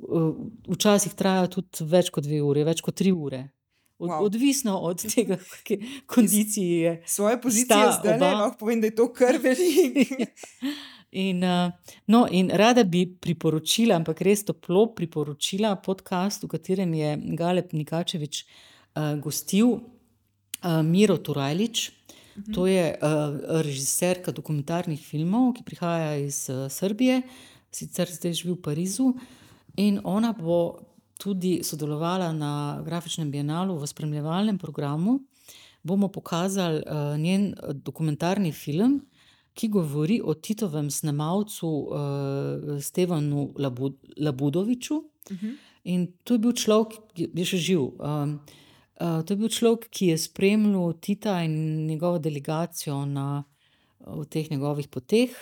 Uh, 0.00 0.34
Včasih 0.68 1.14
traja 1.14 1.46
tudi 1.52 1.86
več 1.86 2.10
kot 2.10 2.26
dve 2.26 2.42
uri, 2.42 2.66
več 2.66 2.84
kot 2.84 2.98
tri 3.00 3.12
ure. 3.12 3.46
Od, 4.00 4.08
Wow. 4.08 4.24
Odvisno 4.24 4.78
od 4.88 5.02
tega, 5.12 5.36
v 5.36 5.56
kakšni 5.60 5.88
kondiciji 6.08 6.76
je. 6.84 6.92
Svoje 7.06 7.36
pozicije 7.40 7.92
zdaj 8.00 8.16
lahko 8.20 8.56
povem, 8.64 8.80
da 8.80 8.88
je 8.88 8.94
to 8.96 9.10
kar 9.12 9.36
veliko. 9.40 10.24
In, 11.10 11.42
uh, 11.42 11.72
no, 12.06 12.26
in 12.30 12.50
rada 12.54 12.84
bi 12.84 13.02
priporočila, 13.06 13.96
ampak 13.98 14.20
res 14.22 14.44
toplo 14.46 14.86
priporočila 14.94 15.74
podcast, 15.82 16.44
v 16.46 16.50
katerem 16.54 16.92
je 16.94 17.16
Galeb 17.34 17.72
Nikačevič 17.74 18.44
uh, 18.44 19.16
gostil 19.18 19.72
uh, 19.74 20.82
Miro 20.86 21.18
Turajlič. 21.18 21.90
To 22.54 22.66
je 22.66 22.94
uh, 22.94 23.36
režiserka 23.60 24.32
dokumentarnih 24.32 25.02
filmov, 25.02 25.50
ki 25.58 25.66
prihaja 25.66 26.14
iz 26.22 26.46
uh, 26.48 26.70
Srbije, 26.70 27.20
sicer 27.74 28.08
zdaj 28.08 28.38
živi 28.38 28.54
v 28.54 28.62
Parizu. 28.62 29.10
In 29.82 29.98
ona 30.04 30.30
bo 30.32 30.78
tudi 31.20 31.60
sodelovala 31.66 32.30
na 32.32 32.80
grafičnem 32.86 33.28
bienalu 33.30 33.76
v 33.76 33.90
spremljevalnem 33.90 34.58
programu. 34.58 35.20
Bomo 35.82 36.08
pokazali 36.08 36.80
uh, 36.86 37.18
njen 37.18 37.54
dokumentarni 37.82 38.52
film, 38.52 39.00
ki 39.60 39.68
govori 39.70 40.20
o 40.22 40.32
Titovem 40.34 40.88
snemalcu 40.90 41.68
uh, 41.68 41.98
Stevanu 42.80 43.50
Labu, 43.56 43.90
Labudoviču. 44.18 45.02
Mhm. 45.30 45.50
In 45.84 46.00
to 46.24 46.34
je 46.34 46.40
bil 46.40 46.52
človek, 46.54 46.96
ki 47.10 47.28
je 47.34 47.44
še 47.46 47.58
živ. 47.58 47.82
Um, 47.98 48.34
uh, 48.96 49.20
to 49.20 49.32
je 49.32 49.38
bil 49.38 49.48
človek, 49.50 49.86
ki 49.90 50.10
je 50.10 50.18
spremljal 50.18 50.92
Tita 50.98 51.38
in 51.40 51.54
njegovo 51.86 52.18
delegacijo 52.18 53.04
na 53.06 53.44
v 54.00 54.24
teh 54.26 54.44
njegovih 54.46 54.88
poteh 54.88 55.32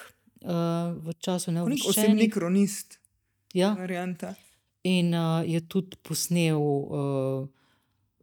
uh, 0.41 0.51
v 0.97 1.15
času 1.17 1.51
Nek 1.51 1.65
osebni 1.65 1.75
neobičajnih. 1.75 2.31
kronist, 2.31 2.99
Ja, 3.53 3.73
varianta. 3.75 4.35
in 4.85 5.11
uh, 5.11 5.43
je 5.45 5.61
tudi 5.63 5.97
posnel 5.99 6.55
uh, 6.55 7.47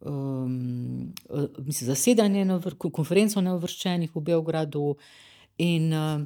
um, 0.01 1.03
uh, 1.30 1.49
mislim, 1.59 1.88
zasedanje, 1.88 2.45
na 2.45 2.55
vr- 2.57 2.76
ko- 2.76 2.91
konferenco 2.91 3.41
neuvrščenih 3.41 4.11
v 4.13 4.22
Beogradu. 4.22 4.95
In 5.57 5.94
uh, 5.94 6.22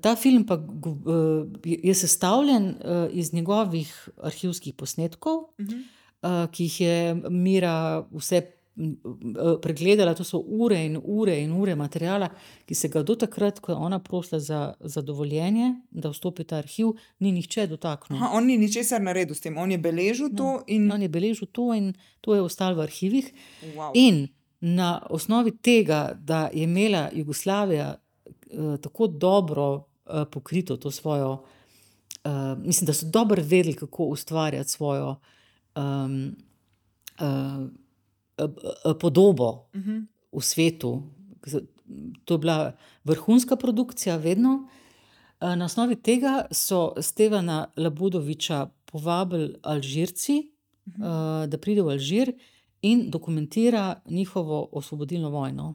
ta 0.00 0.16
film 0.16 0.44
pa 0.46 0.54
uh, 0.54 0.62
je 1.64 1.78
je 1.82 1.94
sestavljen 1.94 2.68
uh, 2.68 2.74
iz 3.12 3.32
njegovih 3.32 4.08
arhivskih 4.22 4.74
posnetkov, 4.74 5.44
Mhm. 5.58 5.74
uh, 6.22 6.50
ki 6.50 6.64
jih 6.64 6.80
je 6.80 6.96
Mira 7.30 7.74
vse 8.12 8.42
uh, 8.76 9.58
pregledala. 9.62 10.14
To 10.14 10.24
so 10.24 10.38
ure 10.38 10.84
in 10.86 10.98
ure 11.04 11.40
in 11.42 11.52
ure 11.52 11.74
materijala, 11.74 12.28
ki 12.66 12.74
se 12.74 12.88
ga 12.88 13.02
do 13.02 13.14
takrat, 13.14 13.60
ko 13.60 13.72
je 13.72 13.76
ona 13.76 13.98
prosila 13.98 14.40
za, 14.40 14.60
za 14.80 15.02
dovoljenje, 15.02 15.74
da 15.90 16.10
vstopi 16.10 16.42
v 16.42 16.46
ta 16.46 16.56
arhiv, 16.56 16.86
ni 17.20 17.32
nihče 17.32 17.66
dotaknil. 17.66 18.18
Aha, 18.18 18.30
on 18.32 18.46
ni 18.46 18.58
ničesar 18.58 19.00
naredil 19.02 19.34
s 19.34 19.40
tem, 19.40 19.56
on 19.56 19.70
je 19.70 19.78
beležil 19.78 20.28
to 20.36 20.62
in. 20.66 20.90
On 20.92 21.02
je 21.02 21.08
beležil 21.08 21.46
to 21.46 21.74
in 21.74 21.92
to 22.20 22.34
je 22.34 22.42
ostalo 22.42 22.76
v 22.76 22.80
arhivih. 22.82 23.32
Wow. 23.76 23.90
In 23.94 24.28
na 24.60 25.06
osnovi 25.10 25.50
tega, 25.62 26.18
da 26.18 26.50
je 26.52 26.62
imela 26.64 27.10
Jugoslavija 27.14 27.94
uh, 27.94 28.07
tako 28.80 29.06
dobro 29.06 29.74
uh, 29.74 29.82
pokrito 30.32 30.76
to 30.76 30.90
svojo, 30.90 31.32
uh, 32.24 32.30
mislim, 32.58 32.86
da 32.86 32.92
so 32.92 33.06
dobro 33.06 33.42
vedeli, 33.42 33.74
kako 33.74 34.04
ustvarjati 34.04 34.70
svojo 34.70 35.16
um, 35.76 36.36
uh, 37.20 37.68
uh, 38.84 38.96
podobo 39.00 39.68
Mhm. 39.74 39.98
v 40.32 40.40
svetu. 40.40 41.02
To 42.24 42.34
je 42.34 42.38
bila 42.38 42.72
vrhunska 43.04 43.56
produkcija, 43.56 44.16
vedno. 44.16 44.68
Eh, 45.40 45.56
Na 45.56 45.64
osnovi 45.64 45.96
tega 45.96 46.46
so 46.50 46.92
Stevana 47.00 47.66
Labudoviča 47.76 48.66
povabili 48.84 49.54
Alžirci, 49.62 50.52
Mhm. 50.86 51.02
uh, 51.02 51.08
da 51.46 51.58
pride 51.58 51.82
v 51.82 51.88
Alžir 51.88 52.32
in 52.82 53.10
dokumentira 53.10 54.00
njihovo 54.06 54.68
osvobodilno 54.72 55.30
vojno. 55.30 55.74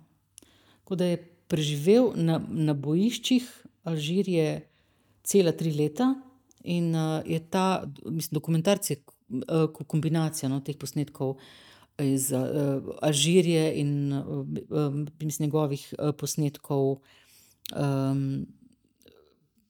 Tako 0.80 0.96
da 0.96 1.06
je 1.06 1.33
preživel 1.48 2.12
na, 2.16 2.40
na 2.50 2.74
bojiščih 2.74 3.50
Alžirije 3.84 4.64
cela 5.24 5.52
tri 5.52 5.74
leta 5.76 6.14
in 6.64 6.94
uh, 6.96 7.20
je 7.28 7.40
ta 7.50 7.84
mislim, 8.06 8.38
dokumentarcija, 8.38 8.98
uh, 9.30 9.68
kombinacija 9.88 10.50
no, 10.50 10.62
teh 10.64 10.78
posnetkov 10.80 11.36
iz 12.00 12.32
uh, 12.32 12.80
Alžirije 13.02 13.66
in 13.82 14.14
uh, 14.14 14.46
mislim, 15.20 15.48
njegovih 15.48 15.84
uh, 16.00 16.14
posnetkov. 16.16 16.98
Um, 17.76 18.46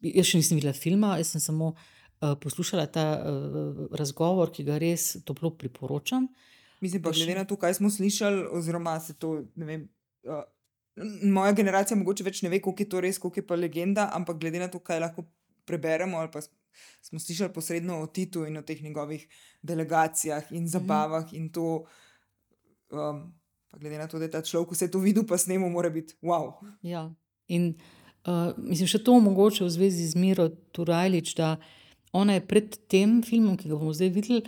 jaz 0.02 0.30
še 0.30 0.40
nisem 0.42 0.58
videla 0.60 0.74
filma, 0.78 1.16
jaz 1.20 1.34
sem 1.34 1.42
samo 1.44 1.74
uh, 1.74 2.34
poslušala 2.42 2.86
ta 2.92 3.08
uh, 3.18 3.84
razgovor, 3.98 4.54
ki 4.54 4.66
ga 4.68 4.78
res 4.82 5.16
toplo 5.26 5.54
priporočam. 5.58 6.30
Mislim 6.84 7.02
pa, 7.02 7.14
še- 7.14 7.26
glede 7.26 7.40
na 7.42 7.46
to, 7.50 7.58
kaj 7.58 7.78
smo 7.80 7.90
slišali, 7.90 8.48
oziroma 8.52 8.98
se 9.00 9.18
to, 9.18 9.42
ne 9.56 9.66
vem. 9.66 9.86
Moja 11.24 11.54
generacija 11.58 11.98
mogoče 11.98 12.24
več 12.24 12.42
ne 12.46 12.52
ve, 12.54 12.60
koliko 12.62 12.84
je 12.84 12.90
to 12.90 13.02
res, 13.02 13.18
koliko 13.20 13.42
je 13.42 13.48
pa 13.48 13.56
legenda, 13.58 14.10
ampak 14.14 14.38
glede 14.42 14.62
na 14.62 14.68
to, 14.70 14.80
kaj 14.80 15.02
lahko 15.02 15.26
preberemo, 15.66 16.20
ali 16.22 16.30
pa 16.32 16.42
smo 17.02 17.20
slišali 17.20 17.54
posredno 17.54 18.02
o 18.02 18.08
Titu 18.08 18.46
in 18.46 18.58
o 18.58 18.62
teh 18.62 18.82
njegovih 18.84 19.26
delegacijah 19.62 20.52
in 20.52 20.68
zabavah 20.70 21.34
in 21.34 21.50
to. 21.54 21.86
Um, 22.94 23.34
pa 23.74 23.80
glede 23.82 23.98
na 23.98 24.08
to, 24.08 24.20
da 24.22 24.28
je 24.30 24.32
ta 24.32 24.42
človek 24.46 24.76
vse 24.76 24.92
to 24.92 25.02
videl, 25.02 25.26
pa 25.26 25.38
snemo, 25.38 25.70
mora 25.70 25.90
biti 25.90 26.14
wow. 26.22 26.52
Ja. 26.86 27.08
In 27.50 27.74
uh, 28.28 28.54
mislim, 28.58 28.88
še 28.88 29.02
to 29.04 29.18
mogoče 29.20 29.66
v 29.66 29.72
zvezi 29.74 30.06
z 30.12 30.20
Miro 30.20 30.46
Turajlič, 30.78 31.34
da 31.40 31.56
ona 32.14 32.38
je 32.38 32.46
pred 32.46 32.78
tem 32.86 33.24
filmom, 33.26 33.58
ki 33.58 33.72
ga 33.72 33.80
bomo 33.80 33.96
zdaj 33.98 34.12
videli 34.14 34.44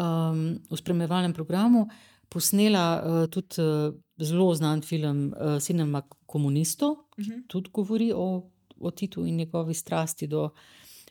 um, 0.00 0.56
v 0.70 0.80
spremljevalnem 0.80 1.36
programu, 1.36 1.84
posnela 2.32 2.86
uh, 2.96 3.26
tudi 3.28 3.60
uh, 3.60 3.92
zelo 4.22 4.54
znan 4.54 4.82
film 4.82 5.26
uh, 5.30 5.58
Cinema 5.58 6.00
komunistov, 6.26 6.96
ki 7.10 7.22
Mhm. 7.22 7.40
tudi 7.46 7.70
govori 7.70 8.12
o, 8.12 8.42
o 8.78 8.90
Titu 8.90 9.22
in 9.22 9.36
njegovi 9.36 9.74
strasti 9.74 10.26
do, 10.26 10.48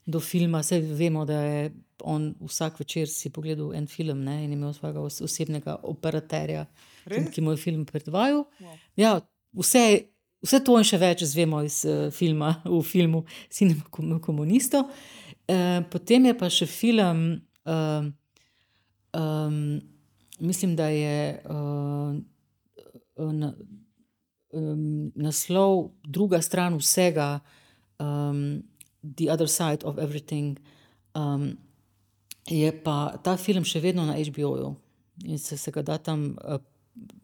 do 0.06 0.20
filma. 0.20 0.60
Vse 0.60 0.80
vemo, 0.82 1.26
da 1.26 1.34
je 1.36 1.72
on 2.02 2.24
vsak 2.42 2.80
večer 2.80 3.08
si 3.08 3.30
pogledal 3.30 3.74
en 3.74 3.88
film 3.88 4.20
ne, 4.20 4.44
in 4.44 4.54
imel 4.54 4.74
svojega 4.74 5.00
os- 5.00 5.22
osebnega 5.22 5.76
operaterja, 5.84 6.66
ki, 7.04 7.10
Res? 7.10 7.30
ki 7.30 7.42
mu 7.42 7.52
je 7.52 7.58
film 7.60 7.86
predvajal. 7.86 8.44
Wow. 8.60 8.78
Ja, 8.98 9.20
vse, 9.54 9.84
vse 10.42 10.60
to 10.60 10.78
in 10.78 10.84
še 10.84 10.98
več 10.98 11.22
izvemo 11.22 11.62
iz 11.62 11.86
uh, 11.86 12.10
filma, 12.12 12.56
v 12.66 12.82
filmu 12.84 13.22
Cinema 13.50 13.84
kom- 13.90 14.20
komunistov. 14.20 14.90
Uh, 15.48 15.84
potem 15.86 16.26
je 16.26 16.34
pa 16.34 16.50
še 16.50 16.66
film, 16.66 17.22
uh, 17.66 18.06
um, 19.14 19.82
mislim, 20.40 20.76
da 20.76 20.88
je 20.88 21.18
uh, 21.46 22.18
na, 23.30 23.54
um, 24.54 25.12
naslov 25.16 25.92
Druga 26.04 26.42
stran 26.42 26.78
vsega, 26.82 27.40
um, 28.00 28.64
The 29.04 29.30
Other 29.30 29.50
Side 29.50 29.86
of 29.86 29.98
Everything. 29.98 30.58
Um, 31.14 31.58
je 32.50 32.72
pa 32.84 33.18
ta 33.24 33.38
film 33.38 33.64
še 33.68 33.80
vedno 33.84 34.06
na 34.08 34.18
HBO-ju 34.18 34.74
in 35.30 35.38
se, 35.38 35.58
se 35.58 35.72
ga 35.72 35.84
da 35.86 35.98
tam 36.02 36.34
uh, 36.42 36.58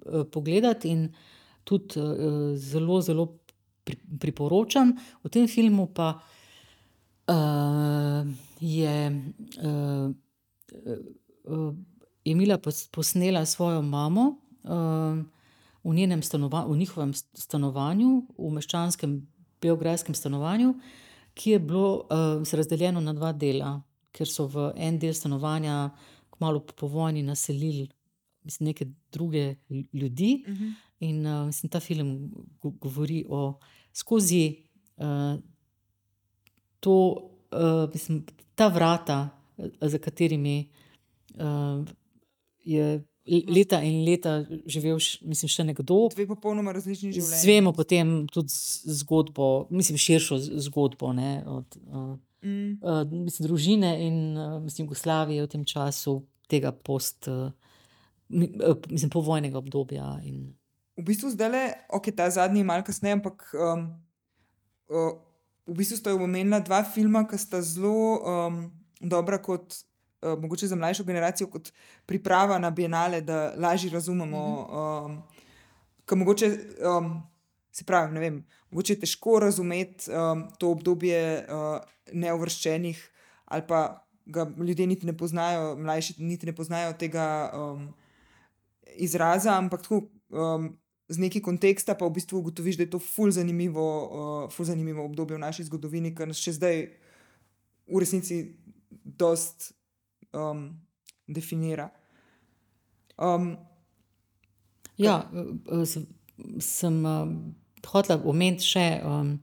uh, 0.06 0.24
pogledati. 0.32 0.90
In 0.90 1.10
tudi 1.64 2.00
uh, 2.00 2.54
zelo, 2.56 3.02
zelo 3.02 3.26
pri, 3.84 3.98
priporočam. 4.20 4.94
V 5.24 5.32
tem 5.34 5.48
filmu 5.48 5.88
pa 5.92 6.14
uh, 7.28 8.24
je 8.62 8.98
uh, 9.64 10.08
uh, 11.48 11.74
Emila 12.28 12.60
posnela 12.92 13.46
svojo 13.46 13.82
mamo. 13.82 14.36
Uh, 14.68 15.24
V, 15.88 15.94
v 16.68 16.78
njihovem 16.78 17.14
stanovanju, 17.16 18.12
v 18.38 18.54
meščanskem, 18.54 19.22
beograjskem 19.62 20.16
stanovanju, 20.16 20.74
ki 21.38 21.52
je 21.56 21.60
bilo 21.60 21.92
uh, 22.12 22.44
razdeljeno 22.44 23.02
na 23.02 23.14
dva 23.14 23.32
dela, 23.32 23.78
ker 24.12 24.28
so 24.28 24.48
v 24.52 24.72
en 24.76 24.98
del 25.00 25.14
stanovanja, 25.14 25.92
kmalo 26.34 26.66
po 26.76 26.90
vojni, 26.92 27.24
naselili 27.24 27.88
mislim, 28.48 28.66
neke 28.66 28.86
druge 29.12 29.56
ljudi. 29.94 30.44
Uh 30.48 30.54
-huh. 30.54 30.74
In 31.00 31.26
uh, 31.26 31.46
mislim, 31.46 31.70
ta 31.70 31.80
film 31.80 32.32
govori 32.62 33.26
o 33.30 33.60
skozi 33.94 34.56
uh, 34.98 35.40
to, 36.80 36.94
uh, 37.52 37.94
mislim, 37.94 38.26
ta 38.56 38.68
vrata, 38.68 39.30
za 39.82 39.98
katerimi 39.98 40.70
uh, 41.36 41.88
je. 42.64 43.07
Leta 43.28 43.82
in 43.84 44.06
leta 44.08 44.38
živel, 44.70 45.00
mislim, 45.28 45.52
še 45.52 45.66
nekdo. 45.68 46.00
Dve 46.14 46.28
popolnoma 46.30 46.72
različni 46.76 47.12
življenji. 47.12 47.42
Zvemo 47.42 47.74
potem 47.76 48.14
tudi 48.32 48.54
zgodbo, 49.02 49.68
mislim, 49.74 50.00
širšo 50.00 50.40
zgodbo 50.70 51.12
ne, 51.18 51.42
od 51.48 51.80
uh, 51.84 52.14
mm. 52.46 52.72
uh, 52.80 53.04
mislim, 53.12 53.50
družine 53.50 53.92
in 54.06 54.18
uh, 54.38 54.58
mislim, 54.64 54.88
Jugoslavije 54.88 55.44
v 55.44 55.52
tem 55.56 55.68
času, 55.68 56.22
tega 56.48 56.72
post. 56.72 57.28
Uh, 57.28 57.52
mislim, 58.30 59.10
povojnega 59.10 59.58
obdobja. 59.58 60.18
In... 60.24 60.56
V 60.98 61.06
bistvu 61.08 61.32
zdaj 61.32 61.50
le, 61.52 61.64
ok, 61.94 62.12
ta 62.16 62.30
zadnji 62.30 62.64
je 62.64 62.68
malo 62.68 62.84
kasneje, 62.84 63.20
ampak 63.20 63.46
um, 63.54 63.88
uh, 64.92 65.14
v 65.68 65.78
bistvu 65.78 66.00
sta 66.00 66.16
omenila 66.16 66.60
dva 66.64 66.84
filma, 66.84 67.26
ki 67.28 67.40
sta 67.40 67.62
zelo 67.62 68.18
um, 68.20 68.62
dobra, 69.00 69.40
kot 69.44 69.84
uh, 70.34 70.42
mogoče 70.42 70.68
za 70.68 70.76
mlajšo 70.76 71.04
generacijo, 71.04 71.48
kot 71.50 71.72
priprava 72.06 72.60
na 72.60 72.72
bienale, 72.72 73.22
da 73.22 73.54
lažje 73.58 73.92
razumemo. 73.94 74.44
Um, 74.68 75.22
Ker 76.08 76.18
mogoče, 76.18 76.48
um, 76.88 77.22
se 77.72 77.84
pravi, 77.84 78.14
ne 78.14 78.20
vem, 78.20 78.42
mogoče 78.72 78.94
je 78.94 79.00
težko 79.00 79.40
razumeti 79.44 80.12
um, 80.12 80.46
to 80.60 80.72
obdobje 80.72 81.22
uh, 81.44 81.80
neovrščenih, 82.14 83.02
ali 83.46 83.66
pa 83.68 84.08
ga 84.26 84.48
ljudje 84.58 84.88
niti 84.88 85.06
ne 85.06 85.18
poznajo, 85.18 85.76
mlajši 85.76 86.16
niti 86.20 86.46
ne 86.46 86.56
poznajo 86.56 86.94
tega. 87.00 87.28
Um, 87.56 87.90
izraza, 88.98 89.58
ampak 89.58 89.82
tako, 89.82 90.02
um, 90.30 90.78
z 91.10 91.18
neki 91.18 91.42
konteksta 91.42 91.96
pa 91.96 92.06
v 92.06 92.18
bistvu 92.20 92.42
ugotoviš, 92.42 92.78
da 92.78 92.84
je 92.84 92.92
to 92.92 93.00
ful 93.00 93.32
zanimivo, 93.32 93.86
uh, 93.86 94.52
ful 94.52 94.66
zanimivo 94.66 95.06
obdobje 95.06 95.38
v 95.38 95.44
naši 95.46 95.68
zgodovini, 95.68 96.12
ki 96.16 96.28
nas 96.28 96.42
še 96.42 96.58
zdaj 96.58 96.84
v 97.88 98.02
resnici 98.04 98.42
dost 98.92 99.72
um, 100.34 100.70
definira. 101.28 101.92
Um, 103.18 103.58
ja, 104.98 105.32
sem 106.60 107.06
uh, 107.06 107.28
hotel 107.92 108.22
omeniti 108.26 108.68
še. 108.68 108.88
Um, 109.06 109.36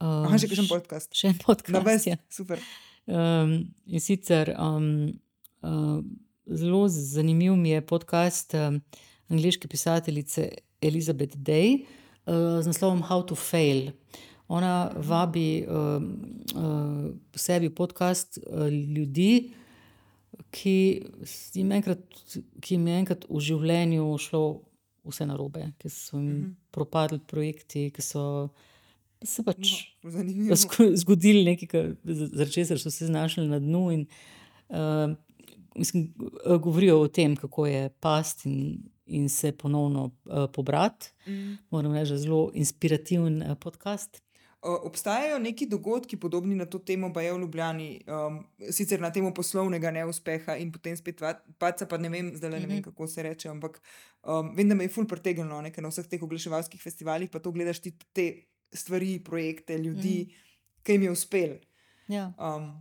um, 0.00 0.28
Aha, 0.28 0.38
še 0.40 0.50
kakšen 0.50 0.70
podcast. 0.70 1.12
Še 1.16 1.32
en 1.32 1.42
podcast. 1.42 1.74
Na 1.76 1.84
best, 1.86 2.08
ja. 2.10 2.18
super. 2.32 2.62
Um, 3.08 3.58
in 3.88 4.04
sicer. 4.04 4.52
Um, 4.60 5.18
uh, 5.64 6.00
zelo 6.48 6.86
zanimiv 6.88 7.56
mi 7.56 7.74
je 7.74 7.84
podcast 7.86 8.54
um, 8.54 8.80
angliške 9.28 9.68
pisateljice 9.68 10.48
Elizabeth 10.80 11.36
Day 11.36 11.84
uh, 12.26 12.60
z 12.62 12.66
naslovom 12.66 13.02
How 13.08 13.24
to 13.26 13.34
Fail. 13.34 13.90
Ona 14.48 14.90
vabi 14.96 15.66
um, 15.68 16.06
uh, 16.56 17.10
sebi 17.36 17.68
podcast 17.68 18.38
uh, 18.38 18.68
ljudi, 18.68 19.52
ki 20.54 20.76
jim, 21.54 21.72
enkrat, 21.72 22.00
ki 22.60 22.74
jim 22.76 22.86
je 22.88 22.96
enkrat 23.02 23.26
v 23.28 23.42
življenju 23.50 24.08
šlo 24.22 24.42
vse 25.08 25.26
narobe, 25.28 25.70
ki 25.78 25.90
so 25.92 26.16
jim 26.16 26.26
mm 26.26 26.42
-hmm. 26.42 26.54
propadli 26.70 27.18
projekti, 27.18 27.90
ki 27.90 28.02
so. 28.02 28.48
Se 29.24 29.42
pač 29.42 29.70
no, 30.04 30.54
zgodili 30.94 31.42
nekaj, 31.44 31.94
zaradi 32.04 32.52
česar 32.52 32.78
so 32.78 32.90
se 32.90 33.06
znašli 33.06 33.48
na 33.48 33.58
dnu. 33.58 33.90
In, 33.92 34.06
uh, 34.68 35.10
mislim, 35.74 36.14
govorijo 36.62 37.00
o 37.00 37.08
tem, 37.08 37.36
kako 37.36 37.66
je 37.66 37.88
past 38.00 38.46
in, 38.46 38.78
in 39.06 39.28
se 39.28 39.52
ponovno 39.52 40.04
uh, 40.04 40.46
pobrati. 40.52 41.10
Mm. 41.26 41.58
Moram 41.70 41.94
reči, 41.94 42.18
zelo 42.18 42.50
inspirativen 42.54 43.42
uh, 43.42 43.58
podcast. 43.60 44.22
Obstajajo 44.62 45.38
neki 45.38 45.68
dogodki, 45.70 46.16
podobni 46.16 46.56
na 46.58 46.66
to 46.66 46.80
temo, 46.82 47.12
pa 47.14 47.22
je 47.22 47.32
v 47.32 47.38
Ljubljani, 47.44 48.00
um, 48.10 48.40
sicer 48.74 49.00
na 49.00 49.12
temo 49.14 49.30
poslovnega 49.34 49.92
neuspeha 49.94 50.56
in 50.58 50.72
potem 50.74 50.96
spet 50.98 51.22
paca, 51.62 51.86
pa 51.86 51.98
ne 51.98 52.10
vem, 52.10 52.32
zdaj 52.34 52.50
le 52.50 52.60
ne 52.64 52.66
vem, 52.66 52.80
mhm. 52.80 52.88
kako 52.90 53.06
se 53.06 53.22
reče, 53.22 53.52
ampak 53.52 53.78
um, 54.26 54.50
vem, 54.56 54.68
da 54.68 54.74
me 54.74 54.88
je 54.88 54.94
ful 54.96 55.06
pretegnilo 55.06 55.60
nekaj 55.62 55.84
na 55.84 55.92
vseh 55.94 56.10
teh 56.10 56.22
oglaševalskih 56.26 56.82
festivalih, 56.82 57.30
pa 57.30 57.38
to 57.38 57.54
gledaš 57.54 57.84
ti 57.86 57.94
te 58.12 58.26
stvari, 58.74 59.20
projekte, 59.24 59.78
ljudi, 59.78 60.26
mm. 60.26 60.42
ki 60.82 60.98
jim 60.98 61.06
je 61.06 61.10
uspel. 61.14 61.56
Ja. 62.08 62.32
Um, 62.36 62.72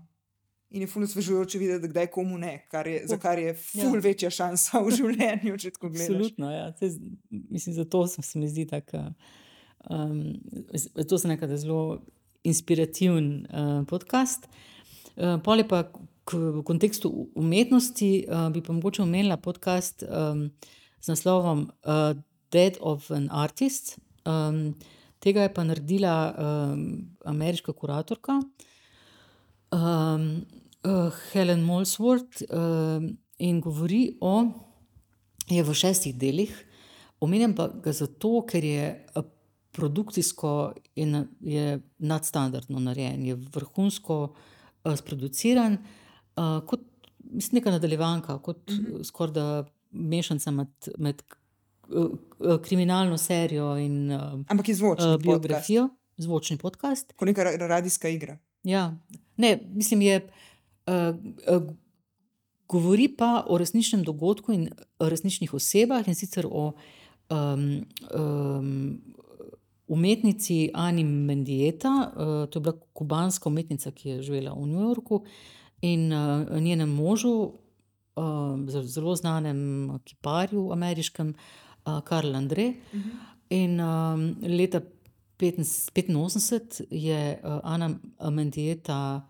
In 0.70 0.82
je 0.84 0.88
fulno 0.88 1.08
svežujoče 1.08 1.60
videti, 1.60 1.88
da 1.88 2.02
je 2.04 2.10
komu 2.12 2.38
ne, 2.38 2.66
kar 2.68 2.88
je, 2.88 3.04
za 3.08 3.16
kar 3.18 3.40
je 3.40 3.54
ful 3.56 3.95
ja. 3.95 4.02
večja 4.04 4.30
šansa 4.30 4.82
v 4.84 4.91
življenju, 4.98 5.54
če 5.64 5.70
tako 5.72 5.90
gledaš. 5.94 6.10
Absolutno, 6.10 6.49
ja. 6.52 6.66
Cez, 6.76 6.98
mislim, 7.30 7.76
zato 7.76 8.02
se 8.08 8.40
mi 8.40 8.49
zdi 8.52 8.66
tako. 8.68 9.06
Um, 9.90 10.40
to 11.08 11.16
je 11.16 11.28
nekaj 11.28 11.58
zelo 11.58 12.02
inspirativen 12.44 13.48
uh, 13.48 13.86
podcast. 13.88 14.48
Uh, 15.16 15.40
Pole 15.44 15.68
pa 15.68 15.84
k, 16.28 16.38
v 16.38 16.64
kontekstu 16.64 17.12
umetnosti 17.36 18.26
uh, 18.28 18.50
bi 18.52 18.62
pa 18.62 18.74
mogoče 18.74 19.02
omenila 19.02 19.38
podcast 19.38 20.04
um, 20.04 20.50
z 21.00 21.08
naslovom 21.08 21.68
uh, 21.68 22.14
Dead 22.52 22.78
of 22.82 23.12
an 23.12 23.30
Artist. 23.32 23.98
Um, 24.26 24.76
tega 25.20 25.48
je 25.48 25.54
pa 25.54 25.64
naredila 25.64 26.16
um, 26.32 27.08
ameriška 27.26 27.74
kuratorka. 27.74 28.42
Um, 29.72 30.46
uh, 30.84 31.12
Helen 31.32 31.64
Molsworth 31.64 32.44
uh, 32.50 33.04
in 33.38 33.62
govori 33.62 34.18
o, 34.22 34.48
je 35.48 35.64
v 35.64 35.74
šestih 35.74 36.16
delih, 36.16 36.52
omenjam 37.24 37.54
pa 37.56 37.68
ga 37.84 37.92
zato, 37.96 38.42
ker 38.48 38.64
je 38.64 38.88
eh, 39.78 39.82
produkcijsko 39.82 40.74
in 40.95 41.26
je 41.41 41.80
nadstandardno 41.98 42.80
narejen, 42.80 43.26
je 43.26 43.36
vrhunsko 43.36 44.34
uh, 44.84 44.95
sproduciran, 44.95 45.78
uh, 45.78 46.66
kot 46.68 46.80
mislim, 47.20 47.60
neka 47.60 47.72
nadaljevanka, 47.72 48.40
kot 48.40 48.70
mm 48.70 48.74
-hmm. 48.74 49.04
skoraj 49.04 49.34
da 49.34 49.66
mešanca 49.91 50.52
med. 50.52 50.68
med 50.98 51.24
Kriminalno 52.64 53.18
serijo 53.18 53.78
in 53.78 54.12
Ampak 54.48 54.70
je 54.70 54.76
zvočni 54.76 55.18
biografijo, 55.18 55.88
podcast. 55.88 56.18
zvočni 56.18 56.58
podcast. 56.58 57.14
Kot 57.16 57.28
neka 57.28 57.44
radijska 57.44 58.10
igra. 58.10 58.38
Ja, 58.64 58.98
ne, 59.38 59.60
mislim, 59.74 60.02
je. 60.02 60.18
Uh, 60.18 60.32
Eh, 60.88 61.16
eh, 61.48 61.60
govori 62.68 63.08
pa 63.08 63.44
o 63.48 63.58
resničnem 63.58 64.04
dogodku 64.04 64.54
in 64.54 64.70
resničnih 64.99 65.54
osebah, 65.54 66.08
in 66.08 66.16
sicer 66.16 66.48
o 66.52 66.72
um, 67.30 67.86
um, 68.16 69.02
umetnici 69.88 70.70
Ani 70.74 71.04
Mendieta, 71.04 72.12
uh, 72.12 72.50
to 72.50 72.60
je 72.60 72.64
bila 72.64 72.76
kubanska 72.94 73.50
umetnica, 73.50 73.92
ki 73.92 74.10
je 74.10 74.22
živela 74.22 74.54
v 74.54 74.68
New 74.68 74.82
Yorku, 74.82 75.24
in 75.82 76.14
uh, 76.14 76.60
njenem 76.62 76.90
možu, 76.90 77.54
uh, 78.16 78.84
zelo 78.84 79.16
znanem 79.16 79.90
kiparju, 80.04 80.72
ameriškem, 80.72 81.34
uh, 81.86 82.00
Karl 82.04 82.36
Andrej. 82.36 82.70
Uh 82.70 83.00
mhm. 83.00 83.10
-huh. 83.10 83.38
In 83.50 83.80
um, 83.80 84.36
leta 84.42 84.82
1985 85.38 86.84
je 86.92 87.40
uh, 87.44 87.60
Ana 87.64 88.00
Mendieta 88.32 89.28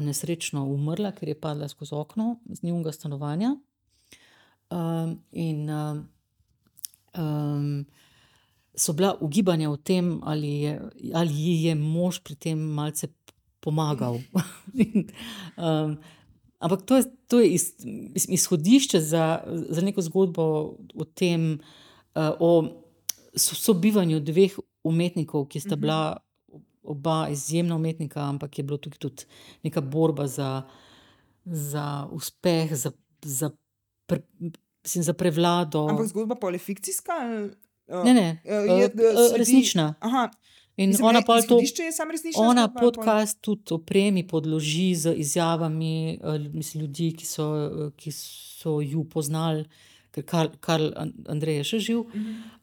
nesrečno 0.00 0.64
umrla, 0.64 1.12
ker 1.12 1.28
je 1.28 1.40
padla 1.40 1.68
skozi 1.68 1.94
okno 1.94 2.36
z 2.44 2.62
njihovega 2.62 2.92
stanovanja. 2.92 3.56
Um, 4.70 5.20
in 5.32 5.70
um, 5.70 6.08
um, 7.18 7.86
so 8.76 8.92
bila 8.92 9.14
ugibanja 9.20 9.70
o 9.70 9.76
tem, 9.76 10.20
ali, 10.22 10.50
je, 10.62 10.80
ali 11.14 11.34
ji 11.34 11.64
je 11.64 11.74
mož 11.74 12.20
pri 12.24 12.34
tem 12.34 12.58
malce 12.58 13.08
pomagal. 13.60 14.20
um, 15.56 15.96
ampak 16.58 16.82
to 16.82 16.96
je, 16.96 17.04
to 17.28 17.40
je 17.40 17.48
iz, 17.54 17.72
izhodišče 18.28 19.00
za, 19.00 19.42
za 19.46 19.80
neko 19.80 20.02
zgodbo 20.02 20.44
o 20.94 21.04
tem, 21.04 21.58
uh, 22.14 22.32
o 22.40 22.50
sobivanju 23.36 24.20
dveh 24.20 24.58
umetnikov, 24.84 25.48
ki 25.48 25.60
sta 25.60 25.76
mhm. 25.76 25.80
bila 25.80 26.00
oba 26.84 27.28
izjemna 27.32 27.76
umetnika, 27.76 28.20
ampak 28.28 28.58
je 28.58 28.64
bila 28.64 28.78
tukaj 28.78 28.98
tudi 28.98 29.24
neka 29.64 29.80
borba 29.80 30.26
za 30.26 30.64
za 31.44 32.08
uspeh, 32.12 32.74
za, 32.74 32.92
za, 33.22 33.50
pre, 34.06 34.20
mislim, 34.82 35.04
za 35.04 35.12
prevlado. 35.12 35.86
Ampak 35.88 36.06
zgodba 36.06 36.34
pa 36.34 36.50
je 36.50 36.58
fikcijska? 36.58 37.12
ali, 37.12 37.52
Ne, 37.88 38.14
ne, 38.14 38.40
uh, 38.44 38.50
uh, 38.50 38.80
je, 38.80 38.88
da 38.88 39.02
uh, 39.02 39.18
sledi- 39.18 39.38
resnična. 39.38 39.94
Aha, 40.00 40.30
In 40.76 40.88
mislim, 40.88 41.06
ona 41.06 41.20
ne, 41.20 41.24
pa 41.26 41.42
to, 41.42 41.56
ona 42.36 42.68
podcast 42.68 43.38
tudi 43.40 43.74
opremi, 43.74 44.26
podloži 44.26 44.94
z 44.94 45.14
izjavami 45.16 46.18
mislim, 46.52 46.80
ljudi, 46.80 47.12
ki 47.16 47.26
so, 47.26 47.46
ki 47.96 48.10
so 48.12 48.80
ju 48.80 49.04
poznali, 49.04 49.64
ker 50.10 50.24
Karl, 50.24 50.48
Karl 50.60 50.90
An- 50.96 51.12
Andrej 51.28 51.56
je 51.56 51.64
še 51.64 51.78
živ. 51.78 52.00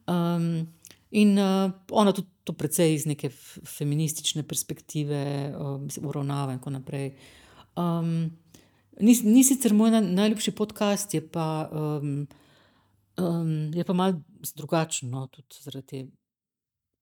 Um, 0.07 0.67
in 1.11 1.39
uh, 1.39 1.71
ona 1.91 2.11
tudi 2.11 2.27
to 2.43 2.53
precej 2.53 2.95
iz 2.95 3.05
neke 3.05 3.29
feministične 3.63 4.43
perspektive 4.43 5.53
mislim, 5.79 6.05
uravnava 6.05 6.51
in 6.51 6.59
tako 6.59 6.69
naprej. 6.69 7.13
Um, 7.79 8.31
ni, 8.99 9.15
ni 9.23 9.43
sicer 9.43 9.73
moj 9.73 9.91
naj, 9.91 10.01
najljubši 10.01 10.51
podcast, 10.51 11.13
je 11.13 11.23
pa, 11.23 11.69
um, 11.71 12.27
um, 13.17 13.71
je 13.73 13.83
pa 13.87 13.93
malo 13.93 14.19
drugačen, 14.55 15.09
no, 15.09 15.27
tudi 15.27 15.61
zaradi 15.63 15.87
tega 15.87 16.11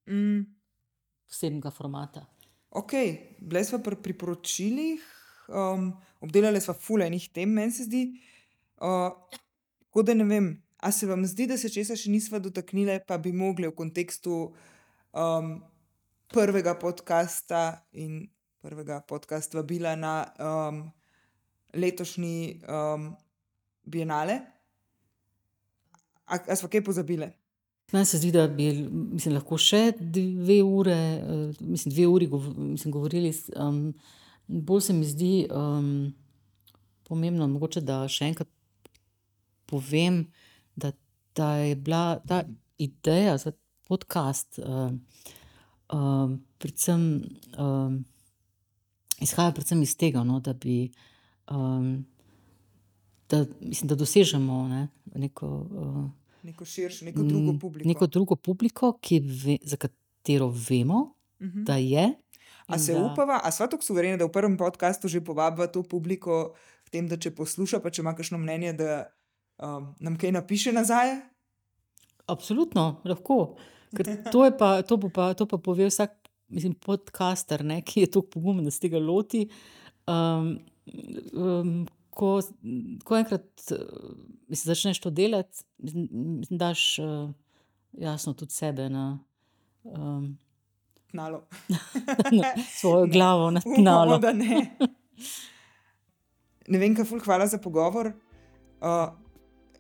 Mm, 0.10 0.42
posebnega 1.28 1.72
formata. 1.72 2.26
ok, 2.70 2.92
bili 3.40 3.66
smo 3.66 3.80
pri 3.80 3.96
priporočilih, 3.96 5.02
um, 5.48 5.94
obdelali 6.22 6.62
smo 6.62 6.74
fule 6.74 7.08
enih 7.08 7.30
tem, 7.34 7.50
meni 7.50 7.72
se 7.72 7.84
zdi. 7.84 8.22
Uh, 8.78 10.04
da 10.04 10.14
ne 10.14 10.24
vem, 10.24 10.64
a 10.78 10.92
se 10.92 11.08
vam 11.08 11.26
zdi, 11.26 11.48
da 11.48 11.58
se 11.58 11.70
česa 11.70 11.96
še 11.96 12.10
nismo 12.10 12.40
dotaknili, 12.40 13.00
pa 13.08 13.18
bi 13.18 13.32
mogli 13.32 13.68
v 13.68 13.76
kontekstu 13.76 14.54
um, 15.14 15.64
prvega 16.34 16.74
podcasta 16.80 17.86
in 17.92 18.30
prvega 18.62 19.02
podcasta 19.02 19.58
vabila 19.58 19.96
na 19.96 20.14
um, 20.40 20.92
letošnji 21.74 22.62
um, 22.66 23.12
bienale. 23.84 24.59
A, 26.30 26.38
a 26.48 26.56
smo 26.56 26.70
kaj 26.70 26.84
pozabili? 26.86 27.30
Meni 27.92 28.06
se 28.06 28.18
zdi, 28.18 28.32
da 28.32 28.48
bi 28.48 28.70
mislim, 28.92 29.34
lahko 29.34 29.58
še 29.58 29.96
dve 29.98 30.60
ure, 30.64 30.94
eh, 30.94 31.54
mislim, 31.60 31.94
dve 31.94 32.06
uri 32.08 32.28
gov, 32.30 32.46
mislim, 32.58 32.94
govorili. 32.94 33.34
Um, 33.58 33.80
bolj 34.48 34.82
se 34.82 34.94
mi 34.94 35.08
zdi 35.10 35.48
um, 35.50 36.14
pomembno, 37.10 37.48
mogoče, 37.50 37.82
da 37.82 38.04
še 38.08 38.30
enkrat 38.30 38.50
povem, 39.70 40.22
da, 40.76 40.92
da 41.38 41.50
je 41.64 41.76
bila 41.76 42.20
ta 42.30 42.44
ideja 42.78 43.38
za 43.42 43.56
podcast 43.90 44.62
um, 44.62 45.02
um, 45.94 46.38
predvsem. 46.62 47.10
Um, 47.58 48.04
Izhaja 49.20 49.52
predvsem 49.52 49.82
iz 49.84 49.98
tega, 50.00 50.22
no, 50.24 50.38
da 50.40 50.54
bi 50.56 50.86
um, 51.52 52.06
da, 53.30 53.46
mislim, 53.60 53.90
da 53.90 53.98
dosežemo 54.00 54.68
ne, 54.68 54.88
neko 55.16 55.48
uh, 55.48 56.06
Neko 56.44 56.66
širšo, 56.66 57.06
neko 57.06 57.24
drugo 57.24 57.52
Mm, 57.52 57.60
publiko. 57.60 57.88
Neko 57.88 58.08
drugo 58.08 58.36
publiko, 58.36 58.94
ki 59.02 59.20
ve, 59.20 59.58
za 59.62 59.78
katero 59.78 60.48
vemo, 60.70 61.14
Mhm. 61.40 61.64
da 61.64 61.76
je. 61.76 62.14
A 62.68 62.80
se 62.80 62.94
da, 62.94 63.00
upava, 63.02 63.40
a 63.44 63.52
sva 63.52 63.68
tako 63.68 63.84
suverena, 63.84 64.18
da 64.18 64.26
v 64.26 64.32
prvem 64.32 64.58
podkastu 64.58 65.08
že 65.08 65.22
povabimo 65.22 65.68
to 65.68 65.84
publiko, 65.84 66.54
k 66.84 66.90
tem, 66.90 67.08
da 67.08 67.18
če 67.18 67.32
posluša, 67.32 67.80
pa 67.80 67.90
če 67.90 68.02
ima 68.02 68.14
kakšno 68.14 68.38
mnenje, 68.38 68.74
da 68.74 69.10
um, 69.58 69.96
nam 70.00 70.18
kaj 70.18 70.32
napiše 70.32 70.72
nazaj. 70.72 71.16
Absolutno, 72.28 73.02
lahko. 73.06 73.56
Ker 73.96 74.06
to, 74.34 74.46
je 74.46 74.58
pa, 74.58 74.82
to, 74.82 75.00
pa, 75.10 75.34
to 75.34 75.46
pa 75.46 75.58
pove 75.58 75.88
vsak 75.88 76.14
mislim, 76.50 76.74
podcaster, 76.74 77.66
ne, 77.66 77.82
ki 77.82 78.02
je 78.06 78.12
tako 78.12 78.28
pogumen, 78.28 78.66
da 78.66 78.72
se 78.72 78.80
tega 78.80 79.00
loti. 79.00 79.48
Um, 80.08 80.60
um, 81.34 81.88
ko, 82.10 82.42
ko 83.04 83.18
enkrat 83.18 83.72
eh, 83.72 83.78
mislim, 84.48 84.70
začneš 84.74 85.00
to 85.00 85.10
delati, 85.10 85.64
daš 86.50 87.00
uh, 87.00 87.32
jasno 87.94 88.34
tudi 88.34 88.54
sebe 88.54 88.90
na, 88.90 89.20
um, 89.84 90.38
Tnalo. 91.12 91.42
na 92.42 92.64
svojo 92.70 93.06
Ne, 93.06 93.12
glavo, 93.12 93.52
na 93.52 93.60
Upamo, 93.66 93.76
tnalo. 93.76 94.18
da 94.18 94.34
ne. 94.34 94.78
Ne 96.68 96.78
vem, 96.78 96.94
kaj 96.96 97.06
ful, 97.06 97.22
hvala 97.26 97.48
za 97.48 97.58
pogovor. 97.58 98.12
Uh, 98.82 99.10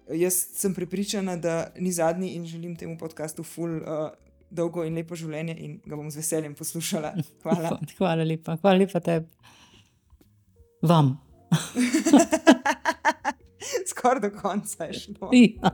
jaz 0.09 0.33
sem 0.57 0.73
prepričana, 0.73 1.37
da 1.37 1.67
ni 1.77 1.91
zadnji 1.91 2.33
in 2.33 2.45
želim 2.45 2.75
temu 2.75 2.97
podkastu 2.97 3.43
ful 3.43 3.77
uh, 3.77 4.09
dolgo 4.49 4.83
in 4.83 4.97
lepo 4.97 5.15
življenje 5.15 5.55
in 5.59 5.79
ga 5.85 5.95
bom 5.95 6.09
z 6.11 6.23
veseljem 6.23 6.55
poslušala. 6.57 7.13
Hvala. 7.43 7.77
Hvala 7.99 8.25
lepa, 8.25 8.57
hvala 8.63 8.77
lepa 8.81 8.99
tebi. 8.99 9.29
Vam. 10.81 11.28
Skoraj 13.89 14.21
do 14.21 14.29
konca 14.41 14.83
je 14.83 14.93
šlo. 14.93 15.29
Ja. 15.33 15.71